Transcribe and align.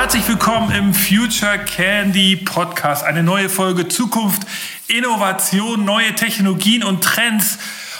Herzlich 0.00 0.26
willkommen 0.28 0.70
im 0.70 0.94
Future 0.94 1.58
Candy 1.58 2.34
Podcast. 2.34 3.04
Eine 3.04 3.22
neue 3.22 3.50
Folge 3.50 3.86
Zukunft, 3.86 4.46
Innovation, 4.88 5.84
neue 5.84 6.14
Technologien 6.14 6.82
und 6.82 7.04
Trends. 7.04 7.58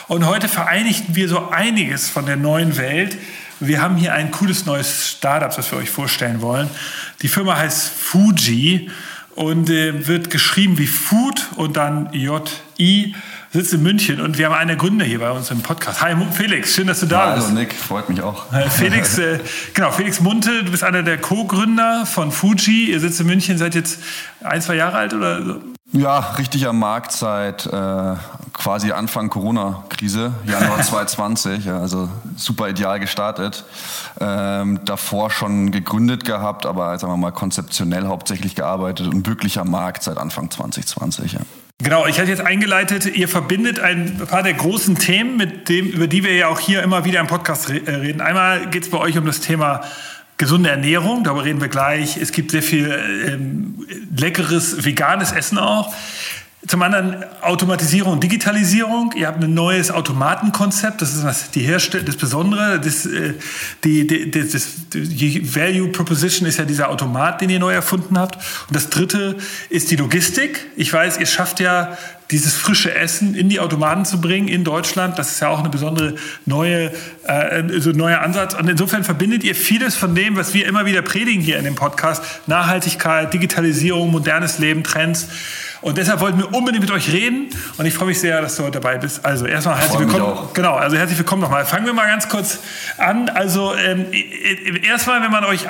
Und 0.08 0.24
heute 0.24 0.48
vereinigten 0.48 1.14
wir 1.14 1.28
so 1.28 1.50
einiges 1.50 2.08
von 2.08 2.24
der 2.24 2.36
neuen 2.36 2.78
Welt. 2.78 3.18
Wir 3.60 3.82
haben 3.82 3.96
hier 3.96 4.14
ein 4.14 4.30
cooles 4.30 4.64
neues 4.64 5.10
Startup, 5.10 5.54
das 5.54 5.70
wir 5.70 5.78
euch 5.78 5.90
vorstellen 5.90 6.40
wollen. 6.40 6.70
Die 7.20 7.28
Firma 7.28 7.58
heißt 7.58 7.90
Fuji 7.90 8.90
und 9.34 9.68
äh, 9.68 10.08
wird 10.08 10.30
geschrieben 10.30 10.78
wie 10.78 10.86
Food 10.86 11.48
und 11.56 11.76
dann 11.76 12.10
J-I 12.14 13.14
sitzt 13.52 13.74
in 13.74 13.82
München 13.82 14.20
und 14.20 14.38
wir 14.38 14.46
haben 14.46 14.54
einen 14.54 14.68
der 14.68 14.76
Gründer 14.76 15.04
hier 15.04 15.18
bei 15.18 15.30
uns 15.30 15.50
im 15.50 15.60
Podcast. 15.60 16.00
Hi 16.00 16.14
Felix, 16.32 16.74
schön, 16.74 16.86
dass 16.86 17.00
du 17.00 17.06
da 17.06 17.30
ja, 17.30 17.34
bist. 17.34 17.48
Hallo 17.48 17.58
Nick, 17.58 17.74
freut 17.74 18.08
mich 18.08 18.22
auch. 18.22 18.44
Felix, 18.70 19.18
äh, 19.18 19.40
genau, 19.74 19.90
Felix 19.90 20.20
Munte, 20.20 20.62
du 20.62 20.70
bist 20.70 20.84
einer 20.84 21.02
der 21.02 21.18
Co-Gründer 21.18 22.06
von 22.06 22.30
Fuji. 22.30 22.90
Ihr 22.90 23.00
sitzt 23.00 23.20
in 23.20 23.26
München, 23.26 23.58
seid 23.58 23.74
jetzt 23.74 24.00
ein, 24.42 24.62
zwei 24.62 24.76
Jahre 24.76 24.96
alt 24.96 25.14
oder 25.14 25.44
so? 25.44 25.60
Ja, 25.92 26.20
richtig 26.38 26.68
am 26.68 26.78
Markt 26.78 27.10
seit 27.10 27.66
äh, 27.66 28.14
quasi 28.52 28.92
Anfang 28.92 29.28
Corona-Krise, 29.28 30.32
Januar 30.46 30.82
2020. 30.82 31.64
Ja, 31.64 31.80
also 31.80 32.08
super 32.36 32.68
ideal 32.68 33.00
gestartet. 33.00 33.64
Ähm, 34.20 34.78
davor 34.84 35.30
schon 35.30 35.72
gegründet 35.72 36.24
gehabt, 36.24 36.66
aber 36.66 36.96
sagen 37.00 37.12
wir 37.12 37.16
mal 37.16 37.32
konzeptionell 37.32 38.06
hauptsächlich 38.06 38.54
gearbeitet 38.54 39.08
und 39.08 39.26
wirklich 39.26 39.58
am 39.58 39.70
Markt 39.70 40.04
seit 40.04 40.18
Anfang 40.18 40.52
2020. 40.52 41.32
Ja. 41.32 41.40
Genau, 41.82 42.06
ich 42.06 42.20
hatte 42.20 42.28
jetzt 42.28 42.42
eingeleitet, 42.42 43.06
ihr 43.06 43.26
verbindet 43.26 43.80
ein 43.80 44.18
paar 44.28 44.42
der 44.42 44.52
großen 44.52 44.96
Themen, 44.96 45.38
mit 45.38 45.70
dem, 45.70 45.88
über 45.88 46.08
die 46.08 46.22
wir 46.22 46.34
ja 46.34 46.48
auch 46.48 46.60
hier 46.60 46.82
immer 46.82 47.06
wieder 47.06 47.20
im 47.20 47.26
Podcast 47.26 47.70
äh, 47.70 47.90
reden. 47.90 48.20
Einmal 48.20 48.66
geht 48.66 48.82
es 48.82 48.90
bei 48.90 48.98
euch 48.98 49.16
um 49.16 49.24
das 49.24 49.40
Thema 49.40 49.80
gesunde 50.36 50.68
Ernährung, 50.68 51.24
darüber 51.24 51.44
reden 51.44 51.60
wir 51.62 51.68
gleich. 51.68 52.18
Es 52.18 52.32
gibt 52.32 52.50
sehr 52.50 52.62
viel 52.62 52.90
ähm, 53.26 53.86
leckeres 54.14 54.84
veganes 54.84 55.32
Essen 55.32 55.56
auch. 55.56 55.94
Zum 56.66 56.82
anderen 56.82 57.24
Automatisierung 57.40 58.12
und 58.12 58.22
Digitalisierung. 58.22 59.12
Ihr 59.16 59.28
habt 59.28 59.42
ein 59.42 59.54
neues 59.54 59.90
Automatenkonzept. 59.90 61.00
Das 61.00 61.14
ist 61.14 61.24
das, 61.24 61.50
die 61.50 61.62
Herstell 61.62 62.02
das 62.02 62.16
Besondere. 62.16 62.78
Das, 62.78 63.06
äh, 63.06 63.34
die, 63.82 64.06
die, 64.06 64.30
das, 64.30 64.66
die 64.92 65.54
Value 65.54 65.88
Proposition 65.88 66.46
ist 66.46 66.58
ja 66.58 66.66
dieser 66.66 66.90
Automat, 66.90 67.40
den 67.40 67.48
ihr 67.48 67.58
neu 67.58 67.72
erfunden 67.72 68.18
habt. 68.18 68.36
Und 68.36 68.76
das 68.76 68.90
Dritte 68.90 69.36
ist 69.70 69.90
die 69.90 69.96
Logistik. 69.96 70.66
Ich 70.76 70.92
weiß, 70.92 71.18
ihr 71.18 71.26
schafft 71.26 71.60
ja 71.60 71.96
dieses 72.30 72.56
frische 72.56 72.94
Essen 72.94 73.34
in 73.34 73.48
die 73.48 73.60
Automaten 73.60 74.04
zu 74.04 74.20
bringen 74.20 74.48
in 74.48 74.64
Deutschland. 74.64 75.18
Das 75.18 75.32
ist 75.32 75.40
ja 75.40 75.48
auch 75.48 75.60
eine 75.60 75.68
besondere 75.68 76.14
neue, 76.46 76.92
äh, 77.24 77.62
so 77.78 77.90
neuer 77.90 78.20
Ansatz. 78.20 78.54
Und 78.54 78.68
insofern 78.68 79.04
verbindet 79.04 79.44
ihr 79.44 79.54
vieles 79.54 79.96
von 79.96 80.14
dem, 80.14 80.36
was 80.36 80.54
wir 80.54 80.66
immer 80.66 80.86
wieder 80.86 81.02
predigen 81.02 81.42
hier 81.42 81.58
in 81.58 81.64
dem 81.64 81.74
Podcast. 81.74 82.22
Nachhaltigkeit, 82.46 83.32
Digitalisierung, 83.32 84.10
modernes 84.10 84.58
Leben, 84.58 84.84
Trends. 84.84 85.28
Und 85.82 85.96
deshalb 85.96 86.20
wollten 86.20 86.38
wir 86.38 86.52
unbedingt 86.54 86.82
mit 86.82 86.90
euch 86.90 87.10
reden. 87.10 87.48
Und 87.78 87.86
ich 87.86 87.94
freue 87.94 88.08
mich 88.08 88.20
sehr, 88.20 88.40
dass 88.42 88.56
du 88.56 88.64
heute 88.64 88.80
dabei 88.80 88.98
bist. 88.98 89.24
Also 89.24 89.46
erstmal 89.46 89.78
herzlich 89.78 90.00
willkommen. 90.00 90.48
Genau, 90.52 90.74
also 90.74 90.96
herzlich 90.96 91.18
willkommen 91.18 91.40
nochmal. 91.40 91.64
Fangen 91.64 91.86
wir 91.86 91.94
mal 91.94 92.06
ganz 92.06 92.28
kurz 92.28 92.58
an. 92.98 93.30
Also 93.30 93.74
ähm, 93.74 94.06
erstmal, 94.86 95.22
wenn 95.22 95.30
man 95.30 95.44
euch, 95.44 95.66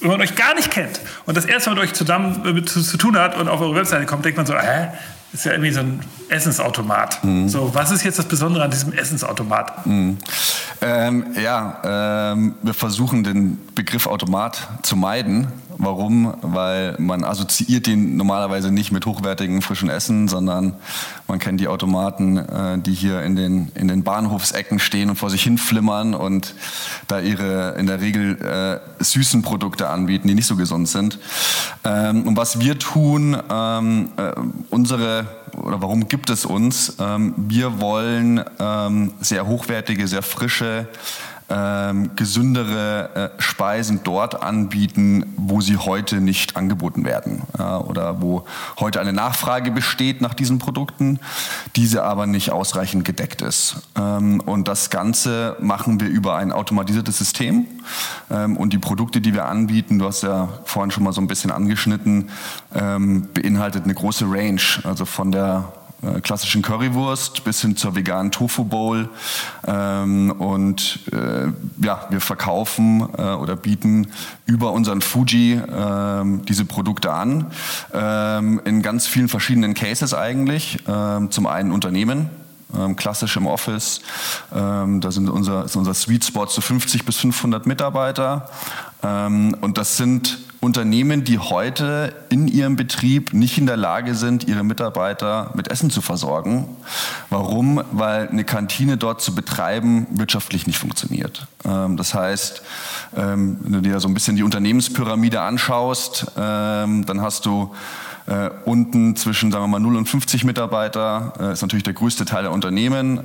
wenn 0.00 0.10
man 0.10 0.20
euch 0.20 0.34
gar 0.34 0.54
nicht 0.54 0.70
kennt 0.70 1.00
und 1.26 1.36
das 1.36 1.44
erste 1.44 1.70
Mal 1.70 1.76
mit 1.76 1.84
euch 1.84 1.94
zusammen 1.94 2.58
äh, 2.58 2.64
zu, 2.64 2.82
zu, 2.82 2.96
tun 2.96 3.16
hat 3.16 3.36
und 3.36 3.48
auf 3.48 3.60
eure 3.60 3.76
Webseite 3.76 4.06
kommt, 4.06 4.24
denkt 4.24 4.36
man 4.36 4.46
so, 4.46 4.58
hä? 4.58 4.88
Ist 5.32 5.44
ja 5.44 5.52
irgendwie 5.52 5.72
so 5.72 5.80
ein 5.80 6.00
Essensautomat. 6.28 7.22
Mhm. 7.22 7.48
So, 7.48 7.74
was 7.74 7.90
ist 7.90 8.02
jetzt 8.04 8.18
das 8.18 8.26
Besondere 8.26 8.64
an 8.64 8.70
diesem 8.70 8.92
Essensautomat? 8.92 9.86
Mhm. 9.86 10.18
Ähm, 10.80 11.26
ja, 11.40 12.32
ähm, 12.32 12.54
wir 12.62 12.74
versuchen 12.74 13.24
den 13.24 13.58
Begriff 13.78 14.08
Automat 14.08 14.66
zu 14.82 14.96
meiden. 14.96 15.52
Warum? 15.76 16.34
Weil 16.42 16.96
man 16.98 17.22
assoziiert 17.22 17.86
den 17.86 18.16
normalerweise 18.16 18.72
nicht 18.72 18.90
mit 18.90 19.06
hochwertigem 19.06 19.62
frischen 19.62 19.88
Essen, 19.88 20.26
sondern 20.26 20.74
man 21.28 21.38
kennt 21.38 21.60
die 21.60 21.68
Automaten, 21.68 22.38
äh, 22.38 22.78
die 22.80 22.92
hier 22.92 23.22
in 23.22 23.36
den, 23.36 23.70
in 23.76 23.86
den 23.86 24.02
Bahnhofsecken 24.02 24.80
stehen 24.80 25.10
und 25.10 25.14
vor 25.14 25.30
sich 25.30 25.44
hin 25.44 25.58
flimmern 25.58 26.14
und 26.14 26.56
da 27.06 27.20
ihre 27.20 27.76
in 27.78 27.86
der 27.86 28.00
Regel 28.00 28.42
äh, 28.42 29.04
süßen 29.04 29.42
Produkte 29.42 29.88
anbieten, 29.88 30.26
die 30.26 30.34
nicht 30.34 30.48
so 30.48 30.56
gesund 30.56 30.88
sind. 30.88 31.20
Ähm, 31.84 32.26
und 32.26 32.36
was 32.36 32.58
wir 32.58 32.80
tun, 32.80 33.40
ähm, 33.48 34.08
äh, 34.16 34.32
unsere 34.70 35.28
oder 35.56 35.80
warum 35.80 36.08
gibt 36.08 36.30
es 36.30 36.44
uns? 36.44 36.96
Ähm, 36.98 37.32
wir 37.36 37.80
wollen 37.80 38.44
ähm, 38.58 39.12
sehr 39.20 39.46
hochwertige, 39.46 40.08
sehr 40.08 40.22
frische 40.22 40.88
ähm, 41.50 42.10
gesündere 42.14 43.32
äh, 43.38 43.42
Speisen 43.42 44.00
dort 44.04 44.42
anbieten, 44.42 45.34
wo 45.36 45.60
sie 45.60 45.78
heute 45.78 46.20
nicht 46.20 46.56
angeboten 46.56 47.04
werden 47.04 47.42
äh, 47.58 47.62
oder 47.62 48.20
wo 48.20 48.44
heute 48.78 49.00
eine 49.00 49.12
Nachfrage 49.12 49.70
besteht 49.70 50.20
nach 50.20 50.34
diesen 50.34 50.58
Produkten, 50.58 51.20
diese 51.76 52.04
aber 52.04 52.26
nicht 52.26 52.50
ausreichend 52.50 53.04
gedeckt 53.04 53.40
ist. 53.40 53.76
Ähm, 53.96 54.40
und 54.40 54.68
das 54.68 54.90
Ganze 54.90 55.56
machen 55.60 56.00
wir 56.00 56.08
über 56.08 56.36
ein 56.36 56.52
automatisiertes 56.52 57.16
System 57.16 57.66
ähm, 58.30 58.56
und 58.56 58.72
die 58.72 58.78
Produkte, 58.78 59.20
die 59.20 59.32
wir 59.32 59.46
anbieten, 59.46 59.98
du 59.98 60.06
hast 60.06 60.22
ja 60.22 60.48
vorhin 60.64 60.90
schon 60.90 61.04
mal 61.04 61.12
so 61.12 61.20
ein 61.20 61.28
bisschen 61.28 61.50
angeschnitten, 61.50 62.28
ähm, 62.74 63.28
beinhaltet 63.32 63.84
eine 63.84 63.94
große 63.94 64.26
Range, 64.28 64.60
also 64.84 65.06
von 65.06 65.32
der 65.32 65.72
äh, 66.00 66.20
klassischen 66.20 66.62
Currywurst 66.62 67.42
bis 67.42 67.60
hin 67.60 67.76
zur 67.76 67.96
veganen 67.96 68.30
Tofu 68.30 68.64
Bowl. 68.64 69.08
Ähm, 69.66 70.30
und 70.30 71.00
äh, 71.12 71.48
ja, 71.84 72.06
wir 72.10 72.20
verkaufen 72.20 73.08
äh, 73.16 73.22
oder 73.22 73.56
bieten 73.56 74.08
über 74.46 74.72
unseren 74.72 75.00
Fuji 75.00 75.54
äh, 75.54 76.24
diese 76.48 76.64
Produkte 76.64 77.12
an. 77.12 77.50
Ähm, 77.92 78.60
in 78.64 78.82
ganz 78.82 79.06
vielen 79.08 79.28
verschiedenen 79.28 79.74
Cases 79.74 80.14
eigentlich. 80.14 80.78
Ähm, 80.86 81.32
zum 81.32 81.46
einen 81.46 81.72
Unternehmen, 81.72 82.30
ähm, 82.76 82.94
klassisch 82.94 83.36
im 83.36 83.46
Office. 83.46 84.00
Ähm, 84.54 85.00
da 85.00 85.10
sind 85.10 85.28
unser, 85.28 85.64
ist 85.64 85.74
unser 85.74 85.94
Sweet 85.94 86.24
Spot 86.24 86.46
zu 86.46 86.56
so 86.56 86.60
50 86.60 87.04
bis 87.06 87.16
500 87.16 87.66
Mitarbeiter. 87.66 88.48
Ähm, 89.02 89.56
und 89.60 89.78
das 89.78 89.96
sind 89.96 90.38
Unternehmen, 90.60 91.22
die 91.22 91.38
heute 91.38 92.14
in 92.30 92.48
ihrem 92.48 92.74
Betrieb 92.74 93.32
nicht 93.32 93.58
in 93.58 93.66
der 93.66 93.76
Lage 93.76 94.16
sind, 94.16 94.48
ihre 94.48 94.64
Mitarbeiter 94.64 95.52
mit 95.54 95.68
Essen 95.68 95.90
zu 95.90 96.02
versorgen. 96.02 96.68
Warum? 97.30 97.80
Weil 97.92 98.28
eine 98.28 98.42
Kantine 98.42 98.96
dort 98.96 99.20
zu 99.20 99.34
betreiben 99.34 100.08
wirtschaftlich 100.10 100.66
nicht 100.66 100.78
funktioniert. 100.78 101.46
Ähm, 101.64 101.96
das 101.96 102.12
heißt, 102.12 102.62
ähm, 103.16 103.58
wenn 103.60 103.72
du 103.72 103.80
dir 103.82 104.00
so 104.00 104.08
ein 104.08 104.14
bisschen 104.14 104.34
die 104.34 104.42
Unternehmenspyramide 104.42 105.40
anschaust, 105.40 106.26
ähm, 106.36 107.06
dann 107.06 107.20
hast 107.20 107.46
du 107.46 107.72
äh, 108.26 108.50
unten 108.64 109.14
zwischen, 109.14 109.52
sagen 109.52 109.64
wir 109.64 109.68
mal, 109.68 109.78
0 109.78 109.96
und 109.96 110.08
50 110.08 110.44
Mitarbeiter, 110.44 111.34
äh, 111.38 111.52
ist 111.52 111.62
natürlich 111.62 111.84
der 111.84 111.94
größte 111.94 112.24
Teil 112.24 112.42
der 112.42 112.52
Unternehmen 112.52 113.20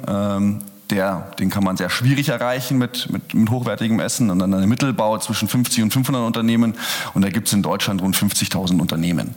der, 0.94 1.32
den 1.40 1.50
kann 1.50 1.64
man 1.64 1.76
sehr 1.76 1.90
schwierig 1.90 2.30
erreichen 2.30 2.78
mit, 2.78 3.12
mit, 3.12 3.34
mit 3.34 3.50
hochwertigem 3.50 4.00
Essen. 4.00 4.30
Und 4.30 4.40
dann 4.40 4.54
eine 4.54 4.68
Mittelbau 4.68 5.18
zwischen 5.18 5.48
50 5.48 5.84
und 5.84 5.92
500 5.92 6.24
Unternehmen. 6.24 6.76
Und 7.14 7.24
da 7.24 7.30
gibt 7.30 7.48
es 7.48 7.54
in 7.54 7.64
Deutschland 7.64 8.02
rund 8.02 8.16
50.000 8.16 8.80
Unternehmen. 8.80 9.34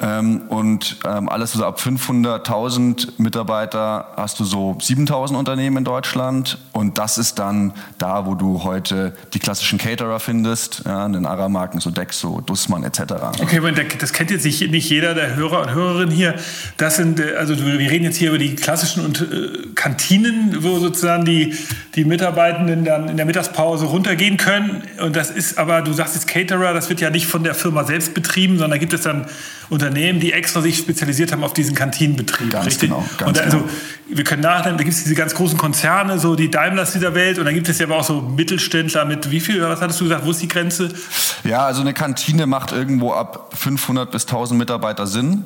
Ähm, 0.00 0.42
und 0.48 0.98
ähm, 1.06 1.28
alles 1.28 1.52
so 1.52 1.64
ab 1.64 1.80
500.000 1.80 3.12
Mitarbeiter 3.18 4.08
hast 4.16 4.38
du 4.40 4.44
so 4.44 4.72
7.000 4.72 5.36
Unternehmen 5.36 5.78
in 5.78 5.84
Deutschland. 5.84 6.58
Und 6.72 6.98
das 6.98 7.16
ist 7.16 7.38
dann 7.38 7.72
da, 7.98 8.26
wo 8.26 8.34
du 8.34 8.62
heute 8.62 9.16
die 9.32 9.38
klassischen 9.38 9.78
Caterer 9.78 10.20
findest, 10.20 10.82
ja, 10.84 11.06
in 11.06 11.14
den 11.14 11.24
Aramarken, 11.24 11.80
so 11.80 11.90
Dexo, 11.90 12.42
Dussmann 12.42 12.84
etc. 12.84 13.00
Okay, 13.40 13.60
das 13.98 14.12
kennt 14.12 14.30
jetzt 14.30 14.44
nicht, 14.44 14.90
jeder 14.90 15.14
der 15.14 15.34
Hörer 15.36 15.62
und 15.62 15.72
Hörerinnen 15.72 16.14
hier. 16.14 16.34
Das 16.76 16.96
sind, 16.96 17.20
äh, 17.20 17.36
also 17.36 17.56
wir 17.56 17.90
reden 17.90 18.04
jetzt 18.04 18.16
hier 18.16 18.28
über 18.28 18.38
die 18.38 18.54
klassischen 18.54 19.04
und, 19.04 19.22
äh, 19.22 19.68
Kantinen, 19.74 20.62
wo 20.62 20.89
sozusagen 20.90 21.24
die, 21.24 21.56
die 21.94 22.04
Mitarbeitenden 22.04 22.84
dann 22.84 23.08
in 23.08 23.16
der 23.16 23.26
Mittagspause 23.26 23.86
runtergehen 23.86 24.36
können. 24.36 24.82
Und 25.00 25.16
das 25.16 25.30
ist 25.30 25.58
aber, 25.58 25.82
du 25.82 25.92
sagst 25.92 26.14
jetzt 26.14 26.26
Caterer, 26.26 26.74
das 26.74 26.88
wird 26.88 27.00
ja 27.00 27.10
nicht 27.10 27.26
von 27.26 27.44
der 27.44 27.54
Firma 27.54 27.84
selbst 27.84 28.14
betrieben, 28.14 28.54
sondern 28.54 28.72
da 28.72 28.78
gibt 28.78 28.92
es 28.92 29.02
dann 29.02 29.26
Unternehmen, 29.68 30.18
die 30.20 30.32
extra 30.32 30.60
sich 30.60 30.78
spezialisiert 30.78 31.32
haben 31.32 31.44
auf 31.44 31.52
diesen 31.52 31.74
Kantinenbetrieb. 31.74 32.50
Ganz 32.50 32.66
richtig? 32.66 32.90
genau. 32.90 33.04
Ganz 33.18 33.28
und 33.28 33.44
also, 33.44 33.58
genau. 33.58 33.70
wir 34.08 34.24
können 34.24 34.42
nachdenken, 34.42 34.78
da 34.78 34.84
gibt 34.84 34.96
es 34.96 35.04
diese 35.04 35.14
ganz 35.14 35.34
großen 35.34 35.56
Konzerne, 35.56 36.18
so 36.18 36.34
die 36.34 36.50
Daimlers 36.50 36.92
dieser 36.92 37.14
Welt, 37.14 37.38
und 37.38 37.44
dann 37.44 37.54
gibt 37.54 37.68
es 37.68 37.78
ja 37.78 37.86
aber 37.86 37.98
auch 37.98 38.04
so 38.04 38.20
Mittelständler 38.20 39.04
mit 39.04 39.30
wie 39.30 39.40
viel, 39.40 39.62
was 39.62 39.80
hattest 39.80 40.00
du 40.00 40.04
gesagt, 40.04 40.26
wo 40.26 40.32
ist 40.32 40.42
die 40.42 40.48
Grenze? 40.48 40.90
Ja, 41.44 41.64
also 41.66 41.82
eine 41.82 41.94
Kantine 41.94 42.46
macht 42.46 42.72
irgendwo 42.72 43.12
ab 43.12 43.52
500 43.56 44.10
bis 44.10 44.24
1000 44.24 44.58
Mitarbeiter 44.58 45.06
Sinn. 45.06 45.44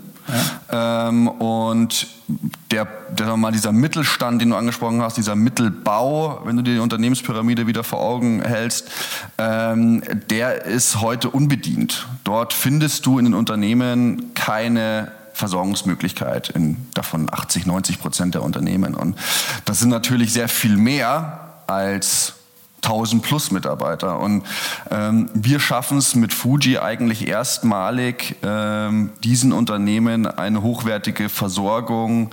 Ja. 0.72 1.08
Ähm, 1.08 1.28
und 1.28 2.06
der, 2.74 2.88
der 3.10 3.36
mal 3.36 3.52
dieser 3.52 3.70
Mittelstand, 3.70 4.42
den 4.42 4.50
du 4.50 4.56
angesprochen 4.56 5.00
hast, 5.00 5.16
dieser 5.16 5.36
Mittelbau, 5.36 6.42
wenn 6.44 6.56
du 6.56 6.62
dir 6.62 6.74
die 6.74 6.80
Unternehmenspyramide 6.80 7.68
wieder 7.68 7.84
vor 7.84 8.00
Augen 8.00 8.42
hältst, 8.42 8.90
ähm, 9.38 10.02
der 10.28 10.64
ist 10.64 11.00
heute 11.00 11.30
unbedient. 11.30 12.08
Dort 12.24 12.52
findest 12.52 13.06
du 13.06 13.20
in 13.20 13.26
den 13.26 13.34
Unternehmen 13.34 14.34
keine 14.34 15.12
Versorgungsmöglichkeit 15.34 16.48
in 16.48 16.76
davon 16.94 17.28
80, 17.30 17.64
90 17.66 18.00
Prozent 18.00 18.34
der 18.34 18.42
Unternehmen. 18.42 18.94
Und 18.94 19.16
das 19.64 19.78
sind 19.78 19.90
natürlich 19.90 20.32
sehr 20.32 20.48
viel 20.48 20.76
mehr 20.76 21.50
als 21.68 22.34
1000 22.84 23.22
plus 23.22 23.50
Mitarbeiter. 23.50 24.18
Und 24.18 24.44
ähm, 24.90 25.30
wir 25.34 25.58
schaffen 25.60 25.98
es 25.98 26.14
mit 26.14 26.32
Fuji 26.32 26.78
eigentlich 26.78 27.26
erstmalig, 27.26 28.36
ähm, 28.42 29.10
diesen 29.22 29.52
Unternehmen 29.52 30.26
eine 30.26 30.62
hochwertige 30.62 31.28
Versorgung 31.28 32.30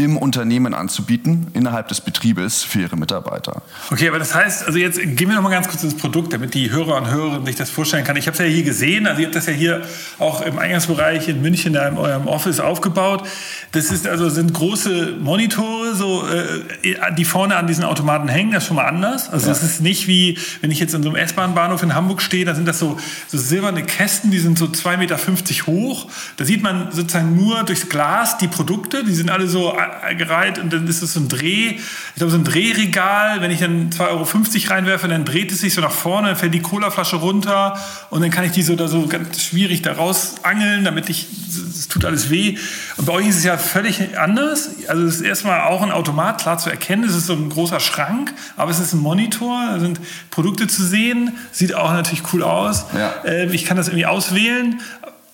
im 0.00 0.16
Unternehmen 0.16 0.72
anzubieten, 0.72 1.48
innerhalb 1.52 1.88
des 1.88 2.00
Betriebes 2.00 2.62
für 2.62 2.80
ihre 2.80 2.96
Mitarbeiter. 2.96 3.60
Okay, 3.90 4.08
aber 4.08 4.18
das 4.18 4.34
heißt, 4.34 4.66
also 4.66 4.78
jetzt 4.78 4.98
gehen 4.98 5.28
wir 5.28 5.34
noch 5.34 5.42
mal 5.42 5.50
ganz 5.50 5.68
kurz 5.68 5.84
ins 5.84 5.94
Produkt, 5.94 6.32
damit 6.32 6.54
die 6.54 6.70
Hörer 6.70 6.96
und 6.96 7.10
Hörerinnen 7.10 7.44
sich 7.44 7.56
das 7.56 7.68
vorstellen 7.68 8.02
kann. 8.02 8.16
Ich 8.16 8.26
habe 8.26 8.32
es 8.32 8.38
ja 8.38 8.46
hier 8.46 8.62
gesehen, 8.62 9.06
also 9.06 9.20
ihr 9.20 9.26
habt 9.26 9.36
das 9.36 9.44
ja 9.44 9.52
hier 9.52 9.82
auch 10.18 10.40
im 10.40 10.58
Eingangsbereich 10.58 11.28
in 11.28 11.42
München 11.42 11.74
da 11.74 11.86
in 11.86 11.98
eurem 11.98 12.28
Office 12.28 12.60
aufgebaut. 12.60 13.28
Das 13.72 13.90
ist 13.90 14.08
also 14.08 14.30
sind 14.30 14.54
große 14.54 15.16
Monitore, 15.20 15.94
so 15.94 16.26
äh, 16.26 16.94
die 17.18 17.26
vorne 17.26 17.56
an 17.56 17.66
diesen 17.66 17.84
Automaten 17.84 18.28
hängen. 18.28 18.52
Das 18.52 18.62
ist 18.62 18.68
schon 18.68 18.76
mal 18.76 18.86
anders. 18.86 19.28
Also 19.28 19.48
ja. 19.48 19.52
das 19.52 19.62
ist 19.62 19.82
nicht 19.82 20.08
wie 20.08 20.38
wenn 20.62 20.70
ich 20.70 20.80
jetzt 20.80 20.94
in 20.94 21.02
so 21.02 21.10
einem 21.10 21.16
S-Bahn-Bahnhof 21.16 21.82
in 21.82 21.94
Hamburg 21.94 22.22
stehe, 22.22 22.46
da 22.46 22.54
sind 22.54 22.66
das 22.66 22.78
so, 22.78 22.98
so 23.28 23.36
silberne 23.36 23.82
Kästen, 23.82 24.30
die 24.30 24.38
sind 24.38 24.58
so 24.58 24.64
2,50 24.64 24.96
Meter 24.96 25.18
hoch. 25.66 26.08
Da 26.38 26.44
sieht 26.46 26.62
man 26.62 26.90
sozusagen 26.90 27.36
nur 27.36 27.62
durchs 27.64 27.88
Glas 27.88 28.38
die 28.38 28.48
Produkte. 28.48 29.04
Die 29.04 29.14
sind 29.14 29.30
alle 29.30 29.46
so 29.46 29.76
gereiht 30.16 30.58
und 30.58 30.72
dann 30.72 30.86
ist 30.86 31.02
es 31.02 31.14
so 31.14 31.20
ein 31.20 31.28
Dreh, 31.28 31.76
ich 31.76 32.14
glaube 32.16 32.30
so 32.30 32.38
ein 32.38 32.44
Drehregal, 32.44 33.40
wenn 33.40 33.50
ich 33.50 33.60
dann 33.60 33.90
2,50 33.90 34.00
Euro 34.08 34.74
reinwerfe, 34.74 35.08
dann 35.08 35.24
dreht 35.24 35.52
es 35.52 35.60
sich 35.60 35.74
so 35.74 35.80
nach 35.80 35.92
vorne, 35.92 36.28
dann 36.28 36.36
fällt 36.36 36.54
die 36.54 36.62
Colaflasche 36.62 37.16
runter 37.16 37.78
und 38.10 38.22
dann 38.22 38.30
kann 38.30 38.44
ich 38.44 38.52
die 38.52 38.62
so 38.62 38.76
da 38.76 38.88
so 38.88 39.06
ganz 39.06 39.42
schwierig 39.42 39.82
da 39.82 39.92
raus 39.92 40.36
angeln, 40.42 40.84
damit 40.84 41.08
ich, 41.08 41.26
es 41.48 41.88
tut 41.88 42.04
alles 42.04 42.30
weh. 42.30 42.56
Und 42.96 43.06
bei 43.06 43.12
euch 43.12 43.28
ist 43.28 43.36
es 43.36 43.44
ja 43.44 43.56
völlig 43.56 44.18
anders. 44.18 44.70
Also 44.88 45.04
es 45.04 45.16
ist 45.16 45.22
erstmal 45.22 45.62
auch 45.62 45.82
ein 45.82 45.92
Automat, 45.92 46.40
klar 46.40 46.58
zu 46.58 46.70
erkennen, 46.70 47.04
es 47.04 47.14
ist 47.14 47.26
so 47.26 47.34
ein 47.34 47.48
großer 47.48 47.80
Schrank, 47.80 48.32
aber 48.56 48.70
es 48.70 48.80
ist 48.80 48.92
ein 48.92 49.00
Monitor, 49.00 49.66
da 49.72 49.80
sind 49.80 50.00
Produkte 50.30 50.66
zu 50.66 50.84
sehen, 50.84 51.36
sieht 51.52 51.74
auch 51.74 51.92
natürlich 51.92 52.22
cool 52.32 52.42
aus. 52.42 52.86
Ja. 52.96 53.14
Ähm, 53.24 53.52
ich 53.52 53.64
kann 53.64 53.76
das 53.76 53.88
irgendwie 53.88 54.06
auswählen, 54.06 54.80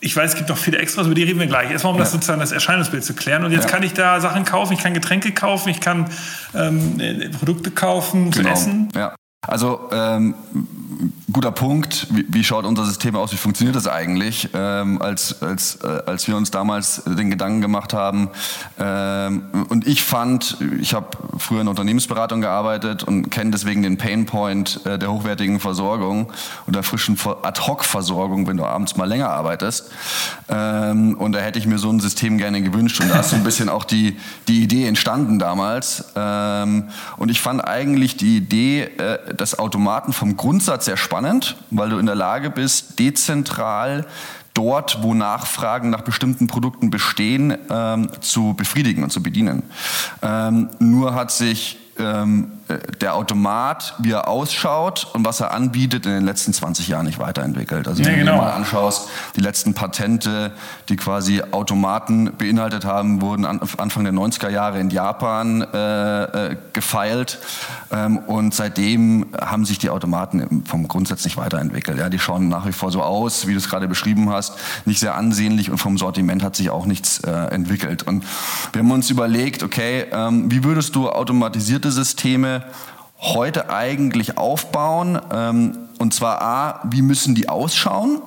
ich 0.01 0.15
weiß, 0.15 0.33
es 0.33 0.37
gibt 0.37 0.49
noch 0.49 0.59
viele 0.59 0.79
Extras, 0.79 1.07
über 1.07 1.15
die 1.15 1.23
reden 1.23 1.41
wir 1.41 1.47
gleich. 1.47 1.71
Erstmal, 1.71 1.93
um 1.93 1.99
ja. 1.99 2.05
das 2.05 2.13
sozusagen 2.13 2.41
das 2.41 2.53
Erscheinungsbild 2.53 3.05
zu 3.05 3.15
klären. 3.15 3.45
Und 3.45 3.53
jetzt 3.53 3.65
ja. 3.65 3.71
kann 3.71 3.83
ich 3.83 3.95
da 3.95 4.21
Sachen 4.21 4.45
kaufen, 4.45 4.75
ich 4.75 4.81
kann 4.81 4.95
Getränke 4.95 5.33
kaufen, 5.33 5.71
ich 5.71 5.81
kann 5.81 6.11
ähm, 6.55 7.01
Produkte 7.39 7.71
kaufen, 7.71 8.31
genau. 8.31 8.51
essen. 8.51 8.89
Ja. 8.95 9.15
Also 9.47 9.89
ähm, 9.93 10.35
guter 11.33 11.53
Punkt. 11.53 12.07
Wie, 12.11 12.25
wie, 12.29 12.45
schaut 12.45 12.65
unser 12.65 12.85
System 12.85 13.17
aus? 13.17 13.33
Wie 13.33 13.37
funktioniert 13.37 13.77
das 13.77 13.87
eigentlich? 13.87 14.49
Ähm, 14.55 15.01
als, 15.03 15.43
als, 15.43 15.77
äh, 15.83 16.03
als 16.07 16.27
wir 16.29 16.37
uns 16.37 16.51
damals 16.51 17.03
den 17.05 17.31
Gedanken 17.31 17.61
gemacht 17.61 17.93
haben. 17.93 18.31
Ähm, 18.79 19.45
und 19.69 19.87
ich 19.87 20.03
fand, 20.03 20.57
ich 20.81 20.95
habe 20.95 21.09
früher 21.39 21.61
in 21.61 21.69
Unternehmensberatung 21.69 22.41
gearbeitet 22.41 23.05
und 23.05 23.31
kenne 23.31 23.51
deswegen 23.51 23.83
den 23.83 23.99
Painpoint 23.99 24.87
äh, 24.87 24.99
der 24.99 25.13
hochwertigen 25.13 25.61
Versorgung 25.61 26.33
und 26.67 26.77
der 26.77 26.83
frischen 26.83 27.19
Ad-Hoc-Versorgung, 27.43 28.47
wenn 28.47 28.57
du 28.57 28.65
abends 28.65 28.97
mal 28.97 29.07
länger 29.07 29.31
arbeitest. 29.31 29.91
Ähm, 30.49 31.17
und 31.19 31.33
da 31.33 31.41
hätte 31.41 31.59
ich 31.59 31.67
mir 31.67 31.79
so 31.79 31.91
ein 31.91 32.01
System 32.01 32.39
gerne 32.39 32.63
gewünscht. 32.63 33.01
Und 33.01 33.11
da 33.11 33.21
ist 33.21 33.31
so 33.31 33.37
ein 33.37 33.45
bisschen 33.45 33.69
auch 33.69 33.85
die, 33.85 34.17
die 34.49 34.63
Idee 34.63 34.87
entstanden 34.87 35.39
damals. 35.39 36.05
Ähm, 36.15 36.85
und 37.17 37.31
ich 37.31 37.41
fand 37.41 37.67
eigentlich 37.67 38.17
die 38.17 38.39
Idee 38.39 38.83
äh, 38.83 39.35
des 39.35 39.59
Automaten 39.59 40.13
vom 40.13 40.37
Grundsatz 40.37 40.86
sehr 40.87 40.97
spannend, 40.97 41.57
weil 41.71 41.91
du 41.91 41.99
in 41.99 42.07
der 42.07 42.15
Lage 42.15 42.51
bist, 42.51 42.99
dezentral 42.99 44.07
dort, 44.55 45.03
wo 45.03 45.13
Nachfragen 45.13 45.91
nach 45.91 46.01
bestimmten 46.01 46.47
Produkten 46.47 46.91
bestehen, 46.91 47.57
ähm, 47.71 48.09
zu 48.21 48.55
befriedigen 48.55 49.03
und 49.03 49.11
zu 49.11 49.23
bedienen. 49.23 49.63
Ähm, 50.23 50.71
nur 50.79 51.15
hat 51.15 51.31
sich 51.31 51.79
ähm, 51.99 52.53
äh, 52.66 52.66
der 53.01 53.15
Automat, 53.15 53.95
wie 53.99 54.11
er 54.11 54.29
ausschaut 54.29 55.07
und 55.13 55.25
was 55.25 55.41
er 55.41 55.53
anbietet, 55.53 56.05
in 56.07 56.13
den 56.13 56.25
letzten 56.25 56.53
20 56.53 56.89
Jahren 56.89 57.07
nicht 57.07 57.19
weiterentwickelt. 57.19 57.87
Also 57.87 58.05
wenn 58.05 58.13
ja, 58.13 58.19
genau. 58.19 58.33
du 58.33 58.39
dir 58.39 58.45
mal 58.45 58.53
anschaust, 58.53 59.09
die 59.37 59.41
letzten 59.41 59.75
Patente, 59.75 60.53
die 60.89 60.97
quasi 60.97 61.43
Automaten 61.53 62.33
beinhaltet 62.37 62.85
haben, 62.85 63.21
wurden 63.21 63.45
an, 63.45 63.61
Anfang 63.79 64.05
der 64.05 64.13
90er 64.13 64.51
Jahre 64.51 64.81
in 64.81 64.91
Japan 64.91 65.63
äh, 65.63 66.25
äh, 66.25 66.57
gefeilt 66.73 67.39
ähm, 67.93 68.19
und 68.19 68.53
seitdem 68.53 69.27
haben 69.41 69.65
sich 69.65 69.79
die 69.79 69.91
Automaten 69.91 70.65
vom 70.67 70.89
Grundsatz 70.89 71.25
nicht 71.25 71.37
weiterentwickelt. 71.37 71.99
Ja, 71.99 72.09
die 72.09 72.19
schauen 72.19 72.49
nach 72.49 72.67
wie 72.67 72.73
vor 72.73 72.91
so 72.91 73.03
aus, 73.03 73.47
wie 73.47 73.53
du 73.53 73.59
es 73.59 73.69
gerade 73.69 73.87
beschrieben 73.87 74.31
hast, 74.31 74.55
nicht 74.87 74.99
sehr 74.99 75.15
ansehnlich 75.15 75.71
und 75.71 75.79
vom 75.79 75.99
Sortiment 75.99 76.43
hat 76.43 76.57
sich 76.57 76.71
auch 76.71 76.87
nichts 76.87 77.21
äh, 77.21 77.31
entwickelt. 77.31 78.03
Und 78.03 78.25
wir 78.73 78.83
haben 78.83 78.91
uns 78.91 79.09
überlegt, 79.11 79.63
okay, 79.63 80.07
ähm, 80.11 80.51
wie 80.51 80.65
würdest 80.65 80.97
du 80.97 81.09
automatisierte 81.09 81.93
Systeme 81.93 82.56
heute 83.19 83.71
eigentlich 83.71 84.39
aufbauen? 84.39 85.21
Ähm, 85.33 85.79
und 85.99 86.15
zwar 86.15 86.43
A, 86.43 86.81
wie 86.91 87.03
müssen 87.03 87.35
die 87.35 87.49
ausschauen, 87.49 88.21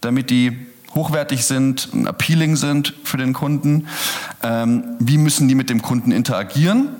damit 0.00 0.30
die 0.30 0.56
hochwertig 0.94 1.44
sind, 1.44 1.88
appealing 2.06 2.56
sind 2.56 2.94
für 3.04 3.16
den 3.16 3.32
Kunden? 3.32 3.88
Ähm, 4.42 4.84
wie 4.98 5.18
müssen 5.18 5.48
die 5.48 5.54
mit 5.54 5.70
dem 5.70 5.82
Kunden 5.82 6.12
interagieren? 6.12 6.90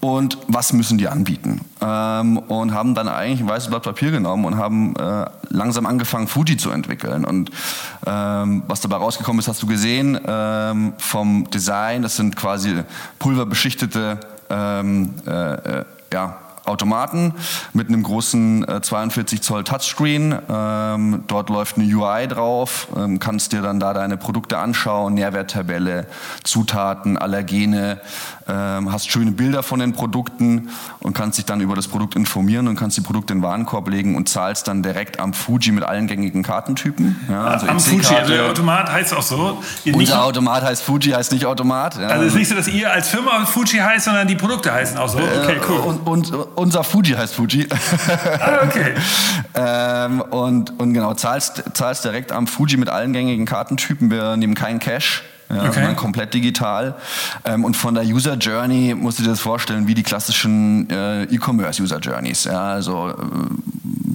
Und 0.00 0.38
was 0.48 0.72
müssen 0.72 0.98
die 0.98 1.06
anbieten? 1.06 1.60
Ähm, 1.80 2.38
und 2.38 2.74
haben 2.74 2.96
dann 2.96 3.06
eigentlich 3.06 3.40
ein 3.40 3.48
weißes 3.48 3.70
Blatt 3.70 3.84
Papier 3.84 4.10
genommen 4.10 4.44
und 4.46 4.56
haben 4.56 4.96
äh, 4.96 5.26
langsam 5.48 5.86
angefangen, 5.86 6.26
Fuji 6.26 6.56
zu 6.56 6.70
entwickeln. 6.70 7.24
Und 7.24 7.52
ähm, 8.04 8.64
was 8.66 8.80
dabei 8.80 8.96
rausgekommen 8.96 9.38
ist, 9.38 9.46
hast 9.46 9.62
du 9.62 9.68
gesehen, 9.68 10.18
ähm, 10.26 10.94
vom 10.98 11.48
Design, 11.50 12.02
das 12.02 12.16
sind 12.16 12.34
quasi 12.34 12.82
pulverbeschichtete 13.20 14.18
ähm, 14.50 15.14
äh, 15.24 15.52
äh, 15.52 15.84
ja, 16.12 16.38
Automaten 16.64 17.34
mit 17.72 17.88
einem 17.88 18.02
großen 18.02 18.68
äh, 18.68 18.80
42 18.80 19.42
Zoll 19.42 19.64
Touchscreen. 19.64 20.38
Ähm, 20.48 21.24
dort 21.26 21.50
läuft 21.50 21.76
eine 21.76 21.84
UI 21.92 22.28
drauf, 22.28 22.88
ähm, 22.96 23.18
kannst 23.18 23.52
dir 23.52 23.62
dann 23.62 23.80
da 23.80 23.92
deine 23.92 24.16
Produkte 24.16 24.58
anschauen, 24.58 25.14
Nährwerttabelle, 25.14 26.06
Zutaten, 26.44 27.18
Allergene, 27.18 28.00
hast 28.46 29.10
schöne 29.10 29.32
Bilder 29.32 29.62
von 29.62 29.80
den 29.80 29.92
Produkten 29.92 30.70
und 31.00 31.14
kannst 31.14 31.38
dich 31.38 31.44
dann 31.44 31.60
über 31.60 31.74
das 31.74 31.88
Produkt 31.88 32.16
informieren 32.16 32.68
und 32.68 32.76
kannst 32.76 32.96
die 32.96 33.00
Produkte 33.00 33.32
in 33.32 33.40
den 33.40 33.44
Warenkorb 33.44 33.88
legen 33.88 34.16
und 34.16 34.28
zahlst 34.28 34.68
dann 34.68 34.82
direkt 34.82 35.20
am 35.20 35.32
Fuji 35.32 35.72
mit 35.72 35.84
allen 35.84 36.06
gängigen 36.06 36.42
Kartentypen. 36.42 37.20
Ja, 37.28 37.44
also 37.44 37.66
am 37.66 37.80
Fuji, 37.80 38.14
also 38.14 38.32
der 38.32 38.46
Automat 38.46 38.90
heißt 38.90 39.14
auch 39.14 39.22
so. 39.22 39.62
Ihr 39.84 39.94
Unser 39.94 40.24
Automat 40.24 40.62
heißt 40.62 40.82
Fuji, 40.82 41.12
heißt 41.12 41.32
nicht 41.32 41.46
Automat. 41.46 41.98
Ja. 41.98 42.08
Also 42.08 42.24
es 42.24 42.32
ist 42.32 42.38
nicht 42.38 42.48
so, 42.48 42.54
dass 42.54 42.68
ihr 42.68 42.90
als 42.90 43.08
Firma 43.08 43.44
Fuji 43.44 43.78
heißt, 43.78 44.04
sondern 44.04 44.26
die 44.28 44.36
Produkte 44.36 44.72
heißen 44.72 44.96
auch 44.98 45.08
so. 45.08 45.18
Äh, 45.18 45.22
okay, 45.42 45.60
cool. 45.68 45.78
Und, 45.78 46.06
und 46.06 46.32
unser 46.54 46.84
Fuji 46.84 47.14
heißt 47.14 47.34
Fuji. 47.34 47.68
Ah, 48.42 48.60
okay. 48.64 48.94
ähm, 49.54 50.20
und, 50.20 50.78
und 50.80 50.94
genau, 50.94 51.14
zahlst, 51.14 51.62
zahlst 51.74 52.04
direkt 52.04 52.32
am 52.32 52.46
Fuji 52.46 52.76
mit 52.76 52.88
allen 52.88 53.12
gängigen 53.12 53.46
Kartentypen. 53.46 54.10
Wir 54.10 54.36
nehmen 54.36 54.54
keinen 54.54 54.78
Cash 54.78 55.22
ja, 55.52 55.62
okay. 55.62 55.72
sondern 55.74 55.96
komplett 55.96 56.34
digital. 56.34 56.94
Ähm, 57.44 57.64
und 57.64 57.76
von 57.76 57.94
der 57.94 58.04
User 58.04 58.34
Journey 58.34 58.94
musst 58.94 59.18
du 59.18 59.22
dir 59.22 59.30
das 59.30 59.40
vorstellen 59.40 59.86
wie 59.86 59.94
die 59.94 60.02
klassischen 60.02 60.88
äh, 60.90 61.24
E-Commerce 61.24 61.82
User 61.82 61.98
Journeys. 61.98 62.44
Ja, 62.44 62.72
also 62.72 63.10
äh, 63.10 63.12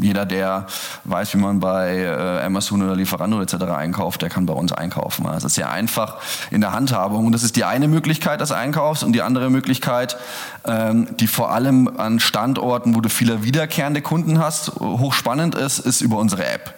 jeder, 0.01 0.25
der 0.25 0.67
weiß, 1.03 1.33
wie 1.33 1.37
man 1.37 1.59
bei 1.59 1.97
äh, 1.97 2.45
Amazon 2.45 2.81
oder 2.81 2.95
Lieferando 2.95 3.41
etc. 3.41 3.53
einkauft, 3.75 4.21
der 4.21 4.29
kann 4.29 4.45
bei 4.45 4.53
uns 4.53 4.71
einkaufen. 4.71 5.25
Das 5.25 5.43
ist 5.43 5.55
sehr 5.55 5.69
einfach 5.69 6.17
in 6.51 6.61
der 6.61 6.73
Handhabung. 6.73 7.25
Und 7.25 7.31
das 7.31 7.43
ist 7.43 7.55
die 7.55 7.63
eine 7.63 7.87
Möglichkeit 7.87 8.41
des 8.41 8.51
Einkaufs. 8.51 9.03
Und 9.03 9.13
die 9.13 9.21
andere 9.21 9.49
Möglichkeit, 9.49 10.17
ähm, 10.65 11.07
die 11.19 11.27
vor 11.27 11.51
allem 11.51 11.89
an 11.97 12.19
Standorten, 12.19 12.95
wo 12.95 13.01
du 13.01 13.09
viele 13.09 13.43
wiederkehrende 13.43 14.01
Kunden 14.01 14.39
hast, 14.39 14.75
hochspannend 14.79 15.55
ist, 15.55 15.79
ist 15.79 16.01
über 16.01 16.17
unsere 16.17 16.45
App. 16.45 16.73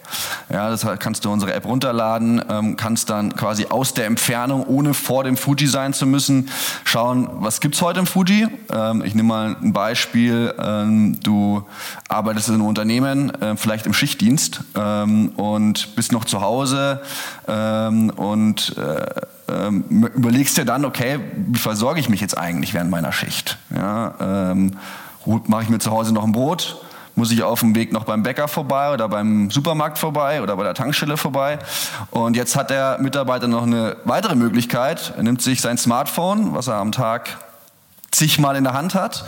Ja, 0.52 0.70
das 0.70 0.86
kannst 1.00 1.26
du 1.26 1.32
unsere 1.32 1.54
App 1.54 1.66
runterladen, 1.66 2.42
ähm, 2.50 2.76
kannst 2.76 3.10
dann 3.10 3.36
quasi 3.36 3.68
aus 3.70 3.94
der 3.94 4.06
Entfernung, 4.06 4.64
ohne 4.66 4.94
vor 4.94 5.24
dem 5.24 5.38
Fuji 5.38 5.68
sein 5.68 5.94
zu 5.94 6.06
müssen, 6.06 6.50
schauen, 6.84 7.30
was 7.34 7.60
gibt's 7.60 7.82
heute 7.82 8.00
im 8.00 8.08
Fuji. 8.08 8.48
Ähm, 8.72 9.04
ich 9.04 9.16
nehme 9.16 9.28
mal 9.28 9.56
ein 9.62 9.74
Beispiel. 9.74 10.54
Du 11.24 11.64
arbeitest 12.08 12.50
in 12.50 12.56
einem 12.56 12.66
Unternehmen, 12.66 13.09
äh, 13.16 13.58
vielleicht 13.58 13.86
im 13.86 13.94
Schichtdienst 13.94 14.62
ähm, 14.76 15.30
und 15.36 15.96
bist 15.96 16.12
noch 16.12 16.26
zu 16.26 16.42
Hause 16.42 17.02
ähm, 17.48 18.10
und 18.12 18.76
äh, 18.78 19.06
ähm, 19.52 19.84
überlegst 20.16 20.58
dir 20.58 20.66
dann, 20.66 20.86
okay, 20.86 21.20
wie 21.36 21.60
versorge 21.60 22.00
ich 22.00 22.10
mich 22.10 22.22
jetzt 22.22 22.38
eigentlich 22.38 22.74
während 22.74 22.92
meiner 22.92 23.12
Schicht? 23.12 23.58
Ja, 23.76 24.54
mache 25.26 25.64
ich 25.64 25.70
mir 25.70 25.80
zu 25.80 25.92
Hause 25.92 26.14
noch 26.14 26.24
ein 26.24 26.32
Brot? 26.32 26.82
muss 27.20 27.32
ich 27.32 27.44
auf 27.44 27.60
dem 27.60 27.76
Weg 27.76 27.92
noch 27.92 28.06
beim 28.06 28.24
Bäcker 28.24 28.48
vorbei 28.48 28.94
oder 28.94 29.10
beim 29.10 29.52
Supermarkt 29.52 29.98
vorbei 29.98 30.42
oder 30.42 30.56
bei 30.56 30.64
der 30.64 30.74
Tankstelle 30.74 31.18
vorbei. 31.18 31.60
Und 32.12 32.38
jetzt 32.38 32.56
hat 32.56 32.70
der 32.70 32.98
Mitarbeiter 33.00 33.48
noch 33.48 33.64
eine 33.64 33.98
weitere 34.06 34.36
Möglichkeit. 34.36 35.14
Er 35.18 35.24
nimmt 35.24 35.42
sich 35.42 35.62
sein 35.62 35.78
Smartphone, 35.78 36.54
was 36.56 36.68
er 36.68 36.76
am 36.76 36.94
Tag 36.94 37.38
zigmal 38.12 38.56
in 38.56 38.64
der 38.64 38.74
Hand 38.74 38.96
hat, 38.96 39.26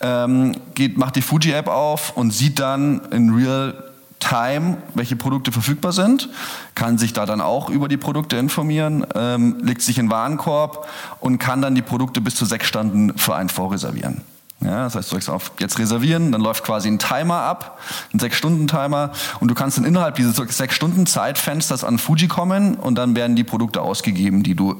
ähm, 0.00 0.56
geht, 0.74 0.98
macht 0.98 1.16
die 1.16 1.22
Fuji-App 1.22 1.68
auf 1.68 2.16
und 2.16 2.32
sieht 2.32 2.58
dann 2.58 3.00
in 3.10 3.34
Real 3.34 3.92
Time, 4.20 4.78
welche 4.94 5.16
Produkte 5.16 5.52
verfügbar 5.52 5.92
sind, 5.92 6.30
kann 6.74 6.96
sich 6.96 7.12
da 7.12 7.26
dann 7.26 7.40
auch 7.40 7.68
über 7.68 7.88
die 7.88 7.98
Produkte 7.98 8.36
informieren, 8.36 9.06
ähm, 9.14 9.58
legt 9.60 9.82
sich 9.82 9.98
in 9.98 10.10
Warenkorb 10.10 10.88
und 11.20 11.38
kann 11.38 11.60
dann 11.60 11.74
die 11.74 11.82
Produkte 11.82 12.20
bis 12.20 12.34
zu 12.34 12.46
sechs 12.46 12.66
Stunden 12.66 13.16
für 13.18 13.34
einen 13.34 13.50
vorreservieren. 13.50 14.22
Ja, 14.60 14.84
das 14.84 14.94
heißt, 14.94 15.10
du 15.10 15.14
drückst 15.14 15.28
auf 15.28 15.52
jetzt 15.58 15.78
reservieren, 15.78 16.32
dann 16.32 16.40
läuft 16.40 16.64
quasi 16.64 16.88
ein 16.88 16.98
Timer 16.98 17.40
ab, 17.40 17.78
ein 18.14 18.20
6-Stunden-Timer 18.20 19.10
und 19.40 19.48
du 19.48 19.54
kannst 19.54 19.76
dann 19.76 19.84
innerhalb 19.84 20.14
dieses 20.14 20.38
6-Stunden-Zeitfensters 20.38 21.84
an 21.84 21.98
Fuji 21.98 22.28
kommen 22.28 22.76
und 22.76 22.94
dann 22.94 23.14
werden 23.14 23.36
die 23.36 23.44
Produkte 23.44 23.82
ausgegeben, 23.82 24.42
die 24.42 24.54
du 24.54 24.76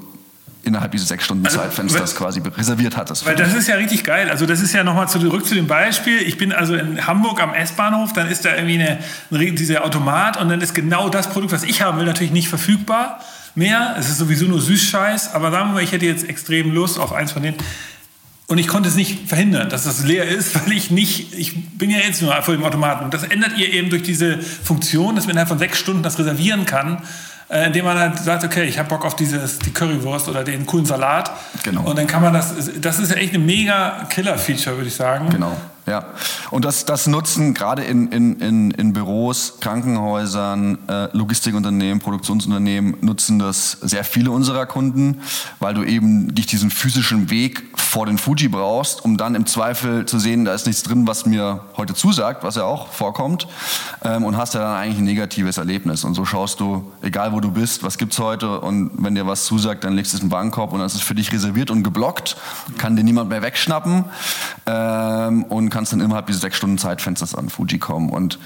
innerhalb 0.65 0.91
dieses 0.91 1.07
sechs 1.07 1.25
Stunden 1.25 1.45
also, 1.45 1.59
Zeitfensters 1.59 2.15
quasi 2.15 2.41
reserviert 2.57 2.97
hattest. 2.97 3.25
Weil 3.25 3.35
das 3.35 3.53
ist 3.53 3.67
ja 3.67 3.75
richtig 3.75 4.03
geil. 4.03 4.29
Also 4.29 4.45
das 4.45 4.61
ist 4.61 4.73
ja 4.73 4.83
nochmal 4.83 5.07
zurück 5.07 5.45
zu 5.45 5.55
dem 5.55 5.67
Beispiel. 5.67 6.17
Ich 6.21 6.37
bin 6.37 6.51
also 6.51 6.75
in 6.75 7.05
Hamburg 7.05 7.41
am 7.41 7.53
S-Bahnhof, 7.53 8.13
dann 8.13 8.29
ist 8.29 8.45
da 8.45 8.55
irgendwie 8.55 8.75
eine, 9.31 9.51
dieser 9.51 9.85
Automat 9.85 10.37
und 10.37 10.49
dann 10.49 10.61
ist 10.61 10.73
genau 10.73 11.09
das 11.09 11.29
Produkt, 11.29 11.53
was 11.53 11.63
ich 11.63 11.81
haben 11.81 11.97
will, 11.99 12.05
natürlich 12.05 12.33
nicht 12.33 12.49
verfügbar 12.49 13.19
mehr. 13.53 13.95
Es 13.97 14.09
ist 14.09 14.17
sowieso 14.17 14.45
nur 14.45 14.61
Süßscheiß, 14.61 15.33
aber 15.33 15.51
sagen 15.51 15.69
wir 15.69 15.73
mal, 15.75 15.83
ich 15.83 15.91
hätte 15.91 16.05
jetzt 16.05 16.27
extrem 16.27 16.73
Lust 16.73 16.99
auf 16.99 17.13
eins 17.13 17.31
von 17.31 17.43
denen. 17.43 17.57
Und 18.47 18.59
ich 18.59 18.67
konnte 18.67 18.89
es 18.89 18.95
nicht 18.95 19.27
verhindern, 19.27 19.69
dass 19.69 19.85
das 19.85 20.03
leer 20.03 20.27
ist, 20.27 20.55
weil 20.59 20.71
ich 20.75 20.91
nicht, 20.91 21.33
ich 21.33 21.77
bin 21.77 21.89
ja 21.89 21.99
jetzt 21.99 22.21
nur 22.21 22.33
vor 22.41 22.53
dem 22.53 22.63
Automaten. 22.63 23.05
Und 23.05 23.13
das 23.13 23.23
ändert 23.23 23.57
ihr 23.57 23.71
eben 23.73 23.89
durch 23.89 24.03
diese 24.03 24.39
Funktion, 24.39 25.15
dass 25.15 25.25
man 25.25 25.31
innerhalb 25.31 25.49
von 25.49 25.59
sechs 25.59 25.79
Stunden 25.79 26.03
das 26.03 26.19
reservieren 26.19 26.65
kann 26.65 27.01
indem 27.49 27.85
man 27.85 27.97
halt 27.97 28.17
sagt, 28.19 28.43
okay, 28.43 28.63
ich 28.63 28.79
habe 28.79 28.89
Bock 28.89 29.05
auf 29.05 29.15
dieses, 29.15 29.59
die 29.59 29.71
Currywurst 29.71 30.27
oder 30.27 30.43
den 30.43 30.65
coolen 30.65 30.85
Salat. 30.85 31.31
Genau. 31.63 31.81
Und 31.83 31.97
dann 31.97 32.07
kann 32.07 32.21
man 32.21 32.33
das, 32.33 32.53
das 32.79 32.99
ist 32.99 33.15
echt 33.15 33.33
ein 33.33 33.45
mega 33.45 34.07
Killer-Feature, 34.09 34.77
würde 34.77 34.87
ich 34.87 34.95
sagen. 34.95 35.29
Genau. 35.29 35.55
Ja, 35.87 36.05
und 36.49 36.65
das, 36.65 36.85
das 36.85 37.05
nutzen 37.05 37.53
gerade 37.53 37.83
in, 37.83 38.07
in, 38.07 38.39
in, 38.39 38.71
in 38.71 38.93
Büros, 38.93 39.59
Krankenhäusern, 39.61 40.79
äh, 40.87 41.15
Logistikunternehmen, 41.15 41.99
Produktionsunternehmen, 41.99 42.97
nutzen 43.01 43.37
das 43.37 43.77
sehr 43.81 44.03
viele 44.03 44.31
unserer 44.31 44.65
Kunden, 44.65 45.21
weil 45.59 45.75
du 45.75 45.83
eben 45.83 46.25
nicht 46.27 46.51
diesen 46.51 46.71
physischen 46.71 47.29
Weg 47.29 47.65
vor 47.77 48.07
den 48.07 48.17
Fuji 48.17 48.47
brauchst, 48.47 49.05
um 49.05 49.15
dann 49.17 49.35
im 49.35 49.45
Zweifel 49.45 50.07
zu 50.07 50.17
sehen, 50.17 50.43
da 50.43 50.55
ist 50.55 50.65
nichts 50.65 50.81
drin, 50.81 51.05
was 51.05 51.27
mir 51.27 51.61
heute 51.77 51.93
zusagt, 51.93 52.43
was 52.43 52.55
ja 52.55 52.63
auch 52.63 52.87
vorkommt, 52.87 53.47
ähm, 54.03 54.23
und 54.23 54.37
hast 54.37 54.55
ja 54.55 54.61
dann 54.61 54.75
eigentlich 54.75 54.97
ein 54.97 55.05
negatives 55.05 55.57
Erlebnis. 55.57 56.03
Und 56.03 56.15
so 56.15 56.25
schaust 56.25 56.59
du, 56.59 56.91
egal 57.03 57.31
wo 57.31 57.41
du 57.41 57.51
bist, 57.51 57.83
was 57.83 57.99
gibt's 57.99 58.17
heute, 58.17 58.59
und 58.59 58.89
wenn 58.97 59.13
dir 59.13 59.27
was 59.27 59.45
zusagt, 59.45 59.83
dann 59.83 59.93
legst 59.93 60.13
du 60.13 60.17
es 60.17 60.23
in 60.23 60.29
den 60.29 60.33
Warenkorb 60.33 60.73
und 60.73 60.79
dann 60.79 60.87
ist 60.87 60.95
es 60.95 61.01
für 61.01 61.13
dich 61.13 61.31
reserviert 61.31 61.69
und 61.69 61.83
geblockt, 61.83 62.37
kann 62.79 62.95
dir 62.95 63.03
niemand 63.03 63.29
mehr 63.29 63.43
wegschnappen 63.43 64.05
ähm, 64.65 65.43
und 65.43 65.74
kannst 65.75 65.91
dann 65.91 65.99
innerhalb 65.99 66.27
dieses 66.27 66.41
sechs 66.41 66.55
Stunden 66.55 66.77
Zeitfensters 66.77 67.35
an 67.35 67.49
Fuji 67.49 67.79
kommen. 67.79 68.09
Und 68.09 68.39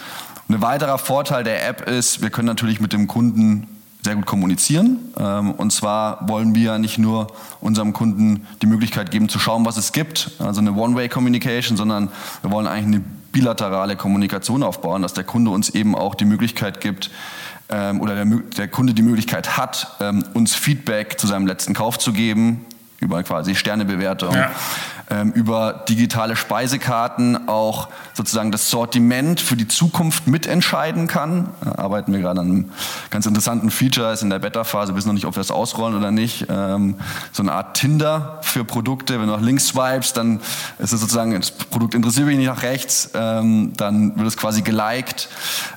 ein 0.49 0.63
weiterer 0.63 0.97
Vorteil 0.97 1.43
der 1.43 1.67
App 1.69 1.87
ist, 1.87 2.23
wir 2.23 2.31
können 2.31 2.47
natürlich 2.47 2.81
mit 2.81 2.91
dem 2.91 3.05
Kunden 3.05 3.67
sehr 4.03 4.15
gut 4.15 4.25
kommunizieren. 4.25 4.97
Ähm, 5.15 5.51
und 5.51 5.71
zwar 5.71 6.27
wollen 6.27 6.55
wir 6.55 6.79
nicht 6.79 6.97
nur 6.97 7.27
unserem 7.61 7.93
Kunden 7.93 8.47
die 8.63 8.65
Möglichkeit 8.65 9.11
geben 9.11 9.29
zu 9.29 9.37
schauen, 9.37 9.63
was 9.63 9.77
es 9.77 9.91
gibt, 9.91 10.31
also 10.39 10.59
eine 10.59 10.73
One-Way-Communication, 10.73 11.77
sondern 11.77 12.09
wir 12.41 12.49
wollen 12.49 12.65
eigentlich 12.65 12.95
eine 12.95 13.03
bilaterale 13.31 13.95
Kommunikation 13.95 14.63
aufbauen, 14.63 15.03
dass 15.03 15.13
der 15.13 15.23
Kunde 15.23 15.51
uns 15.51 15.69
eben 15.69 15.93
auch 15.93 16.15
die 16.15 16.25
Möglichkeit 16.25 16.81
gibt, 16.81 17.11
ähm, 17.69 18.01
oder 18.01 18.15
der, 18.15 18.25
der 18.25 18.67
Kunde 18.69 18.95
die 18.95 19.03
Möglichkeit 19.03 19.55
hat, 19.55 19.97
ähm, 19.99 20.23
uns 20.33 20.55
Feedback 20.55 21.19
zu 21.19 21.27
seinem 21.27 21.45
letzten 21.45 21.75
Kauf 21.75 21.99
zu 21.99 22.11
geben, 22.11 22.65
über 22.99 23.21
quasi 23.21 23.53
Sternebewertung. 23.53 24.33
Ja 24.33 24.49
ähm, 25.09 25.31
über 25.31 25.85
digitale 25.87 26.35
Speisekarten 26.35 27.47
auch 27.47 27.89
sozusagen 28.13 28.51
das 28.51 28.69
Sortiment 28.69 29.41
für 29.41 29.55
die 29.55 29.67
Zukunft 29.67 30.27
mitentscheiden 30.27 31.07
kann. 31.07 31.49
Da 31.63 31.75
arbeiten 31.75 32.13
wir 32.13 32.19
gerade 32.19 32.41
an 32.41 32.49
einem 32.49 32.71
ganz 33.09 33.25
interessanten 33.25 33.71
Feature, 33.71 34.13
ist 34.13 34.21
in 34.21 34.29
der 34.29 34.39
Beta-Phase, 34.39 34.95
wissen 34.95 35.07
noch 35.07 35.13
nicht, 35.13 35.25
ob 35.25 35.35
wir 35.35 35.39
das 35.39 35.51
ausrollen 35.51 35.97
oder 35.97 36.11
nicht. 36.11 36.45
Ähm, 36.49 36.95
so 37.31 37.43
eine 37.43 37.53
Art 37.53 37.77
Tinder 37.77 38.39
für 38.41 38.63
Produkte. 38.63 39.19
Wenn 39.19 39.27
du 39.27 39.33
nach 39.33 39.41
links 39.41 39.67
swipes, 39.67 40.13
dann 40.13 40.39
ist 40.77 40.93
es 40.93 41.01
sozusagen, 41.01 41.31
das 41.31 41.51
Produkt 41.51 41.95
interessiert 41.95 42.27
mich 42.27 42.37
nicht 42.37 42.47
nach 42.47 42.63
rechts, 42.63 43.09
ähm, 43.13 43.73
dann 43.77 44.17
wird 44.17 44.27
es 44.27 44.37
quasi 44.37 44.61
geliked. 44.61 45.29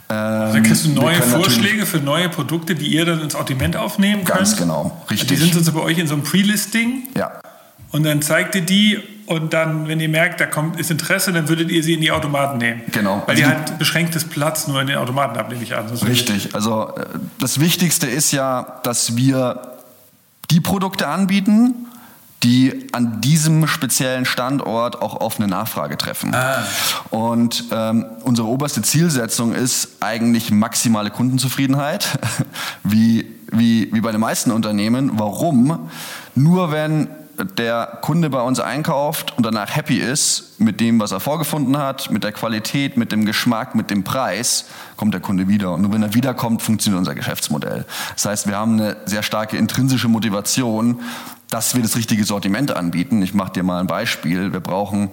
Also 0.09 0.61
kriegst 0.63 0.85
du 0.85 0.91
neue 0.91 1.23
Vorschläge 1.23 1.87
für 1.87 1.99
neue 1.99 2.29
Produkte, 2.29 2.75
die 2.75 2.89
ihr 2.89 3.07
dann 3.07 3.21
ins 3.23 3.33
Sortiment 3.33 3.77
aufnehmen 3.77 4.25
könnt? 4.25 4.39
Ganz 4.39 4.57
genau, 4.57 5.03
richtig. 5.11 5.29
Die 5.29 5.37
sind 5.37 5.57
also 5.57 5.73
bei 5.73 5.81
euch 5.81 5.99
in 5.99 6.07
so 6.07 6.15
einem 6.15 6.23
Pre-Listing? 6.23 7.05
Ja. 7.17 7.41
Und 7.93 8.05
dann 8.05 8.23
zeigt 8.23 8.55
ihr 8.55 8.63
die 8.63 9.01
und 9.33 9.55
dann, 9.55 9.89
wenn 9.89 9.99
ihr 9.99 10.11
merkt, 10.11 10.41
da 10.41 10.47
kommt 10.47 10.79
ist 10.79 10.91
Interesse, 10.91 11.33
dann 11.33 11.49
würdet 11.49 11.71
ihr 11.71 11.83
sie 11.83 11.95
in 11.95 12.03
die 12.03 12.13
Automaten 12.13 12.59
nehmen. 12.59 12.83
Genau. 12.93 13.23
Weil 13.27 13.37
also 13.37 13.43
ihr 13.43 13.49
halt 13.49 13.79
beschränktes 13.79 14.25
Platz 14.25 14.69
nur 14.69 14.81
in 14.81 14.87
den 14.87 14.97
Automaten 14.97 15.39
habt, 15.39 15.51
nehme 15.51 15.63
ich 15.63 15.75
an. 15.75 15.87
Richtig. 15.89 16.55
Also 16.55 16.95
äh, 16.95 17.07
das 17.39 17.59
Wichtigste 17.59 18.07
ist 18.07 18.31
ja, 18.33 18.81
dass 18.83 19.17
wir 19.17 19.79
die 20.51 20.61
Produkte 20.61 21.09
anbieten, 21.09 21.87
die 22.43 22.89
an 22.93 23.23
diesem 23.23 23.67
speziellen 23.67 24.27
Standort 24.27 25.01
auch 25.01 25.21
offene 25.21 25.49
Nachfrage 25.49 25.97
treffen. 25.97 26.35
Ah. 26.35 26.63
Und 27.09 27.65
ähm, 27.71 28.05
unsere 28.25 28.49
oberste 28.49 28.83
Zielsetzung 28.83 29.55
ist 29.55 29.97
eigentlich 30.01 30.51
maximale 30.51 31.11
Kundenzufriedenheit, 31.11 32.19
wie, 32.85 33.27
wie, 33.51 33.89
wie 33.95 34.01
bei 34.03 34.13
den 34.13 34.21
meisten 34.21 34.51
Unternehmen. 34.51 35.13
Warum? 35.15 35.89
Nur 36.35 36.71
wenn 36.71 37.09
der 37.45 37.99
Kunde 38.03 38.31
bei 38.31 38.41
uns 38.41 38.61
einkauft 38.61 39.37
und 39.37 39.45
danach 39.45 39.75
happy 39.75 39.99
ist 39.99 40.61
mit 40.61 40.81
dem, 40.81 41.01
was 41.01 41.13
er 41.13 41.21
vorgefunden 41.21 41.79
hat, 41.79 42.11
mit 42.11 42.25
der 42.25 42.33
Qualität, 42.33 42.97
mit 42.97 43.13
dem 43.13 43.25
Geschmack, 43.25 43.75
mit 43.75 43.91
dem 43.91 44.05
Preis, 44.05 44.67
kommt 44.97 45.15
der 45.15 45.21
Kunde 45.21 45.49
wieder. 45.49 45.73
Und 45.73 45.83
nur 45.83 45.93
wenn 45.93 46.03
er 46.03 46.15
wiederkommt, 46.15 46.63
funktioniert 46.63 46.99
unser 46.99 47.15
Geschäftsmodell. 47.15 47.85
Das 48.15 48.25
heißt, 48.25 48.47
wir 48.47 48.57
haben 48.57 48.81
eine 48.81 48.97
sehr 49.07 49.23
starke 49.23 49.57
intrinsische 49.57 50.09
Motivation, 50.09 51.01
dass 51.51 51.75
wir 51.75 51.83
das 51.83 51.97
richtige 51.97 52.25
Sortiment 52.25 52.75
anbieten. 52.75 53.21
Ich 53.21 53.35
mache 53.35 53.53
dir 53.53 53.63
mal 53.63 53.81
ein 53.81 53.87
Beispiel. 53.87 54.53
Wir 54.53 54.61
brauchen 54.61 55.11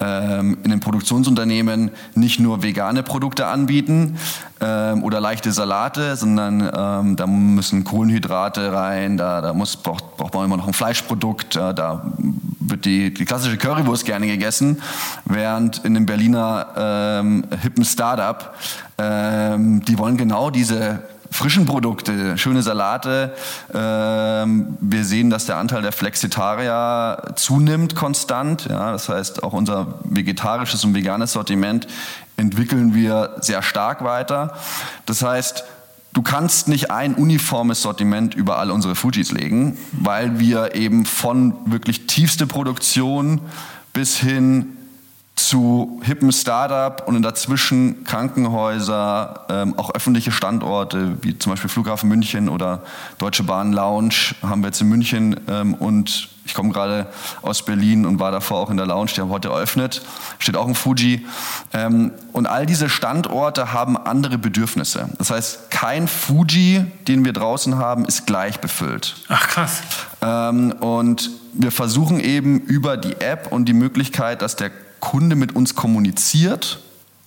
ähm, 0.00 0.58
in 0.64 0.70
den 0.70 0.80
Produktionsunternehmen 0.80 1.90
nicht 2.14 2.40
nur 2.40 2.62
vegane 2.62 3.02
Produkte 3.02 3.46
anbieten 3.46 4.18
ähm, 4.60 5.02
oder 5.04 5.20
leichte 5.20 5.52
Salate, 5.52 6.16
sondern 6.16 6.60
ähm, 6.60 7.16
da 7.16 7.26
müssen 7.26 7.84
Kohlenhydrate 7.84 8.72
rein, 8.72 9.16
da, 9.16 9.40
da 9.40 9.52
muss, 9.52 9.76
braucht, 9.76 10.16
braucht 10.16 10.34
man 10.34 10.46
immer 10.46 10.56
noch 10.56 10.66
ein 10.66 10.72
Fleischprodukt, 10.72 11.56
äh, 11.56 11.74
da 11.74 12.12
wird 12.60 12.84
die, 12.84 13.12
die 13.12 13.24
klassische 13.24 13.58
Currywurst 13.58 14.04
gerne 14.04 14.26
gegessen, 14.26 14.80
während 15.24 15.84
in 15.84 15.94
dem 15.94 16.06
Berliner 16.06 16.66
ähm, 16.76 17.44
hippen 17.60 17.84
Startup, 17.84 18.54
ähm, 18.98 19.84
die 19.84 19.98
wollen 19.98 20.16
genau 20.16 20.50
diese 20.50 21.02
frischen 21.30 21.64
Produkte, 21.64 22.36
schöne 22.36 22.62
Salate. 22.62 23.34
Ähm, 23.72 24.76
wir 24.80 25.04
sehen, 25.04 25.30
dass 25.30 25.46
der 25.46 25.56
Anteil 25.56 25.82
der 25.82 25.92
Flexitarier 25.92 27.32
zunimmt 27.36 27.94
konstant. 27.94 28.66
Ja, 28.68 28.92
das 28.92 29.08
heißt, 29.08 29.42
auch 29.42 29.52
unser 29.52 30.00
vegetarisches 30.04 30.84
und 30.84 30.94
veganes 30.94 31.32
Sortiment 31.32 31.86
entwickeln 32.36 32.94
wir 32.94 33.36
sehr 33.40 33.62
stark 33.62 34.02
weiter. 34.02 34.54
Das 35.06 35.22
heißt, 35.22 35.64
du 36.12 36.22
kannst 36.22 36.68
nicht 36.68 36.90
ein 36.90 37.14
uniformes 37.14 37.82
Sortiment 37.82 38.34
über 38.34 38.58
all 38.58 38.70
unsere 38.70 38.94
Fujis 38.94 39.30
legen, 39.30 39.78
weil 39.92 40.40
wir 40.40 40.74
eben 40.74 41.04
von 41.04 41.54
wirklich 41.66 42.06
tiefste 42.06 42.46
Produktion 42.46 43.40
bis 43.92 44.16
hin 44.16 44.76
zu 45.48 46.00
hippen 46.04 46.32
Startup 46.32 47.06
und 47.06 47.22
dazwischen 47.22 48.04
Krankenhäuser, 48.04 49.46
ähm, 49.48 49.78
auch 49.78 49.94
öffentliche 49.94 50.32
Standorte, 50.32 51.16
wie 51.22 51.38
zum 51.38 51.52
Beispiel 51.52 51.70
Flughafen 51.70 52.08
München 52.08 52.48
oder 52.48 52.82
Deutsche 53.18 53.42
Bahn 53.42 53.72
Lounge 53.72 54.34
haben 54.42 54.62
wir 54.62 54.68
jetzt 54.68 54.80
in 54.80 54.88
München 54.88 55.40
ähm, 55.48 55.74
und 55.74 56.28
ich 56.44 56.54
komme 56.54 56.70
gerade 56.72 57.06
aus 57.42 57.64
Berlin 57.64 58.06
und 58.06 58.18
war 58.18 58.32
davor 58.32 58.58
auch 58.58 58.70
in 58.70 58.76
der 58.76 58.86
Lounge, 58.86 59.12
die 59.14 59.20
haben 59.20 59.30
heute 59.30 59.48
eröffnet, 59.48 60.02
steht 60.38 60.56
auch 60.56 60.66
ein 60.66 60.74
Fuji. 60.74 61.24
Ähm, 61.72 62.10
und 62.32 62.46
all 62.46 62.66
diese 62.66 62.88
Standorte 62.88 63.72
haben 63.72 63.96
andere 63.96 64.36
Bedürfnisse. 64.36 65.10
Das 65.18 65.30
heißt, 65.30 65.70
kein 65.70 66.08
Fuji, 66.08 66.86
den 67.06 67.24
wir 67.24 67.32
draußen 67.32 67.76
haben, 67.76 68.04
ist 68.04 68.26
gleich 68.26 68.58
befüllt. 68.58 69.16
Ach 69.28 69.46
krass. 69.48 69.82
Ähm, 70.22 70.72
und 70.80 71.30
wir 71.52 71.70
versuchen 71.70 72.18
eben 72.18 72.58
über 72.58 72.96
die 72.96 73.20
App 73.20 73.52
und 73.52 73.66
die 73.66 73.72
Möglichkeit, 73.72 74.42
dass 74.42 74.56
der 74.56 74.70
Kunde 75.00 75.36
mit 75.36 75.56
uns 75.56 75.74
kommuniziert, 75.74 76.80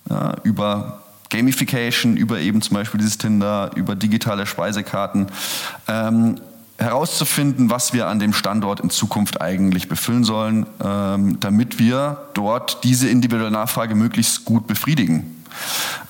ja, 0.08 0.36
über 0.42 1.02
Gamification, 1.30 2.16
über 2.16 2.38
eben 2.38 2.62
zum 2.62 2.74
Beispiel 2.74 2.98
dieses 2.98 3.18
Tinder, 3.18 3.70
über 3.74 3.96
digitale 3.96 4.46
Speisekarten, 4.46 5.26
ähm, 5.88 6.36
herauszufinden, 6.78 7.70
was 7.70 7.92
wir 7.92 8.08
an 8.08 8.18
dem 8.18 8.32
Standort 8.32 8.80
in 8.80 8.90
Zukunft 8.90 9.40
eigentlich 9.40 9.88
befüllen 9.88 10.24
sollen, 10.24 10.66
ähm, 10.84 11.38
damit 11.40 11.78
wir 11.78 12.18
dort 12.34 12.82
diese 12.84 13.08
individuelle 13.08 13.50
Nachfrage 13.50 13.94
möglichst 13.94 14.44
gut 14.44 14.66
befriedigen. 14.66 15.42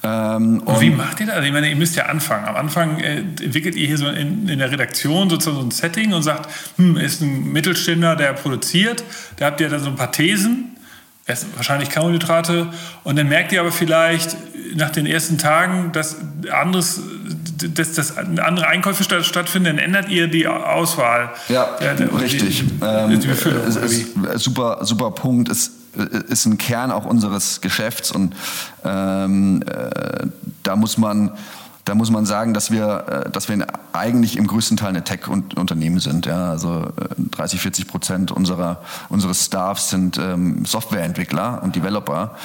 Ähm, 0.03 0.61
und, 0.65 0.81
wie 0.81 0.91
macht 0.91 1.21
ihr 1.21 1.27
das? 1.27 1.37
Also 1.37 1.47
ich 1.47 1.53
meine, 1.53 1.69
ihr 1.69 1.77
müsst 1.77 1.97
ja 1.97 2.07
anfangen. 2.07 2.47
Am 2.47 2.57
Anfang 2.57 2.99
äh, 2.99 3.19
entwickelt 3.19 3.75
ihr 3.75 3.87
hier 3.87 3.99
so 3.99 4.09
in, 4.09 4.49
in, 4.49 4.59
der 4.59 4.71
Redaktion 4.71 5.29
sozusagen 5.29 5.57
so 5.59 5.63
ein 5.67 5.71
Setting 5.71 6.15
und 6.15 6.23
sagt, 6.23 6.49
hm, 6.77 6.97
ist 6.97 7.21
ein 7.21 7.53
Mittelständler, 7.53 8.17
der 8.17 8.33
produziert, 8.33 9.05
da 9.37 9.47
habt 9.47 9.61
ihr 9.61 9.69
dann 9.69 9.81
so 9.81 9.91
ein 9.91 9.97
paar 9.97 10.13
Thesen 10.13 10.74
wahrscheinlich 11.27 11.91
Kohlenhydrate. 11.91 12.69
Und 13.03 13.17
dann 13.17 13.29
merkt 13.29 13.53
ihr 13.53 13.61
aber 13.61 13.73
vielleicht 13.73 14.37
nach 14.77 14.91
den 14.91 15.07
ersten 15.07 15.39
Tagen, 15.39 15.93
dass, 15.93 16.17
anderes, 16.51 17.01
dass, 17.75 17.93
dass 17.93 18.17
andere 18.17 18.67
Einkäufe 18.67 19.05
statt, 19.05 19.25
stattfinden, 19.25 19.77
dann 19.77 19.79
ändert 19.79 20.09
ihr 20.09 20.29
die 20.29 20.47
Auswahl. 20.47 21.31
Ja, 21.49 21.77
der, 21.81 22.21
richtig. 22.21 22.65
Die, 22.67 22.85
ähm, 22.85 23.21
die 23.21 24.39
super, 24.39 24.79
super 24.83 25.11
Punkt. 25.13 25.49
Es, 25.49 25.71
ist 26.29 26.47
ein 26.47 26.59
Kern 26.59 26.91
auch 26.91 27.05
unseres 27.05 27.61
Geschäfts 27.61 28.11
und 28.11 28.35
ähm, 28.85 29.63
äh, 29.63 30.27
da 30.65 30.75
muss 30.75 30.99
man 30.99 31.31
da 31.85 31.95
muss 31.95 32.11
man 32.11 32.25
sagen, 32.25 32.55
dass 32.55 32.71
wir, 32.71 33.25
äh, 33.27 33.31
dass 33.31 33.49
wir 33.49 33.67
eigentlich 33.93 34.37
im 34.37 34.47
größten 34.47 34.77
Teil 34.77 34.91
eine 34.91 35.05
Tech-Unternehmen 35.05 36.01
sind. 36.01 36.27
Ja, 36.27 36.51
also 36.51 36.87
30, 37.19 37.59
äh, 37.59 37.63
40 37.63 37.87
Prozent 37.89 38.33
unserer, 38.33 38.81
unseres 39.09 39.45
Staffs 39.45 39.91
sind 39.91 40.19
ähm, 40.19 40.65
Softwareentwickler 40.65 41.63
und 41.63 41.77
Developer. 41.77 42.37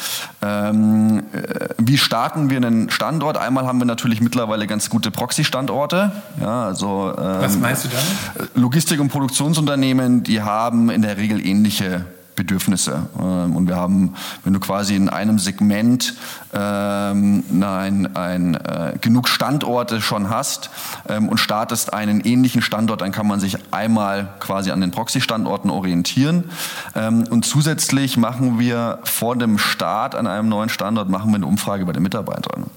Ähm, 0.42 1.24
äh, 1.32 1.70
wie 1.78 1.98
starten 1.98 2.50
wir 2.50 2.58
einen 2.58 2.90
Standort? 2.90 3.38
Einmal 3.38 3.66
haben 3.66 3.80
wir 3.80 3.86
natürlich 3.86 4.22
mittlerweile 4.22 4.68
ganz 4.68 4.90
gute 4.90 5.10
Proxy-Standorte. 5.10 6.12
Ja, 6.42 6.66
also, 6.66 7.14
ähm, 7.18 7.42
Was 7.42 7.58
meinst 7.58 7.86
du 7.86 7.90
damit? 7.90 8.56
Logistik- 8.56 9.00
und 9.00 9.10
Produktionsunternehmen, 9.10 10.24
die 10.24 10.42
haben 10.42 10.90
in 10.90 11.02
der 11.02 11.18
Regel 11.18 11.46
ähnliche 11.46 12.06
Bedürfnisse. 12.40 13.08
Ähm, 13.20 13.56
und 13.56 13.68
wir 13.68 13.76
haben, 13.76 14.16
wenn 14.44 14.54
du 14.54 14.60
quasi 14.60 14.96
in 14.96 15.10
einem 15.10 15.40
Segment 15.40 16.16
ähm, 16.54 17.44
ein, 17.62 18.16
ein, 18.16 18.56
äh, 18.56 18.98
genug 19.02 19.28
Standorte 19.28 20.02
schon 20.02 20.30
hast 20.30 20.70
ähm, 21.10 21.28
und 21.28 21.38
startest 21.38 21.94
einen 21.94 22.22
ähnlichen 22.22 22.62
Standort, 22.62 23.02
dann 23.02 23.12
kann 23.12 23.28
man 23.28 23.42
sich 23.42 23.58
einmal 23.72 24.30
quasi 24.40 24.72
an 24.72 24.80
den 24.80 24.92
Proxy-Standorten 24.92 25.70
orientieren. 25.70 26.46
Ähm, 26.96 27.26
und 27.30 27.46
zusätzlich 27.46 28.16
machen 28.16 28.58
wir 28.58 29.00
vor 29.04 29.36
dem 29.36 29.58
Start 29.58 30.16
an 30.16 30.26
einem 30.26 30.48
neuen 30.48 30.70
Standort 30.70 31.10
machen 31.10 31.32
wir 31.32 31.36
eine 31.36 31.46
Umfrage 31.46 31.86
bei 31.86 31.92
den 31.92 32.04
Mitarbeitern. 32.04 32.68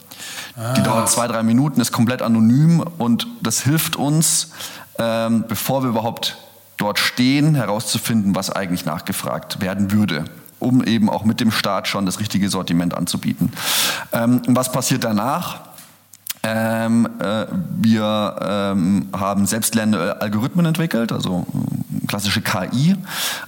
Ah. 0.56 0.72
Die 0.74 0.82
dauert 0.82 1.08
zwei, 1.08 1.28
drei 1.28 1.44
Minuten, 1.44 1.80
ist 1.80 1.92
komplett 1.92 2.20
anonym 2.20 2.84
und 2.98 3.28
das 3.40 3.62
hilft 3.62 3.94
uns, 3.94 4.50
ähm, 4.98 5.44
bevor 5.46 5.82
wir 5.82 5.90
überhaupt 5.90 6.36
dort 6.76 6.98
stehen, 6.98 7.54
herauszufinden, 7.54 8.34
was 8.34 8.50
eigentlich 8.50 8.84
nachgefragt 8.84 9.60
werden 9.60 9.92
würde 9.92 10.24
um 10.62 10.84
eben 10.84 11.10
auch 11.10 11.24
mit 11.24 11.40
dem 11.40 11.50
Staat 11.50 11.88
schon 11.88 12.06
das 12.06 12.20
richtige 12.20 12.48
Sortiment 12.48 12.94
anzubieten. 12.94 13.52
Ähm, 14.12 14.42
was 14.46 14.70
passiert 14.70 15.04
danach? 15.04 15.60
Ähm, 16.44 17.08
äh, 17.20 17.46
wir 17.80 18.36
ähm, 18.40 19.08
haben 19.12 19.46
selbstlernende 19.46 20.20
Algorithmen 20.20 20.66
entwickelt, 20.66 21.12
also 21.12 21.46
äh, 21.52 22.06
klassische 22.06 22.40
KI, 22.40 22.96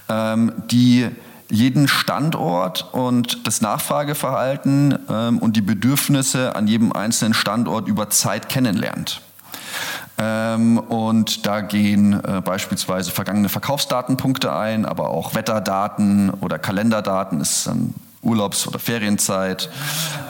ähm, 0.09 0.52
die 0.71 1.09
jeden 1.50 1.88
Standort 1.88 2.93
und 2.93 3.47
das 3.47 3.61
Nachfrageverhalten 3.61 4.99
ähm, 5.09 5.38
und 5.38 5.57
die 5.57 5.61
Bedürfnisse 5.61 6.54
an 6.54 6.69
jedem 6.69 6.93
einzelnen 6.93 7.35
Standort 7.35 7.88
über 7.88 8.11
Zeit 8.11 8.49
kennenlernt. 8.49 9.21
Ähm, 10.16 10.78
und 10.78 11.44
da 11.47 11.61
gehen 11.61 12.12
äh, 12.25 12.40
beispielsweise 12.40 13.11
vergangene 13.11 13.49
Verkaufsdatenpunkte 13.49 14.54
ein, 14.54 14.85
aber 14.85 15.11
auch 15.11 15.35
Wetterdaten 15.35 16.30
oder 16.30 16.59
Kalenderdaten 16.59 17.40
ist 17.40 17.66
dann 17.66 17.94
Urlaubs- 18.25 18.66
oder 18.66 18.78
Ferienzeit 18.78 19.69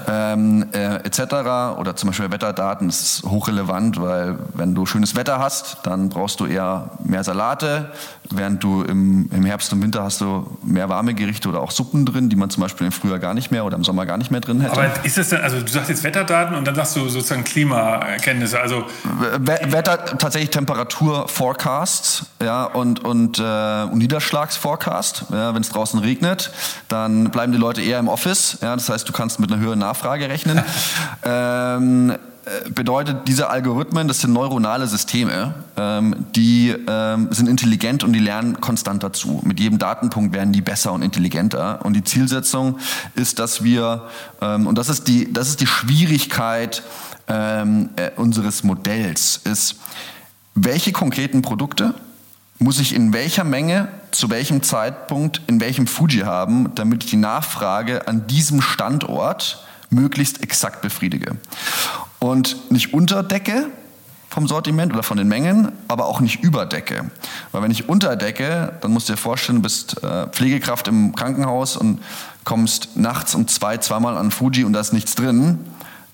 ähm, 0.09 0.67
äh, 0.73 0.97
etc. 0.97 1.79
Oder 1.79 1.97
zum 1.97 2.09
Beispiel 2.09 2.31
Wetterdaten 2.31 2.89
das 2.89 3.01
ist 3.01 3.23
hochrelevant, 3.25 4.01
weil 4.01 4.39
wenn 4.55 4.75
du 4.75 4.87
schönes 4.87 5.17
Wetter 5.17 5.39
hast, 5.39 5.79
dann 5.85 6.09
brauchst 6.09 6.41
du 6.41 6.47
eher 6.47 6.91
mehr 7.05 7.25
Salate, 7.25 7.91
während 8.31 8.63
du 8.63 8.83
im, 8.83 9.29
im 9.33 9.45
Herbst 9.45 9.73
und 9.73 9.83
Winter 9.83 10.03
hast 10.03 10.21
du 10.21 10.59
mehr 10.63 10.89
warme 10.89 11.15
Gerichte 11.15 11.49
oder 11.49 11.61
auch 11.61 11.71
Suppen 11.71 12.07
drin, 12.07 12.29
die 12.29 12.37
man 12.37 12.51
zum 12.51 12.63
Beispiel 12.63 12.87
im 12.87 12.93
Frühjahr 12.93 13.19
gar 13.19 13.35
nicht 13.35 13.51
mehr 13.51 13.65
oder 13.65 13.77
im 13.77 13.85
Sommer 13.85 14.07
gar 14.07 14.19
nicht 14.19 14.31
mehr 14.31 14.41
drin 14.41 14.61
hätte. 14.61 14.73
Aber 14.73 15.05
ist 15.05 15.17
das 15.17 15.29
denn, 15.29 15.41
also 15.41 15.61
du 15.61 15.69
sagst 15.69 15.89
jetzt 15.89 16.05
Wetterdaten 16.05 16.57
und 16.57 16.67
dann 16.67 16.75
sagst 16.75 16.97
du 16.97 17.09
sozusagen 17.09 17.45
Klimaerkenntnisse, 17.45 18.61
also 18.61 18.85
Wetter, 19.39 20.05
tatsächlich 20.05 20.51
Temperatur-Forecasts 20.51 22.27
ja, 22.43 22.65
und, 22.65 23.05
und, 23.05 23.39
äh, 23.39 23.87
Niederschlagsforecast. 23.87 25.27
Ja, 25.33 25.55
wenn 25.55 25.63
es 25.63 25.71
draußen 25.71 25.99
regnet, 26.01 26.51
dann 26.89 27.31
bleiben 27.31 27.53
die 27.53 27.59
Leute 27.59 27.81
eher 27.85 27.99
im 27.99 28.09
Office. 28.09 28.59
Ja, 28.63 28.75
das 28.75 28.89
heißt, 28.89 29.09
du 29.09 29.13
kannst 29.13 29.41
mit 29.41 29.53
einer 29.53 29.61
höheren 29.61 29.79
Nachfrage 29.79 30.29
rechnen. 30.29 30.63
ähm, 31.25 32.15
äh, 32.47 32.69
bedeutet, 32.71 33.27
diese 33.27 33.49
Algorithmen, 33.49 34.07
das 34.07 34.21
sind 34.21 34.33
neuronale 34.35 34.87
Systeme, 34.87 35.55
ähm, 35.79 36.27
die 36.35 36.75
ähm, 36.87 37.29
sind 37.31 37.49
intelligent 37.49 38.05
und 38.05 38.13
die 38.13 38.19
lernen 38.19 38.61
konstant 38.61 39.03
dazu. 39.03 39.41
Mit 39.45 39.61
jedem 39.61 39.79
Datenpunkt 39.79 40.35
werden 40.35 40.53
die 40.53 40.61
besser 40.61 40.93
und 40.93 41.01
intelligenter. 41.01 41.85
Und 41.85 41.95
die 41.95 42.05
Zielsetzung 42.05 42.79
ist, 43.15 43.39
dass 43.39 43.65
wir, 43.65 44.09
ähm, 44.43 44.67
und 44.67 44.77
das 44.77 44.91
ist 44.91 45.09
die, 45.09 45.33
das 45.33 45.49
ist 45.49 45.61
die 45.63 45.67
Schwierigkeit 45.67 46.83
ähm, 47.29 47.89
äh, 47.97 48.11
unseres 48.17 48.63
Modells, 48.63 49.41
ist, 49.45 49.77
welche 50.55 50.93
konkreten 50.93 51.41
Produkte 51.41 51.95
muss 52.59 52.79
ich 52.79 52.95
in 52.95 53.13
welcher 53.13 53.45
Menge, 53.45 53.89
zu 54.11 54.31
welchem 54.31 54.63
Zeitpunkt, 54.63 55.43
in 55.47 55.61
welchem 55.61 55.87
Fuji 55.87 56.21
haben, 56.21 56.75
damit 56.75 57.05
ich 57.05 57.11
die 57.11 57.17
Nachfrage 57.17 58.07
an 58.07 58.27
diesem 58.27 58.61
Standort 58.61 59.65
möglichst 59.91 60.43
exakt 60.43 60.83
befriedige. 60.83 61.37
Und 62.19 62.71
nicht 62.71 62.95
unterdecke 62.95 63.67
vom 64.31 64.49
Sortiment 64.49 64.93
oder 64.93 65.05
von 65.05 65.17
den 65.17 65.29
Mengen, 65.29 65.71
aber 65.87 66.07
auch 66.07 66.21
nicht 66.21 66.43
überdecke. 66.43 67.11
Weil 67.53 67.63
wenn 67.63 67.71
ich 67.71 67.89
unterdecke, 67.89 68.73
dann 68.81 68.93
musst 68.93 69.09
du 69.09 69.13
dir 69.13 69.17
vorstellen, 69.17 69.59
du 69.59 69.63
bist 69.63 70.03
äh, 70.03 70.27
Pflegekraft 70.29 70.89
im 70.89 71.15
Krankenhaus 71.15 71.77
und 71.77 72.01
kommst 72.43 72.97
nachts 72.97 73.35
um 73.35 73.47
zwei, 73.47 73.77
zweimal 73.79 74.17
an 74.17 74.33
Fuji 74.33 74.65
und 74.65 74.73
da 74.73 74.81
ist 74.81 74.93
nichts 74.93 75.15
drin, 75.15 75.61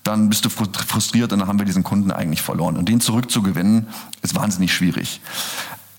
dann 0.05 0.29
bist 0.29 0.45
du 0.45 0.51
frustriert 0.51 1.33
und 1.33 1.41
dann 1.41 1.49
haben 1.49 1.59
wir 1.59 1.67
diesen 1.67 1.83
Kunden 1.83 2.11
eigentlich 2.11 2.43
verloren. 2.43 2.77
Und 2.77 2.89
den 2.89 3.01
zurückzugewinnen, 3.01 3.87
ist 4.23 4.35
wahnsinnig 4.35 4.73
schwierig. 4.73 5.21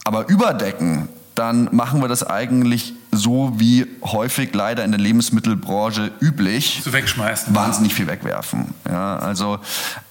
Aber 0.04 0.28
überdecken, 0.28 1.10
dann 1.36 1.70
machen 1.72 2.02
wir 2.02 2.08
das 2.08 2.28
eigentlich 2.28 2.94
so 3.12 3.54
wie 3.56 3.88
häufig 4.04 4.54
leider 4.54 4.84
in 4.84 4.92
der 4.92 5.00
Lebensmittelbranche 5.00 6.12
üblich. 6.20 6.82
Zu 6.84 6.94
wegschmeißen. 6.94 7.56
Wahnsinnig 7.56 7.94
viel 7.94 8.08
wegwerfen. 8.08 8.74
Ja, 8.88 9.18
also, 9.18 9.60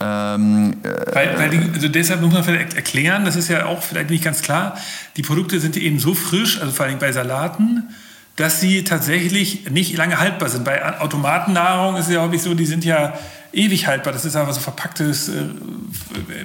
ähm, 0.01 0.77
äh, 0.83 1.15
weil, 1.15 1.39
weil 1.39 1.51
die, 1.51 1.71
also 1.75 1.89
deshalb 1.89 2.21
muss 2.21 2.33
man 2.33 2.45
vielleicht 2.45 2.75
erklären, 2.75 3.25
das 3.25 3.37
ist 3.37 3.49
ja 3.49 3.67
auch 3.67 3.83
vielleicht 3.83 4.11
nicht 4.11 4.25
ganz 4.25 4.43
klar, 4.43 4.77
die 5.17 5.23
Produkte 5.23 5.61
sind 5.61 5.77
eben 5.77 5.99
so 5.99 6.15
frisch, 6.15 6.61
also 6.61 6.73
vor 6.73 6.87
allem 6.87 6.99
bei 6.99 7.13
Salaten, 7.13 7.89
dass 8.37 8.61
sie 8.61 8.85
tatsächlich 8.85 9.71
nicht 9.71 9.97
lange 9.97 10.19
haltbar 10.19 10.49
sind. 10.49 10.65
Bei 10.65 11.01
Automatennahrung 11.01 11.97
ist 11.97 12.07
es 12.07 12.15
ja 12.15 12.23
häufig 12.23 12.43
so, 12.43 12.55
die 12.55 12.67
sind 12.67 12.85
ja 12.85 13.15
ewig 13.53 13.87
haltbar. 13.87 14.13
Das 14.13 14.25
ist 14.25 14.37
einfach 14.37 14.53
so 14.53 14.61
verpacktes 14.61 15.29
äh, 15.29 15.45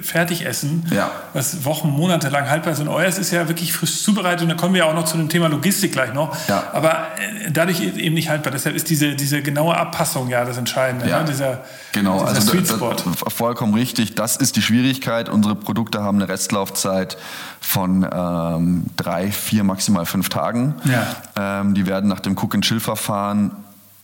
Fertigessen, 0.02 0.84
ja. 0.90 1.10
was 1.32 1.64
Wochen, 1.64 1.88
Monate 1.88 2.28
lang 2.28 2.48
haltbar 2.48 2.72
ist. 2.72 2.80
Und 2.80 2.88
euers 2.88 3.18
ist 3.18 3.30
ja 3.30 3.48
wirklich 3.48 3.72
frisch 3.72 4.02
zubereitet. 4.02 4.42
Und 4.42 4.48
da 4.48 4.54
kommen 4.54 4.74
wir 4.74 4.80
ja 4.80 4.90
auch 4.90 4.94
noch 4.94 5.04
zu 5.04 5.16
dem 5.16 5.28
Thema 5.28 5.48
Logistik 5.48 5.92
gleich 5.92 6.12
noch. 6.12 6.36
Ja. 6.48 6.64
Aber 6.72 7.08
äh, 7.18 7.50
dadurch 7.50 7.80
eben 7.80 8.14
nicht 8.14 8.28
haltbar. 8.28 8.52
Deshalb 8.52 8.74
ist 8.74 8.90
diese, 8.90 9.14
diese 9.14 9.42
genaue 9.42 9.76
Abpassung 9.76 10.28
ja 10.28 10.44
das 10.44 10.56
Entscheidende. 10.56 11.08
Ja. 11.08 11.20
Ne? 11.20 11.26
Dieser, 11.26 11.64
genau, 11.92 12.20
dieser 12.20 12.28
also 12.28 12.52
Sweet 12.52 12.68
Spot. 12.68 12.96
vollkommen 13.28 13.74
richtig. 13.74 14.14
Das 14.14 14.36
ist 14.36 14.56
die 14.56 14.62
Schwierigkeit. 14.62 15.28
Unsere 15.28 15.54
Produkte 15.54 16.02
haben 16.02 16.18
eine 16.18 16.28
Restlaufzeit 16.28 17.16
von 17.60 18.08
ähm, 18.10 18.84
drei, 18.96 19.30
vier, 19.30 19.64
maximal 19.64 20.06
fünf 20.06 20.28
Tagen. 20.28 20.74
Ja. 20.84 21.60
Ähm, 21.60 21.74
die 21.74 21.86
werden 21.86 22.08
nach 22.08 22.20
dem 22.20 22.36
Cook-and-Chill-Verfahren 22.36 23.52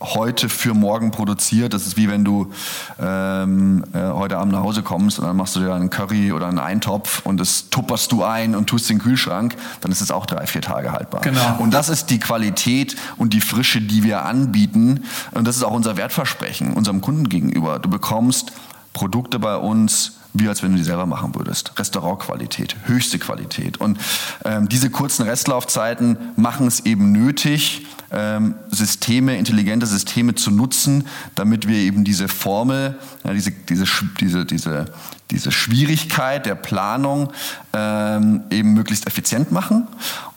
heute 0.03 0.49
für 0.49 0.75
morgen 0.75 1.11
produziert. 1.11 1.73
Das 1.73 1.87
ist 1.87 1.97
wie 1.97 2.09
wenn 2.09 2.25
du 2.25 2.53
ähm, 3.01 3.85
äh, 3.93 3.99
heute 3.99 4.38
Abend 4.38 4.53
nach 4.53 4.62
Hause 4.62 4.83
kommst 4.83 5.19
und 5.19 5.27
dann 5.27 5.37
machst 5.37 5.57
du 5.57 5.61
dir 5.61 5.75
einen 5.75 5.91
Curry 5.91 6.33
oder 6.33 6.49
einen 6.49 6.59
Eintopf 6.59 7.25
und 7.25 7.38
das 7.38 7.71
tupperst 7.71 8.12
du 8.12 8.25
ein 8.25 8.55
und 8.55 8.67
tust 8.67 8.91
in 8.91 8.99
den 8.99 9.03
Kühlschrank, 9.03 9.57
dann 9.81 9.93
ist 9.93 10.01
es 10.01 10.11
auch 10.11 10.27
drei, 10.27 10.47
vier 10.47 10.62
Tage 10.62 10.93
haltbar. 10.93 11.21
Genau. 11.23 11.57
Und 11.59 11.73
das 11.73 11.88
ist 11.88 12.11
die 12.11 12.19
Qualität 12.19 12.97
und 13.17 13.33
die 13.33 13.41
Frische, 13.41 13.81
die 13.81 14.03
wir 14.03 14.25
anbieten. 14.25 15.05
Und 15.33 15.47
das 15.47 15.57
ist 15.57 15.62
auch 15.62 15.73
unser 15.73 15.97
Wertversprechen 15.97 16.73
unserem 16.75 17.01
Kunden 17.01 17.29
gegenüber. 17.29 17.79
Du 17.79 17.88
bekommst 17.88 18.53
Produkte 18.93 19.38
bei 19.38 19.57
uns, 19.57 20.19
wie 20.35 20.49
als 20.49 20.62
wenn 20.62 20.73
du 20.73 20.79
die 20.79 20.85
selber 20.85 21.07
machen 21.07 21.35
würdest. 21.35 21.79
Restaurantqualität, 21.79 22.77
höchste 22.85 23.18
Qualität. 23.18 23.79
Und 23.79 23.99
ähm, 24.45 24.68
diese 24.68 24.90
kurzen 24.90 25.25
Restlaufzeiten 25.25 26.16
machen 26.37 26.66
es 26.66 26.81
eben 26.87 27.12
nötig, 27.12 27.87
ähm, 28.11 28.55
Systeme, 28.71 29.37
intelligente 29.37 29.87
Systeme 29.87 30.35
zu 30.35 30.51
nutzen, 30.51 31.07
damit 31.35 31.66
wir 31.66 31.77
eben 31.77 32.05
diese 32.05 32.29
Formel, 32.29 32.99
ja, 33.25 33.33
diese, 33.33 33.51
diese, 33.51 33.87
diese, 34.21 34.45
diese, 34.47 34.85
diese 35.33 35.51
Schwierigkeit 35.51 36.47
der 36.47 36.55
Planung 36.55 37.33
ähm, 37.73 38.42
eben 38.51 38.75
möglichst 38.75 39.07
effizient 39.07 39.51
machen. 39.51 39.88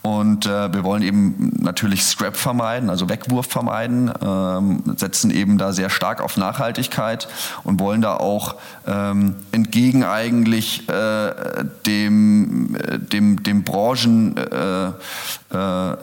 Und 0.02 0.46
äh, 0.46 0.72
wir 0.72 0.84
wollen 0.84 1.02
eben 1.02 1.52
natürlich 1.60 2.04
Scrap 2.04 2.38
vermeiden, 2.38 2.90
also 2.92 3.10
Wegwurf 3.10 3.48
vermeiden, 3.48 4.12
ähm, 4.22 4.84
setzen 4.96 5.32
eben 5.32 5.58
da 5.58 5.74
sehr 5.74 5.90
stark 5.90 6.22
auf 6.22 6.38
Nachhaltigkeit 6.38 7.28
und 7.64 7.80
wollen 7.80 8.02
da 8.02 8.16
auch 8.16 8.56
ähm, 8.86 9.36
entgegen 9.52 10.04
eigentlich 10.04 10.88
äh, 10.88 11.34
dem, 11.88 12.76
äh, 12.76 13.00
dem, 13.00 13.42
dem 13.42 13.64
Branchen, 13.64 14.38
äh, 14.38 14.92
äh, 15.52 15.92
äh 15.92 15.96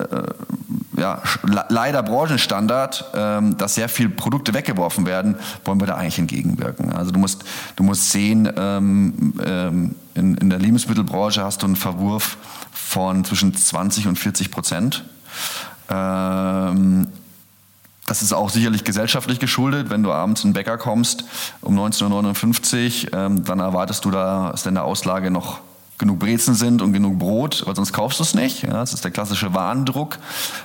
ja, 0.98 1.22
leider 1.68 2.02
Branchenstandard, 2.02 3.12
ähm, 3.14 3.56
dass 3.56 3.76
sehr 3.76 3.88
viele 3.88 4.10
Produkte 4.10 4.52
weggeworfen 4.52 5.06
werden, 5.06 5.36
wollen 5.64 5.80
wir 5.80 5.86
da 5.86 5.94
eigentlich 5.94 6.18
entgegenwirken. 6.18 6.92
Also 6.92 7.12
du 7.12 7.18
musst, 7.18 7.44
du 7.76 7.82
musst 7.82 8.12
sehen, 8.12 8.52
ähm, 8.82 9.34
ähm, 9.44 9.94
in, 10.14 10.36
in 10.36 10.50
der 10.50 10.58
Lebensmittelbranche 10.58 11.42
hast 11.42 11.62
du 11.62 11.66
einen 11.66 11.76
Verwurf 11.76 12.36
von 12.72 13.24
zwischen 13.24 13.54
20 13.54 14.08
und 14.08 14.18
40 14.18 14.50
Prozent. 14.50 15.04
Ähm, 15.88 17.08
das 18.06 18.22
ist 18.22 18.32
auch 18.32 18.50
sicherlich 18.50 18.84
gesellschaftlich 18.84 19.38
geschuldet. 19.38 19.88
Wenn 19.88 20.02
du 20.02 20.12
abends 20.12 20.44
in 20.44 20.50
den 20.50 20.54
Bäcker 20.54 20.76
kommst 20.76 21.24
um 21.60 21.78
19.59 21.78 23.06
Uhr, 23.06 23.18
ähm, 23.18 23.44
dann 23.44 23.60
erwartest 23.60 24.04
du 24.04 24.10
da, 24.10 24.50
dass 24.50 24.66
in 24.66 24.74
der 24.74 24.84
Auslage 24.84 25.30
noch 25.30 25.60
genug 25.98 26.18
Brezen 26.18 26.54
sind 26.54 26.82
und 26.82 26.92
genug 26.92 27.18
Brot, 27.18 27.62
weil 27.64 27.76
sonst 27.76 27.92
kaufst 27.92 28.18
du 28.18 28.24
es 28.24 28.34
nicht. 28.34 28.62
Ja, 28.62 28.72
das 28.72 28.92
ist 28.92 29.04
der 29.04 29.12
klassische 29.12 29.54
Warendruck. 29.54 30.18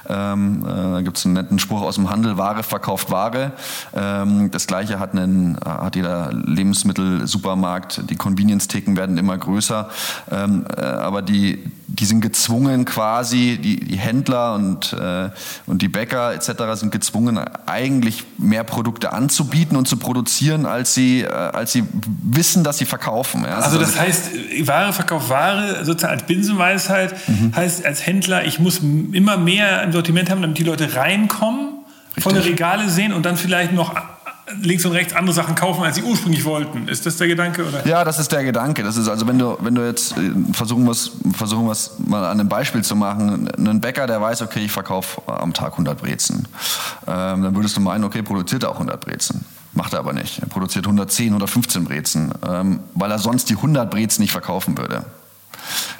Ähm, 0.10 0.66
äh, 0.66 0.68
da 0.68 1.02
gibt 1.02 1.18
es 1.18 1.26
einen 1.26 1.36
netten 1.36 1.60
Spruch 1.60 1.82
aus 1.82 1.96
dem 1.96 2.10
Handel, 2.10 2.38
Ware 2.38 2.64
verkauft 2.64 3.12
Ware. 3.12 3.52
Ähm, 3.94 4.50
das 4.52 4.66
gleiche 4.66 5.00
hat, 5.00 5.12
einen, 5.12 5.58
hat 5.64 5.96
jeder 5.96 6.34
Lebensmittelsupermarkt. 6.34 8.10
Die 8.10 8.16
Convenience-Theken 8.16 8.98
werden 8.98 9.18
immer 9.18 9.38
größer. 9.38 9.90
Ähm, 10.32 10.66
äh, 10.76 10.82
aber 10.82 11.22
die, 11.22 11.64
die 11.88 12.06
sind 12.06 12.22
gezwungen 12.22 12.86
quasi, 12.86 13.60
die, 13.62 13.80
die 13.80 13.98
Händler 13.98 14.56
und, 14.56 14.94
äh, 14.94 15.30
und 15.68 15.82
die 15.82 15.88
Bäcker 15.88 16.34
etc. 16.34 16.52
sind 16.74 16.92
gezwungen, 16.92 17.40
eigentlich 17.68 18.24
mehr 18.38 18.64
Produkte 18.64 19.14
anzubieten 19.14 19.78
und 19.78 19.88
zu 19.88 19.98
produzieren, 19.98 20.66
als 20.66 20.94
sie, 20.96 21.22
äh, 21.22 21.28
als 21.28 21.74
sie 21.74 21.84
wissen, 22.24 22.64
dass 22.64 22.80
sie 22.80 22.86
verkaufen. 22.86 23.44
Ja, 23.44 23.58
also, 23.58 23.78
also 23.78 23.80
das 23.80 24.00
heißt, 24.00 24.32
Ware 24.68 24.94
verkauft 24.94 25.17
Ware, 25.30 25.86
sozusagen 25.86 26.14
als 26.14 26.24
Binsenweisheit, 26.24 27.16
mhm. 27.28 27.56
heißt 27.56 27.86
als 27.86 28.06
Händler, 28.06 28.46
ich 28.46 28.60
muss 28.60 28.80
immer 28.80 29.38
mehr 29.38 29.84
im 29.84 29.92
Sortiment 29.92 30.30
haben, 30.30 30.42
damit 30.42 30.58
die 30.58 30.64
Leute 30.64 30.96
reinkommen, 30.96 31.70
Richtig. 32.16 32.24
volle 32.24 32.46
Regale 32.46 32.90
sehen 32.90 33.14
und 33.14 33.26
dann 33.26 33.38
vielleicht 33.38 33.74
noch 33.74 33.96
links 34.62 34.86
und 34.86 34.94
rechts 34.94 35.14
andere 35.14 35.34
Sachen 35.34 35.56
kaufen, 35.56 35.84
als 35.84 35.96
sie 35.96 36.04
ursprünglich 36.04 36.46
wollten. 36.46 36.88
Ist 36.88 37.06
das 37.06 37.18
der 37.18 37.28
Gedanke? 37.28 37.68
Oder? 37.68 37.86
Ja, 37.86 38.04
das 38.04 38.20
ist 38.20 38.32
der 38.32 38.44
Gedanke. 38.44 38.84
Das 38.84 38.98
ist 38.98 39.08
also, 39.08 39.28
wenn 39.28 39.38
du, 39.38 39.58
wenn 39.60 39.76
du 39.76 39.86
jetzt 39.86 40.14
äh, 40.18 40.32
versuchen 40.54 40.88
was, 40.88 41.12
versuchen 41.34 41.68
was 41.68 41.98
mal 42.00 42.24
an 42.24 42.40
einem 42.40 42.50
Beispiel 42.50 42.84
zu 42.84 42.96
machen, 42.96 43.50
ein 43.58 43.82
Bäcker, 43.82 44.08
der 44.08 44.22
weiß, 44.22 44.42
okay, 44.42 44.60
ich 44.60 44.72
verkaufe 44.72 45.22
am 45.28 45.54
Tag 45.54 45.74
100 45.74 46.00
Brezen, 46.00 46.48
ähm, 47.08 47.44
dann 47.44 47.56
würdest 47.56 47.76
du 47.76 47.82
meinen, 47.82 48.04
okay, 48.04 48.22
produziert 48.22 48.64
er 48.64 48.70
auch 48.70 48.76
100 48.76 49.00
Brezen. 49.02 49.46
Macht 49.78 49.94
er 49.94 50.00
aber 50.00 50.12
nicht. 50.12 50.40
Er 50.40 50.48
produziert 50.48 50.86
110, 50.86 51.28
115 51.28 51.84
Brezen, 51.84 52.34
ähm, 52.50 52.80
weil 52.96 53.12
er 53.12 53.20
sonst 53.20 53.48
die 53.52 53.56
100 53.58 53.92
Brezen 53.92 54.24
nicht 54.24 54.32
verkaufen 54.32 54.76
würde. 54.76 55.06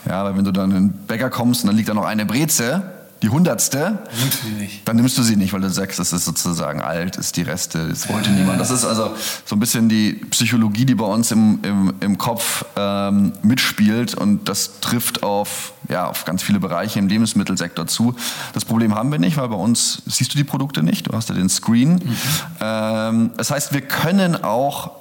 Ja, 0.08 0.26
weil 0.26 0.36
wenn 0.36 0.46
du 0.46 0.52
dann 0.52 0.72
in 0.72 0.90
den 0.90 1.06
Bäcker 1.06 1.30
kommst 1.30 1.62
und 1.64 1.68
dann 1.68 1.76
liegt 1.76 1.88
da 1.88 1.94
noch 1.94 2.06
eine 2.06 2.26
Breze, 2.26 2.82
die 3.22 3.30
hundertste, 3.30 4.00
nimmst 4.20 4.44
du 4.44 4.50
nicht. 4.50 4.88
dann 4.88 4.96
nimmst 4.96 5.18
du 5.18 5.24
sie 5.24 5.36
nicht, 5.36 5.52
weil 5.54 5.62
du 5.62 5.70
sagst, 5.70 5.98
das 5.98 6.14
ist 6.14 6.26
sozusagen 6.26 6.82
alt, 6.82 7.16
ist 7.16 7.36
die 7.36 7.42
Reste, 7.42 7.88
das 7.90 8.08
wollte 8.10 8.30
niemand. 8.30 8.60
Das 8.60 8.70
ist 8.70 8.86
also 8.86 9.16
so 9.46 9.56
ein 9.56 9.60
bisschen 9.60 9.90
die 9.90 10.14
Psychologie, 10.30 10.86
die 10.86 10.96
bei 10.96 11.06
uns 11.06 11.32
im, 11.32 11.60
im, 11.64 11.94
im 12.00 12.18
Kopf 12.18 12.66
ähm, 12.76 13.34
mitspielt 13.42 14.14
und 14.14 14.48
das 14.48 14.80
trifft 14.82 15.24
auf, 15.24 15.74
ja, 15.90 16.08
auf 16.08 16.26
ganz 16.26 16.44
viele 16.44 16.60
Bereiche 16.60 17.00
im 17.00 17.08
Lebensmittelsektor 17.08 17.88
zu. 17.88 18.16
Das 18.54 18.66
Problem 18.66 18.94
haben 18.94 19.12
wir 19.12 19.20
nicht, 19.20 19.38
weil 19.38 19.48
bei 19.50 19.56
uns 19.56 20.04
siehst 20.06 20.34
du 20.34 20.38
die 20.38 20.44
Produkte 20.44 20.84
nicht, 20.84 21.08
du 21.08 21.14
hast 21.14 21.30
ja 21.30 21.36
den 21.36 21.50
Screen. 21.50 21.94
Mhm. 21.94 22.18
Ähm, 22.62 23.32
das 23.36 23.50
heißt, 23.50 23.74
wir 23.74 23.82
können 23.82 24.44
auch 24.44 24.92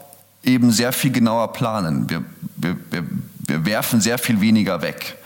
eben 0.43 0.71
sehr 0.71 0.93
viel 0.93 1.11
genauer 1.11 1.53
planen. 1.53 2.09
Wir, 2.09 2.25
wir, 2.57 2.77
wir, 2.91 3.05
wir 3.47 3.67
werfen 3.67 4.01
sehr 4.01 4.17
viel 4.17 4.41
weniger 4.41 4.81
weg. 4.81 5.17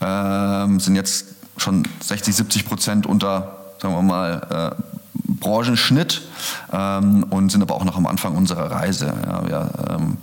Ähm, 0.00 0.80
sind 0.80 0.96
jetzt 0.96 1.33
schon 1.56 1.84
60, 2.00 2.34
70 2.34 2.66
Prozent 2.66 3.06
unter, 3.06 3.56
sagen 3.80 3.94
wir 3.94 4.02
mal, 4.02 4.74
äh, 4.78 4.82
Branchenschnitt 5.26 6.22
ähm, 6.72 7.24
und 7.30 7.50
sind 7.50 7.62
aber 7.62 7.74
auch 7.74 7.84
noch 7.84 7.96
am 7.96 8.06
Anfang 8.06 8.36
unserer 8.36 8.70
Reise. 8.70 9.14
Ja, 9.26 9.48
ja, 9.48 9.70
ähm, 9.90 10.18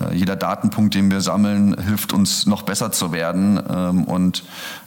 äh, 0.00 0.14
jeder 0.14 0.36
Datenpunkt, 0.36 0.94
den 0.94 1.10
wir 1.10 1.20
sammeln, 1.20 1.76
hilft 1.80 2.12
uns 2.12 2.46
noch 2.46 2.62
besser 2.62 2.92
zu 2.92 3.12
werden 3.12 3.60
ähm, 3.68 4.04
und 4.04 4.44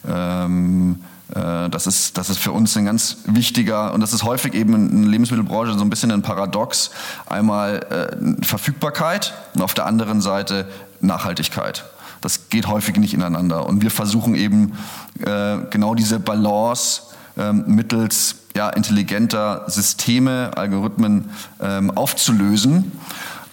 ähm, 0.08 1.02
äh, 1.34 1.68
das 1.68 1.86
ist, 1.86 2.16
das 2.16 2.30
ist 2.30 2.38
für 2.38 2.52
uns 2.52 2.76
ein 2.76 2.86
ganz 2.86 3.18
wichtiger, 3.26 3.92
und 3.92 4.00
das 4.00 4.12
ist 4.12 4.22
häufig 4.22 4.54
eben 4.54 4.74
in 4.74 5.02
der 5.02 5.10
Lebensmittelbranche 5.10 5.74
so 5.74 5.84
ein 5.84 5.90
bisschen 5.90 6.10
ein 6.10 6.22
Paradox. 6.22 6.90
Einmal 7.26 7.80
äh, 7.90 8.44
Verfügbarkeit 8.44 9.34
und 9.54 9.62
auf 9.62 9.74
der 9.74 9.86
anderen 9.86 10.20
Seite 10.20 10.66
Nachhaltigkeit. 11.00 11.84
Das 12.20 12.48
geht 12.48 12.66
häufig 12.66 12.96
nicht 12.96 13.14
ineinander. 13.14 13.66
Und 13.66 13.82
wir 13.82 13.90
versuchen 13.90 14.34
eben 14.34 14.72
äh, 15.20 15.58
genau 15.70 15.94
diese 15.94 16.18
Balance 16.18 17.02
äh, 17.36 17.52
mittels 17.52 18.36
ja, 18.56 18.70
intelligenter 18.70 19.64
Systeme, 19.68 20.50
Algorithmen 20.56 21.30
ähm, 21.60 21.90
aufzulösen. 21.92 22.92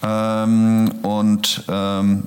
Ähm, 0.02 0.90
und 1.02 1.64
ähm, 1.68 2.24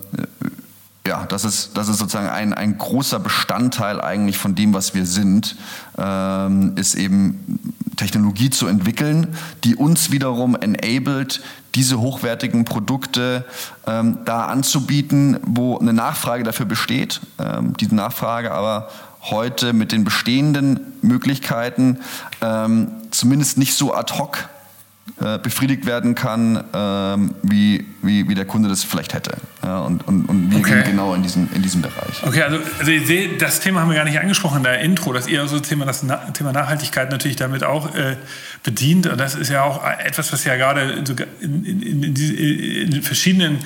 ja, 1.05 1.25
das 1.25 1.43
ist, 1.43 1.75
das 1.75 1.89
ist 1.89 1.97
sozusagen 1.97 2.29
ein, 2.29 2.53
ein 2.53 2.77
großer 2.77 3.19
Bestandteil 3.19 3.99
eigentlich 3.99 4.37
von 4.37 4.55
dem, 4.55 4.73
was 4.73 4.93
wir 4.93 5.05
sind, 5.05 5.55
ähm, 5.97 6.73
ist 6.75 6.95
eben 6.95 7.73
Technologie 7.99 8.49
zu 8.49 8.67
entwickeln, 8.67 9.35
die 9.65 9.75
uns 9.75 10.11
wiederum 10.11 10.55
enabled, 10.55 11.41
diese 11.75 11.99
hochwertigen 11.99 12.63
Produkte 12.63 13.45
ähm, 13.85 14.19
da 14.23 14.45
anzubieten, 14.45 15.37
wo 15.45 15.77
eine 15.77 15.93
Nachfrage 15.93 16.43
dafür 16.43 16.65
besteht. 16.65 17.19
Ähm, 17.39 17.73
diese 17.77 17.93
Nachfrage 17.93 18.51
aber 18.51 18.89
heute 19.21 19.73
mit 19.73 19.91
den 19.91 20.05
bestehenden 20.05 20.79
Möglichkeiten 21.01 21.99
ähm, 22.41 22.91
zumindest 23.11 23.57
nicht 23.57 23.73
so 23.73 23.93
ad 23.93 24.13
hoc 24.17 24.47
äh, 25.21 25.37
befriedigt 25.39 25.85
werden 25.85 26.15
kann, 26.15 26.63
ähm, 26.73 27.35
wie, 27.43 27.85
wie, 28.01 28.27
wie 28.27 28.35
der 28.35 28.45
Kunde 28.45 28.69
das 28.69 28.83
vielleicht 28.83 29.13
hätte. 29.13 29.37
Ja, 29.63 29.79
und, 29.79 30.07
und, 30.07 30.25
und 30.25 30.51
wir 30.51 30.59
okay. 30.59 30.75
gehen 30.75 30.91
genau 30.91 31.13
in 31.13 31.23
diesem, 31.23 31.49
in 31.53 31.61
diesem 31.61 31.81
Bereich. 31.81 32.23
Okay, 32.23 32.43
also, 32.43 32.57
also 32.79 32.91
ich 32.91 33.05
sehe, 33.05 33.37
das 33.37 33.59
Thema 33.59 33.81
haben 33.81 33.89
wir 33.89 33.95
gar 33.95 34.05
nicht 34.05 34.19
angesprochen 34.19 34.57
in 34.57 34.63
der 34.63 34.79
Intro, 34.79 35.13
dass 35.13 35.27
ihr 35.27 35.45
so 35.47 35.59
Thema, 35.59 35.85
das 35.85 36.03
Na 36.03 36.17
Thema 36.31 36.51
Nachhaltigkeit 36.53 37.11
natürlich 37.11 37.37
damit 37.37 37.63
auch 37.63 37.93
äh, 37.95 38.17
bedient. 38.63 39.07
Und 39.07 39.19
das 39.19 39.35
ist 39.35 39.49
ja 39.49 39.63
auch 39.63 39.83
etwas, 39.99 40.31
was 40.31 40.43
ja 40.45 40.55
gerade 40.55 41.03
in, 41.41 41.65
in, 41.65 42.03
in, 42.03 42.15
in 42.15 43.01
verschiedenen 43.01 43.59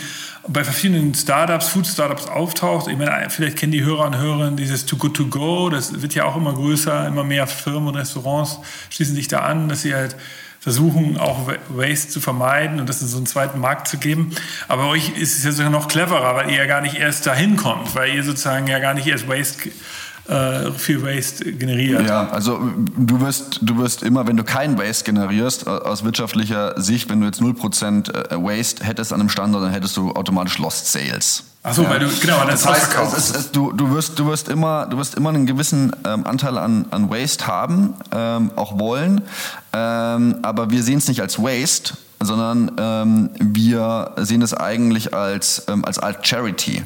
bei 0.47 0.63
verschiedenen 0.63 1.13
Startups, 1.13 1.69
Food-Startups 1.69 2.27
auftaucht. 2.27 2.89
Ich 2.89 2.97
meine, 2.97 3.29
vielleicht 3.29 3.57
kennen 3.57 3.71
die 3.71 3.83
Hörer 3.83 4.07
und 4.07 4.17
Hörerinnen 4.17 4.57
dieses 4.57 4.85
Too 4.85 4.97
Good 4.97 5.15
To 5.15 5.27
Go. 5.27 5.69
Das 5.69 6.01
wird 6.01 6.15
ja 6.15 6.25
auch 6.25 6.35
immer 6.35 6.53
größer. 6.53 7.07
Immer 7.07 7.23
mehr 7.23 7.47
Firmen 7.47 7.87
und 7.87 7.95
Restaurants 7.95 8.59
schließen 8.89 9.15
sich 9.15 9.29
da 9.29 9.39
an, 9.39 9.69
dass 9.69 9.83
sie 9.83 9.95
halt 9.95 10.17
versuchen, 10.63 11.17
auch 11.17 11.51
Waste 11.67 12.09
zu 12.09 12.21
vermeiden 12.21 12.79
und 12.79 12.87
das 12.87 13.01
in 13.01 13.09
so 13.09 13.17
einen 13.17 13.25
zweiten 13.25 13.59
Markt 13.59 13.89
zu 13.89 13.97
geben. 13.97 14.31
Aber 14.69 14.87
euch 14.87 15.17
ist 15.17 15.37
es 15.37 15.43
ja 15.43 15.51
sogar 15.51 15.69
noch 15.69 15.89
cleverer, 15.89 16.35
weil 16.35 16.51
ihr 16.51 16.55
ja 16.55 16.65
gar 16.65 16.79
nicht 16.79 16.95
erst 16.95 17.27
dahin 17.27 17.57
kommt, 17.57 17.93
weil 17.95 18.15
ihr 18.15 18.23
sozusagen 18.23 18.67
ja 18.67 18.79
gar 18.79 18.93
nicht 18.93 19.05
erst 19.05 19.27
Waste 19.27 19.71
äh, 20.29 20.71
viel 20.71 21.03
Waste 21.03 21.51
generiert. 21.51 22.07
Ja, 22.07 22.29
also 22.29 22.61
du 22.77 23.19
wirst, 23.19 23.59
du 23.61 23.77
wirst 23.77 24.03
immer, 24.03 24.25
wenn 24.25 24.37
du 24.37 24.45
kein 24.45 24.77
Waste 24.77 25.03
generierst, 25.03 25.67
aus 25.67 26.05
wirtschaftlicher 26.05 26.79
Sicht, 26.81 27.09
wenn 27.09 27.19
du 27.19 27.25
jetzt 27.25 27.41
0% 27.41 28.09
äh, 28.09 28.41
Waste 28.41 28.85
hättest 28.85 29.11
an 29.11 29.19
einem 29.19 29.27
Standort, 29.27 29.65
dann 29.65 29.73
hättest 29.73 29.97
du 29.97 30.13
automatisch 30.13 30.59
Lost 30.59 30.89
Sales. 30.89 31.43
Achso, 31.65 31.83
ja. 31.83 31.89
weil 31.89 31.99
du, 31.99 32.07
genau, 32.19 32.45
das, 32.45 32.63
das 32.63 32.93
heißt, 32.93 33.17
es, 33.17 33.35
es, 33.35 33.51
du, 33.51 33.71
du, 33.71 33.89
wirst, 33.91 34.19
du, 34.19 34.25
wirst 34.27 34.49
immer, 34.49 34.85
du 34.85 34.97
wirst 34.97 35.15
immer 35.15 35.29
einen 35.29 35.45
gewissen 35.45 35.95
ähm, 36.05 36.27
Anteil 36.27 36.57
an, 36.57 36.85
an 36.91 37.09
Waste 37.09 37.47
haben, 37.47 37.93
ähm, 38.11 38.51
auch 38.57 38.77
wollen, 38.77 39.21
ähm, 39.71 40.39
aber 40.41 40.71
wir 40.71 40.83
sehen 40.83 40.97
es 40.97 41.07
nicht 41.07 41.21
als 41.21 41.41
Waste, 41.41 41.93
sondern 42.25 42.71
ähm, 42.77 43.29
wir 43.39 44.11
sehen 44.17 44.41
es 44.41 44.53
eigentlich 44.53 45.13
als, 45.13 45.65
ähm, 45.67 45.85
als 45.85 45.99
Art 45.99 46.25
Charity. 46.25 46.83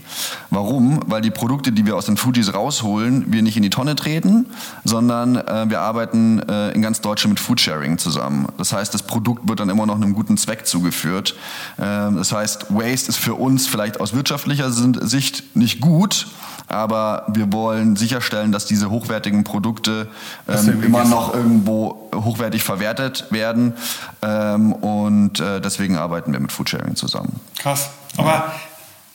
Warum? 0.50 1.00
Weil 1.08 1.22
die 1.22 1.32
Produkte, 1.32 1.72
die 1.72 1.86
wir 1.86 1.96
aus 1.96 2.06
den 2.06 2.18
Fujis 2.18 2.54
rausholen, 2.54 3.32
wir 3.32 3.42
nicht 3.42 3.58
in 3.58 3.64
die 3.64 3.70
Tonne 3.70 3.96
treten, 3.96 4.48
sondern 4.84 5.36
äh, 5.36 5.70
wir 5.70 5.82
arbeiten 5.82 6.40
äh, 6.40 6.72
in 6.72 6.82
ganz 6.82 7.02
Deutschland 7.02 7.34
mit 7.34 7.40
Foodsharing 7.40 7.98
zusammen. 7.98 8.48
Das 8.58 8.74
heißt, 8.74 8.94
das 8.94 9.04
Produkt 9.04 9.48
wird 9.48 9.60
dann 9.60 9.70
immer 9.70 9.86
noch 9.86 9.96
einem 9.96 10.14
guten 10.14 10.38
Zweck 10.38 10.66
zugeführt. 10.66 11.36
Ähm, 11.80 12.18
das 12.18 12.32
heißt, 12.32 12.68
Waste 12.70 13.10
ist 13.10 13.18
für 13.18 13.36
uns 13.36 13.68
vielleicht 13.68 14.00
aus 14.00 14.14
wirtschaftlicher 14.14 14.72
Sicht 14.72 15.56
nicht 15.56 15.82
gut, 15.82 16.28
aber 16.68 17.26
wir 17.30 17.52
wollen 17.54 17.96
sicherstellen, 17.96 18.52
dass 18.52 18.66
diese 18.66 18.90
hochwertigen 18.90 19.44
Produkte 19.44 20.08
ähm, 20.48 20.84
immer 20.84 21.06
noch 21.06 21.34
irgendwo 21.34 22.10
hochwertig 22.14 22.64
verwertet 22.64 23.26
werden 23.30 23.74
ähm, 24.22 24.74
und 24.74 25.40
äh, 25.40 25.62
deswegen 25.62 25.98
arbeiten 25.98 26.34
wir 26.34 26.40
mit 26.40 26.52
Foodsharing 26.52 26.96
zusammen. 26.96 27.40
Krass. 27.58 27.90
Aber 28.18 28.30
ja. 28.30 28.54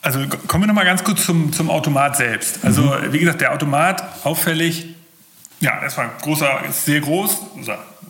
also 0.01 0.19
kommen 0.47 0.63
wir 0.63 0.67
noch 0.67 0.73
mal 0.73 0.85
ganz 0.85 1.03
kurz 1.03 1.25
zum, 1.25 1.53
zum 1.53 1.69
Automat 1.69 2.17
selbst. 2.17 2.63
Also 2.63 2.81
mhm. 2.81 3.13
wie 3.13 3.19
gesagt, 3.19 3.41
der 3.41 3.53
Automat 3.53 4.03
auffällig, 4.23 4.87
ja, 5.59 5.81
erstmal 5.81 6.09
großer, 6.21 6.65
ist 6.67 6.85
sehr 6.85 7.01
groß, 7.01 7.37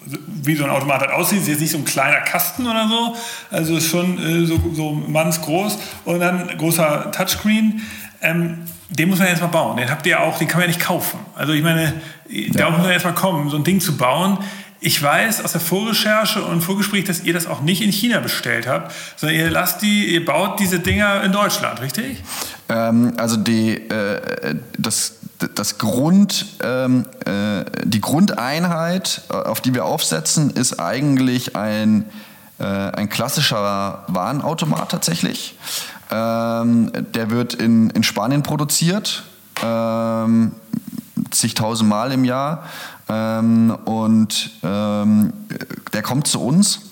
wie 0.05 0.55
so 0.55 0.63
ein 0.63 0.69
Automat 0.69 1.01
halt 1.01 1.11
aussieht. 1.11 1.41
Ist 1.41 1.47
jetzt 1.47 1.61
nicht 1.61 1.71
so 1.71 1.77
ein 1.77 1.85
kleiner 1.85 2.21
Kasten 2.21 2.67
oder 2.67 2.87
so. 2.87 3.15
Also 3.51 3.77
ist 3.77 3.87
schon 3.87 4.17
äh, 4.17 4.45
so, 4.45 4.59
so 4.73 4.91
mannsgroß. 4.91 5.77
Und 6.05 6.19
dann 6.19 6.47
großer 6.57 7.11
Touchscreen. 7.11 7.81
Ähm, 8.21 8.65
den 8.89 9.09
muss 9.09 9.19
man 9.19 9.27
erstmal 9.27 9.51
bauen. 9.51 9.77
Den 9.77 9.89
habt 9.89 10.05
ihr 10.05 10.19
auch, 10.21 10.37
den 10.37 10.47
kann 10.47 10.59
man 10.59 10.69
ja 10.69 10.75
nicht 10.75 10.85
kaufen. 10.85 11.19
Also 11.35 11.53
ich 11.53 11.63
meine, 11.63 11.93
ja. 12.29 12.51
da 12.53 12.69
muss 12.69 12.81
man 12.81 12.91
erstmal 12.91 13.15
kommen, 13.15 13.49
so 13.49 13.57
ein 13.57 13.63
Ding 13.63 13.79
zu 13.79 13.97
bauen. 13.97 14.37
Ich 14.79 15.01
weiß 15.01 15.45
aus 15.45 15.53
der 15.53 15.61
Vorrecherche 15.61 16.43
und 16.43 16.61
Vorgespräch, 16.61 17.05
dass 17.05 17.23
ihr 17.23 17.33
das 17.33 17.47
auch 17.47 17.61
nicht 17.61 17.81
in 17.81 17.91
China 17.91 18.19
bestellt 18.19 18.67
habt, 18.67 18.93
sondern 19.15 19.37
ihr 19.37 19.49
lasst 19.49 19.81
die, 19.81 20.13
ihr 20.13 20.25
baut 20.25 20.59
diese 20.59 20.79
Dinger 20.79 21.23
in 21.23 21.31
Deutschland, 21.31 21.81
richtig? 21.81 22.21
Ähm, 22.67 23.13
also 23.17 23.37
die, 23.37 23.75
äh, 23.75 24.55
das 24.77 25.19
das 25.55 25.77
Grund, 25.77 26.45
ähm, 26.63 27.05
äh, 27.25 27.65
die 27.83 28.01
Grundeinheit, 28.01 29.21
äh, 29.29 29.33
auf 29.33 29.61
die 29.61 29.73
wir 29.73 29.85
aufsetzen, 29.85 30.51
ist 30.51 30.79
eigentlich 30.79 31.55
ein, 31.55 32.05
äh, 32.63 32.65
ein 32.65 33.09
klassischer 33.09 34.03
Warenautomat 34.07 34.89
tatsächlich. 34.89 35.57
Ähm, 36.09 36.91
der 37.13 37.29
wird 37.29 37.53
in, 37.53 37.89
in 37.89 38.03
Spanien 38.03 38.41
produziert, 38.41 39.23
ähm, 39.61 40.53
zigtausend 41.31 41.89
Mal 41.89 42.11
im 42.11 42.23
Jahr. 42.23 42.63
Ähm, 43.09 43.77
und 43.85 44.51
ähm, 44.63 45.33
der 45.91 46.01
kommt 46.01 46.27
zu 46.27 46.41
uns 46.41 46.89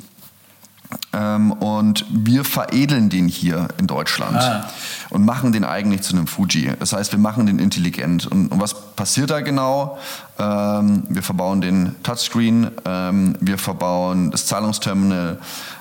ähm, 1.13 1.51
und 1.51 2.05
wir 2.09 2.43
veredeln 2.43 3.09
den 3.09 3.27
hier 3.27 3.67
in 3.77 3.87
Deutschland 3.87 4.37
ah. 4.37 4.69
und 5.09 5.25
machen 5.25 5.51
den 5.51 5.65
eigentlich 5.65 6.01
zu 6.01 6.15
einem 6.15 6.27
Fuji. 6.27 6.71
Das 6.79 6.93
heißt, 6.93 7.11
wir 7.11 7.19
machen 7.19 7.45
den 7.45 7.59
intelligent. 7.59 8.27
Und, 8.27 8.47
und 8.47 8.61
was 8.61 8.95
passiert 8.95 9.29
da 9.29 9.41
genau? 9.41 9.97
Ähm, 10.39 11.03
wir 11.09 11.21
verbauen 11.21 11.61
den 11.61 11.95
Touchscreen, 12.03 12.71
ähm, 12.85 13.35
wir 13.41 13.57
verbauen 13.57 14.31
das 14.31 14.45
Zahlungsterminal, 14.45 15.39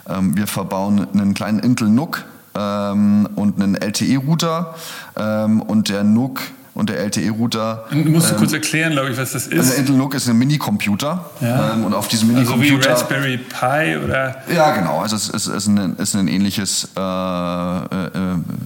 ähm, 0.09 0.37
wir 0.37 0.47
verbauen 0.47 1.07
einen 1.13 1.35
kleinen 1.35 1.61
Intel 1.61 1.89
NUC 1.89 2.25
ähm, 2.55 3.29
und 3.37 3.63
einen 3.63 3.77
LTE-Router 3.77 4.75
ähm, 5.17 5.63
und 5.63 5.89
der 5.89 6.03
NUC 6.03 6.41
und 6.81 6.89
der 6.89 6.99
LTE-Router. 6.99 7.85
Musst 7.91 8.31
du 8.31 8.35
ähm, 8.35 8.39
kurz 8.39 8.53
erklären, 8.55 8.93
glaube 8.93 9.11
ich, 9.11 9.19
was 9.19 9.33
das 9.33 9.47
ist? 9.47 9.59
Also 9.59 9.75
Intel 9.75 9.97
NUC 9.97 10.15
ist 10.15 10.29
ein 10.29 10.39
Minicomputer 10.39 11.31
ja. 11.41 11.75
ähm, 11.75 11.85
und 11.85 11.93
auf 11.93 12.09
diesem 12.09 12.29
Minicomputer... 12.29 12.75
Also 12.75 12.83
wie 12.83 12.89
Raspberry 12.89 13.37
Pi 13.37 13.97
oder... 14.03 14.37
Ja, 14.53 14.75
genau. 14.75 15.01
Also 15.01 15.15
es 15.15 15.29
ist, 15.29 15.47
ist, 15.47 15.67
ein, 15.67 15.97
ist 15.97 16.17
ein 16.17 16.27
ähnliches... 16.27 16.89
Äh, 16.97 17.01
äh, 17.01 17.05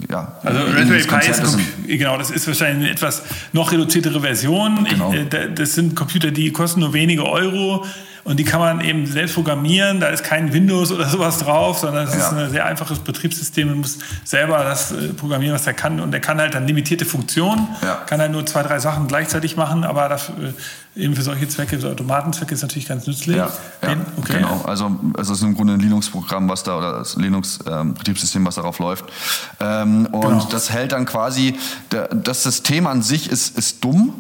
ja, 0.09 0.33
also 0.45 0.61
Raspberry 0.61 1.03
Pi 1.03 1.31
ist, 1.31 1.59
genau, 1.89 2.17
das 2.17 2.31
ist 2.31 2.47
wahrscheinlich 2.47 2.85
eine 2.85 2.91
etwas 2.91 3.23
noch 3.53 3.73
reduziertere 3.73 4.21
Version. 4.21 4.87
Genau. 4.89 5.13
Ich, 5.13 5.35
äh, 5.35 5.53
das 5.53 5.73
sind 5.75 5.97
Computer, 5.97 6.31
die 6.31 6.53
kosten 6.53 6.81
nur 6.81 6.93
wenige 6.93 7.25
Euro 7.25 7.85
und 8.25 8.39
die 8.39 8.45
kann 8.45 8.59
man 8.59 8.81
eben 8.81 9.07
selbst 9.07 9.35
programmieren. 9.35 10.01
Da 10.01 10.09
ist 10.09 10.25
kein 10.25 10.53
Windows 10.53 10.91
oder 10.91 11.07
sowas 11.07 11.39
drauf, 11.39 11.79
sondern 11.79 12.07
es 12.09 12.15
ja. 12.15 12.21
ist 12.21 12.33
ein 12.33 12.51
sehr 12.51 12.65
einfaches 12.65 12.99
Betriebssystem. 12.99 13.69
Man 13.69 13.79
muss 13.79 13.99
selber 14.25 14.65
das 14.65 14.93
äh, 14.93 15.09
programmieren, 15.09 15.55
was 15.55 15.67
er 15.67 15.75
kann. 15.75 16.01
Und 16.01 16.15
er 16.15 16.21
kann 16.21 16.39
halt 16.41 16.55
dann 16.55 16.67
limitierte 16.67 17.05
Funktionen, 17.05 17.69
ja. 17.83 17.97
kann 18.07 18.21
halt 18.21 18.33
nur 18.33 18.47
zwei, 18.47 18.63
drei 18.63 18.79
Sachen 18.79 19.09
gleichzeitig 19.09 19.57
machen, 19.57 19.85
aber 19.85 20.09
das, 20.09 20.31
äh, 20.31 21.03
eben 21.03 21.15
für 21.15 21.23
solche 21.23 21.49
Zwecke, 21.49 21.79
so 21.79 21.91
Automatenzwecke 21.91 22.55
ist 22.55 22.63
natürlich 22.63 22.89
ganz 22.89 23.07
nützlich. 23.07 23.37
Ja, 23.37 23.51
ja 23.83 23.97
okay. 24.17 24.39
genau. 24.39 24.63
Also, 24.65 24.99
also 25.17 25.33
es 25.33 25.39
ist 25.41 25.45
im 25.45 25.55
Grunde 25.55 25.75
ein 25.75 25.81
Linux-Programm, 25.81 26.49
was 26.49 26.63
da, 26.63 26.79
oder 26.79 26.99
das 26.99 27.17
Linux-Betriebssystem, 27.17 28.41
ähm, 28.41 28.47
was 28.47 28.55
darauf 28.55 28.79
läuft. 28.79 29.05
Ähm, 29.61 30.07
und 30.07 30.23
genau. 30.23 30.49
das 30.51 30.71
hält 30.71 30.93
dann 30.93 31.05
quasi, 31.05 31.59
der, 31.93 32.09
das 32.09 32.43
System 32.43 32.87
an 32.87 33.03
sich 33.03 33.31
ist, 33.31 33.59
ist 33.59 33.85
dumm, 33.85 34.15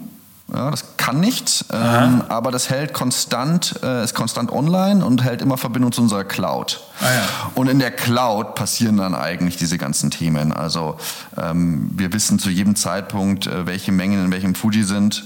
ja, 0.53 0.71
das 0.71 0.97
kann 0.99 1.21
nicht, 1.21 1.65
ähm, 1.73 2.23
aber 2.29 2.51
das 2.51 2.69
hält 2.69 2.93
konstant, 2.93 3.81
äh, 3.83 4.05
ist 4.05 4.15
konstant 4.15 4.53
online 4.53 5.05
und 5.05 5.25
hält 5.25 5.41
immer 5.41 5.57
Verbindung 5.57 5.93
zu 5.93 6.03
unserer 6.03 6.25
Cloud. 6.25 6.83
Ah, 7.01 7.13
ja. 7.13 7.23
Und 7.55 7.69
in 7.69 7.81
der 7.81 7.91
Cloud 7.91 8.55
passieren 8.55 8.99
dann 8.99 9.15
eigentlich 9.15 9.57
diese 9.57 9.79
ganzen 9.79 10.11
Themen. 10.11 10.53
Also 10.53 10.97
ähm, 11.37 11.91
wir 11.95 12.13
wissen 12.13 12.39
zu 12.39 12.51
jedem 12.51 12.77
Zeitpunkt, 12.77 13.47
äh, 13.47 13.67
welche 13.67 13.91
Mengen 13.91 14.27
in 14.27 14.33
welchem 14.33 14.55
Fuji 14.55 14.85
sind. 14.85 15.25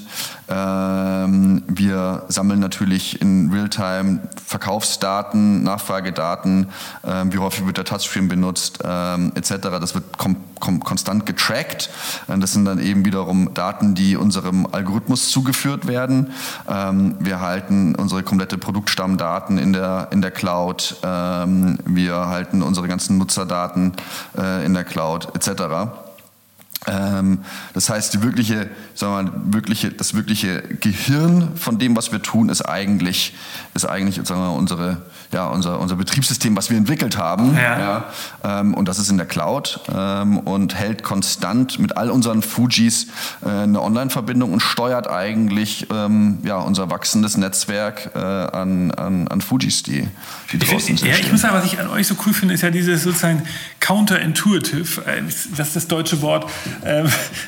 Ähm, 0.48 1.62
wir 1.68 2.24
sammeln 2.28 2.58
natürlich 2.58 3.20
in 3.20 3.50
Realtime 3.52 4.20
Verkaufsdaten, 4.44 5.62
Nachfragedaten, 5.62 6.68
ähm, 7.04 7.32
wie 7.34 7.38
häufig 7.38 7.66
wird 7.66 7.76
der 7.76 7.84
Touchscreen 7.84 8.28
benutzt, 8.28 8.78
ähm, 8.82 9.32
etc. 9.34 9.68
Das 9.78 9.94
wird 9.94 10.16
konstant 10.58 11.26
getrackt. 11.26 11.90
Das 12.26 12.52
sind 12.54 12.64
dann 12.64 12.80
eben 12.80 13.04
wiederum 13.04 13.52
Daten, 13.54 13.94
die 13.94 14.16
unserem 14.16 14.66
Algorithmus 14.72 15.28
zugeführt 15.28 15.86
werden. 15.86 16.32
Ähm, 16.66 17.14
wir 17.20 17.40
halten 17.40 17.94
unsere 17.94 18.22
komplette 18.22 18.56
Produktstammdaten 18.58 19.58
in 19.58 19.74
der, 19.74 20.08
in 20.10 20.22
der 20.22 20.30
Cloud. 20.30 20.96
Ähm, 21.02 21.57
wir 21.84 22.26
halten 22.26 22.62
unsere 22.62 22.88
ganzen 22.88 23.18
Nutzerdaten 23.18 23.92
äh, 24.36 24.64
in 24.64 24.74
der 24.74 24.84
Cloud 24.84 25.34
etc. 25.34 26.07
Ähm, 26.86 27.40
das 27.74 27.90
heißt, 27.90 28.14
die 28.14 28.22
wirkliche, 28.22 28.70
sagen 28.94 29.12
wir 29.12 29.22
mal, 29.22 29.32
wirkliche, 29.52 29.90
das 29.90 30.14
wirkliche 30.14 30.62
Gehirn 30.80 31.56
von 31.56 31.78
dem, 31.78 31.96
was 31.96 32.12
wir 32.12 32.22
tun, 32.22 32.48
ist 32.48 32.62
eigentlich, 32.62 33.34
ist 33.74 33.84
eigentlich 33.84 34.24
sagen 34.26 34.40
wir, 34.40 34.52
unsere, 34.52 35.02
ja, 35.32 35.48
unser, 35.48 35.80
unser 35.80 35.96
Betriebssystem, 35.96 36.56
was 36.56 36.70
wir 36.70 36.76
entwickelt 36.76 37.18
haben. 37.18 37.56
Ja. 37.56 37.78
ja 37.78 38.04
ähm, 38.44 38.74
und 38.74 38.86
das 38.86 38.98
ist 38.98 39.10
in 39.10 39.16
der 39.16 39.26
Cloud 39.26 39.80
ähm, 39.92 40.38
und 40.38 40.74
hält 40.76 41.02
konstant 41.02 41.78
mit 41.78 41.96
all 41.96 42.10
unseren 42.10 42.42
Fujis 42.42 43.08
äh, 43.44 43.48
eine 43.48 43.82
Online-Verbindung 43.82 44.52
und 44.52 44.60
steuert 44.60 45.10
eigentlich 45.10 45.88
ähm, 45.92 46.38
ja, 46.44 46.58
unser 46.58 46.90
wachsendes 46.90 47.36
Netzwerk 47.36 48.12
äh, 48.14 48.18
an, 48.18 48.92
an, 48.92 49.26
an 49.28 49.40
Fujis, 49.40 49.82
die, 49.82 50.06
die 50.52 50.58
draußen 50.58 50.96
sind. 50.96 51.08
Ja, 51.08 51.16
ich 51.16 51.30
muss 51.30 51.40
sagen, 51.40 51.54
was 51.54 51.64
ich 51.64 51.80
an 51.80 51.88
euch 51.88 52.06
so 52.06 52.14
cool 52.24 52.32
finde, 52.32 52.54
ist 52.54 52.62
ja 52.62 52.70
dieses 52.70 53.02
sozusagen 53.02 53.42
counterintuitive, 53.80 55.04
äh, 55.06 55.22
das 55.56 55.68
ist 55.68 55.76
das 55.76 55.88
deutsche 55.88 56.22
Wort, 56.22 56.48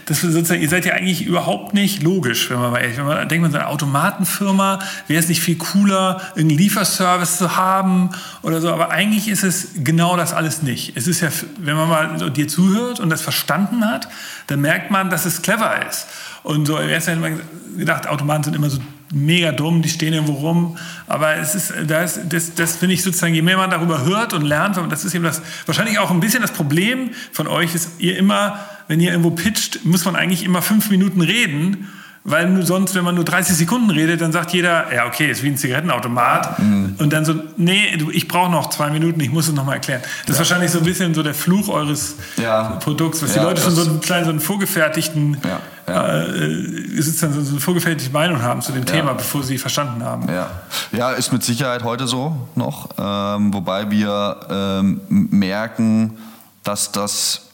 das 0.06 0.20
sozusagen, 0.20 0.60
ihr 0.60 0.68
seid 0.68 0.84
ja 0.84 0.94
eigentlich 0.94 1.26
überhaupt 1.26 1.74
nicht 1.74 2.02
logisch, 2.02 2.50
wenn 2.50 2.58
man 2.58 2.72
mal 2.72 2.78
ehrlich, 2.78 2.96
wenn 2.96 3.06
man 3.06 3.28
denkt, 3.28 3.42
man 3.42 3.50
ist 3.50 3.56
eine 3.56 3.68
Automatenfirma, 3.68 4.78
wäre 5.06 5.20
es 5.20 5.28
nicht 5.28 5.40
viel 5.40 5.56
cooler, 5.56 6.20
einen 6.36 6.50
Lieferservice 6.50 7.38
zu 7.38 7.56
haben 7.56 8.10
oder 8.42 8.60
so, 8.60 8.72
aber 8.72 8.90
eigentlich 8.90 9.28
ist 9.28 9.42
es 9.42 9.68
genau 9.82 10.16
das 10.16 10.32
alles 10.32 10.62
nicht. 10.62 10.96
Es 10.96 11.06
ist 11.06 11.20
ja, 11.20 11.28
wenn 11.58 11.76
man 11.76 11.88
mal 11.88 12.18
so 12.18 12.28
dir 12.28 12.48
zuhört 12.48 13.00
und 13.00 13.10
das 13.10 13.22
verstanden 13.22 13.84
hat, 13.84 14.08
dann 14.46 14.60
merkt 14.60 14.90
man, 14.90 15.10
dass 15.10 15.26
es 15.26 15.42
clever 15.42 15.86
ist. 15.88 16.06
Und 16.42 16.66
so, 16.66 16.78
erst 16.78 17.08
hätte 17.08 17.20
man 17.20 17.40
gedacht, 17.76 18.06
Automaten 18.06 18.44
sind 18.44 18.56
immer 18.56 18.70
so 18.70 18.78
mega 19.12 19.52
dumm, 19.52 19.82
die 19.82 19.88
stehen 19.88 20.12
irgendwo 20.12 20.34
rum. 20.34 20.76
Aber 21.06 21.36
es 21.36 21.54
ist, 21.54 21.74
das, 21.86 22.20
das, 22.28 22.54
das 22.54 22.76
finde 22.76 22.94
ich 22.94 23.02
sozusagen, 23.02 23.34
je 23.34 23.42
mehr 23.42 23.56
man 23.56 23.70
darüber 23.70 24.04
hört 24.04 24.32
und 24.32 24.42
lernt, 24.42 24.76
das 24.90 25.04
ist 25.04 25.14
eben 25.14 25.24
das, 25.24 25.42
wahrscheinlich 25.66 25.98
auch 25.98 26.10
ein 26.10 26.20
bisschen 26.20 26.42
das 26.42 26.52
Problem 26.52 27.10
von 27.32 27.46
euch, 27.46 27.74
ist 27.74 27.90
ihr 27.98 28.16
immer, 28.16 28.60
wenn 28.90 28.98
ihr 28.98 29.12
irgendwo 29.12 29.30
pitcht, 29.30 29.84
muss 29.84 30.04
man 30.04 30.16
eigentlich 30.16 30.42
immer 30.42 30.62
fünf 30.62 30.90
Minuten 30.90 31.20
reden. 31.20 31.88
Weil 32.24 32.50
nur 32.50 32.64
sonst, 32.66 32.96
wenn 32.96 33.04
man 33.04 33.14
nur 33.14 33.24
30 33.24 33.56
Sekunden 33.56 33.88
redet, 33.88 34.20
dann 34.20 34.32
sagt 34.32 34.52
jeder, 34.52 34.92
ja, 34.92 35.06
okay, 35.06 35.30
ist 35.30 35.44
wie 35.44 35.48
ein 35.48 35.56
Zigarettenautomat. 35.56 36.58
Mhm. 36.58 36.96
Und 36.98 37.12
dann 37.12 37.24
so, 37.24 37.34
nee, 37.56 37.96
ich 38.12 38.26
brauche 38.26 38.50
noch 38.50 38.68
zwei 38.68 38.90
Minuten, 38.90 39.20
ich 39.20 39.30
muss 39.30 39.46
es 39.46 39.54
nochmal 39.54 39.76
erklären. 39.76 40.02
Das 40.02 40.10
ja. 40.26 40.32
ist 40.32 40.38
wahrscheinlich 40.40 40.72
so 40.72 40.78
ein 40.78 40.84
bisschen 40.84 41.14
so 41.14 41.22
der 41.22 41.34
Fluch 41.34 41.68
eures 41.68 42.16
ja. 42.36 42.78
Produkts, 42.80 43.22
was 43.22 43.36
ja, 43.36 43.40
die 43.40 43.46
Leute 43.46 43.62
schon 43.62 43.76
so 43.76 43.88
einen 43.88 44.00
kleinen, 44.00 44.24
so 44.24 44.30
einen 44.32 44.40
vorgefertigten 44.40 45.38
ja. 45.86 46.18
äh, 46.18 47.00
sozusagen 47.00 47.32
so 47.32 47.52
eine 47.52 47.60
vorgefertigte 47.60 48.12
Meinung 48.12 48.42
haben 48.42 48.60
zu 48.60 48.72
dem. 48.72 48.84
Thema, 48.84 49.14
bevor 49.14 49.44
sie 49.44 49.56
verstanden 49.56 50.04
haben. 50.04 50.28
Ja, 50.28 50.50
ja 50.90 51.12
ist 51.12 51.32
mit 51.32 51.44
Sicherheit 51.44 51.84
heute 51.84 52.08
so 52.08 52.48
noch, 52.56 52.88
ähm, 52.98 53.54
wobei 53.54 53.88
wir 53.88 54.40
ähm, 54.50 55.00
merken, 55.08 56.18
dass 56.64 56.90
das 56.90 57.49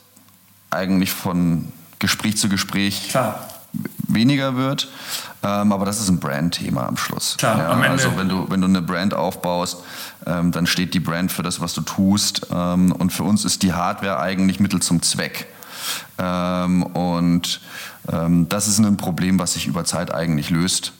eigentlich 0.70 1.12
von 1.12 1.72
Gespräch 1.98 2.36
zu 2.36 2.48
Gespräch 2.48 3.08
Klar. 3.10 3.46
weniger 4.08 4.56
wird. 4.56 4.88
Ähm, 5.42 5.72
aber 5.72 5.84
das 5.84 6.00
ist 6.00 6.08
ein 6.08 6.18
Brand-Thema 6.18 6.86
am 6.86 6.96
Schluss. 6.96 7.36
Klar, 7.38 7.58
ja, 7.58 7.70
am 7.70 7.82
Ende. 7.82 7.90
Also 7.90 8.16
wenn 8.16 8.28
du, 8.28 8.50
wenn 8.50 8.60
du 8.60 8.66
eine 8.66 8.82
Brand 8.82 9.14
aufbaust, 9.14 9.78
ähm, 10.26 10.52
dann 10.52 10.66
steht 10.66 10.94
die 10.94 11.00
Brand 11.00 11.30
für 11.30 11.42
das, 11.42 11.60
was 11.60 11.74
du 11.74 11.82
tust. 11.82 12.46
Ähm, 12.50 12.92
und 12.92 13.12
für 13.12 13.22
uns 13.22 13.44
ist 13.44 13.62
die 13.62 13.72
Hardware 13.72 14.18
eigentlich 14.18 14.60
Mittel 14.60 14.80
zum 14.80 15.02
Zweck. 15.02 15.46
Ähm, 16.18 16.82
und 16.82 17.60
ähm, 18.10 18.48
das 18.48 18.68
ist 18.68 18.78
ein 18.78 18.96
Problem, 18.96 19.38
was 19.38 19.54
sich 19.54 19.66
über 19.66 19.84
Zeit 19.84 20.12
eigentlich 20.12 20.50
löst. 20.50 20.92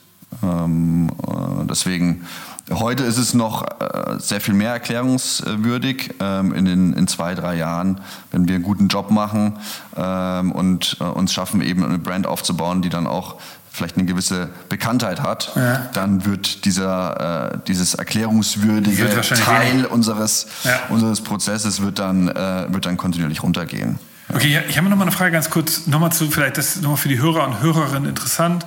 Ähm, 0.43 1.09
äh, 1.09 1.65
deswegen 1.65 2.25
Heute 2.69 3.03
ist 3.03 3.17
es 3.17 3.33
noch 3.33 3.63
äh, 3.63 4.19
sehr 4.19 4.41
viel 4.41 4.53
mehr 4.53 4.71
erklärungswürdig. 4.71 6.15
Ähm, 6.19 6.53
in, 6.53 6.65
den, 6.65 6.93
in 6.93 7.07
zwei, 7.07 7.33
drei 7.33 7.55
Jahren, 7.55 8.01
wenn 8.31 8.47
wir 8.47 8.55
einen 8.55 8.63
guten 8.63 8.89
Job 8.89 9.09
machen 9.09 9.57
ähm, 9.95 10.51
und 10.51 10.97
äh, 10.99 11.05
uns 11.05 11.33
schaffen, 11.33 11.61
eben 11.61 11.85
eine 11.85 11.97
Brand 11.97 12.27
aufzubauen, 12.27 12.81
die 12.81 12.89
dann 12.89 13.07
auch 13.07 13.35
vielleicht 13.71 13.95
eine 13.95 14.05
gewisse 14.05 14.49
Bekanntheit 14.69 15.21
hat, 15.21 15.51
ja. 15.55 15.87
dann 15.93 16.25
wird 16.25 16.65
dieser, 16.65 17.53
äh, 17.53 17.57
dieses 17.67 17.93
erklärungswürdige 17.93 19.21
Teil 19.21 19.85
unseres, 19.85 20.47
ja. 20.63 20.79
unseres 20.89 21.21
Prozesses 21.21 21.81
wird 21.81 21.99
dann, 21.99 22.25
wird 22.27 22.87
dann 22.87 22.97
kontinuierlich 22.97 23.43
runtergehen. 23.43 23.99
Okay, 24.33 24.59
ich 24.67 24.77
habe 24.77 24.89
noch 24.89 24.97
mal 24.97 25.03
eine 25.03 25.11
Frage 25.11 25.31
ganz 25.31 25.49
kurz, 25.49 25.87
nochmal 25.87 26.11
zu, 26.11 26.29
vielleicht 26.29 26.57
das 26.57 26.77
nochmal 26.77 26.97
für 26.97 27.07
die 27.07 27.19
Hörer 27.19 27.45
und 27.45 27.61
Hörerinnen 27.61 28.09
interessant. 28.09 28.65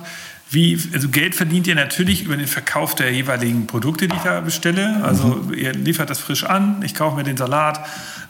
Wie, 0.51 0.77
also 0.91 1.07
Geld 1.07 1.33
verdient 1.33 1.65
ihr 1.67 1.75
natürlich 1.75 2.23
über 2.25 2.35
den 2.35 2.45
Verkauf 2.45 2.93
der 2.93 3.13
jeweiligen 3.13 3.67
Produkte, 3.67 4.09
die 4.09 4.15
ich 4.17 4.21
da 4.21 4.41
bestelle. 4.41 5.01
Also 5.01 5.27
mhm. 5.27 5.53
ihr 5.53 5.71
liefert 5.71 6.09
das 6.09 6.19
frisch 6.19 6.43
an, 6.43 6.81
ich 6.83 6.93
kaufe 6.93 7.15
mir 7.15 7.23
den 7.23 7.37
Salat, 7.37 7.79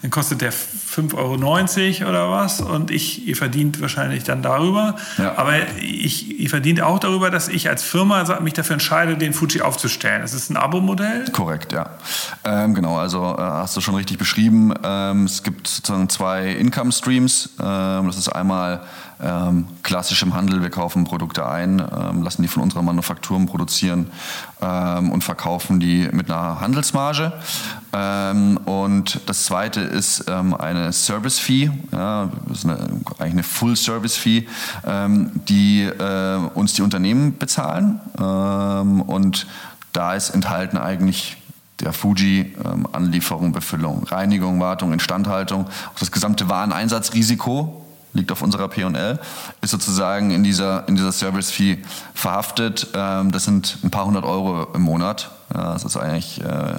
dann 0.01 0.09
kostet 0.09 0.41
der 0.41 0.51
5,90 0.51 2.01
Euro 2.01 2.09
oder 2.09 2.31
was 2.31 2.59
und 2.59 2.89
ich, 2.89 3.27
ihr 3.27 3.35
verdient 3.35 3.81
wahrscheinlich 3.81 4.23
dann 4.23 4.41
darüber. 4.41 4.95
Ja. 5.17 5.37
Aber 5.37 5.53
ich, 5.79 6.39
ihr 6.39 6.49
verdient 6.49 6.81
auch 6.81 6.99
darüber, 6.99 7.29
dass 7.29 7.47
ich 7.47 7.69
als 7.69 7.83
Firma 7.83 8.39
mich 8.39 8.53
dafür 8.53 8.73
entscheide, 8.73 9.15
den 9.15 9.33
Fuji 9.33 9.61
aufzustellen. 9.61 10.21
Das 10.21 10.33
ist 10.33 10.49
ein 10.49 10.57
Abo-Modell? 10.57 11.25
Korrekt, 11.31 11.71
ja. 11.71 11.91
Ähm, 12.43 12.73
genau, 12.73 12.97
also 12.97 13.35
äh, 13.37 13.41
hast 13.41 13.77
du 13.77 13.81
schon 13.81 13.95
richtig 13.95 14.17
beschrieben. 14.17 14.73
Ähm, 14.83 15.25
es 15.25 15.43
gibt 15.43 15.67
sozusagen 15.67 16.09
zwei 16.09 16.51
Income-Streams. 16.51 17.51
Ähm, 17.61 18.07
das 18.07 18.17
ist 18.17 18.29
einmal 18.29 18.81
ähm, 19.21 19.67
klassisch 19.83 20.23
im 20.23 20.33
Handel, 20.33 20.61
wir 20.61 20.71
kaufen 20.71 21.03
Produkte 21.03 21.47
ein, 21.47 21.79
ähm, 21.79 22.23
lassen 22.23 22.41
die 22.41 22.47
von 22.47 22.63
unserer 22.63 22.81
Manufakturen 22.81 23.45
produzieren 23.45 24.11
ähm, 24.61 25.11
und 25.11 25.23
verkaufen 25.23 25.79
die 25.79 26.07
mit 26.11 26.29
einer 26.29 26.61
Handelsmarge. 26.61 27.33
Ähm, 27.93 28.57
und 28.65 29.19
das 29.25 29.45
zweite 29.45 29.81
ist 29.81 30.25
ähm, 30.27 30.53
eine 30.53 30.93
Service 30.93 31.39
Fee, 31.39 31.71
ja, 31.91 32.29
eigentlich 33.19 33.33
eine 33.33 33.43
Full 33.43 33.75
Service 33.75 34.15
Fee, 34.15 34.47
ähm, 34.85 35.31
die 35.47 35.83
äh, 35.83 36.37
uns 36.53 36.73
die 36.73 36.81
Unternehmen 36.81 37.37
bezahlen. 37.37 37.99
und 38.17 39.47
da 39.93 40.15
ist 40.15 40.29
enthalten 40.29 40.77
eigentlich 40.77 41.37
der 41.81 41.93
Fuji, 41.93 42.55
ähm, 42.63 42.87
Anlieferung, 42.91 43.51
Befüllung, 43.51 44.03
Reinigung, 44.03 44.59
Wartung, 44.59 44.93
Instandhaltung, 44.93 45.65
das 45.99 46.11
gesamte 46.11 46.47
Wareneinsatzrisiko 46.47 47.81
liegt 48.13 48.31
auf 48.31 48.41
unserer 48.41 48.67
P&L, 48.67 49.19
ist 49.61 49.71
sozusagen 49.71 50.31
in 50.31 50.43
dieser, 50.43 50.87
in 50.87 50.95
dieser 50.95 51.11
Service-Fee 51.11 51.79
verhaftet. 52.13 52.87
Ähm, 52.93 53.31
das 53.31 53.45
sind 53.45 53.77
ein 53.83 53.91
paar 53.91 54.05
hundert 54.05 54.25
Euro 54.25 54.67
im 54.73 54.81
Monat. 54.81 55.31
Ja, 55.53 55.73
das 55.73 55.83
ist 55.83 55.97
eigentlich 55.97 56.41
äh, 56.41 56.73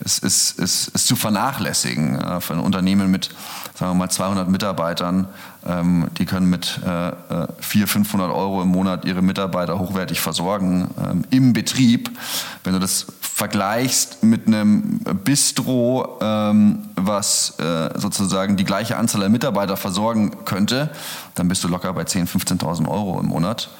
ist, 0.00 0.24
ist, 0.24 0.58
ist, 0.58 0.88
ist 0.88 1.06
zu 1.06 1.16
vernachlässigen 1.16 2.20
äh, 2.20 2.40
für 2.40 2.54
ein 2.54 2.60
Unternehmen 2.60 3.10
mit, 3.10 3.30
sagen 3.74 3.92
wir 3.92 3.94
mal, 3.94 4.10
200 4.10 4.48
Mitarbeitern. 4.48 5.28
Ähm, 5.66 6.08
die 6.18 6.26
können 6.26 6.50
mit 6.50 6.80
äh, 6.84 7.12
400, 7.58 7.88
500 7.88 8.30
Euro 8.30 8.62
im 8.62 8.68
Monat 8.68 9.04
ihre 9.04 9.22
Mitarbeiter 9.22 9.78
hochwertig 9.78 10.20
versorgen 10.20 10.88
ähm, 11.02 11.24
im 11.30 11.52
Betrieb. 11.52 12.10
Wenn 12.64 12.74
du 12.74 12.78
das 12.78 13.06
vergleichst 13.20 14.22
mit 14.22 14.46
einem 14.46 15.00
Bistro, 15.24 16.18
ähm, 16.20 16.84
was 16.94 17.58
äh, 17.58 17.98
sozusagen 17.98 18.56
die 18.56 18.64
gleiche 18.64 18.96
Anzahl 18.96 19.22
der 19.22 19.30
Mitarbeiter 19.30 19.76
versorgen 19.76 20.44
könnte, 20.44 20.90
dann 21.34 21.48
bist 21.48 21.64
du 21.64 21.68
locker 21.68 21.92
bei 21.94 22.02
10.000, 22.02 22.60
15.000 22.60 22.88
Euro 22.88 23.18
im 23.18 23.26
Monat, 23.26 23.70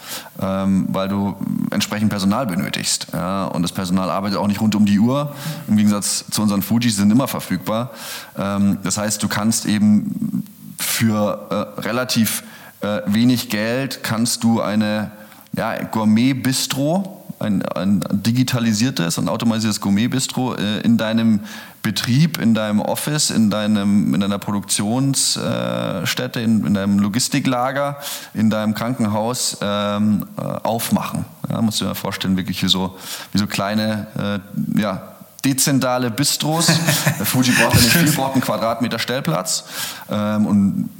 ähm, 0.40 0.87
weil 0.90 1.09
du 1.09 1.37
entsprechend 1.70 2.11
Personal 2.11 2.47
benötigst. 2.47 3.09
Ja? 3.12 3.44
Und 3.44 3.62
das 3.62 3.70
Personal 3.70 4.11
arbeitet 4.11 4.38
auch 4.38 4.49
nicht 4.49 4.61
rund 4.61 4.75
um 4.75 4.87
die 4.87 4.99
Uhr. 4.99 5.33
Im 5.68 5.77
Gegensatz 5.77 6.25
zu 6.31 6.42
unseren 6.42 6.62
Fujis 6.62 6.97
sind 6.97 7.12
immer 7.12 7.29
verfügbar. 7.29 7.90
Ähm, 8.37 8.79
das 8.83 8.99
heißt, 8.99 9.23
du 9.23 9.29
kannst 9.29 9.66
eben 9.66 10.44
für 10.78 11.74
äh, 11.76 11.80
relativ 11.80 12.42
äh, 12.80 13.00
wenig 13.06 13.48
Geld 13.48 14.02
kannst 14.02 14.44
du 14.44 14.60
eine 14.60 15.10
ja, 15.52 15.82
Gourmet-Bistro 15.84 17.24
ein, 17.38 17.62
ein 17.62 18.04
digitalisiertes 18.10 19.18
und 19.18 19.28
automatisiertes 19.28 19.80
Gourmet-Bistro 19.80 20.54
äh, 20.54 20.80
in 20.80 20.96
deinem 20.96 21.40
Betrieb, 21.82 22.38
in 22.38 22.54
deinem 22.54 22.80
Office, 22.80 23.30
in, 23.30 23.50
deinem, 23.50 24.14
in 24.14 24.20
deiner 24.20 24.38
Produktionsstätte, 24.38 26.40
in, 26.40 26.66
in 26.66 26.74
deinem 26.74 26.98
Logistiklager, 26.98 27.98
in 28.32 28.50
deinem 28.50 28.74
Krankenhaus 28.74 29.58
ähm, 29.60 30.26
äh, 30.38 30.42
aufmachen. 30.42 31.26
Ja, 31.50 31.60
musst 31.60 31.80
du 31.80 31.84
dir 31.84 31.94
vorstellen, 31.94 32.37
wirklich 32.37 32.62
wie 32.62 32.68
so, 32.68 32.96
wie 33.32 33.38
so 33.38 33.46
kleine, 33.46 34.06
äh, 34.18 34.80
ja, 34.80 35.13
dezentrale 35.44 36.11
Bistros. 36.11 36.66
Fuji 37.24 37.52
braucht 37.52 37.76
ja 37.76 37.80
nicht 37.80 37.92
viel, 37.92 38.12
braucht 38.12 38.33
einen 38.33 38.42
Quadratmeter 38.42 38.98
Stellplatz. 38.98 39.64
Ähm, 40.11 40.46
und 40.46 40.90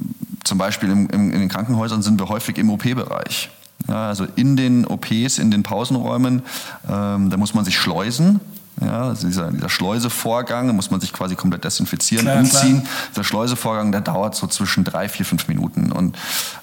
zum 0.43 0.57
Beispiel 0.57 0.89
im, 0.89 1.09
im, 1.09 1.31
in 1.31 1.39
den 1.39 1.49
Krankenhäusern 1.49 2.01
sind 2.01 2.19
wir 2.19 2.29
häufig 2.29 2.57
im 2.57 2.69
OP-Bereich. 2.69 3.49
Ja, 3.87 4.07
also 4.07 4.25
in 4.35 4.55
den 4.55 4.85
OPs, 4.85 5.37
in 5.37 5.51
den 5.51 5.63
Pausenräumen, 5.63 6.43
ähm, 6.89 7.29
da 7.29 7.37
muss 7.37 7.53
man 7.53 7.65
sich 7.65 7.77
schleusen. 7.77 8.39
Ja, 8.81 9.07
also 9.07 9.27
dieser, 9.27 9.51
dieser 9.51 9.69
Schleusevorgang, 9.69 10.67
da 10.67 10.73
muss 10.73 10.91
man 10.91 10.99
sich 10.99 11.13
quasi 11.13 11.35
komplett 11.35 11.63
desinfizieren, 11.63 12.25
klar, 12.25 12.39
umziehen. 12.39 12.81
Klar. 12.81 12.93
Der 13.15 13.23
Schleusevorgang, 13.23 13.93
der 13.93 14.01
dauert 14.01 14.35
so 14.35 14.47
zwischen 14.47 14.83
drei, 14.83 15.07
vier, 15.07 15.25
fünf 15.25 15.47
Minuten. 15.47 15.93
Und 15.93 16.17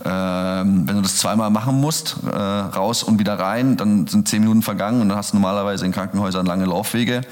ähm, 0.04 0.86
wenn 0.86 0.96
du 0.96 1.00
das 1.00 1.16
zweimal 1.16 1.48
machen 1.48 1.80
musst, 1.80 2.18
äh, 2.30 2.36
raus 2.36 3.02
und 3.02 3.18
wieder 3.18 3.38
rein, 3.38 3.78
dann 3.78 4.06
sind 4.08 4.28
zehn 4.28 4.40
Minuten 4.40 4.62
vergangen 4.62 5.00
und 5.00 5.08
dann 5.08 5.16
hast 5.16 5.32
du 5.32 5.36
normalerweise 5.36 5.86
in 5.86 5.92
Krankenhäusern 5.92 6.44
lange 6.44 6.66
Laufwege 6.66 7.22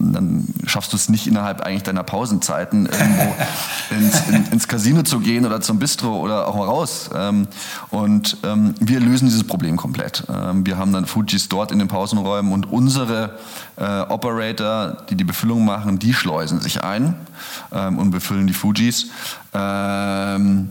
dann 0.00 0.46
schaffst 0.66 0.92
du 0.92 0.96
es 0.96 1.08
nicht 1.08 1.26
innerhalb 1.26 1.60
eigentlich 1.60 1.82
deiner 1.82 2.02
Pausenzeiten 2.02 2.86
irgendwo 2.86 3.34
ins, 3.90 4.28
in, 4.28 4.52
ins, 4.52 4.68
Casino 4.68 5.02
zu 5.02 5.20
gehen 5.20 5.44
oder 5.44 5.60
zum 5.60 5.78
Bistro 5.78 6.18
oder 6.18 6.46
auch 6.48 6.56
mal 6.56 6.64
raus. 6.64 7.10
Ähm, 7.14 7.48
und 7.90 8.36
ähm, 8.44 8.74
wir 8.80 9.00
lösen 9.00 9.26
dieses 9.26 9.44
Problem 9.44 9.76
komplett. 9.76 10.24
Ähm, 10.28 10.64
wir 10.66 10.78
haben 10.78 10.92
dann 10.92 11.06
Fujis 11.06 11.48
dort 11.48 11.72
in 11.72 11.78
den 11.78 11.88
Pausenräumen 11.88 12.52
und 12.52 12.70
unsere 12.70 13.38
äh, 13.76 14.00
Operator, 14.02 14.98
die 15.10 15.16
die 15.16 15.24
Befüllung 15.24 15.64
machen, 15.64 15.98
die 15.98 16.14
schleusen 16.14 16.60
sich 16.60 16.82
ein 16.82 17.14
und 17.70 18.10
befüllen 18.10 18.46
die 18.46 18.52
Fujis. 18.52 19.08
das 19.52 20.68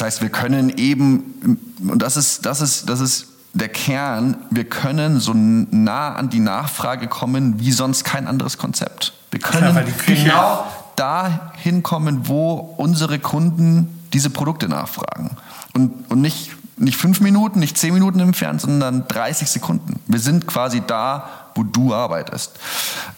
heißt, 0.00 0.22
wir 0.22 0.28
können 0.28 0.70
eben, 0.76 1.58
und 1.80 2.00
das 2.00 2.16
ist, 2.16 2.46
das 2.46 2.60
ist, 2.60 2.88
das 2.88 3.00
ist 3.00 3.29
der 3.52 3.68
Kern, 3.68 4.36
wir 4.50 4.64
können 4.64 5.20
so 5.20 5.32
nah 5.34 6.14
an 6.14 6.30
die 6.30 6.40
Nachfrage 6.40 7.08
kommen 7.08 7.58
wie 7.58 7.72
sonst 7.72 8.04
kein 8.04 8.26
anderes 8.26 8.58
Konzept. 8.58 9.12
Wir 9.30 9.40
können 9.40 9.76
genau 10.06 10.64
dahin 10.96 11.82
kommen, 11.82 12.28
wo 12.28 12.74
unsere 12.76 13.18
Kunden 13.18 14.02
diese 14.12 14.30
Produkte 14.30 14.68
nachfragen. 14.68 15.36
Und, 15.72 16.10
und 16.10 16.20
nicht, 16.20 16.50
nicht 16.76 16.96
fünf 16.96 17.20
Minuten, 17.20 17.60
nicht 17.60 17.78
zehn 17.78 17.94
Minuten 17.94 18.20
entfernt, 18.20 18.60
sondern 18.60 19.06
30 19.08 19.48
Sekunden. 19.48 20.00
Wir 20.06 20.18
sind 20.18 20.46
quasi 20.46 20.82
da, 20.86 21.28
wo 21.54 21.62
du 21.62 21.94
arbeitest. 21.94 22.58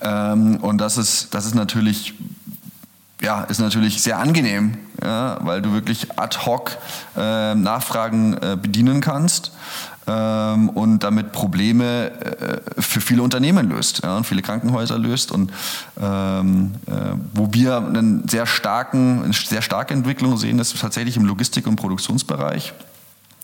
Ähm, 0.01 0.57
und 0.57 0.79
das 0.79 0.97
ist, 0.97 1.35
das 1.35 1.47
ist 1.47 1.55
natürlich 1.55 2.14
ja, 3.21 3.42
ist 3.42 3.61
natürlich 3.61 4.03
sehr 4.03 4.18
angenehm, 4.18 4.77
ja, 5.01 5.38
weil 5.42 5.62
du 5.62 5.73
wirklich 5.73 6.18
ad 6.18 6.38
hoc 6.45 6.77
äh, 7.16 7.55
Nachfragen 7.55 8.35
äh, 8.35 8.59
bedienen 8.61 9.01
kannst 9.01 9.53
ähm, 10.07 10.69
und 10.71 11.01
damit 11.01 11.33
Probleme 11.33 12.11
äh, 12.11 12.61
für 12.81 13.01
viele 13.01 13.23
Unternehmen 13.23 13.69
löst 13.69 14.03
ja, 14.03 14.17
und 14.17 14.27
viele 14.27 14.43
Krankenhäuser 14.43 14.99
löst 14.99 15.31
und 15.31 15.53
ähm, 16.01 16.73
äh, 16.87 16.93
wo 17.33 17.49
wir 17.53 17.77
einen 17.77 18.29
sehr 18.29 18.47
starken, 18.47 19.23
eine 19.23 19.33
sehr 19.33 19.62
starke 19.62 19.95
Entwicklung 19.95 20.37
sehen, 20.37 20.59
ist 20.59 20.79
tatsächlich 20.79 21.17
im 21.17 21.25
Logistik- 21.25 21.67
und 21.67 21.77
Produktionsbereich. 21.77 22.73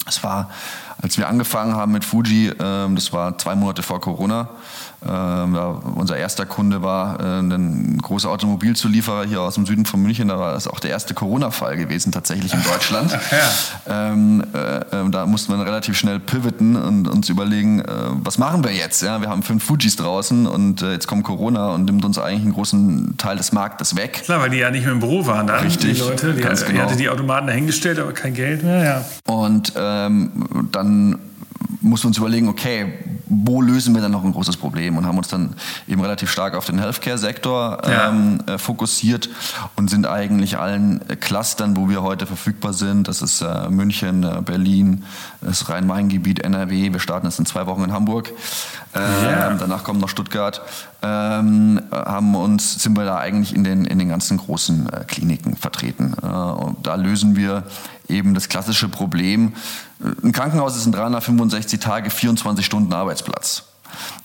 Es 0.07 0.25
war, 0.25 0.51
als 1.01 1.19
wir 1.19 1.29
angefangen 1.29 1.75
haben 1.75 1.93
mit 1.93 2.05
Fuji, 2.05 2.53
ähm, 2.59 2.95
das 2.95 3.13
war 3.13 3.39
zwei 3.39 3.55
Monate 3.55 3.83
vor 3.83 4.01
Corona, 4.01 4.49
ähm, 5.07 5.57
unser 5.95 6.17
erster 6.17 6.45
Kunde 6.45 6.83
war 6.83 7.21
äh, 7.21 7.39
ein 7.39 7.99
großer 7.99 8.29
Automobilzulieferer 8.31 9.27
hier 9.27 9.41
aus 9.41 9.55
dem 9.55 9.65
Süden 9.65 9.87
von 9.87 10.03
München. 10.03 10.27
Da 10.27 10.41
war 10.41 10.53
das 10.53 10.67
auch 10.67 10.81
der 10.81 10.91
erste 10.91 11.15
Corona-Fall 11.15 11.77
gewesen, 11.77 12.11
tatsächlich 12.11 12.53
in 12.53 12.63
Deutschland. 12.63 13.17
Ja. 13.31 14.11
ähm, 14.11 14.43
äh, 14.55 14.97
ähm, 14.97 15.13
da 15.13 15.27
mussten 15.27 15.53
wir 15.53 15.65
relativ 15.65 15.97
schnell 15.97 16.19
pivoten 16.19 16.77
und 16.77 17.07
uns 17.07 17.29
überlegen, 17.29 17.81
äh, 17.81 17.85
was 18.23 18.39
machen 18.39 18.65
wir 18.65 18.73
jetzt? 18.73 19.03
Ja, 19.03 19.21
wir 19.21 19.29
haben 19.29 19.43
fünf 19.43 19.65
Fujis 19.65 19.97
draußen 19.97 20.47
und 20.47 20.83
äh, 20.83 20.93
jetzt 20.93 21.07
kommt 21.07 21.25
Corona 21.25 21.69
und 21.69 21.85
nimmt 21.85 22.05
uns 22.05 22.19
eigentlich 22.19 22.43
einen 22.43 22.55
großen 22.55 23.17
Teil 23.19 23.37
des 23.37 23.53
Marktes 23.53 23.97
weg. 23.97 24.23
Klar, 24.25 24.41
weil 24.41 24.51
die 24.51 24.59
ja 24.59 24.71
nicht 24.71 24.85
mehr 24.85 24.93
im 24.93 25.01
Büro 25.01 25.27
waren 25.27 25.47
dann, 25.47 25.61
Richtig, 25.61 25.99
die 25.99 26.01
Leute. 26.01 26.33
Die, 26.33 26.41
ganz 26.41 26.65
genau. 26.65 26.73
die 26.73 26.83
hatte 26.83 26.97
die 26.97 27.09
Automaten 27.09 27.49
dahingestellt, 27.49 27.99
aber 27.99 28.13
kein 28.13 28.35
Geld 28.35 28.63
mehr. 28.63 28.85
Ja. 28.85 29.05
Und 29.33 29.73
ähm, 29.77 30.69
dann 30.73 30.88
mussten 31.81 32.05
wir 32.05 32.09
uns 32.09 32.19
überlegen, 32.19 32.49
okay, 32.49 32.95
wo 33.29 33.61
lösen 33.61 33.95
wir 33.95 34.03
dann 34.03 34.13
noch 34.13 34.25
ein 34.25 34.33
großes 34.33 34.57
Problem 34.57 34.97
und 34.97 35.07
haben 35.07 35.19
uns 35.19 35.29
dann 35.29 35.55
eben 35.87 36.01
relativ 36.01 36.31
stark 36.31 36.55
auf 36.55 36.67
den 36.67 36.79
Healthcare-Sektor 36.79 37.83
ähm, 37.85 38.41
ja. 38.47 38.55
äh, 38.55 38.59
fokussiert 38.59 39.29
und 39.77 39.91
sind 39.91 40.07
eigentlich 40.07 40.59
allen 40.59 41.03
Clustern, 41.21 41.77
wo 41.77 41.89
wir 41.89 42.03
heute 42.03 42.27
verfügbar 42.27 42.73
sind, 42.73 43.09
das 43.09 43.23
ist 43.23 43.43
äh, 43.43 43.69
München, 43.69 44.23
äh, 44.23 44.41
Berlin, 44.43 45.05
das 45.41 45.69
Rhein-Main-Gebiet, 45.69 46.41
NRW, 46.41 46.93
wir 46.93 47.01
starten 47.01 47.27
jetzt 47.27 47.39
in 47.39 47.47
zwei 47.47 47.67
Wochen 47.67 47.85
in 47.85 47.93
Hamburg, 47.93 48.33
ja. 48.95 49.51
Ähm, 49.51 49.59
danach 49.59 49.85
kommt 49.85 50.01
noch 50.01 50.09
Stuttgart, 50.09 50.63
ähm, 51.03 51.81
haben 51.93 52.35
uns, 52.35 52.83
sind 52.83 52.97
wir 52.97 53.05
da 53.05 53.19
eigentlich 53.19 53.55
in 53.55 53.63
den, 53.63 53.85
in 53.85 53.99
den 53.99 54.09
ganzen 54.09 54.39
großen 54.39 54.89
äh, 54.89 55.05
Kliniken 55.05 55.57
vertreten. 55.57 56.15
Äh, 56.23 56.27
und 56.27 56.87
da 56.87 56.95
lösen 56.95 57.37
wir 57.37 57.65
eben 58.09 58.35
das 58.35 58.49
klassische 58.49 58.89
Problem. 58.89 59.55
Ein 60.23 60.33
Krankenhaus 60.33 60.77
ist 60.77 60.87
in 60.87 60.93
365 60.93 61.81
Tage 61.81 62.11
24 62.11 62.65
Stunden 62.65 62.93
Arbeitsplatz. 62.93 63.65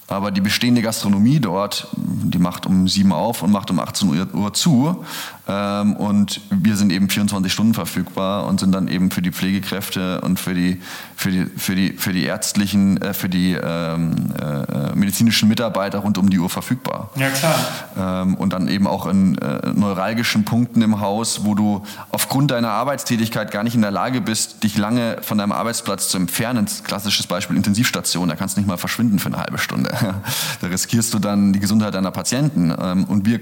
Aber 0.07 0.32
die 0.32 0.41
bestehende 0.41 0.82
Gastronomie 0.82 1.39
dort, 1.39 1.88
die 1.95 2.38
macht 2.38 2.66
um 2.66 2.88
7 2.88 3.12
auf 3.14 3.41
und 3.41 3.51
macht 3.51 3.72
um 3.72 3.80
18 3.80 4.28
Uhr 4.34 4.53
zu. 4.53 5.05
Ähm, 5.46 5.96
und 5.98 6.39
wir 6.50 6.78
sind 6.78 6.91
eben 6.91 7.10
24 7.10 7.52
Stunden 7.52 7.74
verfügbar 7.74 8.46
und 8.46 8.62
sind 8.62 8.72
dann 8.72 8.88
eben 8.88 9.12
für 9.12 9.22
die 9.22 9.32
Pflegekräfte 9.32 10.22
und 10.22 10.39
für 10.39 10.54
die, 10.54 10.82
für 11.18 11.32
die, 11.32 11.46
für 11.58 11.76
die, 11.76 11.94
für 11.94 12.14
die 12.14 12.24
ärztlichen, 12.24 13.02
äh, 13.02 13.14
für 13.14 13.28
die 13.28 13.54
ähm, 13.54 14.34
äh, 14.39 14.96
medizinischen 14.96 15.50
Mitarbeiter 15.50 16.00
rund 16.00 16.18
um 16.18 16.30
die 16.30 16.39
Uhr 16.39 16.50
verfügbar. 16.50 17.12
Ja, 17.16 17.30
klar. 17.30 17.56
Ähm, 17.98 18.36
und 18.36 18.54
dann 18.54 18.70
eben 18.70 18.88
auch 18.88 19.06
in 19.06 19.38
äh, 19.38 19.74
neuralgischen 19.74 20.46
Punkten 20.46 20.82
im 20.82 21.02
Haus, 21.02 21.44
wo 21.44 21.56
du 21.56 21.84
aufgrund 22.12 22.52
deiner 22.52 22.70
Arbeitstätigkeit 22.70 23.52
gar 23.52 23.64
nicht 23.64 23.76
in 23.76 23.82
der 23.82 23.91
Lage 23.91 24.22
bist, 24.22 24.64
dich 24.64 24.78
lange 24.78 25.18
von 25.22 25.38
deinem 25.38 25.52
Arbeitsplatz 25.52 26.08
zu 26.08 26.18
entfernen. 26.18 26.68
Klassisches 26.86 27.28
Beispiel 27.28 27.58
Intensivstation, 27.58 28.30
da 28.30 28.36
kannst 28.38 28.56
du 28.56 28.62
nicht 28.62 28.68
mal 28.68 28.78
verschwinden 28.78 29.20
für 29.20 29.28
eine 29.28 29.38
halbe 29.38 29.58
Stunde. 29.58 29.91
da 30.62 30.68
riskierst 30.68 31.14
du 31.14 31.20
dann 31.20 31.52
die 31.52 31.60
Gesundheit 31.60 31.96
deiner 31.96 32.12
Patienten. 32.12 32.74
Ähm, 32.80 33.04
und 33.04 33.26
wir 33.26 33.41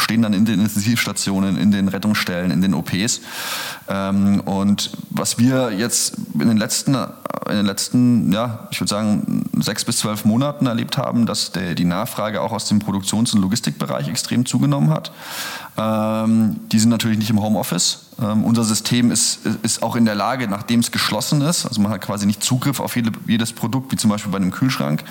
stehen 0.00 0.22
dann 0.22 0.32
in 0.32 0.44
den 0.44 0.60
Intensivstationen, 0.60 1.56
in 1.56 1.70
den 1.70 1.88
Rettungsstellen, 1.88 2.50
in 2.50 2.60
den 2.60 2.74
OPs. 2.74 3.20
Ähm, 3.88 4.40
und 4.40 4.90
was 5.10 5.38
wir 5.38 5.72
jetzt 5.72 6.16
in 6.34 6.48
den 6.48 6.56
letzten, 6.56 6.94
in 6.94 7.56
den 7.56 7.66
letzten, 7.66 8.32
ja, 8.32 8.68
ich 8.70 8.80
würde 8.80 8.90
sagen, 8.90 9.44
sechs 9.58 9.84
bis 9.84 9.98
zwölf 9.98 10.24
Monaten 10.24 10.66
erlebt 10.66 10.98
haben, 10.98 11.26
dass 11.26 11.52
der, 11.52 11.74
die 11.74 11.84
Nachfrage 11.84 12.40
auch 12.40 12.52
aus 12.52 12.66
dem 12.66 12.78
Produktions- 12.78 13.34
und 13.34 13.40
Logistikbereich 13.40 14.08
extrem 14.08 14.46
zugenommen 14.46 14.90
hat. 14.90 15.12
Ähm, 15.80 16.56
die 16.70 16.78
sind 16.78 16.90
natürlich 16.90 17.18
nicht 17.18 17.30
im 17.30 17.40
Homeoffice. 17.40 18.10
Ähm, 18.20 18.44
unser 18.44 18.64
System 18.64 19.10
ist, 19.10 19.40
ist 19.62 19.82
auch 19.82 19.96
in 19.96 20.04
der 20.04 20.14
Lage, 20.14 20.46
nachdem 20.46 20.80
es 20.80 20.90
geschlossen 20.90 21.40
ist, 21.40 21.64
also 21.64 21.80
man 21.80 21.90
hat 21.90 22.02
quasi 22.02 22.26
nicht 22.26 22.42
Zugriff 22.42 22.80
auf 22.80 22.96
jede, 22.96 23.12
jedes 23.26 23.52
Produkt, 23.52 23.90
wie 23.92 23.96
zum 23.96 24.10
Beispiel 24.10 24.30
bei 24.30 24.36
einem 24.36 24.50
Kühlschrank, 24.50 25.04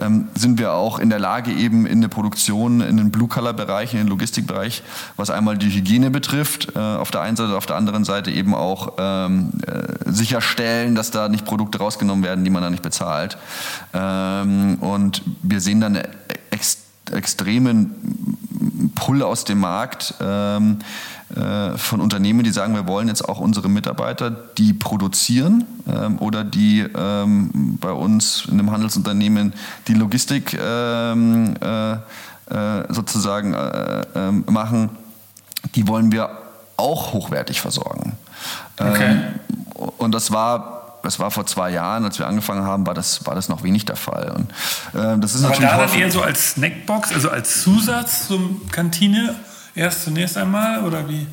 ähm, 0.00 0.28
sind 0.34 0.58
wir 0.58 0.72
auch 0.72 0.98
in 0.98 1.10
der 1.10 1.20
Lage, 1.20 1.52
eben 1.52 1.86
in 1.86 2.00
der 2.00 2.08
Produktion, 2.08 2.80
in 2.80 2.96
den 2.96 3.12
Blue-Color-Bereich, 3.12 3.92
in 3.92 4.00
den 4.00 4.08
Logistikbereich, 4.08 4.82
was 5.16 5.30
einmal 5.30 5.56
die 5.56 5.70
Hygiene 5.70 6.10
betrifft, 6.10 6.74
äh, 6.74 6.78
auf 6.78 7.12
der 7.12 7.20
einen 7.20 7.36
Seite, 7.36 7.56
auf 7.56 7.66
der 7.66 7.76
anderen 7.76 8.04
Seite 8.04 8.32
eben 8.32 8.54
auch 8.54 8.94
ähm, 8.98 9.52
äh, 9.66 10.10
sicherstellen, 10.10 10.96
dass 10.96 11.12
da 11.12 11.28
nicht 11.28 11.44
Produkte 11.44 11.78
rausgenommen 11.78 12.24
werden, 12.24 12.42
die 12.44 12.50
man 12.50 12.62
da 12.62 12.70
nicht 12.70 12.82
bezahlt. 12.82 13.38
Ähm, 13.94 14.78
und 14.80 15.22
wir 15.42 15.60
sehen 15.60 15.80
dann 15.80 16.00
ex 16.50 16.89
extremen 17.12 18.38
Pull 18.94 19.22
aus 19.22 19.44
dem 19.44 19.60
Markt. 19.60 20.14
Ähm, 20.20 20.78
äh, 21.34 21.78
von 21.78 22.00
Unternehmen, 22.00 22.42
die 22.42 22.50
sagen, 22.50 22.74
wir 22.74 22.88
wollen 22.88 23.06
jetzt 23.06 23.28
auch 23.28 23.38
unsere 23.38 23.68
Mitarbeiter, 23.68 24.30
die 24.30 24.72
produzieren 24.72 25.64
ähm, 25.88 26.18
oder 26.18 26.42
die 26.42 26.80
ähm, 26.80 27.78
bei 27.80 27.92
uns 27.92 28.46
in 28.46 28.54
einem 28.54 28.72
Handelsunternehmen 28.72 29.52
die 29.86 29.94
Logistik 29.94 30.58
ähm, 30.60 31.54
äh, 31.60 31.92
äh, 31.92 31.98
sozusagen 32.88 33.54
äh, 33.54 34.02
ähm, 34.16 34.44
machen, 34.48 34.90
die 35.76 35.86
wollen 35.86 36.10
wir 36.10 36.30
auch 36.76 37.12
hochwertig 37.12 37.60
versorgen. 37.60 38.16
Okay. 38.76 39.10
Ähm, 39.12 39.90
und 39.98 40.12
das 40.12 40.32
war 40.32 40.79
das 41.02 41.18
war 41.18 41.30
vor 41.30 41.46
zwei 41.46 41.70
Jahren, 41.70 42.04
als 42.04 42.18
wir 42.18 42.26
angefangen 42.26 42.64
haben, 42.64 42.86
war 42.86 42.94
das, 42.94 43.26
war 43.26 43.34
das 43.34 43.48
noch 43.48 43.62
wenig 43.62 43.84
der 43.84 43.96
Fall. 43.96 44.32
Und, 44.36 44.50
äh, 44.98 45.18
das 45.18 45.34
ist 45.34 45.44
Aber 45.44 45.54
natürlich 45.54 45.70
da 45.70 45.86
dann 45.86 45.98
eher 45.98 46.10
so 46.10 46.22
als 46.22 46.52
Snackbox, 46.52 47.12
also 47.12 47.30
als 47.30 47.62
Zusatz 47.62 48.26
zum 48.26 48.68
Kantine 48.70 49.34
erst 49.74 50.04
zunächst 50.04 50.36
einmal 50.36 50.84
oder 50.84 51.08
wie? 51.08 51.26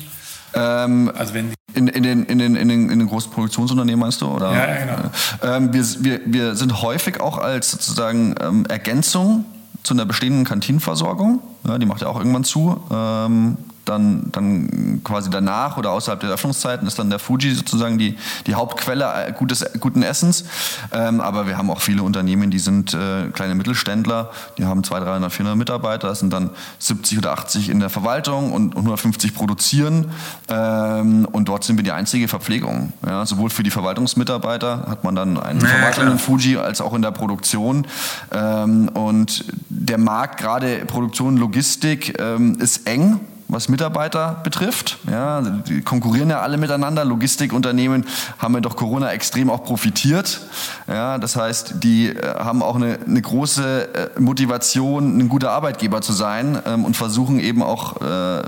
Ähm, 0.54 1.12
also 1.16 1.34
wenn 1.34 1.52
in, 1.74 1.86
in, 1.86 2.02
den, 2.02 2.24
in, 2.24 2.38
den, 2.38 2.56
in, 2.56 2.68
den, 2.68 2.90
in 2.90 2.98
den 2.98 3.08
großen 3.08 3.30
Produktionsunternehmen 3.30 4.00
meinst 4.00 4.20
du? 4.20 4.26
Oder? 4.26 4.52
Ja, 4.52 4.68
ja 4.68 4.84
genau. 4.84 5.56
Ähm, 5.56 5.72
wir, 5.72 5.84
wir, 6.00 6.20
wir 6.24 6.54
sind 6.56 6.82
häufig 6.82 7.20
auch 7.20 7.38
als 7.38 7.70
sozusagen 7.70 8.34
ähm, 8.40 8.66
Ergänzung 8.66 9.44
zu 9.82 9.94
einer 9.94 10.06
bestehenden 10.06 10.44
Kantinenversorgung. 10.44 11.40
Ja, 11.66 11.78
die 11.78 11.86
macht 11.86 12.00
ja 12.00 12.08
auch 12.08 12.18
irgendwann 12.18 12.44
zu. 12.44 12.82
Ähm, 12.90 13.58
dann, 13.88 14.30
dann 14.32 15.00
quasi 15.04 15.30
danach 15.30 15.76
oder 15.76 15.90
außerhalb 15.90 16.20
der 16.20 16.30
Öffnungszeiten 16.30 16.86
ist 16.86 16.98
dann 16.98 17.10
der 17.10 17.18
Fuji 17.18 17.54
sozusagen 17.54 17.98
die, 17.98 18.16
die 18.46 18.54
Hauptquelle 18.54 19.34
gutes, 19.36 19.64
guten 19.80 20.02
Essens. 20.02 20.44
Ähm, 20.92 21.20
aber 21.20 21.46
wir 21.46 21.56
haben 21.56 21.70
auch 21.70 21.80
viele 21.80 22.02
Unternehmen, 22.02 22.50
die 22.50 22.58
sind 22.58 22.94
äh, 22.94 23.28
kleine 23.32 23.54
Mittelständler, 23.54 24.30
die 24.58 24.64
haben 24.64 24.84
200, 24.84 25.08
300, 25.08 25.32
400 25.32 25.58
Mitarbeiter, 25.58 26.08
das 26.08 26.20
sind 26.20 26.32
dann 26.32 26.50
70 26.78 27.18
oder 27.18 27.32
80 27.32 27.68
in 27.70 27.80
der 27.80 27.90
Verwaltung 27.90 28.52
und, 28.52 28.74
und 28.74 28.82
150 28.82 29.34
produzieren. 29.34 30.10
Ähm, 30.48 31.26
und 31.30 31.48
dort 31.48 31.64
sind 31.64 31.76
wir 31.76 31.84
die 31.84 31.92
einzige 31.92 32.28
Verpflegung. 32.28 32.92
Ja, 33.06 33.24
sowohl 33.26 33.50
für 33.50 33.62
die 33.62 33.70
Verwaltungsmitarbeiter 33.70 34.86
hat 34.88 35.04
man 35.04 35.14
dann 35.14 35.38
einen 35.38 35.60
ja, 35.60 35.66
Verwalter 35.66 36.10
in 36.10 36.18
Fuji 36.18 36.56
als 36.56 36.80
auch 36.80 36.94
in 36.94 37.02
der 37.02 37.10
Produktion. 37.10 37.86
Ähm, 38.32 38.88
und 38.88 39.44
der 39.68 39.98
Markt, 39.98 40.38
gerade 40.38 40.84
Produktion, 40.86 41.36
Logistik, 41.36 42.20
ähm, 42.20 42.58
ist 42.60 42.86
eng 42.86 43.20
was 43.48 43.68
Mitarbeiter 43.68 44.40
betrifft. 44.44 44.98
Ja, 45.10 45.40
die 45.40 45.80
konkurrieren 45.80 46.30
ja 46.30 46.40
alle 46.40 46.58
miteinander. 46.58 47.04
Logistikunternehmen 47.04 48.04
haben 48.38 48.54
ja 48.54 48.60
doch 48.60 48.76
Corona 48.76 49.10
extrem 49.12 49.50
auch 49.50 49.64
profitiert. 49.64 50.40
Ja, 50.86 51.18
das 51.18 51.36
heißt, 51.36 51.76
die 51.82 52.08
äh, 52.08 52.34
haben 52.38 52.62
auch 52.62 52.76
eine, 52.76 52.98
eine 53.06 53.22
große 53.22 54.12
äh, 54.16 54.20
Motivation, 54.20 55.18
ein 55.18 55.28
guter 55.28 55.50
Arbeitgeber 55.50 56.02
zu 56.02 56.12
sein 56.12 56.58
ähm, 56.66 56.84
und 56.84 56.96
versuchen 56.96 57.40
eben 57.40 57.62
auch, 57.62 58.00
äh, 58.02 58.42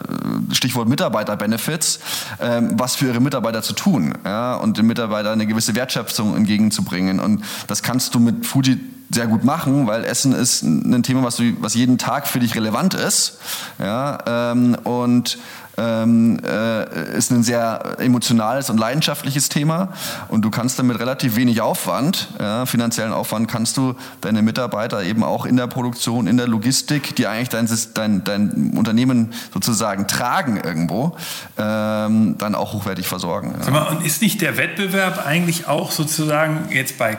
Stichwort 0.53 0.89
Mitarbeiterbenefits, 0.89 2.01
ähm, 2.41 2.73
was 2.75 2.97
für 2.97 3.07
ihre 3.07 3.21
Mitarbeiter 3.21 3.63
zu 3.63 3.73
tun 3.73 4.15
ja, 4.25 4.55
und 4.55 4.79
den 4.79 4.87
Mitarbeitern 4.87 5.33
eine 5.33 5.47
gewisse 5.47 5.75
Wertschöpfung 5.75 6.37
entgegenzubringen. 6.37 7.21
Und 7.21 7.45
das 7.67 7.83
kannst 7.83 8.15
du 8.15 8.21
mit 8.21 8.47
Fuji 8.47 8.79
sehr 9.13 9.27
gut 9.27 9.45
machen, 9.45 9.87
weil 9.87 10.05
Essen 10.05 10.33
ist 10.33 10.63
ein 10.63 11.03
Thema, 11.03 11.25
was, 11.25 11.37
du, 11.37 11.53
was 11.61 11.75
jeden 11.75 11.99
Tag 11.99 12.29
für 12.29 12.39
dich 12.39 12.55
relevant 12.55 12.95
ist. 12.95 13.39
Ja, 13.79 14.19
ähm, 14.27 14.77
und 14.85 15.39
ähm, 15.81 16.39
äh, 16.45 17.17
ist 17.17 17.31
ein 17.31 17.43
sehr 17.43 17.97
emotionales 17.99 18.71
und 18.71 18.79
leidenschaftliches 18.79 19.49
Thema 19.49 19.93
und 20.29 20.43
du 20.45 20.51
kannst 20.51 20.79
damit 20.79 20.99
relativ 20.99 21.37
wenig 21.37 21.61
Aufwand, 21.61 22.29
ja, 22.39 22.67
finanziellen 22.67 23.13
Aufwand, 23.13 23.49
kannst 23.49 23.77
du 23.77 23.95
deine 24.21 24.43
Mitarbeiter 24.43 25.03
eben 25.03 25.25
auch 25.25 25.47
in 25.47 25.57
der 25.57 25.67
Produktion, 25.67 26.27
in 26.27 26.37
der 26.37 26.49
Logistik, 26.49 27.17
die 27.17 27.27
eigentlich 27.27 27.49
dein, 27.49 27.69
dein, 27.95 28.25
dein 28.25 28.73
Unternehmen 28.77 29.33
sozusagen 29.53 30.07
tragen 30.07 30.59
irgendwo, 30.63 31.17
ähm, 31.57 32.37
dann 32.39 32.55
auch 32.55 32.73
hochwertig 32.75 33.07
versorgen. 33.07 33.55
Ja. 33.65 33.71
Mal, 33.71 33.89
und 33.89 34.05
ist 34.05 34.21
nicht 34.23 34.41
der 34.43 34.57
Wettbewerb 34.57 35.27
eigentlich 35.27 35.67
auch 35.67 35.91
sozusagen 35.91 36.69
jetzt 36.71 36.99
bei 36.99 37.19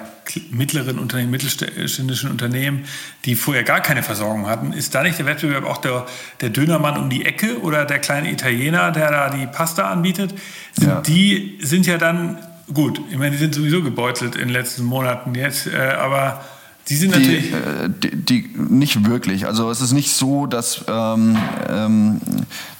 mittleren 0.51 0.99
Unternehmen, 0.99 1.31
mittelständischen 1.31 2.29
Unternehmen, 2.29 2.85
die 3.25 3.35
vorher 3.35 3.63
gar 3.63 3.81
keine 3.81 4.03
Versorgung 4.03 4.47
hatten, 4.47 4.73
ist 4.73 4.95
da 4.95 5.03
nicht 5.03 5.19
der 5.19 5.25
Wettbewerb 5.25 5.65
auch 5.65 5.77
der, 5.77 6.05
der 6.41 6.49
Dönermann 6.49 6.97
um 6.97 7.09
die 7.09 7.25
Ecke 7.25 7.59
oder 7.61 7.85
der 7.85 7.99
kleine 7.99 8.31
Italiener, 8.31 8.50
der 8.91 9.11
da 9.11 9.29
die 9.29 9.47
Pasta 9.47 9.89
anbietet? 9.89 10.33
Ja. 10.79 11.01
Die 11.01 11.57
sind 11.61 11.85
ja 11.85 11.97
dann, 11.97 12.37
gut, 12.73 13.01
ich 13.09 13.17
meine, 13.17 13.31
die 13.31 13.37
sind 13.37 13.55
sowieso 13.55 13.81
gebeutelt 13.81 14.35
in 14.35 14.41
den 14.41 14.49
letzten 14.49 14.83
Monaten 14.83 15.35
jetzt, 15.35 15.67
äh, 15.67 15.77
aber 15.77 16.43
die 16.91 16.97
sind 16.97 17.11
natürlich. 17.11 17.51
Die, 17.51 17.55
äh, 17.55 17.89
die, 17.89 18.15
die, 18.17 18.49
nicht 18.57 19.07
wirklich. 19.07 19.45
Also 19.45 19.71
es 19.71 19.79
ist 19.79 19.93
nicht 19.93 20.13
so, 20.13 20.45
dass, 20.45 20.83
ähm, 20.89 21.37
ähm, 21.69 22.19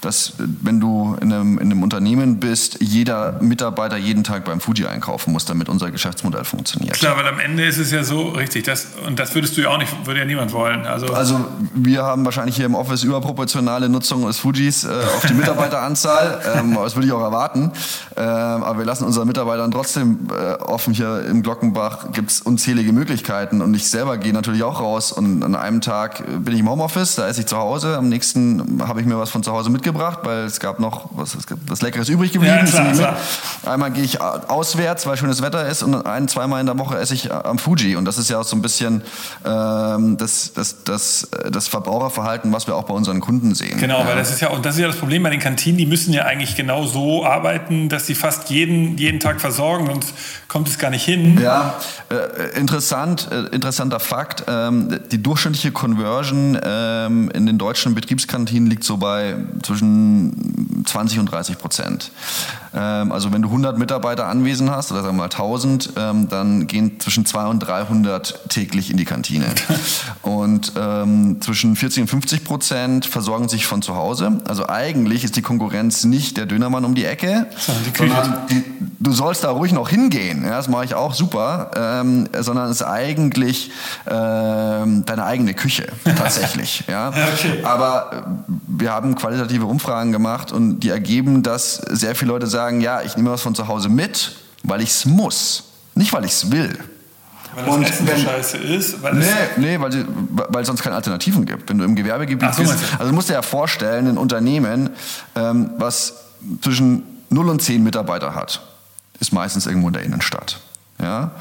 dass 0.02 0.34
wenn 0.36 0.80
du 0.80 1.16
in 1.22 1.32
einem, 1.32 1.56
in 1.56 1.72
einem 1.72 1.82
Unternehmen 1.82 2.38
bist, 2.38 2.76
jeder 2.80 3.40
Mitarbeiter 3.40 3.96
jeden 3.96 4.22
Tag 4.22 4.44
beim 4.44 4.60
Fuji 4.60 4.84
einkaufen 4.84 5.32
muss, 5.32 5.46
damit 5.46 5.70
unser 5.70 5.90
Geschäftsmodell 5.90 6.44
funktioniert. 6.44 6.98
Klar, 6.98 7.16
weil 7.16 7.26
am 7.26 7.40
Ende 7.40 7.64
ist 7.64 7.78
es 7.78 7.90
ja 7.90 8.04
so 8.04 8.28
richtig. 8.28 8.64
Das, 8.64 8.88
und 9.06 9.18
das 9.18 9.34
würdest 9.34 9.56
du 9.56 9.62
ja 9.62 9.70
auch 9.70 9.78
nicht, 9.78 9.90
würde 10.04 10.20
ja 10.20 10.26
niemand 10.26 10.52
wollen. 10.52 10.84
Also, 10.84 11.06
also 11.06 11.46
wir 11.72 12.02
haben 12.02 12.26
wahrscheinlich 12.26 12.56
hier 12.56 12.66
im 12.66 12.74
Office 12.74 13.04
überproportionale 13.04 13.88
Nutzung 13.88 14.26
des 14.26 14.36
Fujis 14.36 14.84
äh, 14.84 14.88
auf 15.16 15.24
die 15.24 15.32
Mitarbeiteranzahl. 15.32 16.42
ähm, 16.54 16.74
das 16.74 16.96
würde 16.96 17.06
ich 17.06 17.12
auch 17.14 17.22
erwarten. 17.22 17.72
Ähm, 18.14 18.24
aber 18.26 18.80
wir 18.80 18.84
lassen 18.84 19.04
unseren 19.04 19.26
Mitarbeitern 19.26 19.70
trotzdem 19.70 20.28
äh, 20.30 20.62
offen. 20.62 20.92
Hier 20.92 21.24
im 21.24 21.42
Glockenbach 21.42 22.12
gibt 22.12 22.30
es 22.30 22.42
unzählige 22.42 22.92
Möglichkeiten 22.92 23.62
und 23.62 23.72
ich 23.72 23.88
selber 24.02 24.18
gehe 24.18 24.32
natürlich 24.32 24.64
auch 24.64 24.80
raus 24.80 25.12
und 25.12 25.44
an 25.44 25.54
einem 25.54 25.80
Tag 25.80 26.24
bin 26.26 26.54
ich 26.54 26.60
im 26.60 26.68
Homeoffice, 26.68 27.14
da 27.14 27.28
esse 27.28 27.42
ich 27.42 27.46
zu 27.46 27.56
Hause, 27.56 27.96
am 27.96 28.08
nächsten 28.08 28.82
habe 28.84 29.00
ich 29.00 29.06
mir 29.06 29.16
was 29.16 29.30
von 29.30 29.44
zu 29.44 29.52
Hause 29.52 29.70
mitgebracht, 29.70 30.20
weil 30.24 30.40
es 30.40 30.58
gab 30.58 30.80
noch 30.80 31.10
was, 31.12 31.36
es 31.36 31.46
gab 31.46 31.58
was 31.68 31.82
Leckeres 31.82 32.08
übrig 32.08 32.32
geblieben. 32.32 32.56
Ja, 32.56 32.64
klar, 32.64 32.92
klar. 32.92 33.16
Einmal 33.64 33.92
gehe 33.92 34.02
ich 34.02 34.20
auswärts, 34.20 35.06
weil 35.06 35.16
schönes 35.16 35.40
Wetter 35.40 35.68
ist 35.68 35.84
und 35.84 36.04
ein, 36.04 36.26
zweimal 36.26 36.60
in 36.60 36.66
der 36.66 36.76
Woche 36.78 36.98
esse 36.98 37.14
ich 37.14 37.32
am 37.32 37.60
Fuji 37.60 37.94
und 37.94 38.04
das 38.04 38.18
ist 38.18 38.28
ja 38.28 38.40
auch 38.40 38.44
so 38.44 38.56
ein 38.56 38.62
bisschen 38.62 39.02
ähm, 39.44 40.16
das, 40.16 40.52
das, 40.52 40.82
das, 40.82 41.28
das 41.48 41.68
Verbraucherverhalten, 41.68 42.52
was 42.52 42.66
wir 42.66 42.74
auch 42.74 42.84
bei 42.84 42.94
unseren 42.94 43.20
Kunden 43.20 43.54
sehen. 43.54 43.78
Genau, 43.78 44.00
ja. 44.00 44.08
weil 44.08 44.16
das 44.16 44.30
ist 44.30 44.40
ja 44.40 44.48
und 44.48 44.66
das 44.66 44.74
ist 44.74 44.80
ja 44.80 44.88
das 44.88 44.96
Problem 44.96 45.22
bei 45.22 45.30
den 45.30 45.40
Kantinen, 45.40 45.78
die 45.78 45.86
müssen 45.86 46.12
ja 46.12 46.24
eigentlich 46.24 46.56
genau 46.56 46.86
so 46.86 47.24
arbeiten, 47.24 47.88
dass 47.88 48.06
sie 48.06 48.16
fast 48.16 48.50
jeden, 48.50 48.98
jeden 48.98 49.20
Tag 49.20 49.40
versorgen, 49.40 49.86
sonst 49.86 50.12
kommt 50.48 50.66
es 50.66 50.78
gar 50.78 50.90
nicht 50.90 51.04
hin. 51.04 51.38
Ja, 51.40 51.74
äh, 52.10 52.58
interessant, 52.58 53.28
äh, 53.30 53.54
interessant 53.54 53.81
interessanter 53.82 54.00
Fakt. 54.00 54.44
Ähm, 54.48 55.00
die 55.10 55.22
durchschnittliche 55.22 55.72
Conversion 55.72 56.58
ähm, 56.62 57.30
in 57.30 57.46
den 57.46 57.58
deutschen 57.58 57.94
Betriebskantinen 57.94 58.68
liegt 58.68 58.84
so 58.84 58.96
bei 58.96 59.36
zwischen 59.62 60.84
20 60.86 61.18
und 61.18 61.26
30 61.26 61.58
Prozent. 61.58 62.10
Ähm, 62.74 63.12
also 63.12 63.32
wenn 63.32 63.42
du 63.42 63.48
100 63.48 63.78
Mitarbeiter 63.78 64.26
anwesend 64.26 64.70
hast, 64.70 64.92
oder 64.92 65.02
sagen 65.02 65.16
wir 65.16 65.22
mal 65.22 65.24
1000, 65.24 65.90
ähm, 65.96 66.28
dann 66.28 66.66
gehen 66.66 67.00
zwischen 67.00 67.26
200 67.26 67.52
und 67.52 67.60
300 67.60 68.48
täglich 68.48 68.90
in 68.90 68.96
die 68.96 69.04
Kantine. 69.04 69.46
und 70.22 70.72
ähm, 70.76 71.40
zwischen 71.40 71.76
40 71.76 72.02
und 72.02 72.08
50 72.08 72.44
Prozent 72.44 73.06
versorgen 73.06 73.48
sich 73.48 73.66
von 73.66 73.82
zu 73.82 73.94
Hause. 73.94 74.40
Also 74.46 74.68
eigentlich 74.68 75.24
ist 75.24 75.36
die 75.36 75.42
Konkurrenz 75.42 76.04
nicht 76.04 76.36
der 76.36 76.46
Dönermann 76.46 76.84
um 76.84 76.94
die 76.94 77.04
Ecke, 77.04 77.46
die 77.86 77.98
sondern 77.98 78.46
die, 78.50 78.64
du 79.00 79.12
sollst 79.12 79.44
da 79.44 79.50
ruhig 79.50 79.72
noch 79.72 79.88
hingehen. 79.88 80.44
Ja, 80.44 80.56
das 80.56 80.68
mache 80.68 80.84
ich 80.84 80.94
auch 80.94 81.14
super, 81.14 81.70
ähm, 81.76 82.28
sondern 82.38 82.66
es 82.66 82.80
ist 82.80 82.82
eigentlich 82.82 83.71
ähm, 84.06 85.04
deine 85.04 85.24
eigene 85.24 85.54
Küche 85.54 85.86
tatsächlich. 86.04 86.84
ja. 86.88 87.08
Okay. 87.08 87.62
Aber 87.64 88.26
wir 88.66 88.92
haben 88.92 89.14
qualitative 89.14 89.66
Umfragen 89.66 90.12
gemacht 90.12 90.52
und 90.52 90.80
die 90.80 90.90
ergeben, 90.90 91.42
dass 91.42 91.76
sehr 91.76 92.14
viele 92.14 92.32
Leute 92.32 92.46
sagen, 92.46 92.80
ja, 92.80 93.02
ich 93.02 93.16
nehme 93.16 93.30
was 93.30 93.42
von 93.42 93.54
zu 93.54 93.68
Hause 93.68 93.88
mit, 93.88 94.36
weil 94.62 94.80
ich 94.80 94.90
es 94.90 95.04
muss, 95.04 95.64
nicht 95.94 96.12
weil 96.12 96.24
ich 96.24 96.32
es 96.32 96.50
will. 96.50 96.78
Weil 97.54 97.64
das 97.64 97.74
und 97.74 97.82
Essen 97.84 98.06
wenn, 98.06 98.16
so 98.16 98.22
scheiße 98.22 98.56
ist? 98.58 99.02
Weil 99.02 99.14
nee, 99.14 99.26
nee 99.56 99.80
weil, 99.80 100.06
weil 100.30 100.62
es 100.62 100.66
sonst 100.66 100.82
keine 100.82 100.96
Alternativen 100.96 101.44
gibt. 101.44 101.68
Wenn 101.68 101.78
du 101.78 101.84
im 101.84 101.94
Gewerbegebiet 101.94 102.54
so, 102.54 102.62
bist, 102.62 102.74
also 102.98 103.10
du 103.10 103.14
musst 103.14 103.28
dir 103.28 103.34
ja 103.34 103.42
vorstellen, 103.42 104.08
ein 104.08 104.18
Unternehmen, 104.18 104.90
ähm, 105.34 105.70
was 105.76 106.14
zwischen 106.62 107.02
0 107.30 107.48
und 107.48 107.62
10 107.62 107.82
Mitarbeiter 107.82 108.34
hat, 108.34 108.62
ist 109.20 109.32
meistens 109.32 109.66
irgendwo 109.66 109.88
in 109.88 109.94
der 109.94 110.02
Innenstadt. 110.02 110.60
Ja? 111.00 111.32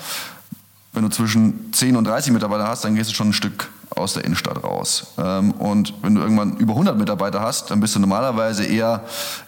Wenn 0.93 1.03
du 1.03 1.09
zwischen 1.09 1.71
10 1.73 1.95
und 1.95 2.05
30 2.05 2.33
Mitarbeiter 2.33 2.67
hast, 2.67 2.83
dann 2.83 2.95
gehst 2.95 3.09
du 3.09 3.13
schon 3.13 3.29
ein 3.29 3.33
Stück 3.33 3.69
aus 3.95 4.13
der 4.13 4.23
Innenstadt 4.23 4.63
raus. 4.63 5.07
Ähm, 5.17 5.51
und 5.51 5.93
wenn 6.01 6.15
du 6.15 6.21
irgendwann 6.21 6.57
über 6.57 6.73
100 6.73 6.97
Mitarbeiter 6.97 7.41
hast, 7.41 7.71
dann 7.71 7.79
bist 7.79 7.95
du 7.95 7.99
normalerweise 7.99 8.63
eher 8.63 9.01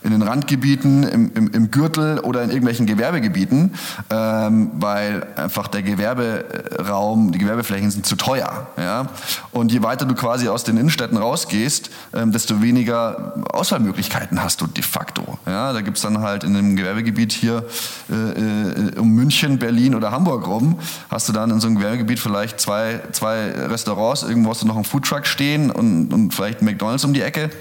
in 0.04 0.12
den 0.12 0.22
Randgebieten, 0.22 1.04
im, 1.04 1.32
im, 1.34 1.52
im 1.52 1.72
Gürtel 1.72 2.20
oder 2.20 2.44
in 2.44 2.50
irgendwelchen 2.50 2.86
Gewerbegebieten, 2.86 3.74
ähm, 4.10 4.72
weil 4.74 5.26
einfach 5.36 5.68
der 5.68 5.82
Gewerberaum, 5.82 7.32
die 7.32 7.40
Gewerbeflächen 7.40 7.92
sind 7.92 8.06
zu 8.06 8.16
teuer. 8.16 8.68
Ja? 8.78 9.08
Und 9.52 9.72
je 9.72 9.82
weiter 9.82 10.06
du 10.06 10.14
quasi 10.16 10.50
aus 10.50 10.64
den 10.64 10.78
Innenstädten 10.78 11.18
rausgehst, 11.18 11.90
ähm, 12.14 12.32
desto 12.32 12.62
weniger 12.62 13.34
Auswahlmöglichkeiten 13.52 14.44
hast 14.44 14.62
du 14.62 14.68
de 14.68 14.84
facto. 14.84 15.38
Ja? 15.46 15.74
Da 15.74 15.82
gibt 15.82 15.98
es 15.98 16.04
dann 16.04 16.20
halt 16.20 16.44
in 16.44 16.56
einem 16.56 16.76
Gewerbegebiet 16.76 17.32
hier 17.32 17.66
äh, 18.10 18.14
äh, 18.14 19.00
um 19.00 19.10
München, 19.10 19.58
Berlin 19.58 19.96
oder 19.96 20.12
Hamburg 20.12 20.48
rum, 20.48 20.80
hast 21.10 21.30
du 21.30 21.34
dann 21.34 21.50
in 21.50 21.60
so 21.60 21.68
einem 21.68 21.78
Gewerbegebiet 21.78 22.20
vielleicht 22.20 22.60
zwei, 22.60 23.02
zwei 23.12 23.52
Restaurants, 23.52 24.24
irgendwo 24.34 24.50
hast 24.50 24.64
du 24.64 24.68
noch 24.68 24.76
einen 24.76 24.84
Foodtruck 24.84 25.28
stehen 25.28 25.70
und, 25.70 26.12
und 26.12 26.34
vielleicht 26.34 26.64
McDonalds 26.64 27.06
um 27.06 27.14
die 27.14 27.22
Ecke. 27.22 27.52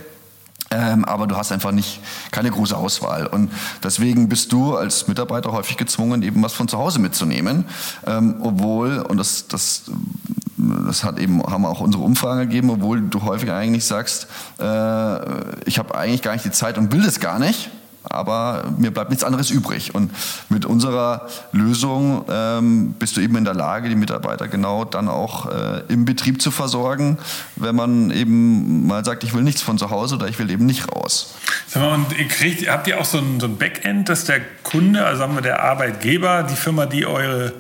Ähm, 0.71 1.05
aber 1.05 1.27
du 1.27 1.37
hast 1.37 1.53
einfach 1.53 1.71
nicht 1.71 2.01
keine 2.31 2.51
große 2.51 2.75
Auswahl. 2.75 3.27
Und 3.27 3.53
deswegen 3.85 4.31
bist 4.31 4.53
du 4.53 4.75
als 4.75 5.07
Mitarbeiter 5.07 5.53
häufig 5.53 5.77
gezwungen, 5.77 6.23
eben 6.23 6.43
was 6.43 6.55
von 6.55 6.67
zu 6.67 6.79
Hause 6.79 6.99
mitzunehmen. 6.99 7.67
Ähm, 8.07 8.37
obwohl, 8.41 9.01
und 9.01 9.19
das, 9.19 9.49
das, 9.49 9.83
das 10.57 11.05
hat 11.05 11.19
eben, 11.19 11.43
haben 11.43 11.67
auch 11.67 11.81
unsere 11.81 12.03
Umfragen 12.03 12.41
gegeben, 12.41 12.71
obwohl 12.71 13.03
du 13.03 13.23
häufig 13.23 13.51
eigentlich 13.51 13.85
sagst, 13.85 14.29
äh, 14.59 15.65
ich 15.67 15.79
habe 15.79 15.95
eigentlich 15.95 16.23
gar 16.23 16.33
nicht 16.33 16.47
die 16.47 16.53
Zeit 16.53 16.79
und 16.79 16.91
will 16.91 17.03
das 17.03 17.21
gar 17.21 17.39
nicht 17.39 17.69
aber 18.05 18.65
mir 18.79 18.91
bleibt 18.91 19.11
nichts 19.11 19.25
anderes 19.25 19.51
übrig. 19.51 19.95
Und 19.95 20.11
mit 20.49 20.65
unserer 20.65 21.29
Lösung 21.53 22.25
ähm, 22.29 22.95
bist 22.99 23.17
du 23.17 23.21
eben 23.21 23.37
in 23.37 23.45
der 23.45 23.55
Lage, 23.55 23.89
die 23.89 23.95
Mitarbeiter 23.95 24.49
genau 24.49 24.85
dann 24.85 25.09
auch 25.09 25.47
äh, 25.47 25.83
im 25.89 26.05
Betrieb 26.05 26.43
zu 26.43 26.51
versorgen, 26.51 27.19
wenn 27.57 27.77
man 27.77 28.11
eben 28.11 28.87
mal 28.87 29.05
sagt, 29.05 29.25
ich 29.25 29.35
will 29.35 29.43
nichts 29.43 29.63
von 29.63 29.79
zu 29.79 29.91
Hause 29.91 30.17
oder 30.17 30.29
ich 30.29 30.39
will 30.39 30.51
eben 30.51 30.67
nicht 30.67 30.95
raus. 30.95 31.35
Sag 31.67 31.83
mal, 31.83 31.95
und 31.95 32.19
ihr 32.19 32.29
kriegt, 32.29 32.69
habt 32.69 32.87
ihr 32.87 33.01
auch 33.01 33.05
so 33.05 33.19
ein, 33.19 33.41
so 33.41 33.47
ein 33.47 33.57
Backend, 33.57 34.09
dass 34.09 34.25
der 34.25 34.41
Kunde, 34.63 35.05
also 35.05 35.21
sagen 35.21 35.35
wir 35.35 35.43
der 35.43 35.63
Arbeitgeber, 35.63 36.43
die 36.43 36.57
Firma, 36.57 36.87
die 36.87 37.07
eure 37.07 37.53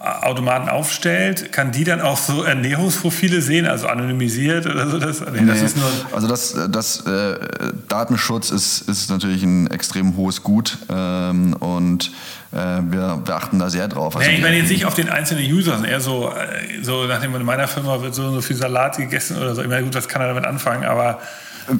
Automaten 0.00 0.70
aufstellt, 0.70 1.52
kann 1.52 1.72
die 1.72 1.84
dann 1.84 2.00
auch 2.00 2.16
so 2.16 2.42
Ernährungsprofile 2.42 3.42
sehen, 3.42 3.66
also 3.66 3.86
anonymisiert 3.86 4.64
oder 4.64 4.88
so? 4.88 4.98
Das, 4.98 5.20
nee, 5.20 5.44
das 5.44 5.60
ist 5.60 5.76
nur 5.76 5.90
also 6.12 6.26
das, 6.26 6.56
das 6.70 7.04
äh, 7.04 7.38
Datenschutz 7.86 8.50
ist, 8.50 8.88
ist 8.88 9.10
natürlich 9.10 9.42
ein 9.42 9.66
extrem 9.66 10.16
hohes 10.16 10.42
Gut 10.42 10.78
ähm, 10.88 11.52
und 11.52 12.12
äh, 12.52 12.56
wir, 12.56 13.20
wir 13.26 13.34
achten 13.36 13.58
da 13.58 13.68
sehr 13.68 13.88
drauf. 13.88 14.16
Also 14.16 14.26
nee, 14.26 14.36
ich 14.36 14.42
meine 14.42 14.56
jetzt 14.56 14.70
nicht 14.70 14.86
auf 14.86 14.94
den 14.94 15.10
einzelnen 15.10 15.44
User, 15.44 15.72
sondern 15.72 15.90
eher 15.90 16.00
so, 16.00 16.30
äh, 16.30 16.82
so 16.82 17.04
nachdem 17.04 17.34
in 17.34 17.44
meiner 17.44 17.68
Firma 17.68 18.00
wird 18.00 18.14
so, 18.14 18.30
so 18.30 18.40
viel 18.40 18.56
Salat 18.56 18.96
gegessen 18.96 19.36
oder 19.36 19.54
so. 19.54 19.60
Ich 19.60 19.68
meine, 19.68 19.84
gut, 19.84 19.94
was 19.94 20.08
kann 20.08 20.22
er 20.22 20.28
damit 20.28 20.46
anfangen, 20.46 20.84
aber 20.84 21.20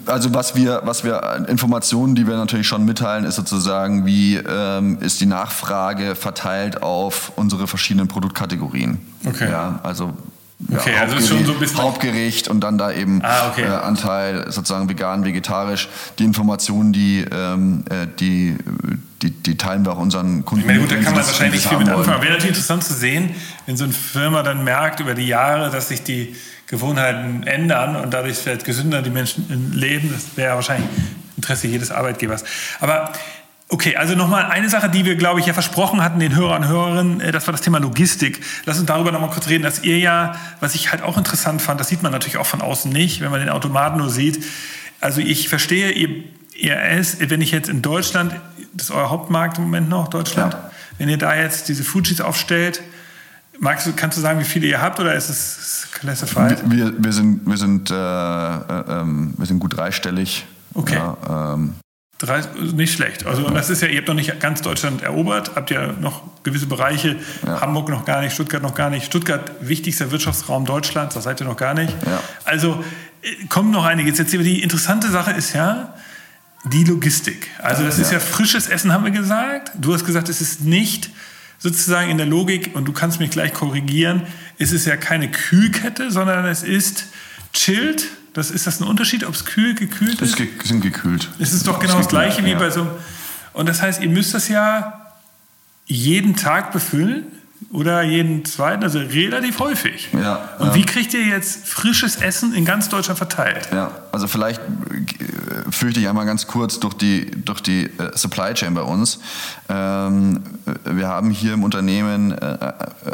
also 0.07 0.35
was 0.35 0.55
wir, 0.55 0.83
was 0.85 1.05
wir 1.05 1.47
Informationen, 1.49 2.15
die 2.15 2.27
wir 2.27 2.37
natürlich 2.37 2.67
schon 2.67 2.85
mitteilen, 2.85 3.25
ist 3.25 3.37
sozusagen, 3.37 4.07
wie 4.07 4.37
ähm, 4.37 4.99
ist 5.01 5.21
die 5.21 5.27
Nachfrage 5.27 6.15
verteilt 6.15 6.83
auf 6.83 7.33
unsere 7.37 7.67
verschiedenen 7.67 8.09
Produktkategorien. 8.09 9.01
Okay. 9.25 9.51
Ja, 9.51 9.81
also 9.83 10.15
ja, 10.69 10.79
okay, 10.79 10.95
also 11.01 11.17
ist 11.17 11.29
schon 11.29 11.45
so 11.47 11.53
ein 11.53 11.59
bisschen 11.59 11.79
Hauptgericht 11.79 12.49
und 12.49 12.61
dann 12.61 12.77
da 12.77 12.93
eben 12.93 13.23
ah, 13.25 13.49
okay. 13.51 13.63
äh, 13.63 13.69
Anteil 13.69 14.53
sozusagen 14.53 14.89
vegan, 14.89 15.25
vegetarisch. 15.25 15.89
Die 16.19 16.25
Informationen, 16.25 16.93
die, 16.93 17.25
ähm, 17.33 17.85
äh, 17.89 18.07
die, 18.19 18.57
die, 19.23 19.31
die, 19.31 19.57
teilen 19.57 19.87
wir 19.87 19.93
auch 19.93 19.99
unseren 19.99 20.45
Kunden. 20.45 20.61
Ich 20.61 20.67
meine, 20.67 20.81
gut, 20.81 20.91
da 20.91 20.97
kann 20.97 21.15
man 21.15 21.27
wahrscheinlich 21.27 21.67
viel 21.67 21.79
mit 21.79 21.89
anfangen. 21.89 22.23
Wäre 22.23 22.33
natürlich 22.33 22.49
interessant 22.49 22.85
zu 22.85 22.93
sehen, 22.93 23.31
wenn 23.65 23.77
so 23.77 23.85
eine 23.85 23.93
Firma 23.95 24.43
dann 24.43 24.63
merkt 24.63 25.01
über 25.01 25.15
die 25.15 25.27
Jahre, 25.27 25.71
dass 25.71 25.89
sich 25.89 26.03
die 26.03 26.37
Gewohnheiten 26.71 27.43
ändern 27.43 27.97
und 27.97 28.15
dadurch 28.15 28.37
vielleicht 28.39 28.65
gesünder 28.65 29.03
die 29.03 29.11
Menschen 29.11 29.73
leben. 29.75 30.11
Das 30.13 30.37
wäre 30.37 30.55
wahrscheinlich 30.55 30.89
Interesse 31.37 31.67
jedes 31.67 31.91
Arbeitgebers. 31.91 32.45
Aber 32.79 33.13
okay, 33.69 33.97
also 33.97 34.15
nochmal 34.15 34.47
eine 34.47 34.69
Sache, 34.69 34.89
die 34.89 35.05
wir, 35.05 35.17
glaube 35.17 35.41
ich, 35.41 35.47
ja 35.47 35.53
versprochen 35.53 36.01
hatten 36.01 36.21
den 36.21 36.37
Hörern 36.37 36.63
und 36.63 36.69
Hörerinnen, 36.69 37.21
äh, 37.21 37.33
das 37.33 37.49
war 37.49 37.53
das 37.53 37.63
Thema 37.63 37.79
Logistik. 37.79 38.41
Lass 38.67 38.79
uns 38.79 38.87
darüber 38.87 39.11
nochmal 39.11 39.31
kurz 39.31 39.49
reden, 39.49 39.65
dass 39.65 39.83
ihr 39.83 39.99
ja, 39.99 40.37
was 40.61 40.77
ich 40.77 40.93
halt 40.93 41.03
auch 41.03 41.19
interessant 41.19 41.61
fand, 41.61 41.81
das 41.81 41.89
sieht 41.89 42.05
man 42.05 42.13
natürlich 42.13 42.37
auch 42.37 42.47
von 42.47 42.61
außen 42.61 42.93
nicht, 42.93 43.21
wenn 43.21 43.33
man 43.33 43.41
den 43.41 43.51
Automaten 43.51 43.99
nur 43.99 44.11
sieht. 44.11 44.45
Also 45.01 45.21
ich 45.21 45.49
verstehe, 45.49 45.91
ihr, 45.91 46.23
ihr 46.55 46.81
esst, 46.81 47.31
wenn 47.31 47.41
ich 47.41 47.51
jetzt 47.51 47.69
in 47.69 47.83
Deutschland, 47.83 48.33
das 48.75 48.91
ist 48.91 48.95
euer 48.95 49.11
Hauptmarkt 49.11 49.59
im 49.59 49.65
Moment 49.65 49.89
noch, 49.89 50.07
Deutschland, 50.07 50.53
ja. 50.53 50.71
wenn 50.99 51.09
ihr 51.09 51.19
da 51.19 51.35
jetzt 51.35 51.69
diese 51.69 51.83
Fujis 51.83 52.21
aufstellt, 52.21 52.81
Magst 53.63 53.87
du, 53.87 53.93
kannst 53.95 54.17
du 54.17 54.23
sagen, 54.23 54.41
wie 54.41 54.45
viele 54.45 54.67
ihr 54.67 54.81
habt 54.81 54.99
oder 55.01 55.15
ist 55.15 55.29
es 55.29 55.87
classified? 55.93 56.63
Wir, 56.65 56.95
wir 56.97 57.13
sind, 57.13 57.47
wir 57.47 57.59
sind, 57.59 57.91
äh, 57.91 57.95
äh, 57.95 59.01
ähm, 59.01 59.35
wir 59.37 59.45
sind 59.45 59.59
gut 59.59 59.77
dreistellig. 59.77 60.47
Okay. 60.73 60.95
Ja, 60.95 61.55
ähm. 61.55 61.75
Drei, 62.17 62.43
nicht 62.75 62.95
schlecht. 62.95 63.27
Also 63.27 63.49
das 63.51 63.69
ist 63.69 63.83
ja, 63.83 63.89
ihr 63.89 63.99
habt 63.99 64.09
noch 64.09 64.15
nicht 64.15 64.41
ganz 64.41 64.63
Deutschland 64.63 65.03
erobert, 65.03 65.53
habt 65.57 65.71
ja 65.71 65.93
noch 65.93 66.23
gewisse 66.43 66.67
Bereiche, 66.67 67.17
ja. 67.47 67.61
Hamburg 67.61 67.91
noch 67.91 68.07
gar 68.07 68.23
nicht, 68.23 68.33
Stuttgart 68.33 68.63
noch 68.63 68.75
gar 68.75 68.89
nicht. 68.89 69.05
Stuttgart, 69.05 69.53
wichtigster 69.61 70.11
Wirtschaftsraum 70.11 70.65
Deutschlands, 70.65 71.15
das 71.15 71.25
seid 71.25 71.41
ihr 71.41 71.47
noch 71.47 71.57
gar 71.59 71.75
nicht. 71.75 71.95
Also 72.45 72.83
äh, 73.21 73.47
kommen 73.49 73.71
noch 73.71 73.85
einige. 73.85 74.11
Jetzt 74.11 74.33
die 74.33 74.63
interessante 74.63 75.11
Sache 75.11 75.33
ist 75.33 75.53
ja, 75.53 75.95
die 76.65 76.85
Logistik. 76.85 77.49
Also 77.59 77.85
das 77.85 77.99
ist 77.99 78.11
ja 78.11 78.21
frisches 78.21 78.69
Essen, 78.69 78.93
haben 78.93 79.05
wir 79.05 79.13
gesagt. 79.13 79.73
Du 79.75 79.93
hast 79.93 80.07
gesagt, 80.07 80.31
es 80.31 80.41
ist 80.41 80.63
nicht 80.63 81.11
sozusagen 81.61 82.11
in 82.11 82.17
der 82.17 82.27
Logik, 82.27 82.75
und 82.75 82.87
du 82.87 82.93
kannst 82.93 83.21
mich 83.21 83.31
gleich 83.31 83.53
korrigieren, 83.53 84.23
ist 84.59 84.73
es 84.73 84.87
ja 84.87 84.97
keine 84.97 85.31
Kühlkette, 85.31 86.11
sondern 86.11 86.45
es 86.47 86.63
ist 86.63 87.05
chilled. 87.53 88.07
Das, 88.33 88.51
ist 88.51 88.67
das 88.67 88.81
ein 88.81 88.85
Unterschied, 88.85 89.25
ob 89.25 89.35
es 89.35 89.45
kühl, 89.45 89.75
gekühlt 89.75 90.21
ist? 90.21 90.41
Es 90.41 90.69
sind 90.69 90.81
gekühlt. 90.81 91.29
Es 91.39 91.53
ist 91.53 91.67
doch 91.67 91.79
genau 91.81 91.99
das, 91.99 92.09
gleiche 92.09 92.45
wie 92.45 92.55
bei 92.55 92.71
so 92.71 92.83
einem. 92.83 92.91
Und 93.53 93.69
das 93.69 93.83
heißt, 93.83 94.01
ihr 94.01 94.09
müsst 94.09 94.35
das 94.35 94.49
ja 94.49 95.13
jeden 95.87 96.37
Tag 96.37 96.73
befüllen 96.73 97.25
oder 97.73 98.03
jeden 98.03 98.45
zweiten, 98.45 98.83
also 98.83 99.01
relativ 99.01 99.59
häufig. 99.59 100.09
Ja, 100.13 100.51
und 100.59 100.69
ja. 100.69 100.75
wie 100.75 100.85
kriegt 100.85 101.13
ihr 101.13 101.27
jetzt 101.27 101.67
frisches 101.67 102.17
Essen 102.17 102.55
in 102.55 102.65
ganz 102.65 102.89
Deutschland 102.89 103.19
verteilt? 103.19 103.69
Ja, 103.73 103.91
also 104.13 104.29
vielleicht 104.29 104.61
äh, 105.71 105.73
führe 105.73 105.99
ich 105.99 106.09
einmal 106.09 106.27
ganz 106.27 106.47
kurz 106.47 106.81
durch 106.81 106.95
die, 106.95 107.31
durch 107.31 107.61
die 107.63 107.85
äh, 107.85 108.11
Supply 108.15 108.55
Chain 108.55 108.75
bei 108.75 108.83
uns. 108.83 109.21
Ähm, 109.69 110.43
wir 110.85 111.09
haben 111.09 111.31
hier 111.31 111.55
im 111.55 111.65
Unternehmen 111.65 112.33
äh, 112.33 112.73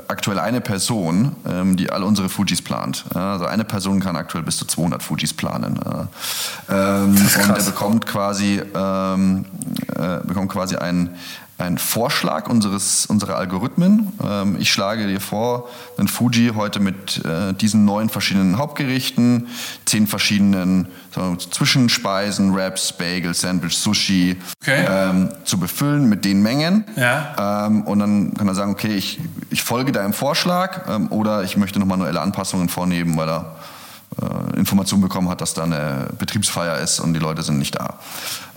aktuell 0.08 0.38
eine 0.38 0.60
Person, 0.60 1.36
ähm, 1.48 1.76
die 1.76 1.90
alle 1.90 2.04
unsere 2.04 2.28
Fujis 2.28 2.62
plant. 2.62 3.04
Also 3.14 3.46
eine 3.46 3.64
Person 3.64 4.00
kann 4.00 4.16
aktuell 4.16 4.44
bis 4.44 4.56
zu 4.56 4.64
200 4.64 5.02
Fujis 5.02 5.32
planen. 5.34 5.78
Ähm, 6.68 7.10
und 7.14 7.56
er 7.56 7.62
bekommt 7.62 8.06
quasi, 8.06 8.60
ähm, 8.74 9.44
äh, 9.94 10.18
bekommt 10.26 10.50
quasi 10.50 10.76
ein 10.76 11.10
ein 11.58 11.78
Vorschlag 11.78 12.48
unseres, 12.48 13.06
unserer 13.06 13.36
Algorithmen. 13.36 14.12
Ähm, 14.22 14.56
ich 14.58 14.70
schlage 14.70 15.06
dir 15.06 15.20
vor, 15.20 15.68
einen 15.96 16.08
Fuji 16.08 16.52
heute 16.54 16.80
mit 16.80 17.24
äh, 17.24 17.54
diesen 17.54 17.86
neun 17.86 18.10
verschiedenen 18.10 18.58
Hauptgerichten, 18.58 19.48
zehn 19.86 20.06
verschiedenen 20.06 20.88
so, 21.14 21.34
Zwischenspeisen, 21.36 22.54
Wraps, 22.54 22.92
Bagel, 22.92 23.32
Sandwich, 23.32 23.76
Sushi 23.76 24.36
okay. 24.60 24.84
ähm, 24.86 25.30
zu 25.44 25.58
befüllen 25.58 26.08
mit 26.08 26.26
den 26.26 26.42
Mengen. 26.42 26.84
Ja. 26.94 27.66
Ähm, 27.66 27.82
und 27.82 28.00
dann 28.00 28.34
kann 28.34 28.48
er 28.48 28.54
sagen, 28.54 28.72
okay, 28.72 28.94
ich, 28.94 29.18
ich 29.48 29.62
folge 29.62 29.92
deinem 29.92 30.12
Vorschlag 30.12 30.88
ähm, 30.90 31.10
oder 31.10 31.42
ich 31.42 31.56
möchte 31.56 31.78
noch 31.78 31.86
manuelle 31.86 32.20
Anpassungen 32.20 32.68
vornehmen, 32.68 33.16
weil 33.16 33.30
er 33.30 33.56
äh, 34.20 34.58
Information 34.58 35.00
bekommen 35.00 35.28
hat, 35.28 35.40
dass 35.40 35.54
da 35.54 35.64
eine 35.64 36.08
Betriebsfeier 36.18 36.78
ist 36.78 37.00
und 37.00 37.14
die 37.14 37.20
Leute 37.20 37.42
sind 37.42 37.58
nicht 37.58 37.76
da. 37.76 37.98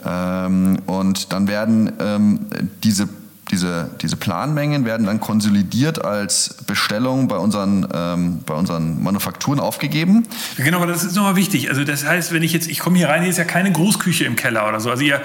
Ähm, 0.06 0.80
und 0.86 1.34
dann 1.34 1.48
werden 1.48 1.92
ähm, 2.00 2.40
diese 2.84 3.10
diese, 3.52 3.90
diese 4.02 4.16
Planmengen 4.16 4.86
werden 4.86 5.08
dann 5.08 5.20
konsolidiert 5.20 6.06
als 6.06 6.56
Bestellung 6.68 7.28
bei 7.28 7.38
unseren, 7.38 7.88
ähm, 7.94 8.42
bei 8.46 8.54
unseren 8.54 9.02
Manufakturen 9.02 9.60
aufgegeben. 9.60 10.28
Genau, 10.58 10.78
aber 10.78 10.88
das 10.88 11.04
ist 11.04 11.16
nochmal 11.16 11.36
wichtig. 11.36 11.70
Also 11.70 11.84
das 11.84 12.06
heißt, 12.06 12.32
wenn 12.32 12.44
ich 12.44 12.54
jetzt, 12.54 12.68
ich 12.68 12.80
komme 12.80 12.98
hier 12.98 13.10
rein, 13.10 13.22
hier 13.22 13.32
ist 13.32 13.38
ja 13.38 13.46
keine 13.46 13.72
Großküche 13.72 14.26
im 14.26 14.36
Keller 14.36 14.68
oder 14.68 14.80
so. 14.80 14.92
Also 14.92 15.04
ihr 15.04 15.22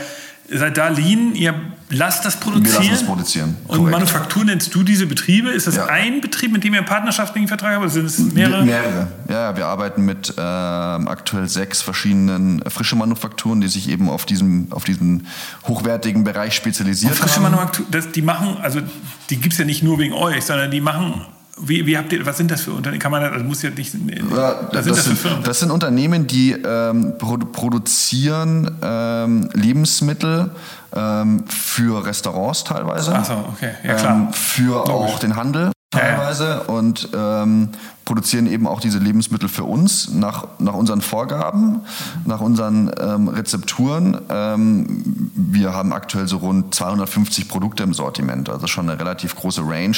seid 0.50 0.76
da 0.76 0.88
lean, 0.88 1.34
ihr 1.34 1.54
lasst 1.88 2.24
das 2.24 2.38
produzieren. 2.38 2.64
Wir 2.64 2.78
lassen 2.78 2.90
das 2.90 3.06
produzieren. 3.06 3.56
Und 3.66 3.78
korrekt. 3.78 3.92
Manufaktur 3.92 4.44
nennst 4.44 4.74
du 4.74 4.82
diese 4.82 5.06
Betriebe? 5.06 5.50
Ist 5.50 5.66
das 5.66 5.76
ja. 5.76 5.86
ein 5.86 6.20
Betrieb, 6.20 6.52
mit 6.52 6.64
dem 6.64 6.74
ihr 6.74 6.80
einen 6.80 6.86
partnerschaftlichen 6.86 7.48
Vertrag 7.48 7.72
habt? 7.72 7.82
Oder 7.82 7.90
sind 7.90 8.06
es 8.06 8.18
mehrere? 8.18 8.64
Mehrere. 8.64 9.08
Ja, 9.28 9.56
wir 9.56 9.66
arbeiten 9.66 10.04
mit 10.04 10.34
äh, 10.36 10.40
aktuell 10.40 11.48
sechs 11.48 11.82
verschiedenen 11.82 12.62
äh, 12.62 12.70
frische 12.70 12.96
Manufakturen, 12.96 13.60
die 13.60 13.68
sich 13.68 13.88
eben 13.88 14.08
auf 14.08 14.26
diesem, 14.26 14.70
auf 14.70 14.84
diesem 14.84 15.26
hochwertigen 15.66 16.24
Bereich 16.24 16.54
spezialisiert 16.54 17.12
Und 17.12 17.18
frische 17.18 17.36
haben. 17.36 17.44
Manufakturen, 17.44 18.12
die 18.14 18.22
machen, 18.22 18.58
also 18.60 18.80
die 19.30 19.36
gibt 19.36 19.54
es 19.54 19.58
ja 19.58 19.64
nicht 19.64 19.82
nur 19.82 19.98
wegen 19.98 20.14
euch, 20.14 20.44
sondern 20.44 20.70
die 20.70 20.80
machen 20.80 21.22
wie, 21.56 21.86
wie, 21.86 21.96
habt 21.96 22.12
ihr, 22.12 22.26
was 22.26 22.36
sind 22.36 22.50
das 22.50 22.62
für 22.62 22.72
Unternehmen? 22.72 23.00
Kann 23.00 23.12
man 23.12 23.22
das, 23.22 23.32
also 23.32 23.44
muss 23.44 23.62
ja 23.62 23.70
nicht. 23.70 23.94
Ja, 23.94 24.68
das, 24.72 24.84
sind 24.84 24.96
das, 24.96 25.04
sind, 25.04 25.46
das, 25.46 25.60
sind 25.60 25.70
Unternehmen, 25.70 26.26
die 26.26 26.52
ähm, 26.52 27.14
produzieren 27.18 28.76
ähm, 28.82 29.48
Lebensmittel 29.52 30.50
ähm, 30.94 31.44
für 31.46 32.04
Restaurants 32.04 32.64
teilweise. 32.64 33.14
Ach 33.14 33.24
so, 33.24 33.44
okay, 33.52 33.74
ja 33.84 33.94
klar. 33.94 34.16
Ähm, 34.16 34.32
für 34.32 34.84
Logisch. 34.86 34.90
auch 34.90 35.18
den 35.20 35.36
Handel 35.36 35.70
teilweise 35.90 36.44
ja, 36.44 36.50
ja. 36.56 36.60
und 36.62 37.08
ähm, 37.14 37.68
produzieren 38.04 38.46
eben 38.46 38.66
auch 38.66 38.80
diese 38.80 38.98
Lebensmittel 38.98 39.48
für 39.48 39.64
uns 39.64 40.12
nach, 40.12 40.46
nach 40.58 40.74
unseren 40.74 41.00
Vorgaben, 41.00 41.80
nach 42.24 42.40
unseren 42.40 42.90
ähm, 43.00 43.28
Rezepturen. 43.28 44.18
Ähm, 44.28 45.30
wir 45.34 45.74
haben 45.74 45.92
aktuell 45.92 46.28
so 46.28 46.38
rund 46.38 46.74
250 46.74 47.48
Produkte 47.48 47.82
im 47.82 47.94
Sortiment, 47.94 48.48
also 48.48 48.66
schon 48.66 48.88
eine 48.88 48.98
relativ 48.98 49.34
große 49.36 49.62
Range. 49.62 49.96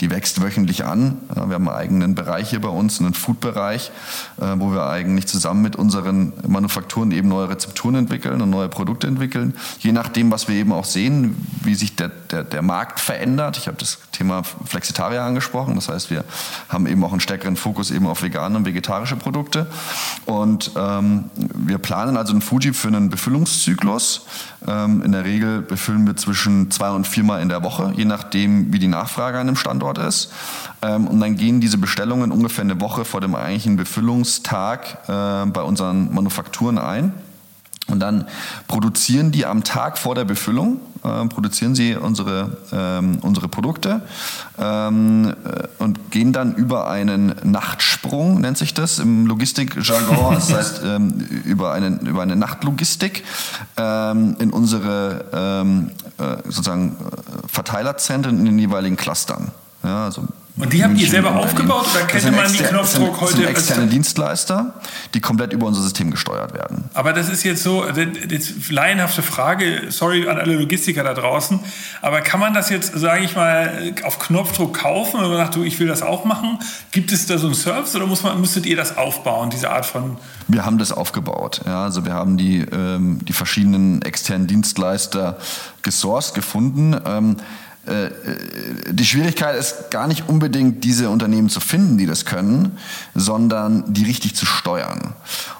Die 0.00 0.10
wächst 0.10 0.42
wöchentlich 0.42 0.84
an. 0.84 1.18
wir 1.34 1.42
haben 1.42 1.68
einen 1.68 1.76
eigenen 1.76 2.14
Bereich 2.14 2.50
hier 2.50 2.60
bei 2.60 2.68
uns, 2.68 3.00
einen 3.00 3.14
Food-Bereich, 3.14 3.90
äh, 4.40 4.54
wo 4.56 4.72
wir 4.72 4.88
eigentlich 4.88 5.26
zusammen 5.26 5.62
mit 5.62 5.76
unseren 5.76 6.32
Manufakturen 6.46 7.10
eben 7.10 7.28
neue 7.28 7.48
Rezepturen 7.48 7.96
entwickeln 7.96 8.40
und 8.40 8.50
neue 8.50 8.68
Produkte 8.68 9.06
entwickeln. 9.06 9.54
Je 9.80 9.92
nachdem, 9.92 10.30
was 10.30 10.48
wir 10.48 10.56
eben 10.56 10.72
auch 10.72 10.84
sehen, 10.84 11.36
wie 11.62 11.74
sich 11.74 11.96
der, 11.96 12.08
der, 12.08 12.44
der 12.44 12.62
Markt 12.62 13.00
verändert. 13.00 13.56
Ich 13.56 13.66
habe 13.66 13.76
das 13.78 13.98
Thema 14.12 14.42
Flexitarier 14.42 15.22
angesprochen. 15.22 15.74
Das 15.74 15.88
heißt, 15.88 16.10
wir 16.10 16.24
haben 16.68 16.86
eben 16.86 17.02
auch 17.04 17.12
einen 17.12 17.20
stärkeren 17.20 17.47
Fokus 17.56 17.90
eben 17.90 18.06
auf 18.06 18.22
vegane 18.22 18.56
und 18.56 18.64
vegetarische 18.66 19.16
Produkte. 19.16 19.66
Und 20.26 20.72
ähm, 20.76 21.24
wir 21.34 21.78
planen 21.78 22.16
also 22.16 22.32
einen 22.32 22.42
Fuji 22.42 22.72
für 22.72 22.88
einen 22.88 23.10
Befüllungszyklus. 23.10 24.26
Ähm, 24.66 25.02
in 25.02 25.12
der 25.12 25.24
Regel 25.24 25.62
befüllen 25.62 26.06
wir 26.06 26.16
zwischen 26.16 26.70
zwei 26.70 26.90
und 26.90 27.06
viermal 27.06 27.42
in 27.42 27.48
der 27.48 27.62
Woche, 27.62 27.92
je 27.96 28.04
nachdem, 28.04 28.72
wie 28.72 28.78
die 28.78 28.88
Nachfrage 28.88 29.38
an 29.38 29.46
dem 29.46 29.56
Standort 29.56 29.98
ist. 29.98 30.32
Ähm, 30.82 31.06
und 31.06 31.20
dann 31.20 31.36
gehen 31.36 31.60
diese 31.60 31.78
Bestellungen 31.78 32.32
ungefähr 32.32 32.64
eine 32.64 32.80
Woche 32.80 33.04
vor 33.04 33.20
dem 33.20 33.34
eigentlichen 33.34 33.76
Befüllungstag 33.76 34.98
äh, 35.08 35.46
bei 35.46 35.62
unseren 35.62 36.12
Manufakturen 36.12 36.78
ein. 36.78 37.12
Und 37.88 38.00
dann 38.00 38.26
produzieren 38.68 39.32
die 39.32 39.46
am 39.46 39.64
Tag 39.64 39.96
vor 39.96 40.14
der 40.14 40.24
Befüllung, 40.24 40.80
äh, 41.04 41.24
produzieren 41.26 41.74
sie 41.74 41.96
unsere, 41.96 42.58
ähm, 42.70 43.18
unsere 43.22 43.48
Produkte 43.48 44.02
ähm, 44.58 45.34
äh, 45.44 45.82
und 45.82 46.10
gehen 46.10 46.34
dann 46.34 46.54
über 46.54 46.90
einen 46.90 47.34
Nachtsprung, 47.44 48.40
nennt 48.42 48.58
sich 48.58 48.74
das 48.74 48.98
im 48.98 49.26
Logistikjargon, 49.26 50.34
das 50.34 50.52
heißt 50.52 50.82
ähm, 50.84 51.14
über, 51.44 51.72
einen, 51.72 52.00
über 52.00 52.22
eine 52.22 52.36
Nachtlogistik 52.36 53.24
ähm, 53.78 54.36
in 54.38 54.50
unsere 54.50 55.24
ähm, 55.32 55.90
äh, 56.18 56.36
sozusagen 56.44 56.96
äh, 56.96 57.48
Verteilerzentren 57.48 58.38
in 58.38 58.44
den 58.44 58.58
jeweiligen 58.58 58.96
Clustern. 58.96 59.50
Ja, 59.82 60.04
also 60.04 60.24
und 60.58 60.72
die 60.72 60.82
habt 60.82 60.98
ihr 60.98 61.08
selber 61.08 61.36
aufgebaut 61.36 61.86
oder 61.94 62.04
kennt 62.06 62.36
man 62.36 62.52
die 62.52 62.58
Knopfdruck 62.58 63.20
heute? 63.20 63.32
Das 63.32 63.40
sind 63.40 63.48
externe 63.48 63.86
Dienstleister, 63.86 64.74
die 65.14 65.20
komplett 65.20 65.52
über 65.52 65.66
unser 65.66 65.82
System 65.82 66.10
gesteuert 66.10 66.54
werden. 66.54 66.90
Aber 66.94 67.12
das 67.12 67.28
ist 67.28 67.44
jetzt 67.44 67.62
so, 67.62 67.84
jetzt 67.86 68.70
laienhafte 68.70 69.22
Frage, 69.22 69.82
sorry 69.90 70.28
an 70.28 70.38
alle 70.38 70.56
Logistiker 70.56 71.04
da 71.04 71.14
draußen, 71.14 71.60
aber 72.02 72.20
kann 72.20 72.40
man 72.40 72.54
das 72.54 72.70
jetzt, 72.70 72.92
sage 72.98 73.24
ich 73.24 73.36
mal, 73.36 73.94
auf 74.04 74.18
Knopfdruck 74.18 74.74
kaufen 74.74 75.20
oder 75.20 75.36
sagt 75.36 75.56
du, 75.56 75.62
ich 75.62 75.78
will 75.78 75.86
das 75.86 76.02
auch 76.02 76.24
machen? 76.24 76.58
Gibt 76.90 77.12
es 77.12 77.26
da 77.26 77.38
so 77.38 77.46
einen 77.46 77.54
Service 77.54 77.94
oder 77.94 78.06
muss 78.06 78.22
man, 78.22 78.40
müsstet 78.40 78.66
ihr 78.66 78.76
das 78.76 78.96
aufbauen, 78.96 79.50
diese 79.50 79.70
Art 79.70 79.86
von... 79.86 80.16
Wir 80.48 80.64
haben 80.64 80.78
das 80.78 80.92
aufgebaut. 80.92 81.60
Ja, 81.66 81.84
also 81.84 82.04
wir 82.04 82.14
haben 82.14 82.36
die, 82.36 82.60
ähm, 82.60 83.20
die 83.24 83.32
verschiedenen 83.32 84.02
externen 84.02 84.46
Dienstleister 84.46 85.38
gesourced, 85.82 86.34
gefunden. 86.34 86.96
Ähm, 87.04 87.36
äh, 87.36 87.42
äh, 87.42 87.67
die 88.90 89.04
Schwierigkeit 89.04 89.56
ist 89.56 89.90
gar 89.90 90.06
nicht 90.06 90.28
unbedingt, 90.28 90.84
diese 90.84 91.10
Unternehmen 91.10 91.48
zu 91.48 91.60
finden, 91.60 91.98
die 91.98 92.06
das 92.06 92.24
können, 92.24 92.78
sondern 93.14 93.92
die 93.92 94.04
richtig 94.04 94.36
zu 94.36 94.46
steuern. 94.46 95.14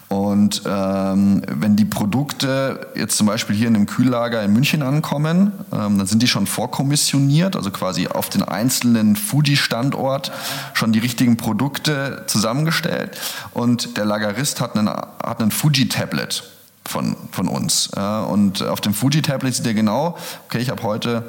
Und 0.09 0.63
ähm, 0.67 1.43
wenn 1.49 1.77
die 1.77 1.85
Produkte 1.85 2.89
jetzt 2.95 3.19
zum 3.19 3.27
Beispiel 3.27 3.55
hier 3.55 3.69
in 3.69 3.77
einem 3.77 3.87
Kühllager 3.87 4.43
in 4.43 4.53
München 4.55 4.83
ankommen, 4.83 5.53
ähm, 5.71 5.99
dann 5.99 6.07
sind 6.07 6.23
die 6.23 6.29
schon 6.29 6.47
vorkommissioniert, 6.47 7.57
also 7.57 7.71
quasi 7.71 8.09
auf 8.09 8.31
den 8.31 8.43
einzelnen 8.43 9.17
Fuji-Standort 9.17 10.33
schon 10.73 10.93
die 10.93 10.99
richtigen 10.99 11.37
Produkte 11.37 12.25
zusammengestellt. 12.27 13.19
Und 13.53 13.99
der 13.99 14.07
Lagerist 14.07 14.63
hat 14.63 14.77
einen, 14.77 14.89
hat 14.89 15.43
einen 15.43 15.51
Fuji-Tablet 15.51 16.43
von, 16.89 17.17
von 17.31 17.49
uns. 17.49 17.91
Ja, 17.95 18.23
und 18.23 18.63
auf 18.63 18.81
dem 18.81 18.95
Fuji-Tablet 18.95 19.55
sieht 19.55 19.67
er 19.67 19.75
genau, 19.75 20.17
okay, 20.47 20.59
ich 20.59 20.71
habe 20.71 20.83
heute 20.83 21.25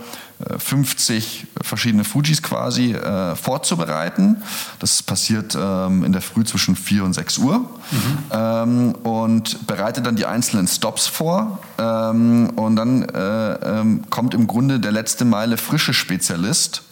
50 0.58 1.48
äh, 1.60 1.64
verschiedene 1.64 2.04
Fujis 2.04 2.42
quasi 2.42 2.94
äh, 2.94 3.36
vorzubereiten. 3.36 4.42
Das 4.80 5.04
passiert 5.04 5.58
ähm, 5.60 6.04
in 6.04 6.14
der 6.14 6.22
Früh 6.22 6.44
zwischen 6.46 6.76
4 6.76 7.04
und 7.04 7.14
6 7.14 7.38
Uhr. 7.40 7.60
Mhm. 7.60 8.18
Ähm, 8.32 8.96
und 9.04 9.68
bereitet 9.68 10.06
dann 10.06 10.16
die 10.16 10.26
einzelnen 10.26 10.68
Stops 10.68 11.08
vor. 11.08 11.60
Ähm, 11.78 12.52
und 12.56 12.76
dann 12.78 13.04
äh, 13.04 13.54
ähm, 13.54 14.04
kommt 14.10 14.34
im 14.34 14.48
Grunde 14.48 14.80
der 14.80 14.92
letzte 14.92 15.26
Meile 15.26 15.58
frische 15.58 15.94
Spezialist 15.94 16.84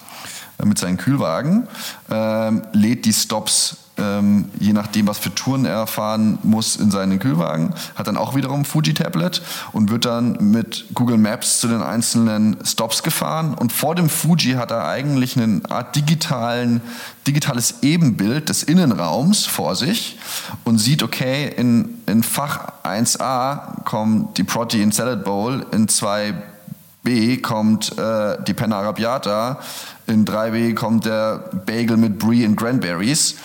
äh, 0.58 0.66
mit 0.66 0.78
seinen 0.78 0.98
Kühlwagen, 0.98 1.68
ähm, 2.12 2.64
lädt 2.74 3.06
die 3.06 3.14
Stops 3.14 3.78
ähm, 3.98 4.46
je 4.60 4.74
nachdem, 4.74 5.08
was 5.08 5.18
für 5.18 5.34
Touren 5.34 5.66
er 5.66 5.88
fahren 5.88 6.38
muss, 6.44 6.76
in 6.76 6.92
seinen 6.92 7.20
Kühlwagen, 7.20 7.74
hat 7.96 8.08
dann 8.08 8.18
auch 8.18 8.36
wiederum 8.36 8.66
Fuji-Tablet 8.66 9.42
und 9.72 9.90
wird 9.90 10.06
dann 10.06 10.38
mit 10.40 10.86
Google 10.94 11.18
Maps 11.18 11.60
zu 11.60 11.68
den 11.68 11.82
einzelnen 11.82 12.58
Stops 12.64 13.04
gefahren. 13.04 13.54
Und 13.54 13.72
vor 13.72 13.96
dem 13.96 14.10
Fuji 14.10 14.54
hat 14.54 14.72
er 14.72 14.88
eigentlich 14.88 15.38
eine 15.38 15.62
Art 15.70 15.96
digitalen, 15.96 16.82
digitales 17.26 17.76
Ebenbild 17.82 18.50
des 18.50 18.64
Innenraums 18.64 19.46
vor 19.46 19.76
sich 19.76 20.18
und 20.64 20.78
sieht, 20.78 21.04
okay, 21.04 21.52
in, 21.56 22.02
in 22.06 22.24
Fach 22.24 22.74
1a 22.84 23.84
kommt 23.84 24.38
die 24.38 24.44
Protein 24.44 24.92
Salad 24.92 25.24
Bowl, 25.24 25.66
in 25.72 25.88
2b 25.88 27.42
kommt 27.42 27.98
äh, 27.98 28.38
die 28.44 28.54
Penna 28.54 28.80
Arrabbiata, 28.80 29.60
in 30.08 30.26
3B 30.26 30.74
kommt 30.74 31.06
der 31.06 31.50
Bagel 31.66 31.98
mit 31.98 32.18
Brie 32.18 32.46
und 32.46 32.56
Cranberries, 32.56 33.36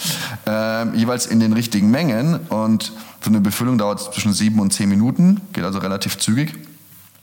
äh, 0.46 0.96
jeweils 0.96 1.26
in 1.26 1.40
den 1.40 1.52
richtigen 1.52 1.90
Mengen. 1.90 2.36
Und 2.48 2.92
so 3.20 3.30
eine 3.30 3.40
Befüllung 3.40 3.78
dauert 3.78 4.14
zwischen 4.14 4.32
sieben 4.32 4.60
und 4.60 4.72
zehn 4.72 4.88
Minuten, 4.88 5.40
geht 5.52 5.64
also 5.64 5.80
relativ 5.80 6.18
zügig. 6.18 6.54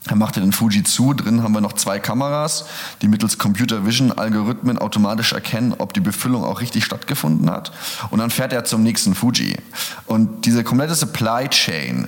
Er 0.07 0.15
machte 0.15 0.39
den 0.39 0.53
Fuji 0.53 0.83
zu. 0.83 1.13
Drin 1.13 1.43
haben 1.43 1.53
wir 1.53 1.61
noch 1.61 1.73
zwei 1.73 1.99
Kameras, 1.99 2.65
die 3.01 3.07
mittels 3.07 3.37
Computer 3.37 3.85
Vision 3.85 4.11
Algorithmen 4.11 4.77
automatisch 4.77 5.33
erkennen, 5.33 5.73
ob 5.77 5.93
die 5.93 5.99
Befüllung 5.99 6.43
auch 6.43 6.61
richtig 6.61 6.85
stattgefunden 6.85 7.49
hat. 7.49 7.71
Und 8.09 8.19
dann 8.19 8.29
fährt 8.29 8.53
er 8.53 8.63
zum 8.63 8.81
nächsten 8.81 9.13
Fuji. 9.13 9.57
Und 10.05 10.45
diese 10.45 10.63
komplette 10.63 10.95
Supply 10.95 11.47
Chain 11.49 12.07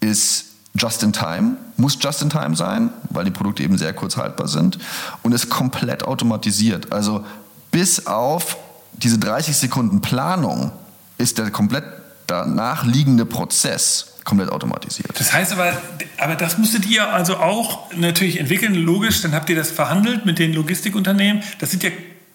ist 0.00 0.46
just 0.74 1.02
in 1.02 1.12
time, 1.12 1.56
muss 1.82 1.98
just 2.00 2.22
in 2.22 2.30
time 2.30 2.56
sein, 2.56 2.90
weil 3.10 3.26
die 3.26 3.30
Produkte 3.30 3.62
eben 3.62 3.76
sehr 3.76 3.92
kurz 3.92 4.16
haltbar 4.16 4.48
sind 4.48 4.78
und 5.22 5.32
ist 5.32 5.50
komplett 5.50 6.04
automatisiert. 6.04 6.92
Also 6.92 7.26
bis 7.70 8.06
auf 8.06 8.56
diese 8.92 9.18
30 9.18 9.56
Sekunden 9.56 10.00
Planung 10.00 10.72
ist 11.18 11.36
der 11.38 11.50
komplett 11.50 11.84
danach 12.26 12.84
liegende 12.84 13.26
Prozess 13.26 14.06
komplett 14.24 14.50
automatisiert. 14.50 15.18
Das 15.18 15.32
heißt 15.32 15.52
aber, 15.52 15.72
aber 16.18 16.36
das 16.36 16.56
musstet 16.56 16.86
ihr 16.86 17.08
also 17.08 17.36
auch 17.36 17.92
natürlich 17.96 18.38
entwickeln, 18.38 18.74
logisch, 18.74 19.20
dann 19.20 19.34
habt 19.34 19.50
ihr 19.50 19.56
das 19.56 19.70
verhandelt 19.70 20.24
mit 20.24 20.38
den 20.38 20.54
Logistikunternehmen. 20.54 21.42
Das 21.58 21.72
sind 21.72 21.82
ja 21.82 21.90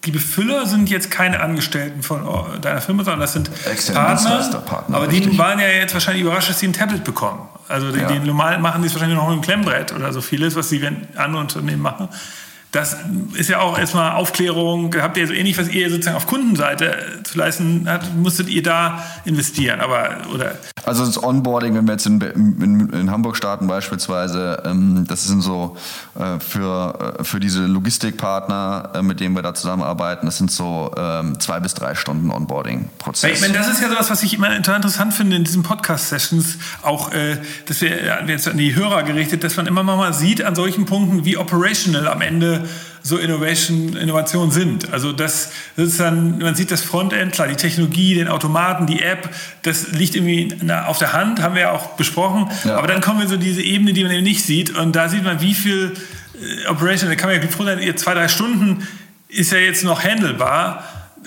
die 0.05 0.11
Befüller 0.11 0.65
sind 0.65 0.89
jetzt 0.89 1.11
keine 1.11 1.39
Angestellten 1.39 2.03
von 2.03 2.25
oh, 2.25 2.45
deiner 2.61 2.81
Firma, 2.81 3.03
sondern 3.03 3.21
das 3.21 3.33
sind 3.33 3.49
Partner. 3.93 4.59
Partner. 4.61 4.95
Aber 4.95 5.07
richtig. 5.09 5.31
die 5.31 5.37
waren 5.37 5.59
ja 5.59 5.67
jetzt 5.67 5.93
wahrscheinlich 5.93 6.23
überrascht, 6.23 6.49
dass 6.49 6.59
sie 6.59 6.67
ein 6.67 6.73
Tablet 6.73 7.03
bekommen. 7.03 7.41
Also 7.67 7.91
die, 7.91 7.99
ja. 7.99 8.07
die 8.07 8.19
normal 8.19 8.59
machen 8.59 8.81
die 8.81 8.87
es 8.87 8.93
wahrscheinlich 8.93 9.17
noch 9.17 9.25
mit 9.25 9.33
einem 9.33 9.41
Klemmbrett 9.41 9.93
oder 9.93 10.13
so 10.13 10.21
vieles, 10.21 10.55
was 10.55 10.69
die 10.69 10.85
andere 11.15 11.41
Unternehmen 11.41 11.81
machen. 11.81 12.09
Das 12.71 12.97
ist 13.35 13.49
ja 13.49 13.59
auch 13.59 13.77
erstmal 13.77 14.15
Aufklärung. 14.15 14.93
Habt 14.99 15.15
ihr 15.17 15.25
so 15.25 15.33
ähnlich, 15.33 15.57
was 15.57 15.69
ihr 15.69 15.89
sozusagen 15.89 16.17
auf 16.17 16.27
Kundenseite 16.27 17.21
zu 17.23 17.37
leisten 17.37 17.87
habt, 17.87 18.13
musstet 18.15 18.49
ihr 18.49 18.61
da 18.61 19.03
investieren? 19.23 19.79
Aber, 19.79 20.17
oder? 20.33 20.57
Also 20.85 21.05
das 21.05 21.21
Onboarding, 21.21 21.75
wenn 21.75 21.85
wir 21.85 21.93
jetzt 21.93 22.05
in, 22.05 22.19
in, 22.19 22.89
in 22.89 23.11
Hamburg 23.11 23.37
starten 23.37 23.67
beispielsweise, 23.67 24.63
ähm, 24.65 25.05
das 25.07 25.23
sind 25.23 25.41
so 25.41 25.77
äh, 26.19 26.39
für, 26.39 27.17
äh, 27.19 27.23
für 27.23 27.39
diese 27.39 27.65
Logistikpartner, 27.65 28.91
äh, 28.95 29.01
mit 29.01 29.21
denen 29.21 29.35
wir 29.35 29.41
da 29.41 29.53
zusammenarbeiten, 29.53 30.25
das 30.25 30.37
sind 30.37 30.51
so 30.51 30.91
ähm, 30.97 31.39
zwei 31.39 31.61
bis 31.61 31.73
drei 31.73 31.95
Stunden 31.95 32.29
Onboarding-Prozess. 32.31 33.33
Ich 33.33 33.41
meine, 33.41 33.53
das 33.53 33.69
ist 33.69 33.81
ja 33.81 33.89
sowas, 33.89 34.09
was 34.09 34.23
ich 34.23 34.33
immer 34.33 34.53
interessant 34.53 35.13
finde 35.13 35.37
in 35.37 35.45
diesen 35.45 35.63
Podcast-Sessions, 35.63 36.57
auch, 36.81 37.13
äh, 37.13 37.37
dass 37.65 37.79
wir 37.79 38.25
jetzt 38.27 38.47
an 38.47 38.57
die 38.57 38.75
Hörer 38.75 39.03
gerichtet, 39.03 39.45
dass 39.45 39.55
man 39.55 39.67
immer 39.67 39.83
mal 39.83 40.13
sieht 40.13 40.43
an 40.43 40.53
solchen 40.55 40.85
Punkten, 40.85 41.23
wie 41.23 41.37
operational 41.37 42.07
am 42.09 42.21
Ende 42.21 42.56
so 43.03 43.17
Innovation, 43.17 43.95
Innovationen 43.95 44.51
sind. 44.51 44.91
Also 44.91 45.13
das, 45.13 45.51
das 45.75 45.89
ist 45.89 45.99
dann, 45.99 46.39
man 46.39 46.55
sieht 46.55 46.71
das 46.71 46.81
Frontend, 46.81 47.33
klar, 47.33 47.47
die 47.47 47.55
Technologie, 47.55 48.15
den 48.15 48.27
Automaten, 48.27 48.85
die 48.85 49.01
App, 49.01 49.29
das 49.61 49.91
liegt 49.91 50.15
irgendwie 50.15 50.57
auf 50.85 50.97
der 50.97 51.13
Hand, 51.13 51.41
haben 51.41 51.55
wir 51.55 51.61
ja 51.63 51.71
auch 51.71 51.91
besprochen. 51.91 52.49
Ja. 52.65 52.77
Aber 52.77 52.87
dann 52.87 53.01
kommen 53.01 53.19
wir 53.19 53.27
so 53.27 53.37
diese 53.37 53.61
Ebene, 53.61 53.93
die 53.93 54.03
man 54.03 54.11
eben 54.11 54.23
nicht 54.23 54.45
sieht. 54.45 54.75
Und 54.75 54.95
da 54.95 55.09
sieht 55.09 55.23
man, 55.23 55.41
wie 55.41 55.53
viel 55.53 55.93
äh, 56.35 56.67
Operation, 56.67 57.09
da 57.09 57.15
kann 57.15 57.29
man 57.29 57.41
ja 57.41 57.47
froh 57.47 57.63
sein, 57.63 57.79
zwei, 57.97 58.13
drei 58.13 58.27
Stunden 58.27 58.85
ist 59.29 59.51
ja 59.51 59.57
jetzt 59.57 59.83
noch 59.83 60.03
handelbar. 60.03 60.83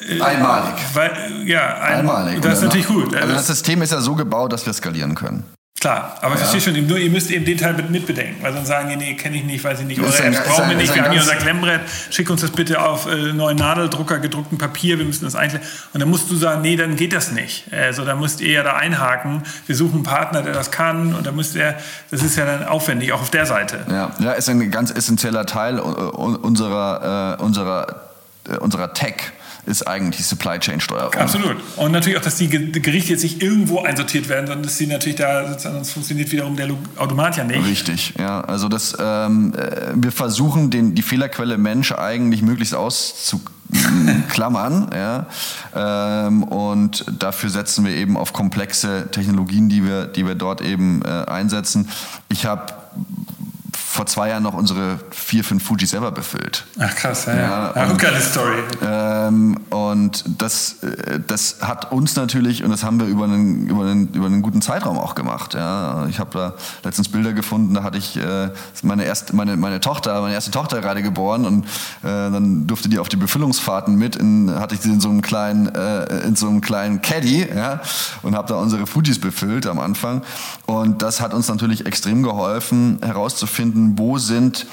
Äh, 0.09 0.21
einmalig. 0.21 0.75
Weil, 0.95 1.13
ja, 1.47 1.79
ein, 1.79 1.99
einmalig. 1.99 2.41
Das 2.41 2.59
ist 2.59 2.65
natürlich 2.65 2.87
gut. 2.87 3.15
Also 3.15 3.35
das 3.35 3.47
System 3.47 3.83
ist 3.83 3.93
ja 3.93 4.01
so 4.01 4.15
gebaut, 4.15 4.53
dass 4.53 4.65
wir 4.67 4.73
skalieren 4.73 5.15
können. 5.15 5.45
Klar, 5.81 6.19
aber 6.21 6.35
ja. 6.35 6.35
ich 6.35 6.41
verstehe 6.47 6.75
schon, 6.75 6.87
nur 6.87 6.99
ihr 6.99 7.09
müsst 7.09 7.31
eben 7.31 7.47
den 7.47 7.57
Teil 7.57 7.73
mit 7.73 7.89
mitbedenken, 7.89 8.43
weil 8.43 8.53
sonst 8.53 8.69
sagen 8.69 8.91
die, 8.91 8.97
nee, 8.97 9.15
kenne 9.15 9.39
ich 9.39 9.45
nicht, 9.45 9.65
weiß 9.65 9.81
ich 9.81 9.87
nicht, 9.87 9.99
eure 9.99 10.23
Apps 10.25 10.45
brauchen 10.45 10.69
wir 10.69 10.77
nicht, 10.77 10.95
wir 10.95 11.03
haben 11.03 11.13
hier 11.13 11.23
unser 11.23 11.37
Klemmbrett, 11.37 11.81
schick 12.11 12.29
uns 12.29 12.43
das 12.43 12.51
bitte 12.51 12.83
auf 12.83 13.07
äh, 13.07 13.33
neuen 13.33 13.57
Nadeldrucker, 13.57 14.19
gedruckten 14.19 14.59
Papier, 14.59 14.99
wir 14.99 15.07
müssen 15.07 15.25
das 15.25 15.35
einklemmen. 15.35 15.67
Und 15.95 16.01
dann 16.01 16.11
musst 16.11 16.31
du 16.31 16.37
sagen, 16.37 16.61
nee, 16.61 16.77
dann 16.77 16.97
geht 16.97 17.15
das 17.15 17.33
nicht. 17.33 17.73
Also 17.73 18.05
da 18.05 18.15
müsst 18.15 18.43
ihr 18.43 18.53
ja 18.53 18.63
da 18.63 18.77
einhaken, 18.77 19.43
wir 19.67 19.75
suchen 19.75 19.95
einen 19.95 20.03
Partner, 20.03 20.43
der 20.43 20.53
das 20.53 20.71
kann 20.71 21.15
und 21.15 21.27
da 21.27 21.33
müsst 21.33 21.57
ihr, 21.57 21.75
das 22.11 22.23
ist 22.23 22.37
ja 22.37 22.45
dann 22.45 22.67
aufwendig, 22.67 23.15
auch 23.15 23.23
auf 23.23 23.31
der 23.31 23.47
Seite. 23.47 23.87
Ja, 23.89 24.11
ja 24.19 24.33
ist 24.33 24.51
ein 24.51 24.71
ganz 24.71 24.91
essentieller 24.91 25.47
Teil 25.47 25.79
äh, 25.79 25.81
unserer, 25.81 27.39
äh, 27.39 27.43
unserer, 27.43 27.87
äh, 28.47 28.59
unserer 28.59 28.93
Tech 28.93 29.33
ist 29.67 29.87
eigentlich 29.87 30.27
Supply 30.27 30.59
Chain 30.59 30.81
Steuerung. 30.81 31.15
Absolut. 31.15 31.57
Und 31.77 31.93
natürlich 31.93 32.19
auch, 32.19 32.23
dass 32.23 32.37
die 32.37 32.49
Gerichte 32.49 33.13
jetzt 33.13 33.23
nicht 33.23 33.43
irgendwo 33.43 33.81
einsortiert 33.81 34.29
werden, 34.29 34.47
sondern 34.47 34.65
dass 34.65 34.79
sie 34.79 34.87
natürlich 34.87 35.17
da, 35.17 35.59
sonst 35.59 35.93
funktioniert 35.93 36.31
wiederum 36.33 36.57
der 36.57 36.71
Automat 36.97 37.37
ja 37.37 37.45
nicht. 37.45 37.67
Richtig, 37.67 38.15
ja. 38.19 38.41
Also 38.41 38.69
das, 38.69 38.97
ähm, 38.99 39.53
äh, 39.55 39.93
wir 39.95 40.13
versuchen 40.13 40.71
den, 40.71 40.95
die 40.95 41.03
Fehlerquelle 41.03 41.59
Mensch 41.59 41.93
eigentlich 41.93 42.43
möglichst 42.43 42.75
auszuklammern. 42.75 44.91
ja. 44.95 45.27
Ähm, 45.75 46.43
und 46.45 47.05
dafür 47.19 47.51
setzen 47.51 47.85
wir 47.85 47.95
eben 47.95 48.17
auf 48.17 48.33
komplexe 48.33 49.09
Technologien, 49.11 49.69
die 49.69 49.85
wir, 49.85 50.07
die 50.07 50.27
wir 50.27 50.35
dort 50.35 50.61
eben 50.61 51.03
äh, 51.03 51.25
einsetzen. 51.27 51.89
Ich 52.29 52.47
habe 52.47 52.80
vor 53.91 54.07
zwei 54.07 54.29
Jahren 54.29 54.45
noch 54.45 54.55
unsere 54.55 55.01
vier, 55.11 55.43
fünf 55.43 55.65
Fuji 55.65 55.85
selber 55.85 56.13
befüllt. 56.13 56.65
Ach 56.79 56.95
krass, 56.95 57.27
ja. 57.27 57.35
ja. 57.35 57.73
ja 57.75 57.91
und, 57.91 57.99
geile 57.99 58.21
Story. 58.21 58.63
Ähm, 58.87 59.59
und 59.71 60.25
das, 60.41 60.77
äh, 60.85 61.19
das 61.27 61.57
hat 61.61 61.91
uns 61.91 62.15
natürlich, 62.15 62.63
und 62.63 62.71
das 62.71 62.85
haben 62.85 63.01
wir 63.01 63.09
über 63.09 63.25
einen, 63.25 63.67
über 63.67 63.83
einen, 63.83 64.07
über 64.13 64.27
einen 64.27 64.43
guten 64.43 64.63
Zeitraum 64.63 64.97
auch 64.97 65.17
gemacht. 65.17 65.55
Ja. 65.55 66.07
Ich 66.07 66.21
habe 66.21 66.31
da 66.33 66.55
letztens 66.85 67.09
Bilder 67.09 67.33
gefunden, 67.33 67.75
da 67.75 67.83
hatte 67.83 67.99
ich 67.99 68.17
äh, 68.17 68.51
meine, 68.83 69.05
erste, 69.05 69.35
meine, 69.35 69.57
meine 69.57 69.81
Tochter, 69.81 70.21
meine 70.21 70.35
erste 70.35 70.53
Tochter 70.53 70.81
gerade 70.81 71.03
geboren 71.03 71.45
und 71.45 71.65
äh, 71.65 72.31
dann 72.31 72.69
durfte 72.69 72.89
die 72.89 73.01
auf 73.01 73.09
die 73.09 73.17
Befüllungsfahrten 73.17 73.97
mit, 73.97 74.15
in, 74.15 74.55
hatte 74.55 74.77
ich 74.77 74.83
sie 74.83 74.91
in 74.91 75.01
so 75.01 75.09
einem 75.09 75.21
kleinen, 75.21 75.67
äh, 75.67 76.29
in 76.29 76.37
so 76.37 76.49
einem 76.49 76.61
kleinen 76.61 77.03
Caddy 77.03 77.45
ja, 77.53 77.81
und 78.23 78.37
habe 78.37 78.47
da 78.47 78.55
unsere 78.55 78.87
Fujis 78.87 79.19
befüllt 79.19 79.67
am 79.67 79.81
Anfang. 79.81 80.23
Und 80.67 81.03
das 81.03 81.21
hat 81.21 81.35
uns 81.35 81.49
natürlich 81.49 81.87
extrem 81.87 82.23
geholfen, 82.23 83.01
herauszufinden, 83.03 83.80
herausfinden, 83.81 83.99
wo 83.99 84.19
sind 84.19 84.67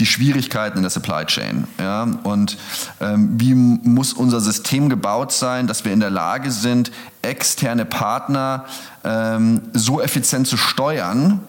die 0.00 0.06
Schwierigkeiten 0.06 0.78
in 0.78 0.82
der 0.82 0.90
Supply 0.90 1.24
Chain. 1.24 1.68
Ja? 1.78 2.02
Und 2.24 2.56
ähm, 3.00 3.30
wie 3.38 3.54
muss 3.54 4.12
unser 4.12 4.40
System 4.40 4.88
gebaut 4.88 5.32
sein, 5.32 5.66
dass 5.66 5.84
wir 5.84 5.92
in 5.92 6.00
der 6.00 6.10
Lage 6.10 6.50
sind, 6.50 6.90
externe 7.22 7.84
Partner 7.84 8.64
ähm, 9.04 9.62
so 9.72 10.00
effizient 10.00 10.48
zu 10.48 10.56
steuern, 10.56 11.40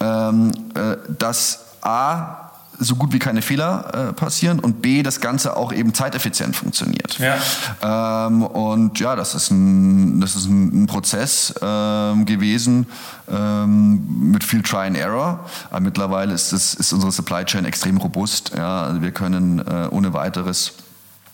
ähm, 0.00 0.52
äh, 0.74 0.96
dass 1.18 1.66
A, 1.82 2.41
so 2.78 2.96
gut 2.96 3.12
wie 3.12 3.18
keine 3.18 3.42
Fehler 3.42 4.08
äh, 4.10 4.12
passieren 4.12 4.58
und 4.58 4.82
B, 4.82 5.02
das 5.02 5.20
Ganze 5.20 5.56
auch 5.56 5.72
eben 5.72 5.94
zeiteffizient 5.94 6.56
funktioniert. 6.56 7.18
Ja. 7.18 8.26
Ähm, 8.26 8.42
und 8.42 8.98
ja, 8.98 9.16
das 9.16 9.34
ist 9.34 9.50
ein, 9.50 10.20
das 10.20 10.36
ist 10.36 10.46
ein, 10.46 10.82
ein 10.82 10.86
Prozess 10.86 11.54
ähm, 11.62 12.26
gewesen 12.26 12.86
ähm, 13.30 14.30
mit 14.32 14.44
viel 14.44 14.62
Try 14.62 14.86
and 14.86 14.96
Error. 14.96 15.40
Aber 15.70 15.80
mittlerweile 15.80 16.32
ist, 16.32 16.52
das, 16.52 16.74
ist 16.74 16.92
unsere 16.92 17.12
Supply 17.12 17.44
Chain 17.44 17.64
extrem 17.64 17.98
robust. 17.98 18.52
Ja. 18.56 18.84
Also 18.84 19.02
wir 19.02 19.12
können 19.12 19.60
äh, 19.60 19.88
ohne 19.90 20.12
weiteres 20.12 20.72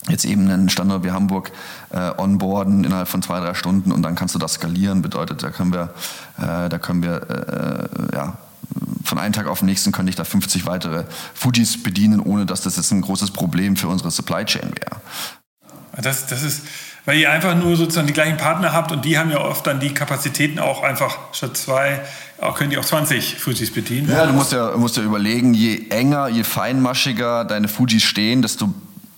jetzt 0.09 0.24
eben 0.24 0.49
einen 0.49 0.68
Standort 0.68 1.05
wie 1.05 1.11
Hamburg 1.11 1.53
äh, 1.91 2.11
onboarden 2.16 2.84
innerhalb 2.84 3.09
von 3.09 3.22
zwei, 3.22 3.41
drei 3.41 3.55
Stunden 3.55 3.93
und 3.93 4.03
dann 4.03 4.14
kannst 4.14 4.34
du 4.34 4.39
das 4.39 4.55
skalieren. 4.55 5.03
Bedeutet, 5.03 5.43
da 5.43 5.51
können 5.51 5.72
wir, 5.72 5.95
äh, 6.39 6.68
da 6.68 6.78
können 6.78 7.03
wir 7.03 8.09
äh, 8.11 8.16
ja, 8.16 8.39
von 9.04 9.18
einem 9.18 9.32
Tag 9.32 9.46
auf 9.46 9.60
den 9.60 9.66
nächsten 9.66 9.92
könnte 9.92 10.10
ich 10.10 10.16
da 10.16 10.24
50 10.24 10.66
weitere 10.66 11.04
Fujis 11.34 11.82
bedienen, 11.82 12.20
ohne 12.20 12.46
dass 12.46 12.60
das 12.60 12.76
jetzt 12.76 12.90
ein 12.90 13.00
großes 13.00 13.30
Problem 13.30 13.76
für 13.76 13.88
unsere 13.88 14.10
Supply 14.10 14.44
Chain 14.44 14.70
wäre. 14.70 15.00
Das, 16.00 16.26
das 16.26 16.42
ist, 16.42 16.62
weil 17.06 17.18
ihr 17.18 17.30
einfach 17.30 17.56
nur 17.56 17.76
sozusagen 17.76 18.06
die 18.06 18.12
gleichen 18.12 18.36
Partner 18.36 18.72
habt 18.72 18.92
und 18.92 19.04
die 19.04 19.18
haben 19.18 19.30
ja 19.30 19.40
oft 19.40 19.66
dann 19.66 19.80
die 19.80 19.94
Kapazitäten 19.94 20.58
auch 20.58 20.82
einfach 20.82 21.16
statt 21.32 21.56
zwei, 21.56 22.00
auch 22.38 22.56
können 22.56 22.70
die 22.70 22.78
auch 22.78 22.84
20 22.84 23.36
Fujis 23.36 23.72
bedienen. 23.72 24.08
Ja, 24.08 24.26
du 24.26 24.32
musst 24.32 24.52
ja, 24.52 24.76
musst 24.76 24.96
ja 24.96 25.02
überlegen, 25.02 25.54
je 25.54 25.86
enger, 25.88 26.28
je 26.28 26.44
feinmaschiger 26.44 27.44
deine 27.44 27.68
Fujis 27.68 28.04
stehen, 28.04 28.42
desto 28.42 28.72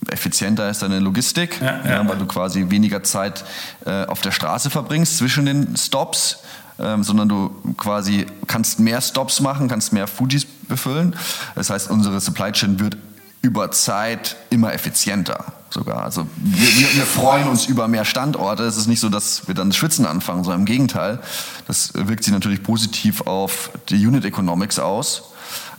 effizienter 0.09 0.71
ist 0.71 0.83
deine 0.83 1.01
Logistik, 1.01 1.61
ja, 1.61 1.81
ja. 1.85 1.91
Ja, 1.91 2.09
weil 2.09 2.17
du 2.17 2.27
quasi 2.27 2.71
weniger 2.71 3.03
Zeit 3.03 3.45
äh, 3.85 4.05
auf 4.07 4.21
der 4.21 4.31
Straße 4.31 4.71
verbringst 4.71 5.19
zwischen 5.19 5.47
den 5.47 5.77
Stops 5.77 6.39
ähm, 6.81 7.03
sondern 7.03 7.29
du 7.29 7.51
quasi 7.77 8.27
kannst 8.47 8.81
mehr 8.81 9.01
Stops 9.01 9.41
machen, 9.41 9.69
kannst 9.69 9.93
mehr 9.93 10.07
Fujis 10.07 10.45
befüllen. 10.45 11.15
Das 11.55 11.71
heißt, 11.71 11.91
unsere 11.91 12.21
Supply 12.21 12.53
Chain 12.53 12.81
wird 12.81 12.97
über 13.43 13.71
Zeit 13.71 14.37
immer 14.51 14.73
effizienter 14.73 15.45
sogar. 15.71 16.03
Also 16.03 16.27
wir, 16.37 16.69
wir, 16.69 16.95
wir, 16.97 17.07
freuen 17.07 17.49
uns 17.49 17.67
über 17.67 17.89
mehr 17.89 18.05
Standorte. 18.05 18.65
Es 18.65 18.77
ist 18.77 18.87
nicht 18.87 19.01
so, 19.01 19.09
dass 19.09 19.47
wir 19.47 19.55
dann 19.55 19.73
schwitzen 19.73 20.05
anfangen, 20.05 20.45
sondern 20.45 20.61
im 20.61 20.67
Gegenteil. 20.67 21.21
Das 21.67 21.93
wirkt 21.95 22.25
sich 22.25 22.33
natürlich 22.33 22.63
positiv 22.63 23.23
auf 23.23 23.71
die 23.89 24.07
Unit 24.07 24.25
Economics 24.25 24.79
aus. 24.79 25.23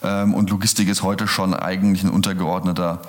Ähm, 0.04 0.34
und 0.34 0.50
Logistik 0.50 0.88
ist 0.88 1.04
heute 1.04 1.28
schon 1.28 1.54
eigentlich 1.54 2.04
ein 2.04 2.10
untergeordneter 2.10 3.02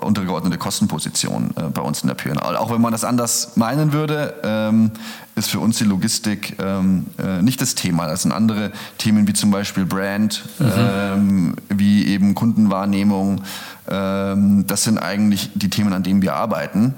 untergeordnete 0.00 0.58
Kostenposition 0.58 1.50
äh, 1.56 1.62
bei 1.70 1.82
uns 1.82 2.02
in 2.02 2.08
der 2.08 2.14
P&L. 2.14 2.38
Auch 2.38 2.70
wenn 2.70 2.80
man 2.80 2.92
das 2.92 3.04
anders 3.04 3.56
meinen 3.56 3.92
würde, 3.92 4.34
ähm, 4.42 4.90
ist 5.34 5.50
für 5.50 5.60
uns 5.60 5.78
die 5.78 5.84
Logistik 5.84 6.56
ähm, 6.60 7.06
äh, 7.18 7.42
nicht 7.42 7.60
das 7.60 7.74
Thema. 7.74 8.06
Das 8.06 8.22
sind 8.22 8.32
andere 8.32 8.72
Themen 8.98 9.26
wie 9.26 9.32
zum 9.32 9.50
Beispiel 9.50 9.84
Brand, 9.84 10.44
mhm. 10.58 10.72
ähm, 10.76 11.56
wie 11.68 12.06
eben 12.06 12.34
Kundenwahrnehmung. 12.34 13.42
Das 13.88 14.82
sind 14.82 14.98
eigentlich 14.98 15.50
die 15.54 15.70
Themen, 15.70 15.92
an 15.92 16.02
denen 16.02 16.20
wir 16.20 16.34
arbeiten 16.34 16.96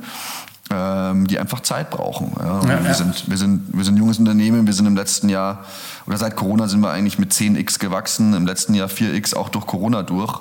die 0.70 1.38
einfach 1.38 1.60
Zeit 1.60 1.90
brauchen. 1.90 2.32
Ja. 2.38 2.60
Ja, 2.60 2.68
wir, 2.68 2.88
ja. 2.88 2.94
Sind, 2.94 3.30
wir, 3.30 3.38
sind, 3.38 3.68
wir 3.72 3.84
sind 3.84 3.94
ein 3.94 3.98
junges 3.98 4.18
Unternehmen, 4.18 4.66
wir 4.66 4.74
sind 4.74 4.84
im 4.84 4.96
letzten 4.96 5.30
Jahr, 5.30 5.64
oder 6.06 6.18
seit 6.18 6.36
Corona 6.36 6.68
sind 6.68 6.80
wir 6.80 6.90
eigentlich 6.90 7.18
mit 7.18 7.32
10x 7.32 7.78
gewachsen, 7.78 8.34
im 8.34 8.44
letzten 8.44 8.74
Jahr 8.74 8.88
4x 8.88 9.34
auch 9.34 9.48
durch 9.48 9.66
Corona 9.66 10.02
durch. 10.02 10.40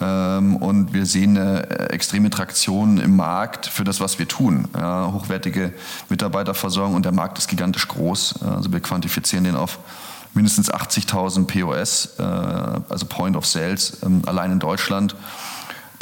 Ähm, 0.00 0.56
und 0.56 0.92
wir 0.92 1.06
sehen 1.06 1.36
eine 1.36 1.68
äh, 1.68 1.92
extreme 1.92 2.30
Traktion 2.30 2.98
im 2.98 3.16
Markt 3.16 3.66
für 3.66 3.84
das, 3.84 4.00
was 4.00 4.18
wir 4.18 4.28
tun. 4.28 4.68
Hochwertige 4.76 5.72
Mitarbeiterversorgung 6.08 6.94
und 6.94 7.04
der 7.04 7.12
Markt 7.12 7.38
ist 7.38 7.48
gigantisch 7.48 7.88
groß. 7.88 8.42
Also 8.42 8.72
wir 8.72 8.80
quantifizieren 8.80 9.44
den 9.44 9.56
auf 9.56 9.78
mindestens 10.34 10.72
80.000 10.72 11.46
POS, 11.46 12.14
äh, 12.18 12.22
also 12.22 13.06
Point 13.06 13.36
of 13.36 13.46
Sales, 13.46 13.98
ähm, 14.04 14.22
allein 14.26 14.52
in 14.52 14.58
Deutschland. 14.58 15.14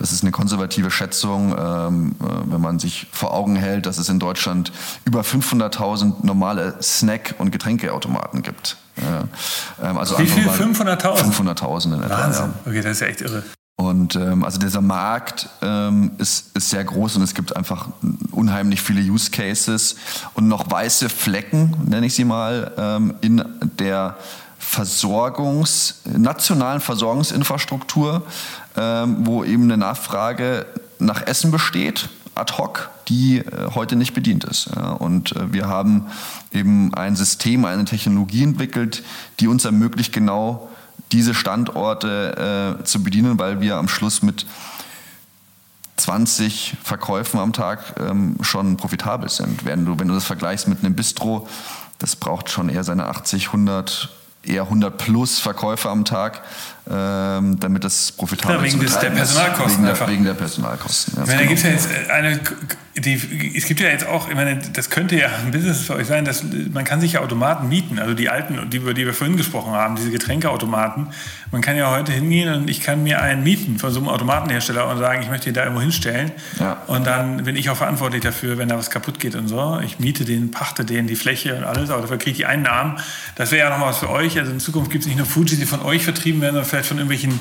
Das 0.02 0.10
ist 0.10 0.22
eine 0.22 0.32
konservative 0.32 0.90
Schätzung, 0.90 1.54
ähm, 1.56 2.16
äh, 2.20 2.24
wenn 2.52 2.60
man 2.60 2.80
sich 2.80 3.06
vor 3.12 3.32
Augen 3.32 3.54
hält, 3.54 3.86
dass 3.86 3.98
es 3.98 4.08
in 4.08 4.18
Deutschland 4.18 4.72
über 5.04 5.20
500.000 5.20 6.26
normale 6.26 6.74
Snack- 6.82 7.36
und 7.38 7.52
Getränkeautomaten 7.52 8.42
gibt. 8.42 8.76
also 9.80 10.18
Wie 10.18 10.26
viel? 10.26 10.48
500.000? 10.48 11.32
500.000 11.32 11.94
in 11.94 12.02
etwa. 12.02 12.18
Wahnsinn. 12.18 12.46
Ja. 12.46 12.70
Okay, 12.70 12.82
das 12.82 12.92
ist 12.92 13.00
ja 13.00 13.06
echt 13.06 13.20
irre. 13.20 13.44
Und 13.76 14.16
ähm, 14.16 14.44
also 14.44 14.58
dieser 14.58 14.80
Markt 14.80 15.48
ähm, 15.62 16.10
ist, 16.18 16.56
ist 16.56 16.70
sehr 16.70 16.82
groß 16.82 17.16
und 17.16 17.22
es 17.22 17.34
gibt 17.34 17.54
einfach 17.56 17.88
unheimlich 18.32 18.82
viele 18.82 19.00
Use 19.00 19.30
Cases 19.30 19.94
und 20.34 20.48
noch 20.48 20.68
weiße 20.68 21.08
Flecken, 21.08 21.76
nenne 21.86 22.06
ich 22.06 22.14
sie 22.14 22.24
mal, 22.24 22.72
ähm, 22.76 23.14
in 23.20 23.44
der 23.78 24.16
Versorgungs, 24.58 25.96
nationalen 26.04 26.80
Versorgungsinfrastruktur, 26.80 28.22
ähm, 28.76 29.26
wo 29.26 29.44
eben 29.44 29.64
eine 29.64 29.76
Nachfrage 29.76 30.66
nach 30.98 31.26
Essen 31.26 31.50
besteht, 31.50 32.08
ad 32.34 32.54
hoc, 32.56 32.90
die 33.08 33.38
äh, 33.38 33.70
heute 33.74 33.96
nicht 33.96 34.14
bedient 34.14 34.44
ist. 34.44 34.68
Und 34.98 35.36
äh, 35.36 35.52
wir 35.52 35.68
haben 35.68 36.06
eben 36.52 36.94
ein 36.94 37.16
System, 37.16 37.64
eine 37.64 37.84
Technologie 37.84 38.42
entwickelt, 38.42 39.02
die 39.40 39.48
uns 39.48 39.64
ermöglicht, 39.64 40.12
genau 40.12 40.68
diese 41.10 41.34
Standorte 41.34 42.78
äh, 42.80 42.84
zu 42.84 43.02
bedienen, 43.02 43.38
weil 43.38 43.60
wir 43.60 43.76
am 43.76 43.88
Schluss 43.88 44.22
mit 44.22 44.46
20 45.96 46.76
Verkäufen 46.82 47.38
am 47.38 47.52
Tag 47.52 47.94
ähm, 48.00 48.36
schon 48.40 48.76
profitabel 48.78 49.28
sind. 49.28 49.64
Wenn 49.66 49.84
du, 49.84 49.98
wenn 49.98 50.08
du 50.08 50.14
das 50.14 50.24
vergleichst 50.24 50.68
mit 50.68 50.80
einem 50.80 50.94
Bistro, 50.94 51.46
das 51.98 52.16
braucht 52.16 52.48
schon 52.50 52.70
eher 52.70 52.82
seine 52.82 53.06
80, 53.06 53.48
100 53.48 54.08
eher 54.44 54.62
100 54.62 54.98
plus 54.98 55.38
Verkäufe 55.38 55.88
am 55.88 56.04
Tag, 56.04 56.42
ähm, 56.90 57.60
damit 57.60 57.84
das 57.84 58.12
profitabel 58.12 58.56
ja, 58.56 58.62
wegen 58.64 58.80
des, 58.80 58.98
der 58.98 59.10
Personalkosten 59.10 59.84
wegen 59.86 59.94
der, 59.94 60.08
wegen 60.08 60.24
der 60.24 60.34
Personalkosten. 60.34 61.14
Meine, 61.16 61.36
genau. 61.36 61.48
gibt's 61.48 61.62
ja 61.62 61.70
jetzt 61.70 61.88
eine, 62.10 62.40
die, 62.96 63.54
es 63.56 63.66
gibt 63.66 63.80
ja 63.80 63.88
jetzt 63.88 64.06
auch, 64.06 64.28
ich 64.28 64.34
meine, 64.34 64.60
das 64.72 64.90
könnte 64.90 65.16
ja 65.18 65.28
ein 65.44 65.50
Business 65.50 65.82
für 65.82 65.94
euch 65.94 66.06
sein, 66.06 66.24
dass 66.24 66.44
man 66.72 66.84
kann 66.84 67.00
sich 67.00 67.12
ja 67.12 67.20
Automaten 67.20 67.68
mieten, 67.68 67.98
also 67.98 68.14
die 68.14 68.28
alten, 68.28 68.68
die, 68.68 68.78
über 68.78 68.92
die 68.92 69.06
wir 69.06 69.14
vorhin 69.14 69.36
gesprochen 69.36 69.72
haben, 69.72 69.96
diese 69.96 70.10
Getränkeautomaten. 70.10 71.06
Man 71.52 71.62
kann 71.62 71.76
ja 71.76 71.90
heute 71.90 72.12
hingehen 72.12 72.52
und 72.52 72.68
ich 72.68 72.80
kann 72.80 73.02
mir 73.02 73.22
einen 73.22 73.42
mieten 73.42 73.78
von 73.78 73.92
so 73.92 74.00
einem 74.00 74.08
Automatenhersteller 74.08 74.88
und 74.88 74.98
sagen, 74.98 75.22
ich 75.22 75.30
möchte 75.30 75.48
ihn 75.48 75.54
da 75.54 75.62
irgendwo 75.62 75.80
hinstellen. 75.80 76.32
Ja. 76.58 76.82
Und 76.86 77.06
dann 77.06 77.44
bin 77.44 77.56
ich 77.56 77.70
auch 77.70 77.76
verantwortlich 77.76 78.22
dafür, 78.22 78.58
wenn 78.58 78.68
da 78.68 78.76
was 78.76 78.90
kaputt 78.90 79.20
geht 79.20 79.36
und 79.36 79.48
so. 79.48 79.80
Ich 79.84 79.98
miete 79.98 80.24
den, 80.24 80.50
pachte 80.50 80.84
den, 80.84 81.06
die 81.06 81.16
Fläche 81.16 81.56
und 81.56 81.64
alles, 81.64 81.90
aber 81.90 82.02
dafür 82.02 82.18
kriege 82.18 82.32
ich 82.32 82.36
die 82.38 82.46
Einnahmen. 82.46 82.98
Das 83.36 83.52
wäre 83.52 83.70
ja 83.70 83.78
noch 83.78 83.86
was 83.86 83.98
für 83.98 84.10
euch. 84.10 84.38
Also 84.38 84.50
in 84.50 84.60
Zukunft 84.60 84.90
gibt 84.90 85.02
es 85.02 85.08
nicht 85.08 85.16
nur 85.16 85.26
Fuji, 85.26 85.56
die 85.56 85.66
von 85.66 85.80
euch 85.82 86.04
vertrieben 86.04 86.40
werden, 86.40 86.54
sondern 86.54 86.71
vielleicht 86.72 86.88
von 86.88 86.96
irgendwelchen 86.96 87.38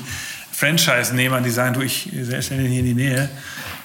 Franchise-Nehmern, 0.52 1.42
die 1.42 1.50
sagen, 1.50 1.72
du, 1.72 1.80
ich 1.80 2.12
stelle 2.40 2.62
den 2.62 2.70
hier 2.70 2.80
in 2.80 2.86
die 2.86 2.94
Nähe. 2.94 3.30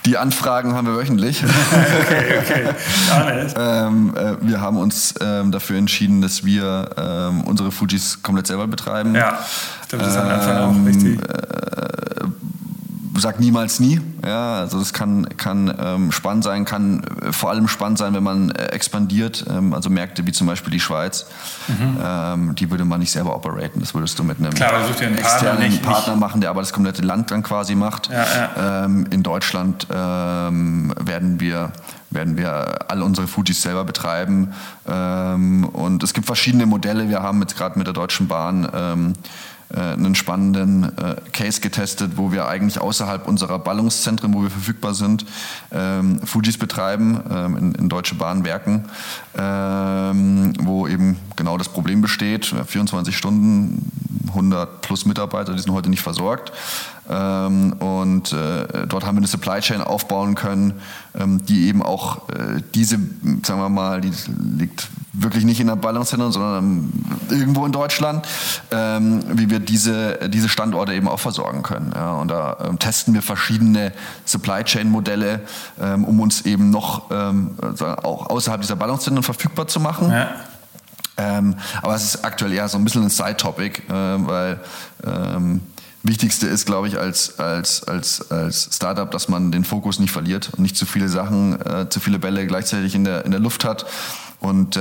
Die 0.06 0.18
Anfragen 0.18 0.74
haben 0.74 0.86
wir 0.88 0.96
wöchentlich. 0.96 1.42
okay, 2.02 2.40
okay. 2.40 3.54
ähm, 3.58 4.14
äh, 4.16 4.36
wir 4.42 4.60
haben 4.60 4.78
uns 4.78 5.16
ähm, 5.22 5.52
dafür 5.52 5.78
entschieden, 5.78 6.22
dass 6.22 6.44
wir 6.44 6.90
ähm, 6.98 7.42
unsere 7.46 7.72
Fujis 7.72 8.22
komplett 8.22 8.48
selber 8.48 8.68
betreiben. 8.68 9.16
Ja, 9.16 9.40
ich 9.84 9.88
glaube, 9.88 10.04
das 10.04 10.14
ist 10.14 10.20
am 10.20 10.28
Anfang 10.28 10.58
auch 10.58 10.86
richtig. 10.86 11.22
Äh, 11.22 11.87
sag 13.20 13.40
niemals 13.40 13.80
nie. 13.80 14.02
Ja, 14.26 14.60
also 14.60 14.80
das 14.80 14.94
kann, 14.94 15.28
kann 15.38 15.74
ähm, 15.80 16.12
spannend 16.12 16.44
sein, 16.44 16.66
kann 16.66 17.04
äh, 17.04 17.32
vor 17.32 17.50
allem 17.50 17.68
spannend 17.68 17.98
sein, 17.98 18.14
wenn 18.14 18.24
man 18.24 18.52
äh, 18.52 18.68
expandiert. 18.68 19.46
Ähm, 19.50 19.74
also 19.74 19.90
Märkte 19.90 20.26
wie 20.26 20.32
zum 20.32 20.48
Beispiel 20.48 20.72
die 20.72 20.80
Schweiz, 20.80 21.26
mhm. 21.68 21.98
ähm, 22.04 22.56
die 22.56 22.70
würde 22.70 22.86
man 22.86 23.00
nicht 23.00 23.12
selber 23.12 23.36
operaten. 23.36 23.80
Das 23.80 23.94
würdest 23.94 24.18
du 24.20 24.24
mit 24.24 24.40
einem 24.40 24.54
Klar, 24.54 24.88
externen 24.88 25.18
Partner, 25.18 25.60
nicht, 25.60 25.84
Partner 25.84 26.16
machen, 26.16 26.42
der 26.42 26.50
aber 26.50 26.62
das 26.62 26.74
komplette 26.74 27.02
Land 27.02 27.32
dann 27.32 27.44
quasi 27.44 27.76
macht. 27.76 28.10
Ja, 28.10 28.26
ja. 28.26 28.86
Ähm, 28.86 29.08
in 29.10 29.24
Deutschland 29.24 29.88
ähm, 29.92 30.94
werden 31.00 31.40
wir 31.40 31.72
werden 32.10 32.38
wir 32.38 32.90
all 32.90 33.02
unsere 33.02 33.28
Fujis 33.28 33.62
selber 33.62 33.84
betreiben. 33.84 34.54
Ähm, 34.88 35.66
und 35.66 36.04
es 36.04 36.14
gibt 36.14 36.26
verschiedene 36.26 36.66
Modelle. 36.66 37.10
Wir 37.10 37.22
haben 37.22 37.42
jetzt 37.42 37.58
gerade 37.58 37.78
mit 37.78 37.86
der 37.86 37.94
Deutschen 37.94 38.28
Bahn 38.28 39.16
einen 39.76 40.16
spannenden 40.16 40.98
äh, 40.98 41.16
Case 41.34 41.60
getestet, 41.62 42.14
wo 42.16 42.32
wir 42.32 42.48
eigentlich 42.48 42.80
außerhalb 42.80 43.28
unserer 43.28 43.60
Ballungszentren, 43.60 44.34
wo 44.34 44.42
wir 44.42 44.50
verfügbar 44.50 44.94
sind, 44.94 45.26
ähm, 45.72 46.20
Fujis 46.24 46.58
betreiben, 46.58 47.22
ähm, 47.30 47.58
in, 47.58 47.76
in 47.76 47.90
Deutsche 47.90 48.16
Bahnwerken, 48.16 48.86
ähm, 49.38 50.54
wo 50.62 50.88
eben 50.88 51.18
genau 51.36 51.58
das 51.58 51.70
Problem 51.70 52.02
besteht. 52.02 52.46
24 52.46 53.16
Stunden, 53.18 53.92
100 54.30 54.82
plus 54.82 55.06
Mitarbeiter, 55.06 55.54
die 55.54 55.60
sind 55.60 55.74
heute 55.74 55.90
nicht 55.90 56.02
versorgt. 56.02 56.52
Ähm, 57.10 57.74
und 57.74 58.34
äh, 58.34 58.88
dort 58.88 59.06
haben 59.06 59.16
wir 59.16 59.20
eine 59.20 59.28
Supply 59.28 59.60
Chain 59.60 59.82
aufbauen 59.82 60.36
können, 60.36 60.74
ähm, 61.18 61.46
die 61.46 61.68
eben 61.68 61.82
auch 61.82 62.30
äh, 62.30 62.62
diese, 62.76 63.00
sagen 63.44 63.62
wir 63.62 63.70
mal, 63.70 64.02
die 64.02 64.12
liegt 64.58 64.90
wirklich 65.14 65.46
nicht 65.46 65.60
in 65.60 65.68
der 65.68 65.76
Ballungszentrum, 65.76 66.32
sondern 66.32 66.92
irgendwo 67.30 67.66
in 67.66 67.72
Deutschland, 67.72 68.28
ähm, 68.72 69.24
wie 69.34 69.50
wir 69.50 69.60
diese, 69.60 70.30
diese 70.30 70.50
Standorte 70.50 70.94
eben 70.94 71.08
auch 71.08 71.20
versorgen 71.20 71.64
können. 71.64 71.92
Ja, 71.96 72.14
und 72.14 72.30
da 72.30 72.58
ähm, 72.64 72.78
testen 72.78 73.14
wir 73.14 73.22
verschiedene 73.22 73.94
Supply 74.26 74.64
Chain 74.64 74.90
Modelle, 74.90 75.42
ähm, 75.82 76.04
um 76.04 76.20
uns 76.20 76.42
eben 76.42 76.70
noch 76.70 77.10
ähm, 77.12 77.56
auch 78.04 78.30
außerhalb 78.30 78.62
dieser 78.62 78.76
Ballungszentren 78.76 79.24
verfügbar 79.24 79.68
zu 79.68 79.80
machen. 79.80 80.12
Ja. 80.12 80.30
Ähm, 81.18 81.56
aber 81.82 81.96
es 81.96 82.04
ist 82.04 82.24
aktuell 82.24 82.54
eher 82.54 82.68
so 82.68 82.78
ein 82.78 82.84
bisschen 82.84 83.04
ein 83.04 83.10
Side-Topic, 83.10 83.82
äh, 83.90 83.92
weil 83.92 84.60
ähm, 85.04 85.62
Wichtigste 86.04 86.48
ist, 86.48 86.66
glaube 86.66 86.88
ich, 86.88 87.00
als, 87.00 87.40
als, 87.40 87.84
als, 87.84 88.32
als 88.32 88.70
Startup, 88.72 89.10
dass 89.10 89.28
man 89.28 89.52
den 89.52 89.64
Fokus 89.64 90.00
nicht 90.00 90.12
verliert 90.12 90.52
und 90.54 90.60
nicht 90.60 90.78
zu 90.78 90.86
viele 90.86 91.10
Sachen, 91.10 91.60
äh, 91.62 91.90
zu 91.90 92.00
viele 92.00 92.20
Bälle 92.20 92.48
gleichzeitig 92.48 92.96
in 92.96 93.04
der, 93.04 93.26
in 93.26 93.32
der 93.32 93.40
Luft 93.40 93.66
hat. 93.66 93.86
Und 94.40 94.78
äh, 94.78 94.80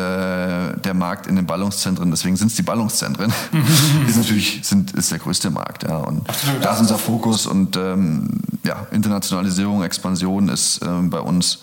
der 0.76 0.94
Markt 0.94 1.26
in 1.26 1.36
den 1.36 1.46
Ballungszentren, 1.46 2.10
deswegen 2.10 2.36
sind 2.36 2.48
es 2.48 2.56
die 2.56 2.62
Ballungszentren, 2.62 3.32
ist 4.06 4.18
natürlich 4.18 4.60
sind, 4.62 4.92
ist 4.92 5.10
der 5.10 5.18
größte 5.18 5.50
Markt. 5.50 5.84
Ja. 5.84 5.96
Und 5.96 6.28
Absolut. 6.28 6.62
da 6.62 6.74
ist 6.74 6.80
unser 6.80 6.98
Fokus 6.98 7.46
und 7.46 7.74
ähm, 7.76 8.28
ja, 8.64 8.86
Internationalisierung, 8.90 9.82
Expansion 9.82 10.50
ist 10.50 10.80
ähm, 10.84 11.08
bei 11.08 11.20
uns 11.20 11.60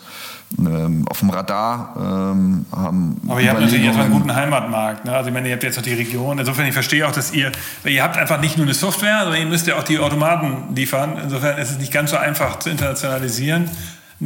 ähm, 0.59 1.05
auf 1.09 1.19
dem 1.19 1.29
Radar. 1.29 1.95
Ähm, 1.97 2.65
haben 2.71 3.21
Aber 3.27 3.41
ihr 3.41 3.49
habt 3.49 3.61
natürlich 3.61 3.85
erstmal 3.85 4.05
einen 4.05 4.15
guten 4.15 4.35
Heimatmarkt. 4.35 5.05
Ne? 5.05 5.15
Also 5.15 5.29
ich 5.29 5.33
meine, 5.33 5.47
ihr 5.47 5.53
habt 5.53 5.63
jetzt 5.63 5.75
noch 5.75 5.83
die 5.83 5.93
Region. 5.93 6.39
Insofern, 6.39 6.65
ich 6.65 6.73
verstehe 6.73 7.07
auch, 7.07 7.11
dass 7.11 7.33
ihr, 7.33 7.51
ihr 7.85 8.03
habt 8.03 8.17
einfach 8.17 8.39
nicht 8.39 8.57
nur 8.57 8.65
eine 8.65 8.73
Software, 8.73 9.21
sondern 9.23 9.41
ihr 9.41 9.47
müsst 9.47 9.67
ja 9.67 9.75
auch 9.77 9.83
die 9.83 9.99
Automaten 9.99 10.75
liefern. 10.75 11.17
Insofern 11.23 11.57
ist 11.57 11.71
es 11.71 11.77
nicht 11.77 11.91
ganz 11.91 12.11
so 12.11 12.17
einfach 12.17 12.59
zu 12.59 12.69
internationalisieren 12.69 13.69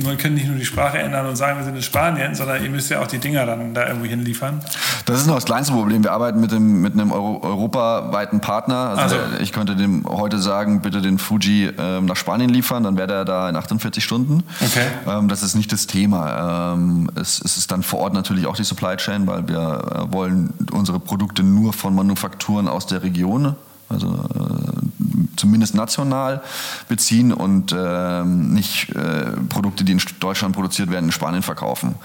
man 0.03 0.17
kann 0.17 0.33
nicht 0.33 0.47
nur 0.47 0.57
die 0.57 0.65
Sprache 0.65 0.97
ändern 0.99 1.25
und 1.25 1.35
sagen, 1.35 1.57
wir 1.57 1.65
sind 1.65 1.75
in 1.75 1.81
Spanien, 1.81 2.35
sondern 2.35 2.63
ihr 2.63 2.69
müsst 2.69 2.89
ja 2.89 3.01
auch 3.01 3.07
die 3.07 3.17
Dinger 3.17 3.45
dann 3.45 3.73
da 3.73 3.87
irgendwo 3.87 4.05
hinliefern. 4.05 4.61
Das 5.05 5.19
ist 5.19 5.27
noch 5.27 5.35
das 5.35 5.45
kleinste 5.45 5.73
Problem. 5.73 6.03
Wir 6.03 6.11
arbeiten 6.11 6.39
mit, 6.39 6.51
dem, 6.51 6.81
mit 6.81 6.93
einem 6.93 7.11
Euro, 7.11 7.41
europaweiten 7.43 8.41
Partner. 8.41 8.95
Also, 8.97 9.15
also, 9.15 9.37
ich 9.39 9.51
könnte 9.51 9.75
dem 9.75 10.05
heute 10.07 10.39
sagen, 10.39 10.81
bitte 10.81 11.01
den 11.01 11.17
Fuji 11.17 11.71
ähm, 11.77 12.05
nach 12.05 12.15
Spanien 12.15 12.49
liefern, 12.49 12.83
dann 12.83 12.97
wäre 12.97 13.07
der 13.07 13.25
da 13.25 13.49
in 13.49 13.55
48 13.55 14.03
Stunden. 14.03 14.43
Okay. 14.61 14.85
Ähm, 15.07 15.27
das 15.27 15.43
ist 15.43 15.55
nicht 15.55 15.71
das 15.71 15.87
Thema. 15.87 16.73
Ähm, 16.73 17.09
es, 17.15 17.41
es, 17.43 17.57
ist 17.57 17.71
dann 17.71 17.83
vor 17.83 17.99
Ort 17.99 18.13
natürlich 18.13 18.45
auch 18.47 18.55
die 18.55 18.63
Supply 18.63 18.95
Chain, 18.97 19.27
weil 19.27 19.47
wir 19.47 19.57
äh, 19.57 20.13
wollen 20.13 20.53
unsere 20.71 20.99
Produkte 20.99 21.43
nur 21.43 21.73
von 21.73 21.95
Manufakturen 21.95 22.67
aus 22.67 22.87
der 22.87 23.03
Region 23.03 23.55
also 23.89 24.07
äh, 24.07 24.96
zumindest 25.36 25.76
national 25.76 26.41
beziehen 26.88 27.34
und 27.34 27.72
äh, 27.72 28.24
nicht 28.24 28.89
äh, 28.95 29.32
Produkte, 29.49 29.84
die 29.84 29.93
in 29.93 30.01
Deutschland 30.20 30.55
produziert 30.55 30.89
werden, 30.91 31.05
in 31.05 31.11
Spanien 31.11 31.43
verkaufen. 31.43 31.95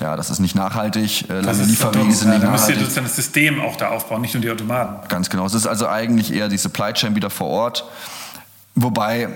Ja, 0.00 0.16
das 0.16 0.30
ist 0.30 0.38
nicht 0.38 0.54
nachhaltig. 0.54 1.28
Äh, 1.28 1.40
lange 1.40 1.64
Lieferwege 1.64 2.12
sind 2.12 2.30
nicht 2.30 2.42
nachhaltig. 2.42 2.76
Du 2.76 2.84
musst 2.84 2.96
ja 2.96 3.02
das 3.02 3.16
System 3.16 3.60
auch 3.60 3.76
da 3.76 3.88
aufbauen, 3.88 4.20
nicht 4.20 4.34
nur 4.34 4.42
die 4.42 4.50
Automaten. 4.50 5.08
Ganz 5.08 5.30
genau. 5.30 5.46
Es 5.46 5.54
ist 5.54 5.66
also 5.66 5.88
eigentlich 5.88 6.32
eher 6.32 6.48
die 6.48 6.58
Supply 6.58 6.92
Chain 6.92 7.14
wieder 7.14 7.30
vor 7.30 7.48
Ort. 7.48 7.84
Wobei, 8.74 9.28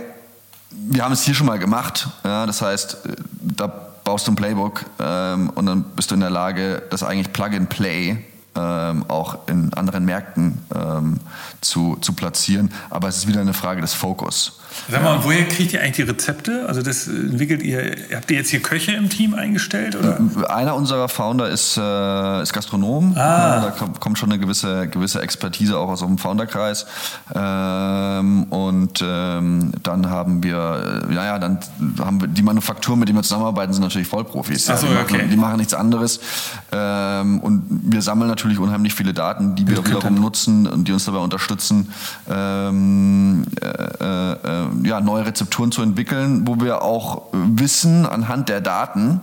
wir 0.70 1.04
haben 1.04 1.12
es 1.12 1.22
hier 1.22 1.34
schon 1.34 1.46
mal 1.46 1.58
gemacht. 1.58 2.08
Ja, 2.24 2.46
das 2.46 2.62
heißt, 2.62 3.06
äh, 3.06 3.16
da 3.40 3.66
baust 4.04 4.26
du 4.26 4.32
ein 4.32 4.36
Playbook 4.36 4.84
ähm, 5.00 5.50
und 5.50 5.66
dann 5.66 5.82
bist 5.82 6.10
du 6.10 6.14
in 6.14 6.20
der 6.20 6.30
Lage, 6.30 6.82
das 6.90 7.02
eigentlich 7.02 7.32
Plug 7.32 7.56
and 7.56 7.68
Play 7.68 8.18
ähm, 8.56 9.04
auch 9.08 9.48
in 9.48 9.72
anderen 9.74 10.04
Märkten 10.04 10.58
ähm, 10.74 11.20
zu, 11.60 11.96
zu 12.00 12.12
platzieren. 12.12 12.70
Aber 12.90 13.08
es 13.08 13.18
ist 13.18 13.28
wieder 13.28 13.40
eine 13.40 13.54
Frage 13.54 13.80
des 13.80 13.94
Fokus. 13.94 14.58
Sag 14.90 15.02
mal, 15.02 15.16
ja. 15.16 15.24
woher 15.24 15.46
kriegt 15.46 15.72
ihr 15.72 15.80
eigentlich 15.80 15.96
die 15.96 16.02
Rezepte? 16.02 16.66
Also 16.66 16.82
das 16.82 17.06
entwickelt 17.06 17.62
ihr, 17.62 17.96
habt 18.14 18.30
ihr 18.30 18.36
jetzt 18.36 18.50
hier 18.50 18.60
Köche 18.60 18.92
im 18.92 19.08
Team 19.08 19.34
eingestellt? 19.34 19.96
Oder? 19.96 20.18
Einer 20.50 20.74
unserer 20.74 21.08
Founder 21.08 21.48
ist, 21.48 21.76
äh, 21.76 22.42
ist 22.42 22.52
Gastronom. 22.52 23.14
Ah. 23.16 23.60
da 23.60 23.70
kommt 24.00 24.18
schon 24.18 24.30
eine 24.30 24.40
gewisse, 24.40 24.88
gewisse 24.88 25.20
Expertise 25.20 25.78
auch 25.78 25.88
aus 25.88 26.00
dem 26.00 26.18
Founderkreis. 26.18 26.86
Ähm, 27.34 28.44
und 28.44 29.02
ähm, 29.02 29.72
dann 29.82 30.10
haben 30.10 30.42
wir, 30.42 31.04
äh, 31.08 31.14
ja, 31.14 31.24
ja, 31.24 31.38
dann 31.38 31.58
haben 32.00 32.20
wir 32.20 32.28
die 32.28 32.42
Manufakturen, 32.42 32.98
mit 32.98 33.08
denen 33.08 33.18
wir 33.18 33.22
zusammenarbeiten, 33.22 33.72
sind 33.72 33.82
natürlich 33.82 34.08
Vollprofis. 34.08 34.68
Ach 34.68 34.78
so, 34.78 34.86
die, 34.86 34.96
okay. 34.96 35.18
machen, 35.18 35.30
die 35.30 35.36
machen 35.36 35.56
nichts 35.58 35.74
anderes. 35.74 36.20
Ähm, 36.72 37.40
und 37.40 37.64
wir 37.68 38.02
sammeln 38.02 38.28
natürlich 38.28 38.43
unheimlich 38.58 38.94
viele 38.94 39.12
Daten, 39.12 39.54
die 39.54 39.66
wir 39.66 39.84
wiederum 39.84 40.14
nutzen 40.14 40.66
und 40.66 40.88
die 40.88 40.92
uns 40.92 41.04
dabei 41.04 41.18
unterstützen, 41.18 41.92
ähm, 42.28 43.44
äh, 43.60 43.66
äh, 43.66 44.32
äh, 44.32 44.88
ja, 44.88 45.00
neue 45.00 45.26
Rezepturen 45.26 45.72
zu 45.72 45.82
entwickeln, 45.82 46.46
wo 46.46 46.60
wir 46.60 46.82
auch 46.82 47.22
wissen 47.32 48.06
anhand 48.06 48.48
der 48.48 48.60
Daten, 48.60 49.20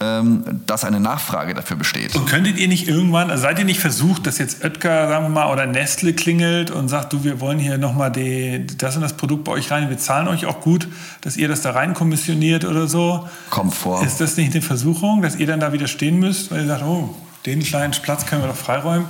ähm, 0.00 0.44
dass 0.66 0.84
eine 0.84 1.00
Nachfrage 1.00 1.54
dafür 1.54 1.76
besteht. 1.76 2.14
Und 2.14 2.26
könntet 2.26 2.56
ihr 2.56 2.68
nicht 2.68 2.86
irgendwann, 2.86 3.30
also 3.30 3.42
seid 3.42 3.58
ihr 3.58 3.64
nicht 3.64 3.80
versucht, 3.80 4.28
dass 4.28 4.38
jetzt 4.38 4.64
Oetker, 4.64 5.08
sagen 5.08 5.24
wir 5.24 5.30
mal, 5.30 5.52
oder 5.52 5.66
Nestle 5.66 6.12
klingelt 6.12 6.70
und 6.70 6.88
sagt, 6.88 7.12
du, 7.12 7.24
wir 7.24 7.40
wollen 7.40 7.58
hier 7.58 7.78
nochmal 7.78 8.12
das 8.12 8.94
und 8.94 9.02
das 9.02 9.14
Produkt 9.14 9.42
bei 9.42 9.52
euch 9.52 9.72
rein, 9.72 9.90
wir 9.90 9.98
zahlen 9.98 10.28
euch 10.28 10.46
auch 10.46 10.60
gut, 10.60 10.86
dass 11.22 11.36
ihr 11.36 11.48
das 11.48 11.62
da 11.62 11.72
rein 11.72 11.94
kommissioniert 11.94 12.64
oder 12.64 12.86
so? 12.86 13.28
Kommt 13.50 13.74
vor. 13.74 14.04
Ist 14.04 14.20
das 14.20 14.36
nicht 14.36 14.52
eine 14.52 14.62
Versuchung, 14.62 15.20
dass 15.20 15.34
ihr 15.34 15.48
dann 15.48 15.58
da 15.58 15.72
wieder 15.72 15.88
stehen 15.88 16.20
müsst, 16.20 16.52
weil 16.52 16.60
ihr 16.60 16.68
sagt, 16.68 16.84
oh, 16.84 17.12
den 17.48 17.62
kleinen 17.62 17.92
Platz 17.92 18.26
können 18.26 18.42
wir 18.42 18.48
doch 18.48 18.56
freiräumen. 18.56 19.06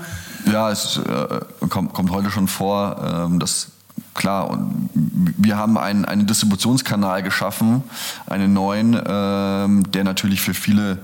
Ja, 0.51 0.71
es 0.71 0.99
äh, 0.99 1.41
kommt, 1.69 1.93
kommt, 1.93 2.11
heute 2.11 2.31
schon 2.31 2.49
vor, 2.49 3.27
ähm, 3.27 3.39
dass 3.39 3.69
klar, 4.15 4.51
und 4.51 4.91
wir 4.95 5.57
haben 5.57 5.77
einen, 5.79 6.05
einen 6.05 6.27
Distributionskanal 6.27 7.23
geschaffen, 7.23 7.83
einen 8.27 8.53
neuen, 8.53 9.01
ähm, 9.07 9.91
der 9.93 10.05
natürlich 10.05 10.41
für 10.41 10.55
viele 10.55 10.99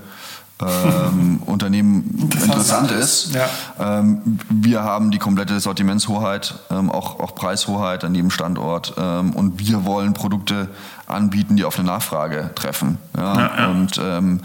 ähm, 0.61 1.41
Unternehmen 1.45 2.29
interessant 2.31 2.91
ist. 2.91 3.33
Ja. 3.33 3.49
Ähm, 3.79 4.39
wir 4.49 4.83
haben 4.83 5.11
die 5.11 5.17
komplette 5.17 5.59
Sortimentshoheit, 5.59 6.55
ähm, 6.71 6.89
auch, 6.89 7.19
auch 7.19 7.35
Preishoheit 7.35 8.03
an 8.03 8.15
jedem 8.15 8.31
Standort 8.31 8.93
ähm, 8.97 9.31
und 9.33 9.59
wir 9.59 9.85
wollen 9.85 10.13
Produkte 10.13 10.69
anbieten, 11.07 11.55
die 11.55 11.65
auf 11.65 11.77
eine 11.77 11.87
Nachfrage 11.87 12.51
treffen. 12.55 12.97
Ja? 13.17 13.39
Ja, 13.39 13.67
und 13.69 13.99
ähm, 14.01 14.41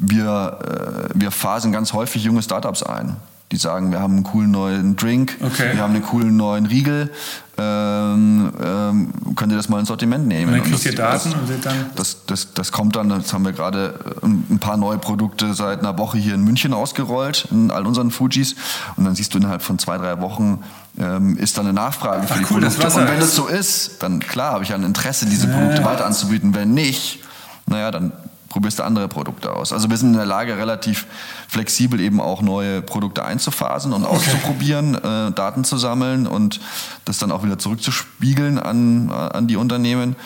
wir, 0.00 1.10
äh, 1.14 1.14
wir 1.14 1.30
phasen 1.30 1.72
ganz 1.72 1.92
häufig 1.92 2.24
junge 2.24 2.42
Startups 2.42 2.82
ein 2.82 3.16
die 3.52 3.56
sagen, 3.56 3.90
wir 3.90 4.00
haben 4.00 4.14
einen 4.14 4.22
coolen 4.22 4.50
neuen 4.50 4.96
Drink, 4.96 5.36
okay. 5.40 5.74
wir 5.74 5.82
haben 5.82 5.94
einen 5.94 6.04
coolen 6.04 6.36
neuen 6.36 6.66
Riegel, 6.66 7.10
ähm, 7.58 8.52
ähm, 8.62 9.12
könnt 9.34 9.52
ihr 9.52 9.56
das 9.56 9.68
mal 9.68 9.80
ins 9.80 9.88
Sortiment 9.88 10.28
nehmen? 10.28 10.54
Und 10.54 10.60
dann 10.60 10.70
kriegt 10.70 10.86
ihr 10.86 10.94
Daten 10.94 11.30
das, 11.30 11.50
und 11.56 11.66
dann... 11.66 11.90
Das, 11.96 12.26
das, 12.26 12.54
das 12.54 12.70
kommt 12.70 12.94
dann, 12.94 13.08
das 13.08 13.32
haben 13.32 13.44
wir 13.44 13.52
gerade 13.52 13.98
äh, 14.22 14.26
ein 14.26 14.58
paar 14.60 14.76
neue 14.76 14.98
Produkte 14.98 15.52
seit 15.54 15.80
einer 15.80 15.98
Woche 15.98 16.16
hier 16.16 16.34
in 16.34 16.44
München 16.44 16.72
ausgerollt, 16.72 17.48
in 17.50 17.72
all 17.72 17.86
unseren 17.86 18.12
Fujis. 18.12 18.54
Und 18.96 19.04
dann 19.04 19.16
siehst 19.16 19.34
du 19.34 19.38
innerhalb 19.38 19.62
von 19.62 19.80
zwei, 19.80 19.98
drei 19.98 20.20
Wochen 20.20 20.62
ähm, 20.96 21.36
ist 21.36 21.58
da 21.58 21.62
eine 21.62 21.72
Nachfrage 21.72 22.22
Ach, 22.24 22.32
für 22.32 22.38
die 22.38 22.54
cool, 22.54 22.60
Produkte. 22.60 23.00
Und 23.00 23.08
wenn 23.08 23.18
es 23.18 23.34
so 23.34 23.48
ist, 23.48 24.02
dann 24.02 24.20
klar 24.20 24.52
habe 24.52 24.64
ich 24.64 24.72
ein 24.72 24.84
Interesse, 24.84 25.26
diese 25.26 25.48
Produkte 25.48 25.82
ja. 25.82 25.84
weiter 25.84 26.06
anzubieten. 26.06 26.54
Wenn 26.54 26.72
nicht, 26.72 27.18
naja, 27.66 27.90
dann 27.90 28.12
probierst 28.50 28.80
du 28.80 28.84
andere 28.84 29.08
Produkte 29.08 29.54
aus. 29.54 29.72
Also 29.72 29.88
wir 29.88 29.96
sind 29.96 30.10
in 30.10 30.16
der 30.16 30.26
Lage, 30.26 30.58
relativ 30.58 31.06
flexibel 31.48 32.00
eben 32.00 32.20
auch 32.20 32.42
neue 32.42 32.82
Produkte 32.82 33.24
einzuphasen 33.24 33.94
und 33.94 34.04
okay. 34.04 34.16
auszuprobieren, 34.16 34.96
äh, 34.96 35.32
Daten 35.32 35.64
zu 35.64 35.78
sammeln 35.78 36.26
und 36.26 36.60
das 37.06 37.18
dann 37.18 37.32
auch 37.32 37.42
wieder 37.44 37.58
zurückzuspiegeln 37.58 38.58
an, 38.58 39.08
äh, 39.08 39.12
an 39.12 39.46
die 39.46 39.56
Unternehmen. 39.56 40.16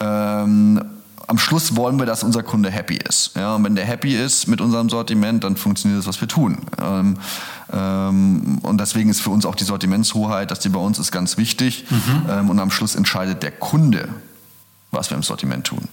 Ähm, 0.00 0.82
am 1.26 1.38
Schluss 1.38 1.76
wollen 1.76 1.98
wir, 1.98 2.06
dass 2.06 2.22
unser 2.22 2.42
Kunde 2.42 2.70
happy 2.70 2.96
ist. 2.96 3.32
Ja, 3.36 3.54
und 3.54 3.64
wenn 3.64 3.76
der 3.76 3.84
happy 3.84 4.14
ist 4.14 4.46
mit 4.46 4.60
unserem 4.60 4.88
Sortiment, 4.88 5.44
dann 5.44 5.56
funktioniert 5.56 5.98
das, 5.98 6.06
was 6.06 6.20
wir 6.20 6.28
tun. 6.28 6.58
Ähm, 6.82 7.18
ähm, 7.72 8.58
und 8.62 8.80
deswegen 8.80 9.10
ist 9.10 9.20
für 9.20 9.30
uns 9.30 9.44
auch 9.46 9.54
die 9.54 9.64
Sortimentshoheit, 9.64 10.50
dass 10.50 10.60
die 10.60 10.68
bei 10.70 10.80
uns 10.80 10.98
ist, 10.98 11.12
ganz 11.12 11.36
wichtig. 11.36 11.84
Mhm. 11.90 12.22
Ähm, 12.30 12.50
und 12.50 12.58
am 12.60 12.70
Schluss 12.70 12.94
entscheidet 12.94 13.42
der 13.42 13.52
Kunde, 13.52 14.08
was 14.90 15.10
wir 15.10 15.16
im 15.16 15.22
Sortiment 15.22 15.66
tun 15.66 15.88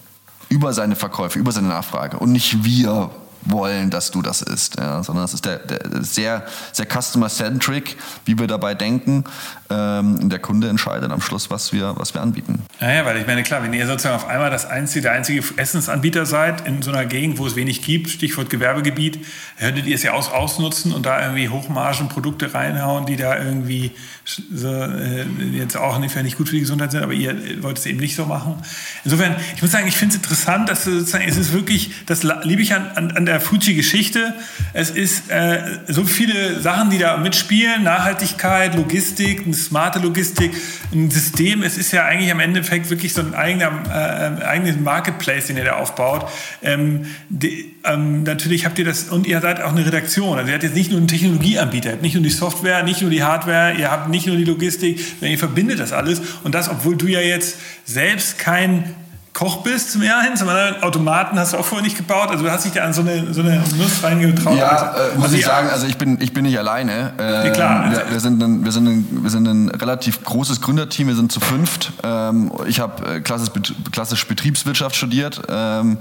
über 0.51 0.73
seine 0.73 0.95
Verkäufe, 0.95 1.39
über 1.39 1.51
seine 1.51 1.69
Nachfrage 1.69 2.19
und 2.19 2.31
nicht 2.31 2.63
wir 2.65 3.09
wollen, 3.43 3.89
dass 3.89 4.11
du 4.11 4.21
das 4.21 4.41
isst, 4.41 4.77
ja, 4.77 5.01
sondern 5.01 5.25
es 5.25 5.33
ist 5.33 5.45
der, 5.45 5.59
der 5.59 6.03
sehr, 6.03 6.45
sehr 6.73 6.85
customer-centric, 6.85 7.97
wie 8.25 8.37
wir 8.37 8.47
dabei 8.47 8.75
denken. 8.75 9.23
Ähm, 9.71 10.29
der 10.29 10.39
Kunde 10.39 10.67
entscheidet 10.67 11.11
am 11.11 11.21
Schluss, 11.21 11.49
was 11.49 11.71
wir, 11.71 11.93
was 11.95 12.13
wir 12.13 12.21
anbieten. 12.21 12.63
Naja, 12.81 13.05
weil 13.05 13.17
ich 13.17 13.27
meine, 13.27 13.43
klar, 13.43 13.63
wenn 13.63 13.73
ihr 13.73 13.87
sozusagen 13.87 14.15
auf 14.15 14.27
einmal 14.27 14.49
das 14.49 14.65
einzige, 14.65 15.03
der 15.03 15.13
einzige 15.13 15.43
Essensanbieter 15.55 16.25
seid 16.25 16.67
in 16.67 16.81
so 16.81 16.91
einer 16.91 17.05
Gegend, 17.05 17.37
wo 17.37 17.47
es 17.47 17.55
wenig 17.55 17.81
gibt, 17.81 18.09
Stichwort 18.09 18.49
Gewerbegebiet, 18.49 19.19
könntet 19.57 19.85
ihr 19.85 19.95
es 19.95 20.03
ja 20.03 20.11
aus, 20.11 20.29
ausnutzen 20.29 20.91
und 20.91 21.05
da 21.05 21.21
irgendwie 21.21 21.47
Hochmargenprodukte 21.47 22.53
reinhauen, 22.53 23.05
die 23.05 23.15
da 23.15 23.37
irgendwie 23.37 23.91
so, 24.25 24.67
äh, 24.67 25.25
jetzt 25.53 25.77
auch 25.77 25.99
nicht, 25.99 26.15
nicht 26.21 26.37
gut 26.37 26.49
für 26.49 26.55
die 26.55 26.61
Gesundheit 26.61 26.91
sind, 26.91 27.03
aber 27.03 27.13
ihr 27.13 27.63
wollt 27.63 27.77
es 27.77 27.85
eben 27.85 27.99
nicht 27.99 28.15
so 28.15 28.25
machen. 28.25 28.55
Insofern, 29.03 29.35
ich 29.55 29.61
muss 29.61 29.71
sagen, 29.71 29.87
ich 29.87 29.95
finde 29.95 30.15
es 30.15 30.21
interessant, 30.21 30.69
dass 30.69 30.83
sozusagen, 30.83 31.25
es 31.27 31.37
ist 31.37 31.53
wirklich, 31.53 31.91
das 32.05 32.23
liebe 32.23 32.61
ich 32.61 32.73
an, 32.73 32.91
an, 32.95 33.11
an 33.11 33.25
der 33.25 33.39
Fuji-Geschichte. 33.39 34.33
Es 34.73 34.89
ist 34.89 35.29
äh, 35.29 35.79
so 35.87 36.03
viele 36.03 36.59
Sachen, 36.59 36.89
die 36.89 36.97
da 36.97 37.17
mitspielen, 37.17 37.83
Nachhaltigkeit, 37.83 38.75
Logistik, 38.75 39.45
ein 39.45 39.53
smarte 39.65 39.99
Logistik, 39.99 40.51
ein 40.91 41.09
System. 41.09 41.63
Es 41.63 41.77
ist 41.77 41.91
ja 41.91 42.05
eigentlich 42.05 42.31
am 42.31 42.39
Endeffekt 42.39 42.89
wirklich 42.89 43.13
so 43.13 43.21
ein 43.21 43.33
eigener, 43.33 43.71
äh, 43.89 44.43
eigenes 44.43 44.79
Marketplace, 44.79 45.47
den 45.47 45.57
ihr 45.57 45.65
da 45.65 45.73
aufbaut. 45.73 46.27
Ähm, 46.61 47.05
die, 47.29 47.73
ähm, 47.83 48.23
natürlich 48.23 48.65
habt 48.65 48.77
ihr 48.79 48.85
das, 48.85 49.05
und 49.05 49.27
ihr 49.27 49.39
seid 49.41 49.61
auch 49.61 49.71
eine 49.71 49.85
Redaktion. 49.85 50.37
Also 50.37 50.49
ihr 50.49 50.53
habt 50.53 50.63
jetzt 50.63 50.75
nicht 50.75 50.91
nur 50.91 50.99
einen 50.99 51.07
Technologieanbieter, 51.07 51.89
ihr 51.89 51.93
habt 51.93 52.03
nicht 52.03 52.15
nur 52.15 52.23
die 52.23 52.29
Software, 52.29 52.83
nicht 52.83 53.01
nur 53.01 53.09
die 53.09 53.23
Hardware, 53.23 53.73
ihr 53.73 53.91
habt 53.91 54.09
nicht 54.09 54.27
nur 54.27 54.35
die 54.35 54.45
Logistik, 54.45 54.99
sondern 54.99 55.31
ihr 55.31 55.39
verbindet 55.39 55.79
das 55.79 55.93
alles. 55.93 56.21
Und 56.43 56.55
das, 56.55 56.69
obwohl 56.69 56.95
du 56.95 57.07
ja 57.07 57.21
jetzt 57.21 57.57
selbst 57.85 58.37
kein 58.37 58.95
Koch 59.33 59.63
bist 59.63 59.93
zum 59.93 60.01
hin, 60.01 60.35
zum 60.35 60.49
anderen 60.49 60.83
Automaten 60.83 61.39
hast 61.39 61.53
du 61.53 61.57
auch 61.57 61.65
vorher 61.65 61.85
nicht 61.85 61.95
gebaut. 61.95 62.29
Also 62.29 62.43
du 62.43 62.51
hast 62.51 62.65
dich 62.65 62.73
da 62.73 62.83
an 62.83 62.91
so 62.91 63.01
eine, 63.01 63.33
so 63.33 63.41
eine 63.41 63.63
Nuss 63.77 64.03
reingetraut. 64.03 64.57
Ja, 64.57 64.67
also, 64.67 64.85
äh, 64.85 65.15
muss 65.15 65.25
also 65.25 65.37
ich 65.37 65.45
sagen, 65.45 65.69
also 65.69 65.87
ich 65.87 65.97
bin, 65.97 66.19
ich 66.19 66.33
bin 66.33 66.43
nicht 66.43 66.59
alleine. 66.59 67.13
Äh, 67.17 67.47
ja, 67.47 67.49
klar. 67.51 67.91
Wir, 67.91 68.11
wir, 68.11 68.19
sind 68.19 68.43
ein, 68.43 68.65
wir, 68.65 68.71
sind 68.73 68.87
ein, 68.87 69.23
wir 69.23 69.29
sind 69.29 69.47
ein 69.47 69.69
relativ 69.69 70.23
großes 70.25 70.59
Gründerteam, 70.59 71.07
wir 71.07 71.15
sind 71.15 71.31
zu 71.31 71.39
fünft. 71.39 71.93
Ähm, 72.03 72.51
ich 72.67 72.81
habe 72.81 73.05
äh, 73.15 73.21
klassisch, 73.21 73.49
klassisch 73.91 74.27
Betriebswirtschaft 74.27 74.97
studiert 74.97 75.41
ähm, 75.47 75.97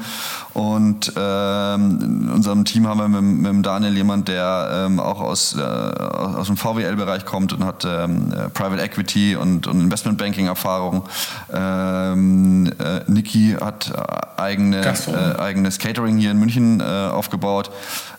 und 0.53 1.13
ähm, 1.17 1.99
in 2.03 2.31
unserem 2.31 2.65
Team 2.65 2.89
haben 2.89 2.99
wir 2.99 3.21
mit, 3.21 3.55
mit 3.55 3.67
Daniel 3.67 3.97
jemand, 3.97 4.27
der 4.27 4.87
ähm, 4.87 4.99
auch 4.99 5.21
aus, 5.21 5.57
äh, 5.57 5.63
aus 5.63 6.49
dem 6.49 6.57
VWL-Bereich 6.57 7.25
kommt 7.27 7.53
und 7.53 7.65
hat 7.65 7.85
ähm, 7.85 8.33
äh, 8.33 8.49
Private 8.49 8.83
Equity 8.83 9.37
und, 9.37 9.69
und 9.69 9.81
Investmentbanking-Erfahrung. 9.81 11.05
Ähm, 11.53 12.73
äh, 12.79 13.01
Niki 13.21 13.57
hat 13.61 13.93
äh, 13.95 14.41
eigene, 14.41 14.81
äh, 14.81 15.39
eigenes 15.39 15.79
Catering 15.79 16.17
hier 16.17 16.31
in 16.31 16.39
München 16.39 16.81
äh, 16.81 16.85
aufgebaut. 16.85 17.71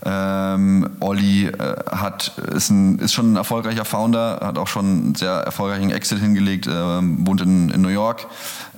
Ähm, 0.06 0.90
Olli 1.00 1.48
äh, 1.48 1.76
hat, 1.92 2.38
ist, 2.38 2.70
ein, 2.70 3.00
ist 3.00 3.14
schon 3.14 3.34
ein 3.34 3.36
erfolgreicher 3.36 3.86
Founder, 3.86 4.40
hat 4.42 4.58
auch 4.58 4.68
schon 4.68 4.86
einen 4.86 5.16
sehr 5.16 5.32
erfolgreichen 5.32 5.92
Exit 5.92 6.20
hingelegt, 6.20 6.68
ähm, 6.72 7.26
wohnt 7.26 7.42
in, 7.42 7.70
in 7.70 7.82
New 7.82 7.90
York. 7.90 8.28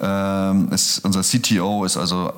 Ähm, 0.02 0.70
ist, 0.72 1.04
unser 1.04 1.22
CTO 1.22 1.84
ist 1.84 1.98
also 1.98 2.34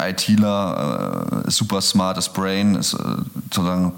ITler, 0.00 1.44
äh, 1.46 1.50
super 1.50 1.80
smartes 1.80 2.28
Brain, 2.28 2.76
ist 2.76 2.94
äh, 2.94 2.98
sozusagen 3.44 3.92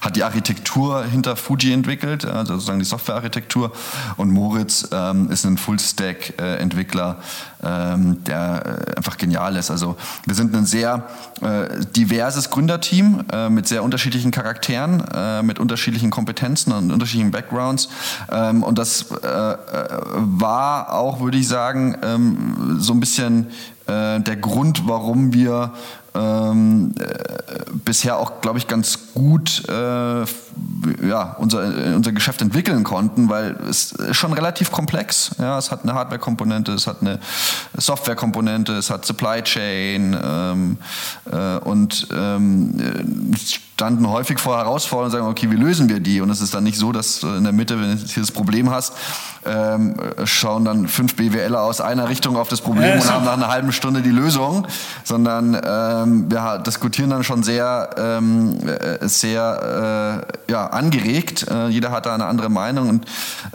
hat 0.00 0.16
die 0.16 0.24
Architektur 0.24 1.04
hinter 1.04 1.36
Fuji 1.36 1.72
entwickelt, 1.72 2.24
also 2.24 2.54
sozusagen 2.54 2.78
die 2.78 2.84
Softwarearchitektur. 2.84 3.72
Und 4.16 4.30
Moritz 4.30 4.88
ähm, 4.92 5.30
ist 5.30 5.44
ein 5.44 5.58
Full-Stack-Entwickler, 5.58 7.18
ähm, 7.62 8.24
der 8.24 8.86
äh, 8.90 8.96
einfach 8.96 9.16
genial 9.16 9.56
ist. 9.56 9.70
Also 9.70 9.96
wir 10.24 10.34
sind 10.34 10.54
ein 10.54 10.66
sehr 10.66 11.08
äh, 11.40 11.84
diverses 11.96 12.50
Gründerteam 12.50 13.24
äh, 13.32 13.48
mit 13.48 13.66
sehr 13.66 13.82
unterschiedlichen 13.82 14.30
Charakteren, 14.30 15.04
äh, 15.14 15.42
mit 15.42 15.58
unterschiedlichen 15.58 16.10
Kompetenzen 16.10 16.72
und 16.72 16.92
unterschiedlichen 16.92 17.30
Backgrounds. 17.30 17.88
Ähm, 18.30 18.62
und 18.62 18.78
das 18.78 19.10
äh, 19.10 19.26
äh, 19.26 19.56
war 20.16 20.92
auch, 20.92 21.20
würde 21.20 21.38
ich 21.38 21.48
sagen, 21.48 21.96
ähm, 22.02 22.76
so 22.78 22.92
ein 22.92 23.00
bisschen 23.00 23.48
der 23.88 24.34
Grund, 24.34 24.88
warum 24.88 25.32
wir 25.32 25.72
ähm, 26.16 26.94
äh, 26.98 27.04
bisher 27.84 28.18
auch, 28.18 28.40
glaube 28.40 28.58
ich, 28.58 28.66
ganz 28.66 29.12
gut 29.14 29.68
äh, 29.68 30.24
ja, 31.06 31.36
unser, 31.38 31.62
unser 31.94 32.12
Geschäft 32.12 32.40
entwickeln 32.42 32.84
konnten, 32.84 33.28
weil 33.28 33.56
es 33.68 33.92
ist 33.92 34.16
schon 34.16 34.32
relativ 34.32 34.70
komplex. 34.70 35.30
Ja, 35.38 35.58
es 35.58 35.70
hat 35.70 35.82
eine 35.82 35.94
Hardware-Komponente, 35.94 36.72
es 36.72 36.86
hat 36.86 37.02
eine 37.02 37.18
Software-Komponente, 37.76 38.72
es 38.72 38.90
hat 38.90 39.04
Supply 39.04 39.42
Chain 39.42 40.16
ähm, 40.22 40.78
äh, 41.30 41.58
und 41.58 42.08
ähm, 42.12 43.34
standen 43.34 44.08
häufig 44.08 44.38
vor 44.38 44.56
Herausforderungen 44.56 45.12
und 45.12 45.18
sagen, 45.18 45.30
okay, 45.30 45.50
wie 45.50 45.62
lösen 45.62 45.88
wir 45.90 46.00
die? 46.00 46.22
Und 46.22 46.30
es 46.30 46.40
ist 46.40 46.54
dann 46.54 46.64
nicht 46.64 46.78
so, 46.78 46.92
dass 46.92 47.22
in 47.22 47.44
der 47.44 47.52
Mitte, 47.52 47.78
wenn 47.78 47.90
du 47.90 48.06
hier 48.06 48.22
das 48.22 48.32
Problem 48.32 48.70
hast, 48.70 48.94
ähm, 49.44 49.94
schauen 50.24 50.64
dann 50.64 50.88
fünf 50.88 51.14
BWLer 51.14 51.60
aus 51.60 51.82
einer 51.82 52.08
Richtung 52.08 52.36
auf 52.36 52.48
das 52.48 52.62
Problem 52.62 52.88
ja, 52.88 52.94
und 52.94 53.10
haben 53.10 53.24
nach 53.26 53.34
einer 53.34 53.48
halben 53.48 53.72
Stunde 53.72 54.00
die 54.00 54.10
Lösung, 54.10 54.66
sondern 55.04 55.54
ähm, 56.06 56.30
wir 56.30 56.58
diskutieren 56.58 57.10
dann 57.10 57.24
schon 57.24 57.42
sehr, 57.42 57.90
ähm, 57.98 58.58
äh, 58.66 59.06
sehr 59.08 60.24
äh, 60.48 60.52
ja, 60.52 60.66
angeregt. 60.68 61.46
Äh, 61.50 61.68
jeder 61.68 61.90
hat 61.90 62.06
da 62.06 62.14
eine 62.14 62.26
andere 62.26 62.48
Meinung 62.48 62.88
und 62.88 63.04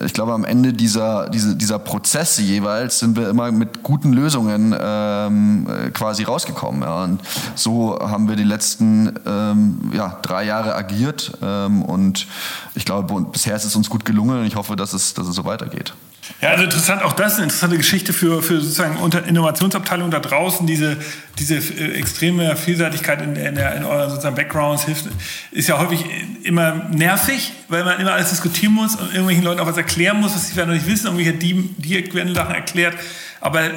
ich 0.04 0.14
glaube, 0.14 0.34
am 0.34 0.46
Ende 0.46 0.74
dieser, 0.74 1.30
diese, 1.30 1.56
dieser 1.56 1.80
Prozesse 1.80 2.42
jeweils 2.42 3.00
sind 3.00 3.18
wir 3.18 3.30
immer 3.30 3.52
mit 3.52 3.84
guten 3.84 4.14
Lösungen 4.14 4.76
ähm, 4.80 5.68
äh, 5.68 5.90
quasi 5.92 6.24
rausgekommen. 6.24 6.82
Ja. 6.82 7.04
Und 7.04 7.22
so 7.56 8.00
haben 8.00 8.28
wir 8.28 8.36
die 8.36 8.44
letzten 8.44 9.14
ähm, 9.26 9.92
ja, 9.94 10.20
drei 10.22 10.44
Jahre 10.44 10.76
agiert 10.76 11.38
ähm, 11.42 11.84
und 11.84 12.28
ich 12.76 12.86
glaube, 12.86 13.22
bisher 13.32 13.56
ist 13.56 13.66
es 13.66 13.76
uns 13.76 13.90
gut 13.90 14.06
gelungen 14.06 14.40
und 14.40 14.46
ich 14.46 14.56
hoffe, 14.56 14.76
dass 14.76 14.94
es, 14.94 15.14
dass 15.14 15.28
es 15.28 15.36
so 15.36 15.46
weitergeht. 15.46 15.94
Ja, 16.42 16.50
also 16.50 16.64
interessant, 16.64 17.04
auch 17.04 17.14
das 17.14 17.34
ist 17.34 17.38
eine 17.38 17.44
interessante 17.46 17.78
Geschichte 17.78 18.14
für, 18.14 18.42
für 18.42 18.62
sozusagen 18.62 18.98
Innovationsabteilungen 19.28 20.12
da 20.12 20.20
draußen. 20.20 20.66
Diese, 20.66 20.98
diese 21.38 21.56
äh, 21.56 21.94
extreme 21.94 22.56
Vielseitigkeit 22.56 23.22
in, 23.22 23.36
in, 23.36 23.56
der, 23.56 23.76
in 23.76 23.84
euren 23.84 24.10
sozusagen 24.10 24.36
Backgrounds 24.36 24.86
hilft, 24.86 25.06
ist 25.52 25.68
ja 25.68 25.78
häufig 25.78 26.06
immer 26.44 26.90
nervig, 26.92 27.54
weil 27.68 27.84
man 27.84 28.00
immer 28.00 28.14
alles 28.14 28.30
diskutieren 28.30 28.74
muss 28.74 28.96
und 28.96 29.08
irgendwelchen 29.08 29.44
Leuten 29.44 29.60
auch 29.60 29.68
was 29.68 29.78
erklären 29.78 30.20
muss, 30.20 30.34
was 30.34 30.48
sie 30.48 30.54
vielleicht 30.54 30.68
noch 30.68 30.76
nicht 30.76 30.88
wissen. 30.88 31.08
Irgendwie 31.08 31.28
hat 31.28 31.42
die, 31.42 31.70
die 31.78 32.14
werden 32.14 32.34
Sachen 32.34 32.56
erklärt. 32.56 32.96
Aber 33.40 33.72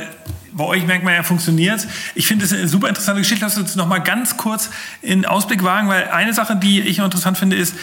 bei 0.53 0.65
euch 0.65 0.87
merkt 0.87 1.05
man 1.05 1.15
ja, 1.15 1.23
funktioniert 1.23 1.87
Ich 2.15 2.27
finde 2.27 2.45
es 2.45 2.53
eine 2.53 2.69
super 2.69 2.89
interessante 2.89 3.21
Geschichte. 3.21 3.45
Lass 3.45 3.59
uns 3.59 3.75
noch 3.77 3.89
mal 3.89 3.99
ganz 3.99 4.37
kurz 4.37 4.71
in 5.03 5.27
Ausblick 5.27 5.63
wagen, 5.65 5.89
weil 5.89 6.09
eine 6.09 6.33
Sache, 6.33 6.57
die 6.57 6.81
ich 6.81 6.99
interessant 6.99 7.39
finde, 7.39 7.57
ist, 7.57 7.75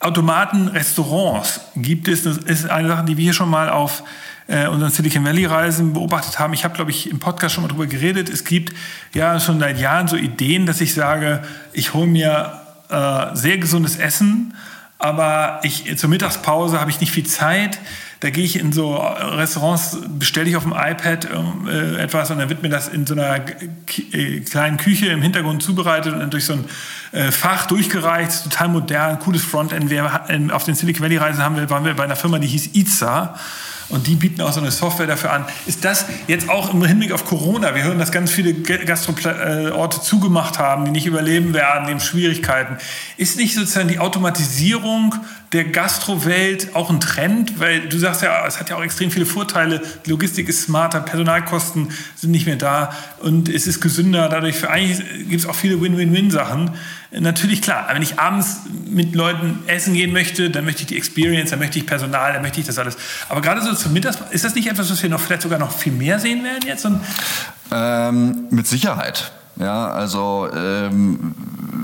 Automaten, 0.00 0.68
Restaurants 0.68 1.60
gibt 1.76 2.08
es. 2.08 2.22
Das 2.22 2.38
ist 2.38 2.68
eine 2.68 2.88
Sache, 2.88 3.04
die 3.04 3.18
wir 3.18 3.24
hier 3.24 3.32
schon 3.34 3.50
mal 3.50 3.68
auf 3.68 4.02
äh, 4.46 4.66
unseren 4.66 4.90
Silicon 4.90 5.24
Valley 5.24 5.44
Reisen 5.44 5.92
beobachtet 5.92 6.38
haben. 6.38 6.54
Ich 6.54 6.64
habe, 6.64 6.74
glaube 6.74 6.90
ich, 6.90 7.10
im 7.10 7.18
Podcast 7.18 7.54
schon 7.54 7.62
mal 7.62 7.68
drüber 7.68 7.86
geredet. 7.86 8.30
Es 8.30 8.44
gibt 8.44 8.74
ja 9.12 9.38
schon 9.38 9.60
seit 9.60 9.78
Jahren 9.78 10.08
so 10.08 10.16
Ideen, 10.16 10.64
dass 10.64 10.80
ich 10.80 10.94
sage, 10.94 11.42
ich 11.74 11.92
hole 11.92 12.06
mir 12.06 12.60
äh, 12.88 13.36
sehr 13.36 13.58
gesundes 13.58 13.96
Essen, 13.96 14.54
aber 14.98 15.60
ich, 15.64 15.96
zur 15.98 16.08
Mittagspause 16.08 16.80
habe 16.80 16.90
ich 16.90 17.00
nicht 17.00 17.12
viel 17.12 17.26
Zeit 17.26 17.78
da 18.20 18.28
gehe 18.28 18.44
ich 18.44 18.58
in 18.58 18.72
so 18.72 18.96
Restaurants, 18.96 19.96
bestelle 20.18 20.48
ich 20.48 20.56
auf 20.56 20.64
dem 20.64 20.72
iPad 20.72 21.28
äh, 21.66 22.02
etwas 22.02 22.30
und 22.30 22.38
dann 22.38 22.50
wird 22.50 22.62
mir 22.62 22.68
das 22.68 22.88
in 22.88 23.06
so 23.06 23.14
einer 23.14 23.36
äh, 23.36 24.40
kleinen 24.40 24.76
Küche 24.76 25.06
im 25.06 25.22
Hintergrund 25.22 25.62
zubereitet 25.62 26.12
und 26.12 26.20
dann 26.20 26.30
durch 26.30 26.44
so 26.44 26.52
ein 26.52 26.64
äh, 27.12 27.32
Fach 27.32 27.66
durchgereicht, 27.66 28.44
total 28.44 28.68
modern, 28.68 29.18
cooles 29.20 29.42
Frontend. 29.42 29.88
Wir, 29.88 30.20
auf 30.52 30.64
den 30.64 30.74
Silicon 30.74 31.02
Valley 31.02 31.16
Reisen 31.16 31.42
haben 31.42 31.56
wir, 31.56 31.70
waren 31.70 31.86
wir 31.86 31.94
bei 31.94 32.04
einer 32.04 32.16
Firma, 32.16 32.38
die 32.38 32.46
hieß 32.46 32.74
Iza 32.74 33.36
und 33.90 34.06
die 34.06 34.14
bieten 34.14 34.40
auch 34.42 34.52
so 34.52 34.60
eine 34.60 34.70
Software 34.70 35.06
dafür 35.06 35.32
an. 35.32 35.44
Ist 35.66 35.84
das 35.84 36.06
jetzt 36.28 36.48
auch 36.48 36.72
im 36.72 36.84
Hinblick 36.84 37.12
auf 37.12 37.24
Corona? 37.24 37.74
Wir 37.74 37.84
hören, 37.84 37.98
dass 37.98 38.12
ganz 38.12 38.30
viele 38.30 38.54
Gastrorte 38.54 40.00
zugemacht 40.02 40.58
haben, 40.58 40.84
die 40.84 40.90
nicht 40.90 41.06
überleben 41.06 41.54
werden, 41.54 41.86
die 41.86 41.92
haben 41.92 42.00
Schwierigkeiten. 42.00 42.76
Ist 43.16 43.36
nicht 43.36 43.54
sozusagen 43.54 43.88
die 43.88 43.98
Automatisierung 43.98 45.14
der 45.52 45.64
Gastrowelt 45.64 46.74
auch 46.74 46.90
ein 46.90 47.00
Trend? 47.00 47.58
Weil 47.58 47.88
du 47.88 47.98
sagst 47.98 48.22
ja, 48.22 48.46
es 48.46 48.60
hat 48.60 48.70
ja 48.70 48.76
auch 48.76 48.82
extrem 48.82 49.10
viele 49.10 49.26
Vorteile. 49.26 49.82
Die 50.06 50.10
Logistik 50.10 50.48
ist 50.48 50.62
smarter, 50.62 51.00
Personalkosten 51.00 51.88
sind 52.16 52.30
nicht 52.30 52.46
mehr 52.46 52.56
da 52.56 52.94
und 53.20 53.48
es 53.48 53.66
ist 53.66 53.80
gesünder. 53.80 54.28
Dadurch 54.28 54.62
gibt 55.28 55.40
es 55.40 55.46
auch 55.46 55.54
viele 55.54 55.80
Win-Win-Win-Sachen. 55.80 56.70
Natürlich 57.12 57.60
klar, 57.60 57.88
wenn 57.92 58.02
ich 58.02 58.20
abends 58.20 58.60
mit 58.88 59.16
Leuten 59.16 59.58
essen 59.66 59.94
gehen 59.94 60.12
möchte, 60.12 60.48
dann 60.48 60.64
möchte 60.64 60.82
ich 60.82 60.86
die 60.86 60.96
Experience, 60.96 61.50
dann 61.50 61.58
möchte 61.58 61.78
ich 61.78 61.86
Personal, 61.86 62.32
dann 62.32 62.42
möchte 62.42 62.60
ich 62.60 62.66
das 62.66 62.78
alles. 62.78 62.96
Aber 63.28 63.40
gerade 63.40 63.62
so 63.62 63.74
zum 63.74 63.92
Mittags, 63.92 64.18
ist 64.30 64.44
das 64.44 64.54
nicht 64.54 64.68
etwas, 64.68 64.90
was 64.90 65.02
wir 65.02 65.10
noch 65.10 65.20
vielleicht 65.20 65.42
sogar 65.42 65.58
noch 65.58 65.72
viel 65.72 65.92
mehr 65.92 66.20
sehen 66.20 66.44
werden 66.44 66.62
jetzt? 66.66 66.86
Ähm, 67.72 68.46
mit 68.50 68.68
Sicherheit. 68.68 69.32
Ja, 69.60 69.88
also 69.90 70.48
ähm, 70.54 71.34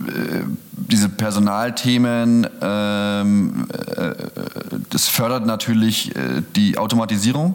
äh, 0.09 0.45
diese 0.73 1.11
Personalthemen, 1.11 2.47
ähm, 2.63 3.67
äh, 3.71 4.15
das 4.89 5.09
fördert 5.09 5.45
natürlich 5.45 6.15
äh, 6.17 6.43
die 6.55 6.79
Automatisierung. 6.79 7.55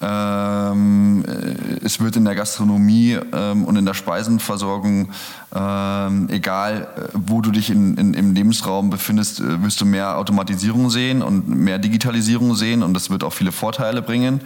Ähm, 0.00 1.24
äh, 1.26 1.84
es 1.84 1.98
wird 1.98 2.16
in 2.16 2.24
der 2.24 2.36
Gastronomie 2.36 3.18
ähm, 3.32 3.64
und 3.64 3.76
in 3.76 3.84
der 3.84 3.94
Speisenversorgung, 3.94 5.10
ähm, 5.52 6.28
egal 6.30 6.82
äh, 6.96 7.08
wo 7.14 7.40
du 7.40 7.50
dich 7.50 7.70
in, 7.70 7.96
in, 7.96 8.14
im 8.14 8.34
Lebensraum 8.34 8.90
befindest, 8.90 9.42
wirst 9.62 9.80
du 9.80 9.86
mehr 9.86 10.18
Automatisierung 10.18 10.90
sehen 10.90 11.22
und 11.22 11.48
mehr 11.48 11.78
Digitalisierung 11.78 12.54
sehen 12.54 12.84
und 12.84 12.94
das 12.94 13.10
wird 13.10 13.24
auch 13.24 13.32
viele 13.32 13.50
Vorteile 13.50 14.02
bringen. 14.02 14.40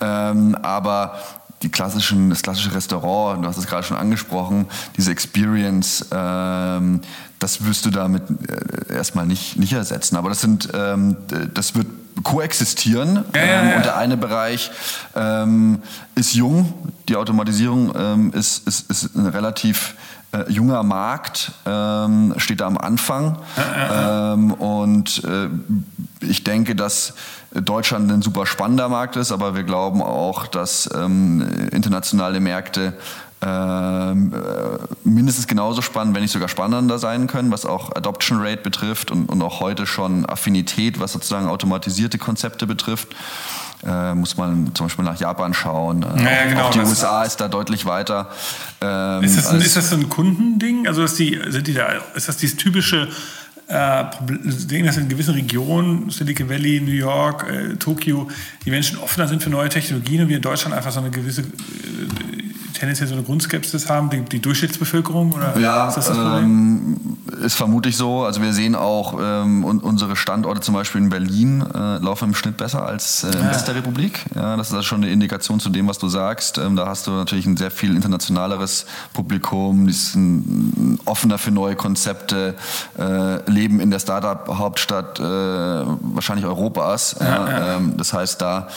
Ähm, 0.00 0.56
aber 0.62 1.18
die 1.62 1.70
klassischen, 1.70 2.30
das 2.30 2.42
klassische 2.42 2.74
Restaurant, 2.74 3.44
du 3.44 3.48
hast 3.48 3.56
es 3.56 3.66
gerade 3.66 3.82
schon 3.82 3.96
angesprochen, 3.96 4.66
diese 4.96 5.10
Experience, 5.10 6.06
ähm, 6.12 7.00
das 7.38 7.64
wirst 7.64 7.86
du 7.86 7.90
damit 7.90 8.22
äh, 8.48 8.94
erstmal 8.94 9.26
nicht, 9.26 9.56
nicht 9.56 9.72
ersetzen. 9.72 10.16
Aber 10.16 10.28
das 10.28 10.40
sind, 10.40 10.68
ähm, 10.74 11.16
das 11.54 11.74
wird 11.74 11.86
koexistieren. 12.22 13.24
Ja, 13.34 13.44
ja, 13.44 13.62
ähm, 13.62 13.70
ja. 13.70 13.76
Und 13.76 13.84
der 13.84 13.96
eine 13.96 14.16
Bereich 14.16 14.70
ähm, 15.14 15.82
ist 16.14 16.34
jung, 16.34 16.72
die 17.08 17.16
Automatisierung 17.16 17.92
ähm, 17.96 18.32
ist, 18.32 18.66
ist, 18.66 18.90
ist 18.90 19.14
ein 19.14 19.26
relativ 19.26 19.94
äh, 20.32 20.50
junger 20.50 20.82
Markt, 20.82 21.52
ähm, 21.64 22.34
steht 22.36 22.60
da 22.60 22.66
am 22.66 22.78
Anfang. 22.78 23.38
Ähm, 23.90 24.52
und 24.52 25.24
äh, 25.24 25.48
ich 26.20 26.44
denke, 26.44 26.76
dass 26.76 27.14
Deutschland 27.52 28.10
ein 28.12 28.22
super 28.22 28.44
spannender 28.44 28.88
Markt 28.88 29.16
ist, 29.16 29.32
aber 29.32 29.54
wir 29.54 29.62
glauben 29.62 30.02
auch, 30.02 30.46
dass 30.46 30.88
ähm, 30.94 31.68
internationale 31.70 32.40
Märkte 32.40 32.94
ähm, 33.40 34.32
äh, 34.34 35.08
mindestens 35.08 35.46
genauso 35.46 35.80
spannend, 35.80 36.14
wenn 36.14 36.22
nicht 36.22 36.32
sogar 36.32 36.48
spannender 36.48 36.98
sein 36.98 37.28
können, 37.28 37.52
was 37.52 37.64
auch 37.64 37.94
Adoption 37.94 38.40
Rate 38.40 38.62
betrifft 38.62 39.10
und, 39.12 39.26
und 39.26 39.40
auch 39.42 39.60
heute 39.60 39.86
schon 39.86 40.26
Affinität, 40.26 40.98
was 40.98 41.12
sozusagen 41.12 41.46
automatisierte 41.46 42.18
Konzepte 42.18 42.66
betrifft. 42.66 43.14
Äh, 43.86 44.14
muss 44.14 44.36
man 44.36 44.74
zum 44.74 44.86
Beispiel 44.86 45.04
nach 45.04 45.20
Japan 45.20 45.54
schauen. 45.54 46.02
Äh, 46.02 46.22
ja, 46.22 46.30
ja, 46.30 46.46
genau, 46.46 46.62
auch 46.64 46.70
die 46.70 46.80
USA 46.80 47.22
ist 47.22 47.36
da 47.36 47.46
deutlich 47.46 47.86
weiter. 47.86 48.28
Ähm, 48.80 49.22
ist, 49.22 49.38
das 49.38 49.46
ein, 49.46 49.60
ist 49.60 49.76
das 49.76 49.92
ein 49.92 50.08
Kundending? 50.08 50.88
Also 50.88 51.04
ist, 51.04 51.18
die, 51.18 51.40
sind 51.48 51.66
die 51.66 51.74
da, 51.74 51.92
ist 52.14 52.28
das 52.28 52.36
dieses 52.36 52.56
typische 52.56 53.08
äh, 53.68 54.04
Ding, 54.22 54.84
dass 54.84 54.96
in 54.96 55.08
gewissen 55.08 55.34
Regionen, 55.34 56.10
Silicon 56.10 56.48
Valley, 56.48 56.80
New 56.80 56.90
York, 56.90 57.46
äh, 57.48 57.76
Tokio, 57.76 58.28
die 58.64 58.70
Menschen 58.70 58.98
offener 58.98 59.28
sind 59.28 59.42
für 59.42 59.50
neue 59.50 59.68
Technologien 59.68 60.22
und 60.22 60.28
wir 60.28 60.36
in 60.36 60.42
Deutschland 60.42 60.74
einfach 60.74 60.90
so 60.90 61.00
eine 61.00 61.10
gewisse 61.10 61.42
äh, 61.42 61.44
tendenziell 62.74 63.08
so 63.08 63.14
eine 63.14 63.22
Grundskepsis 63.22 63.88
haben, 63.88 64.10
die, 64.10 64.22
die 64.22 64.40
Durchschnittsbevölkerung? 64.40 65.32
Oder 65.32 65.58
ja, 65.58 65.88
ist 65.88 65.96
das 65.96 66.06
das 66.06 66.16
Problem? 66.16 66.44
Ähm, 66.44 67.18
ist 67.44 67.54
vermutlich 67.54 67.96
so. 67.96 68.24
Also 68.24 68.42
wir 68.42 68.52
sehen 68.52 68.74
auch, 68.74 69.18
ähm, 69.20 69.64
unsere 69.64 70.16
Standorte 70.16 70.60
zum 70.60 70.74
Beispiel 70.74 71.00
in 71.00 71.08
Berlin 71.08 71.62
äh, 71.62 71.98
laufen 71.98 72.30
im 72.30 72.34
Schnitt 72.34 72.56
besser 72.56 72.84
als 72.84 73.24
äh, 73.24 73.28
im 73.28 73.40
ja. 73.40 73.48
Rest 73.48 73.68
der 73.68 73.74
Republik. 73.74 74.24
Ja, 74.34 74.56
das 74.56 74.68
ist 74.68 74.74
also 74.74 74.84
schon 74.84 75.02
eine 75.02 75.12
Indikation 75.12 75.60
zu 75.60 75.70
dem, 75.70 75.88
was 75.88 75.98
du 75.98 76.08
sagst. 76.08 76.58
Ähm, 76.58 76.76
da 76.76 76.86
hast 76.86 77.06
du 77.06 77.12
natürlich 77.12 77.46
ein 77.46 77.56
sehr 77.56 77.70
viel 77.70 77.94
internationaleres 77.94 78.86
Publikum, 79.12 79.86
die 79.86 79.92
sind 79.92 80.98
offener 81.04 81.38
für 81.38 81.50
neue 81.50 81.76
Konzepte, 81.76 82.54
äh, 82.98 83.50
leben 83.50 83.80
in 83.80 83.90
der 83.90 83.98
Startup-Hauptstadt 83.98 85.20
äh, 85.20 85.22
wahrscheinlich 85.22 86.46
Europas. 86.46 87.16
Ja, 87.20 87.26
ja. 87.26 87.76
Ähm, 87.76 87.94
das 87.96 88.12
heißt, 88.12 88.40
da 88.40 88.68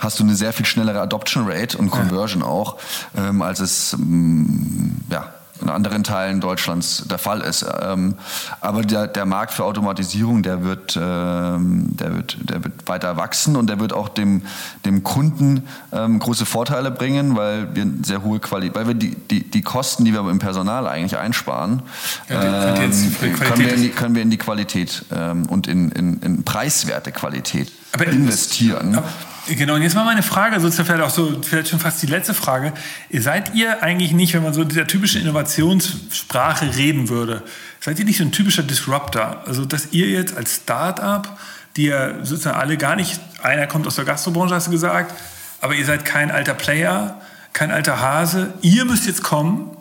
hast 0.00 0.18
du 0.18 0.24
eine 0.24 0.34
sehr 0.34 0.52
viel 0.52 0.66
schnellere 0.66 1.00
Adoption 1.00 1.48
Rate 1.48 1.78
und 1.78 1.90
Conversion 1.90 2.42
ja. 2.42 2.48
auch, 2.48 2.78
ähm, 3.16 3.42
als 3.42 3.60
es 3.60 3.92
ähm, 3.92 4.96
ja, 5.10 5.32
in 5.62 5.68
anderen 5.68 6.04
Teilen 6.04 6.40
Deutschlands 6.40 7.04
der 7.08 7.18
Fall 7.18 7.40
ist. 7.40 7.66
Ähm, 7.82 8.14
aber 8.60 8.82
der, 8.82 9.06
der 9.06 9.26
Markt 9.26 9.52
für 9.52 9.64
Automatisierung, 9.64 10.42
der 10.42 10.64
wird, 10.64 10.98
ähm, 11.00 11.88
der, 11.96 12.16
wird, 12.16 12.38
der 12.40 12.64
wird 12.64 12.88
weiter 12.88 13.16
wachsen 13.16 13.56
und 13.56 13.68
der 13.68 13.80
wird 13.80 13.92
auch 13.92 14.08
dem, 14.08 14.42
dem 14.84 15.02
Kunden 15.02 15.68
ähm, 15.92 16.18
große 16.18 16.46
Vorteile 16.46 16.90
bringen, 16.90 17.36
weil 17.36 17.74
wir 17.74 17.86
sehr 18.02 18.22
hohe 18.22 18.40
Qualität, 18.40 18.74
weil 18.74 18.86
wir 18.86 18.94
die, 18.94 19.14
die, 19.14 19.50
die 19.50 19.62
Kosten, 19.62 20.04
die 20.04 20.12
wir 20.12 20.28
im 20.28 20.38
Personal 20.38 20.86
eigentlich 20.86 21.18
einsparen, 21.18 21.82
ja, 22.28 22.74
ähm, 22.74 22.74
können, 22.74 23.58
wir 23.58 23.74
in 23.74 23.82
die, 23.82 23.88
können 23.90 24.14
wir 24.14 24.22
in 24.22 24.30
die 24.30 24.38
Qualität 24.38 25.04
ähm, 25.14 25.46
und 25.46 25.66
in, 25.66 25.90
in, 25.90 26.20
in 26.20 26.44
preiswerte 26.44 27.12
Qualität 27.12 27.70
aber 27.92 28.06
investieren. 28.06 28.96
Aber 28.96 29.08
Genau, 29.48 29.74
und 29.74 29.82
jetzt 29.82 29.94
mal 29.94 30.04
meine 30.04 30.22
Frage, 30.22 30.60
sozusagen 30.60 30.86
vielleicht 30.86 31.02
auch 31.02 31.10
so, 31.10 31.40
vielleicht 31.42 31.68
schon 31.68 31.80
fast 31.80 32.02
die 32.02 32.06
letzte 32.06 32.34
Frage. 32.34 32.72
Seid 33.12 33.54
ihr 33.54 33.82
eigentlich 33.82 34.12
nicht, 34.12 34.34
wenn 34.34 34.42
man 34.42 34.52
so 34.52 34.62
in 34.62 34.68
dieser 34.68 34.86
typischen 34.86 35.22
Innovationssprache 35.22 36.76
reden 36.76 37.08
würde, 37.08 37.42
seid 37.80 37.98
ihr 37.98 38.04
nicht 38.04 38.18
so 38.18 38.24
ein 38.24 38.32
typischer 38.32 38.62
Disruptor? 38.62 39.42
Also, 39.46 39.64
dass 39.64 39.92
ihr 39.92 40.08
jetzt 40.08 40.36
als 40.36 40.56
Start-up, 40.56 41.38
die 41.76 41.86
ja 41.86 42.24
sozusagen 42.24 42.58
alle 42.58 42.76
gar 42.76 42.96
nicht, 42.96 43.18
einer 43.42 43.66
kommt 43.66 43.86
aus 43.86 43.96
der 43.96 44.04
Gastrobranche, 44.04 44.54
hast 44.54 44.66
du 44.66 44.70
gesagt, 44.70 45.14
aber 45.60 45.74
ihr 45.74 45.84
seid 45.84 46.04
kein 46.04 46.30
alter 46.30 46.54
Player, 46.54 47.20
kein 47.52 47.70
alter 47.70 48.00
Hase. 48.00 48.54
Ihr 48.60 48.84
müsst 48.84 49.06
jetzt 49.06 49.22
kommen 49.22 49.76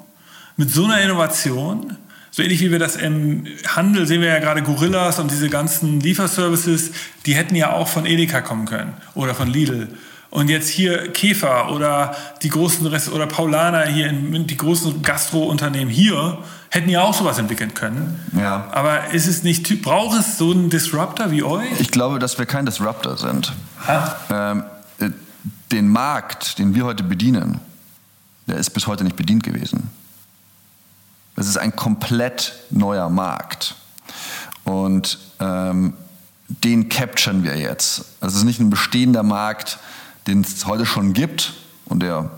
mit 0.58 0.72
so 0.72 0.86
einer 0.86 1.02
Innovation, 1.02 1.98
so 2.40 2.44
ähnlich 2.44 2.62
wie 2.62 2.72
wir 2.72 2.80
das 2.80 2.96
im 2.96 3.46
Handel 3.68 4.08
sehen 4.08 4.22
wir 4.22 4.30
ja 4.30 4.40
gerade 4.40 4.64
Gorillas 4.64 5.20
und 5.20 5.30
diese 5.30 5.50
ganzen 5.50 6.00
Lieferservices, 6.00 6.92
die 7.26 7.36
hätten 7.36 7.54
ja 7.54 7.74
auch 7.74 7.90
von 7.90 8.06
Edeka 8.06 8.40
kommen 8.40 8.66
können 8.66 8.94
oder 9.14 9.36
von 9.36 9.50
Lidl. 9.50 9.90
Und 10.30 10.50
jetzt 10.50 10.70
hier 10.70 11.12
Käfer 11.12 11.70
oder 11.72 12.16
die 12.42 12.48
großen 12.48 12.88
Rest 12.88 13.12
oder 13.12 13.28
Paulaner 13.28 13.88
hier, 13.88 14.08
in, 14.08 14.48
die 14.48 14.56
großen 14.56 15.02
Gastro-Unternehmen 15.02 15.92
hier, 15.92 16.38
hätten 16.70 16.88
ja 16.88 17.02
auch 17.02 17.14
sowas 17.14 17.38
entwickeln 17.40 17.74
können. 17.74 18.18
Ja. 18.38 18.68
Aber 18.72 19.10
ist 19.10 19.28
es 19.28 19.44
nicht, 19.44 19.82
braucht 19.82 20.18
es 20.18 20.38
so 20.38 20.52
einen 20.52 20.70
Disruptor 20.70 21.32
wie 21.32 21.44
euch? 21.44 21.68
Ich 21.80 21.92
glaube, 21.92 22.20
dass 22.20 22.38
wir 22.38 22.46
kein 22.46 22.66
Disruptor 22.66 23.18
sind. 23.18 23.52
Ähm, 24.32 24.64
äh, 25.00 25.10
den 25.74 25.90
Markt, 25.90 26.58
den 26.58 26.74
wir 26.74 26.86
heute 26.86 27.04
bedienen, 27.04 27.60
der 28.48 28.56
ist 28.58 28.70
bis 28.70 28.88
heute 28.88 29.04
nicht 29.04 29.18
bedient 29.18 29.44
gewesen. 29.44 29.90
Es 31.40 31.48
ist 31.48 31.58
ein 31.58 31.74
komplett 31.74 32.54
neuer 32.70 33.10
Markt. 33.10 33.76
Und 34.66 35.18
ähm, 35.40 35.94
den 36.50 36.90
capturen 36.90 37.44
wir 37.44 37.58
jetzt. 37.58 38.04
Es 38.20 38.36
ist 38.36 38.44
nicht 38.44 38.60
ein 38.60 38.70
bestehender 38.70 39.24
Markt, 39.24 39.80
den 40.28 40.42
es 40.42 40.66
heute 40.66 40.86
schon 40.86 41.14
gibt 41.14 41.54
und 41.86 42.02
der 42.02 42.30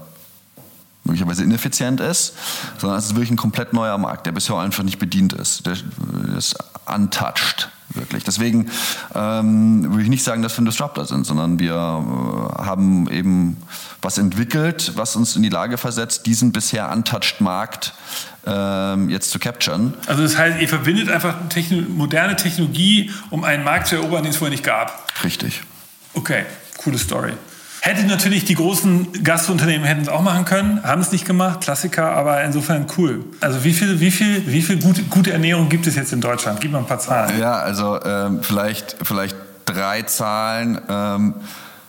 möglicherweise 1.04 1.44
ineffizient 1.44 2.00
ist, 2.00 2.36
sondern 2.78 3.00
es 3.00 3.06
ist 3.06 3.16
wirklich 3.16 3.32
ein 3.32 3.38
komplett 3.38 3.74
neuer 3.74 3.98
Markt, 3.98 4.28
der 4.28 4.34
bisher 4.34 4.58
einfach 4.58 4.84
nicht 4.84 5.00
bedient 5.00 5.34
ist. 5.34 5.66
Der 5.66 5.78
ist 6.38 6.56
untouched, 6.86 7.70
wirklich. 7.96 8.24
Deswegen 8.24 8.70
ähm, 9.14 9.84
würde 9.90 10.04
ich 10.04 10.10
nicht 10.10 10.24
sagen, 10.24 10.42
dass 10.42 10.58
wir 10.58 10.64
ein 10.64 10.66
Disruptor 10.66 11.06
sind, 11.06 11.26
sondern 11.26 11.60
wir 11.60 11.74
äh, 11.74 12.64
haben 12.64 13.10
eben 13.10 13.58
was 14.02 14.18
entwickelt, 14.18 14.94
was 14.96 15.16
uns 15.16 15.36
in 15.36 15.44
die 15.44 15.50
Lage 15.50 15.78
versetzt, 15.78 16.26
diesen 16.26 16.52
bisher 16.52 16.92
untouched 16.92 17.42
Markt 17.42 17.94
ähm, 18.46 19.10
jetzt 19.10 19.32
zu 19.32 19.40
capturen. 19.40 19.94
Also 20.08 20.24
das 20.24 20.38
heißt, 20.38 20.60
ihr 20.60 20.70
verbindet 20.70 21.10
einfach 21.10 21.36
Techno 21.50 21.82
moderne 21.82 22.36
Technologie, 22.36 23.12
um 23.30 23.44
einen 23.44 23.64
Markt 23.64 23.88
zu 23.88 23.96
erobern, 23.96 24.24
den 24.24 24.32
es 24.32 24.38
vorher 24.38 24.52
nicht 24.52 24.64
gab. 24.64 25.08
Richtig. 25.24 25.62
Okay, 26.14 26.46
coole 26.78 26.98
Story. 26.98 27.34
Hätte 27.84 28.04
natürlich 28.06 28.46
die 28.46 28.54
großen 28.54 29.24
Gastunternehmen 29.24 29.88
hätten 29.88 30.02
es 30.02 30.08
auch 30.08 30.22
machen 30.22 30.46
können, 30.46 30.84
haben 30.84 31.02
es 31.02 31.12
nicht 31.12 31.26
gemacht, 31.26 31.62
Klassiker, 31.62 32.12
aber 32.12 32.44
insofern 32.44 32.86
cool. 32.96 33.26
Also 33.40 33.64
wie 33.64 33.74
viel, 33.74 34.00
wie 34.00 34.12
viel, 34.12 34.46
wie 34.46 34.62
viel 34.62 34.80
gute, 34.80 35.02
gute 35.06 35.32
Ernährung 35.32 35.68
gibt 35.68 35.88
es 35.88 35.96
jetzt 35.96 36.14
in 36.14 36.22
Deutschland? 36.22 36.62
Gib 36.62 36.72
mal 36.72 36.78
ein 36.78 36.86
paar 36.86 37.00
Zahlen. 37.00 37.40
Ja, 37.40 37.54
also 37.54 38.00
ähm, 38.06 38.44
vielleicht, 38.44 38.98
vielleicht 39.02 39.36
drei 39.66 40.04
Zahlen. 40.04 40.80
Ähm, 40.88 41.34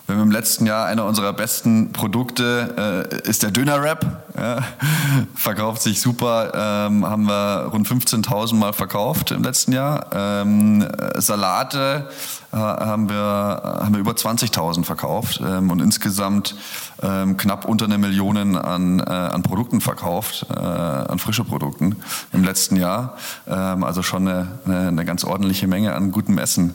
wir 0.07 0.17
haben 0.17 0.23
im 0.23 0.31
letzten 0.31 0.65
Jahr 0.65 0.87
einer 0.87 1.05
unserer 1.05 1.35
besten 1.35 1.93
Produkte 1.93 3.11
äh, 3.13 3.29
ist 3.29 3.43
der 3.43 3.51
Döner-Wrap. 3.51 4.25
Ja, 4.35 4.63
verkauft 5.35 5.83
sich 5.83 6.01
super, 6.01 6.53
ähm, 6.55 7.07
haben 7.07 7.25
wir 7.25 7.69
rund 7.71 7.87
15.000 7.87 8.55
Mal 8.55 8.73
verkauft 8.73 9.31
im 9.31 9.43
letzten 9.43 9.73
Jahr. 9.73 10.07
Ähm, 10.15 10.89
Salate 11.17 12.09
äh, 12.53 12.57
haben, 12.57 13.09
wir, 13.09 13.17
haben 13.17 13.95
wir 13.95 14.01
über 14.01 14.13
20.000 14.13 14.85
verkauft 14.85 15.41
ähm, 15.45 15.71
und 15.71 15.81
insgesamt 15.81 16.55
ähm, 17.03 17.37
knapp 17.37 17.65
unter 17.65 17.87
eine 17.87 17.99
Million 17.99 18.57
an, 18.57 19.01
äh, 19.01 19.03
an 19.05 19.43
Produkten 19.43 19.81
verkauft, 19.81 20.47
äh, 20.51 20.59
an 20.59 21.19
frische 21.19 21.45
Produkten 21.45 21.97
im 22.33 22.45
letzten 22.45 22.77
Jahr. 22.77 23.17
Ähm, 23.47 23.85
also 23.85 24.03
schon 24.03 24.29
eine, 24.29 24.59
eine, 24.65 24.89
eine, 24.89 25.05
ganz 25.05 25.25
ordentliche 25.25 25.67
Menge 25.67 25.95
an 25.95 26.13
gutem 26.13 26.39
Essen. 26.39 26.75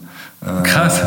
Krass, 0.64 1.02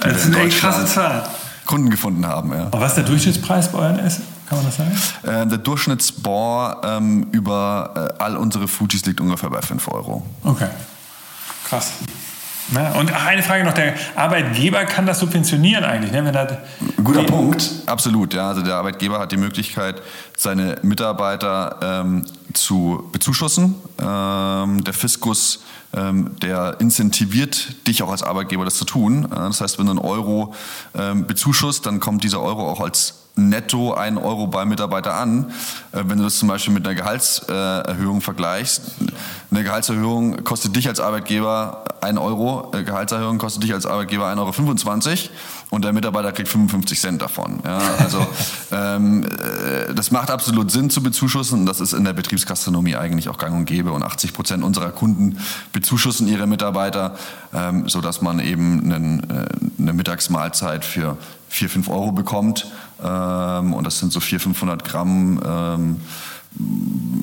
das 0.00 0.16
ist 0.16 0.26
eine 0.26 0.44
echt 0.44 0.58
krasse 0.58 0.86
Zahl. 0.86 1.22
Kunden 1.66 1.90
gefunden 1.90 2.26
haben. 2.26 2.52
Ja. 2.52 2.68
was 2.72 2.92
ist 2.92 2.96
der 2.96 3.04
Durchschnittspreis 3.04 3.70
bei 3.70 3.78
euren 3.78 3.98
Essen? 3.98 4.24
Kann 4.48 4.58
man 4.58 4.66
das 4.66 4.76
sagen? 4.76 4.90
Äh, 5.22 5.46
der 5.46 5.58
Durchschnittsbor 5.58 6.80
ähm, 6.82 7.28
über 7.30 8.14
äh, 8.18 8.22
all 8.22 8.36
unsere 8.36 8.66
Fujis 8.66 9.06
liegt 9.06 9.20
ungefähr 9.20 9.48
bei 9.48 9.62
5 9.62 9.86
Euro. 9.88 10.26
Okay. 10.42 10.66
Krass. 11.68 11.92
Ja, 12.74 12.92
und 12.92 13.12
eine 13.12 13.42
Frage 13.42 13.64
noch, 13.64 13.74
der 13.74 13.94
Arbeitgeber 14.14 14.84
kann 14.84 15.06
das 15.06 15.18
subventionieren 15.18 15.84
eigentlich, 15.84 16.12
ne? 16.12 16.24
Wenn 16.24 16.34
er 16.34 16.62
Guter 17.02 17.24
Punkt, 17.24 17.70
absolut. 17.86 18.34
Ja, 18.34 18.48
also 18.48 18.62
der 18.62 18.76
Arbeitgeber 18.76 19.18
hat 19.18 19.32
die 19.32 19.36
Möglichkeit, 19.36 20.00
seine 20.36 20.76
Mitarbeiter 20.82 21.78
ähm, 21.82 22.26
zu 22.52 23.08
bezuschussen. 23.12 23.74
Ähm, 24.00 24.84
der 24.84 24.94
Fiskus 24.94 25.60
ähm, 25.92 26.36
der 26.40 26.76
incentiviert 26.78 27.86
dich 27.88 28.02
auch 28.02 28.10
als 28.10 28.22
Arbeitgeber, 28.22 28.64
das 28.64 28.76
zu 28.76 28.84
tun. 28.84 29.24
Äh, 29.24 29.28
das 29.34 29.60
heißt, 29.60 29.78
wenn 29.78 29.86
du 29.86 29.92
einen 29.92 29.98
Euro 29.98 30.54
ähm, 30.94 31.26
bezuschusst, 31.26 31.86
dann 31.86 31.98
kommt 31.98 32.22
dieser 32.22 32.40
Euro 32.40 32.70
auch 32.70 32.80
als 32.80 33.19
netto 33.36 33.94
ein 33.94 34.18
Euro 34.18 34.46
beim 34.46 34.68
Mitarbeiter 34.68 35.14
an. 35.14 35.52
Äh, 35.92 36.02
wenn 36.06 36.18
du 36.18 36.24
das 36.24 36.38
zum 36.38 36.48
Beispiel 36.48 36.74
mit 36.74 36.86
einer 36.86 36.94
Gehaltserhöhung 36.94 38.20
vergleichst, 38.20 38.82
eine 39.50 39.64
Gehaltserhöhung 39.64 40.44
kostet 40.44 40.76
dich 40.76 40.88
als 40.88 41.00
Arbeitgeber 41.00 41.84
1 42.00 42.18
Euro, 42.18 42.70
eine 42.72 42.84
Gehaltserhöhung 42.84 43.38
kostet 43.38 43.64
dich 43.64 43.74
als 43.74 43.86
Arbeitgeber 43.86 44.26
1,25 44.26 45.08
Euro 45.08 45.16
und 45.70 45.84
der 45.84 45.92
Mitarbeiter 45.92 46.32
kriegt 46.32 46.48
55 46.48 47.00
Cent 47.00 47.22
davon. 47.22 47.60
Ja, 47.64 47.78
also 47.98 48.26
ähm, 48.72 49.24
äh, 49.24 49.94
das 49.94 50.10
macht 50.10 50.30
absolut 50.30 50.70
Sinn 50.70 50.90
zu 50.90 51.02
bezuschussen 51.02 51.60
und 51.60 51.66
das 51.66 51.80
ist 51.80 51.92
in 51.92 52.04
der 52.04 52.12
Betriebsgastronomie 52.12 52.96
eigentlich 52.96 53.28
auch 53.28 53.38
gang 53.38 53.54
und 53.54 53.64
gäbe 53.66 53.92
und 53.92 54.02
80 54.02 54.32
Prozent 54.32 54.64
unserer 54.64 54.90
Kunden 54.90 55.38
bezuschussen 55.72 56.28
ihre 56.28 56.46
Mitarbeiter, 56.46 57.16
ähm, 57.52 57.88
sodass 57.88 58.22
man 58.22 58.40
eben 58.40 58.80
einen, 58.84 59.30
äh, 59.30 59.46
eine 59.78 59.92
Mittagsmahlzeit 59.92 60.84
für 60.84 61.16
4, 61.50 61.68
5 61.68 61.88
Euro 61.90 62.12
bekommt 62.12 62.66
ähm, 63.04 63.74
und 63.74 63.86
das 63.86 63.98
sind 63.98 64.12
so 64.12 64.20
400, 64.20 64.42
500 64.42 64.84
Gramm 64.84 65.40
ähm, 65.44 66.00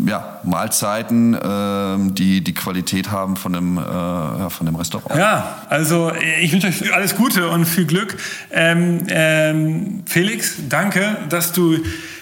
ja, 0.08 0.40
Mahlzeiten, 0.44 1.38
ähm, 1.42 2.16
die 2.16 2.42
die 2.42 2.54
Qualität 2.54 3.12
haben 3.12 3.36
von 3.36 3.54
dem, 3.54 3.78
äh, 3.78 3.82
ja, 3.82 4.50
von 4.50 4.66
dem 4.66 4.76
Restaurant. 4.76 5.20
Ja, 5.20 5.64
also 5.70 6.14
ich 6.42 6.54
wünsche 6.54 6.68
euch 6.68 6.94
alles 6.94 7.16
Gute 7.16 7.50
und 7.50 7.66
viel 7.66 7.86
Glück. 7.86 8.18
Ähm, 8.52 9.06
ähm, 9.10 10.04
Felix, 10.06 10.56
danke, 10.70 11.18
dass 11.30 11.52
du 11.52 11.78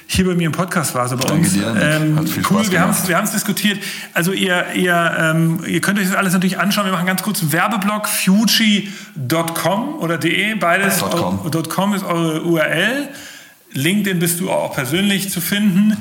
hier 0.08 0.26
bei 0.26 0.36
mir 0.36 0.48
im 0.48 0.52
Podcast 0.52 0.94
warst, 0.96 1.18
bei 1.18 1.34
uns. 1.34 1.54
Dir, 1.54 1.76
ähm, 1.80 2.20
cool, 2.50 2.72
wir 2.72 2.80
haben 2.80 2.92
es 2.92 3.08
wir 3.08 3.22
diskutiert. 3.22 3.80
Also 4.14 4.32
ihr, 4.32 4.66
ihr, 4.76 5.16
ähm, 5.18 5.60
ihr 5.68 5.82
könnt 5.82 6.00
euch 6.00 6.08
das 6.08 6.16
alles 6.16 6.34
natürlich 6.34 6.60
anschauen. 6.60 6.86
Wir 6.86 6.94
machen 6.94 7.08
ganz 7.08 7.24
kurz 7.24 7.42
einen 7.42 7.52
Werbeblock, 7.52 8.08
fuji.com 8.08 9.96
oder 10.00 10.18
de, 10.18 10.56
beides. 10.56 11.00
.com. 11.00 11.52
.com 11.70 11.94
ist 11.94 12.04
eure 12.04 12.44
URL. 12.44 13.10
LinkedIn 13.74 14.20
bist 14.20 14.40
du 14.40 14.52
auch 14.52 14.74
persönlich 14.74 15.30
zu 15.30 15.42
finden. 15.42 15.98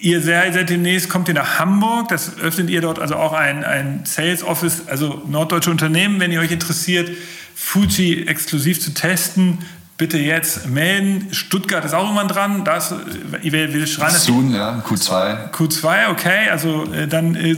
Ihr 0.00 0.20
seid 0.20 0.68
demnächst, 0.68 1.08
kommt 1.08 1.28
ihr 1.28 1.34
nach 1.34 1.58
Hamburg, 1.58 2.08
das 2.08 2.38
öffnet 2.38 2.68
ihr 2.68 2.82
dort 2.82 2.98
also 2.98 3.16
auch 3.16 3.32
ein, 3.32 3.64
ein 3.64 4.02
Sales 4.04 4.42
Office, 4.42 4.82
also 4.86 5.22
norddeutsche 5.26 5.70
Unternehmen, 5.70 6.20
wenn 6.20 6.30
ihr 6.30 6.40
euch 6.40 6.52
interessiert, 6.52 7.10
Fuji 7.54 8.26
exklusiv 8.26 8.80
zu 8.80 8.92
testen, 8.92 9.60
bitte 9.96 10.18
jetzt 10.18 10.66
melden. 10.66 11.28
Stuttgart 11.32 11.84
ist 11.84 11.94
auch 11.94 12.04
irgendwann 12.04 12.28
dran. 12.28 12.64
Das, 12.64 12.94
wir, 13.42 13.72
wir 13.72 13.86
schreien 13.86 14.14
Soon, 14.14 14.54
ja, 14.54 14.82
Q2. 14.86 15.50
Q2, 15.52 16.10
okay. 16.10 16.48
Also 16.50 16.92
äh, 16.92 17.06
dann, 17.06 17.34
äh, 17.34 17.56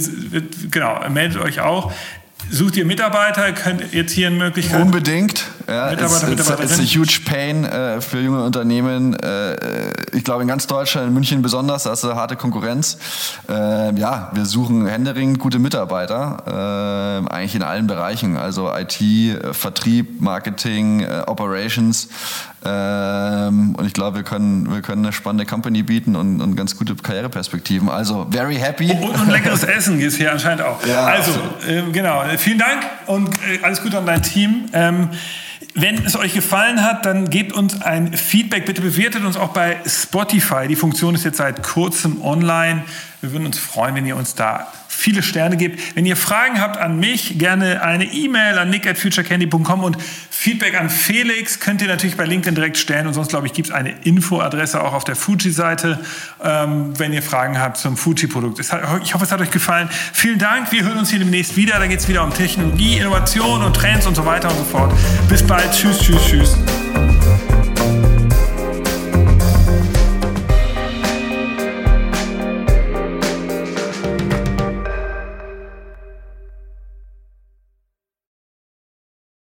genau, 0.70 1.00
meldet 1.08 1.40
euch 1.42 1.60
auch. 1.60 1.92
Sucht 2.50 2.76
ihr 2.76 2.84
Mitarbeiter? 2.84 3.52
Könnt 3.52 3.92
jetzt 3.92 4.12
hier 4.12 4.28
eine 4.28 4.36
Möglichkeit? 4.36 4.80
Unbedingt. 4.80 5.46
Ja, 5.68 5.90
Mitarbeiter, 5.90 6.32
it's, 6.32 6.48
it's, 6.48 6.60
it's 6.60 6.78
a 6.78 6.82
huge 6.82 7.22
pain 7.24 7.64
äh, 7.64 8.00
für 8.00 8.20
junge 8.20 8.44
Unternehmen. 8.44 9.14
Äh, 9.14 9.90
ich 10.12 10.22
glaube 10.22 10.42
in 10.42 10.48
ganz 10.48 10.66
Deutschland, 10.66 11.08
in 11.08 11.14
München 11.14 11.42
besonders, 11.42 11.82
da 11.82 11.92
ist 11.92 12.04
eine 12.04 12.14
harte 12.14 12.36
Konkurrenz. 12.36 12.98
Äh, 13.48 13.98
ja, 13.98 14.30
wir 14.32 14.46
suchen 14.46 14.86
händeringend 14.86 15.40
gute 15.40 15.58
Mitarbeiter, 15.58 17.24
äh, 17.26 17.32
eigentlich 17.32 17.56
in 17.56 17.62
allen 17.62 17.88
Bereichen. 17.88 18.36
Also 18.36 18.72
IT, 18.72 19.02
Vertrieb, 19.52 20.20
Marketing, 20.20 21.00
äh, 21.00 21.24
Operations. 21.26 22.08
Ähm, 22.64 23.74
und 23.76 23.86
ich 23.86 23.92
glaube, 23.92 24.16
wir 24.16 24.24
können, 24.24 24.72
wir 24.72 24.82
können 24.82 25.04
eine 25.04 25.12
spannende 25.12 25.46
Company 25.46 25.82
bieten 25.82 26.16
und, 26.16 26.40
und 26.40 26.56
ganz 26.56 26.76
gute 26.76 26.94
Karriereperspektiven. 26.94 27.88
Also, 27.88 28.26
very 28.30 28.56
happy. 28.56 28.90
Und, 28.90 29.20
und 29.20 29.30
leckeres 29.30 29.62
Essen 29.64 29.98
gibt 29.98 30.12
es 30.12 30.16
hier 30.16 30.32
anscheinend 30.32 30.62
auch. 30.62 30.84
Ja, 30.86 31.06
also, 31.06 31.32
äh, 31.66 31.82
genau. 31.92 32.22
Vielen 32.38 32.58
Dank 32.58 32.84
und 33.06 33.28
äh, 33.28 33.62
alles 33.62 33.82
Gute 33.82 33.98
an 33.98 34.06
dein 34.06 34.22
Team. 34.22 34.66
Ähm, 34.72 35.10
wenn 35.76 36.04
es 36.06 36.16
euch 36.16 36.32
gefallen 36.32 36.82
hat, 36.82 37.04
dann 37.04 37.28
gebt 37.28 37.52
uns 37.52 37.82
ein 37.82 38.14
Feedback. 38.14 38.64
Bitte 38.64 38.80
bewertet 38.80 39.24
uns 39.24 39.36
auch 39.36 39.50
bei 39.50 39.76
Spotify. 39.86 40.66
Die 40.68 40.74
Funktion 40.74 41.14
ist 41.14 41.24
jetzt 41.24 41.36
seit 41.36 41.62
kurzem 41.62 42.22
online. 42.22 42.84
Wir 43.20 43.32
würden 43.32 43.46
uns 43.46 43.58
freuen, 43.58 43.94
wenn 43.94 44.06
ihr 44.06 44.16
uns 44.16 44.34
da 44.34 44.72
viele 44.96 45.22
Sterne 45.22 45.56
gibt. 45.56 45.96
Wenn 45.96 46.06
ihr 46.06 46.16
Fragen 46.16 46.60
habt 46.60 46.78
an 46.78 46.98
mich, 46.98 47.38
gerne 47.38 47.82
eine 47.82 48.04
E-Mail 48.04 48.58
an 48.58 48.70
nick@futurecandy.com 48.70 49.84
und 49.84 49.98
Feedback 50.30 50.78
an 50.78 50.90
Felix 50.90 51.60
könnt 51.60 51.82
ihr 51.82 51.88
natürlich 51.88 52.16
bei 52.16 52.24
LinkedIn 52.24 52.54
direkt 52.54 52.76
stellen 52.76 53.06
und 53.06 53.14
sonst 53.14 53.28
glaube 53.28 53.46
ich 53.46 53.52
gibt 53.52 53.68
es 53.68 53.74
eine 53.74 53.90
Infoadresse 54.02 54.82
auch 54.82 54.92
auf 54.92 55.04
der 55.04 55.16
Fuji-Seite, 55.16 56.00
ähm, 56.42 56.98
wenn 56.98 57.12
ihr 57.12 57.22
Fragen 57.22 57.58
habt 57.58 57.76
zum 57.76 57.96
Fuji-Produkt. 57.96 58.58
Ich 58.58 58.72
hoffe, 58.72 59.24
es 59.24 59.32
hat 59.32 59.40
euch 59.40 59.50
gefallen. 59.50 59.88
Vielen 60.12 60.38
Dank. 60.38 60.72
Wir 60.72 60.84
hören 60.84 60.98
uns 60.98 61.10
hier 61.10 61.18
demnächst 61.18 61.56
wieder. 61.56 61.78
Da 61.78 61.86
geht 61.86 62.00
es 62.00 62.08
wieder 62.08 62.24
um 62.24 62.32
Technologie, 62.32 62.98
Innovation 62.98 63.62
und 63.62 63.74
Trends 63.74 64.06
und 64.06 64.14
so 64.14 64.24
weiter 64.24 64.50
und 64.50 64.58
so 64.58 64.64
fort. 64.64 64.92
Bis 65.28 65.42
bald. 65.42 65.70
Tschüss, 65.72 65.98
tschüss, 65.98 66.24
tschüss. 66.26 67.05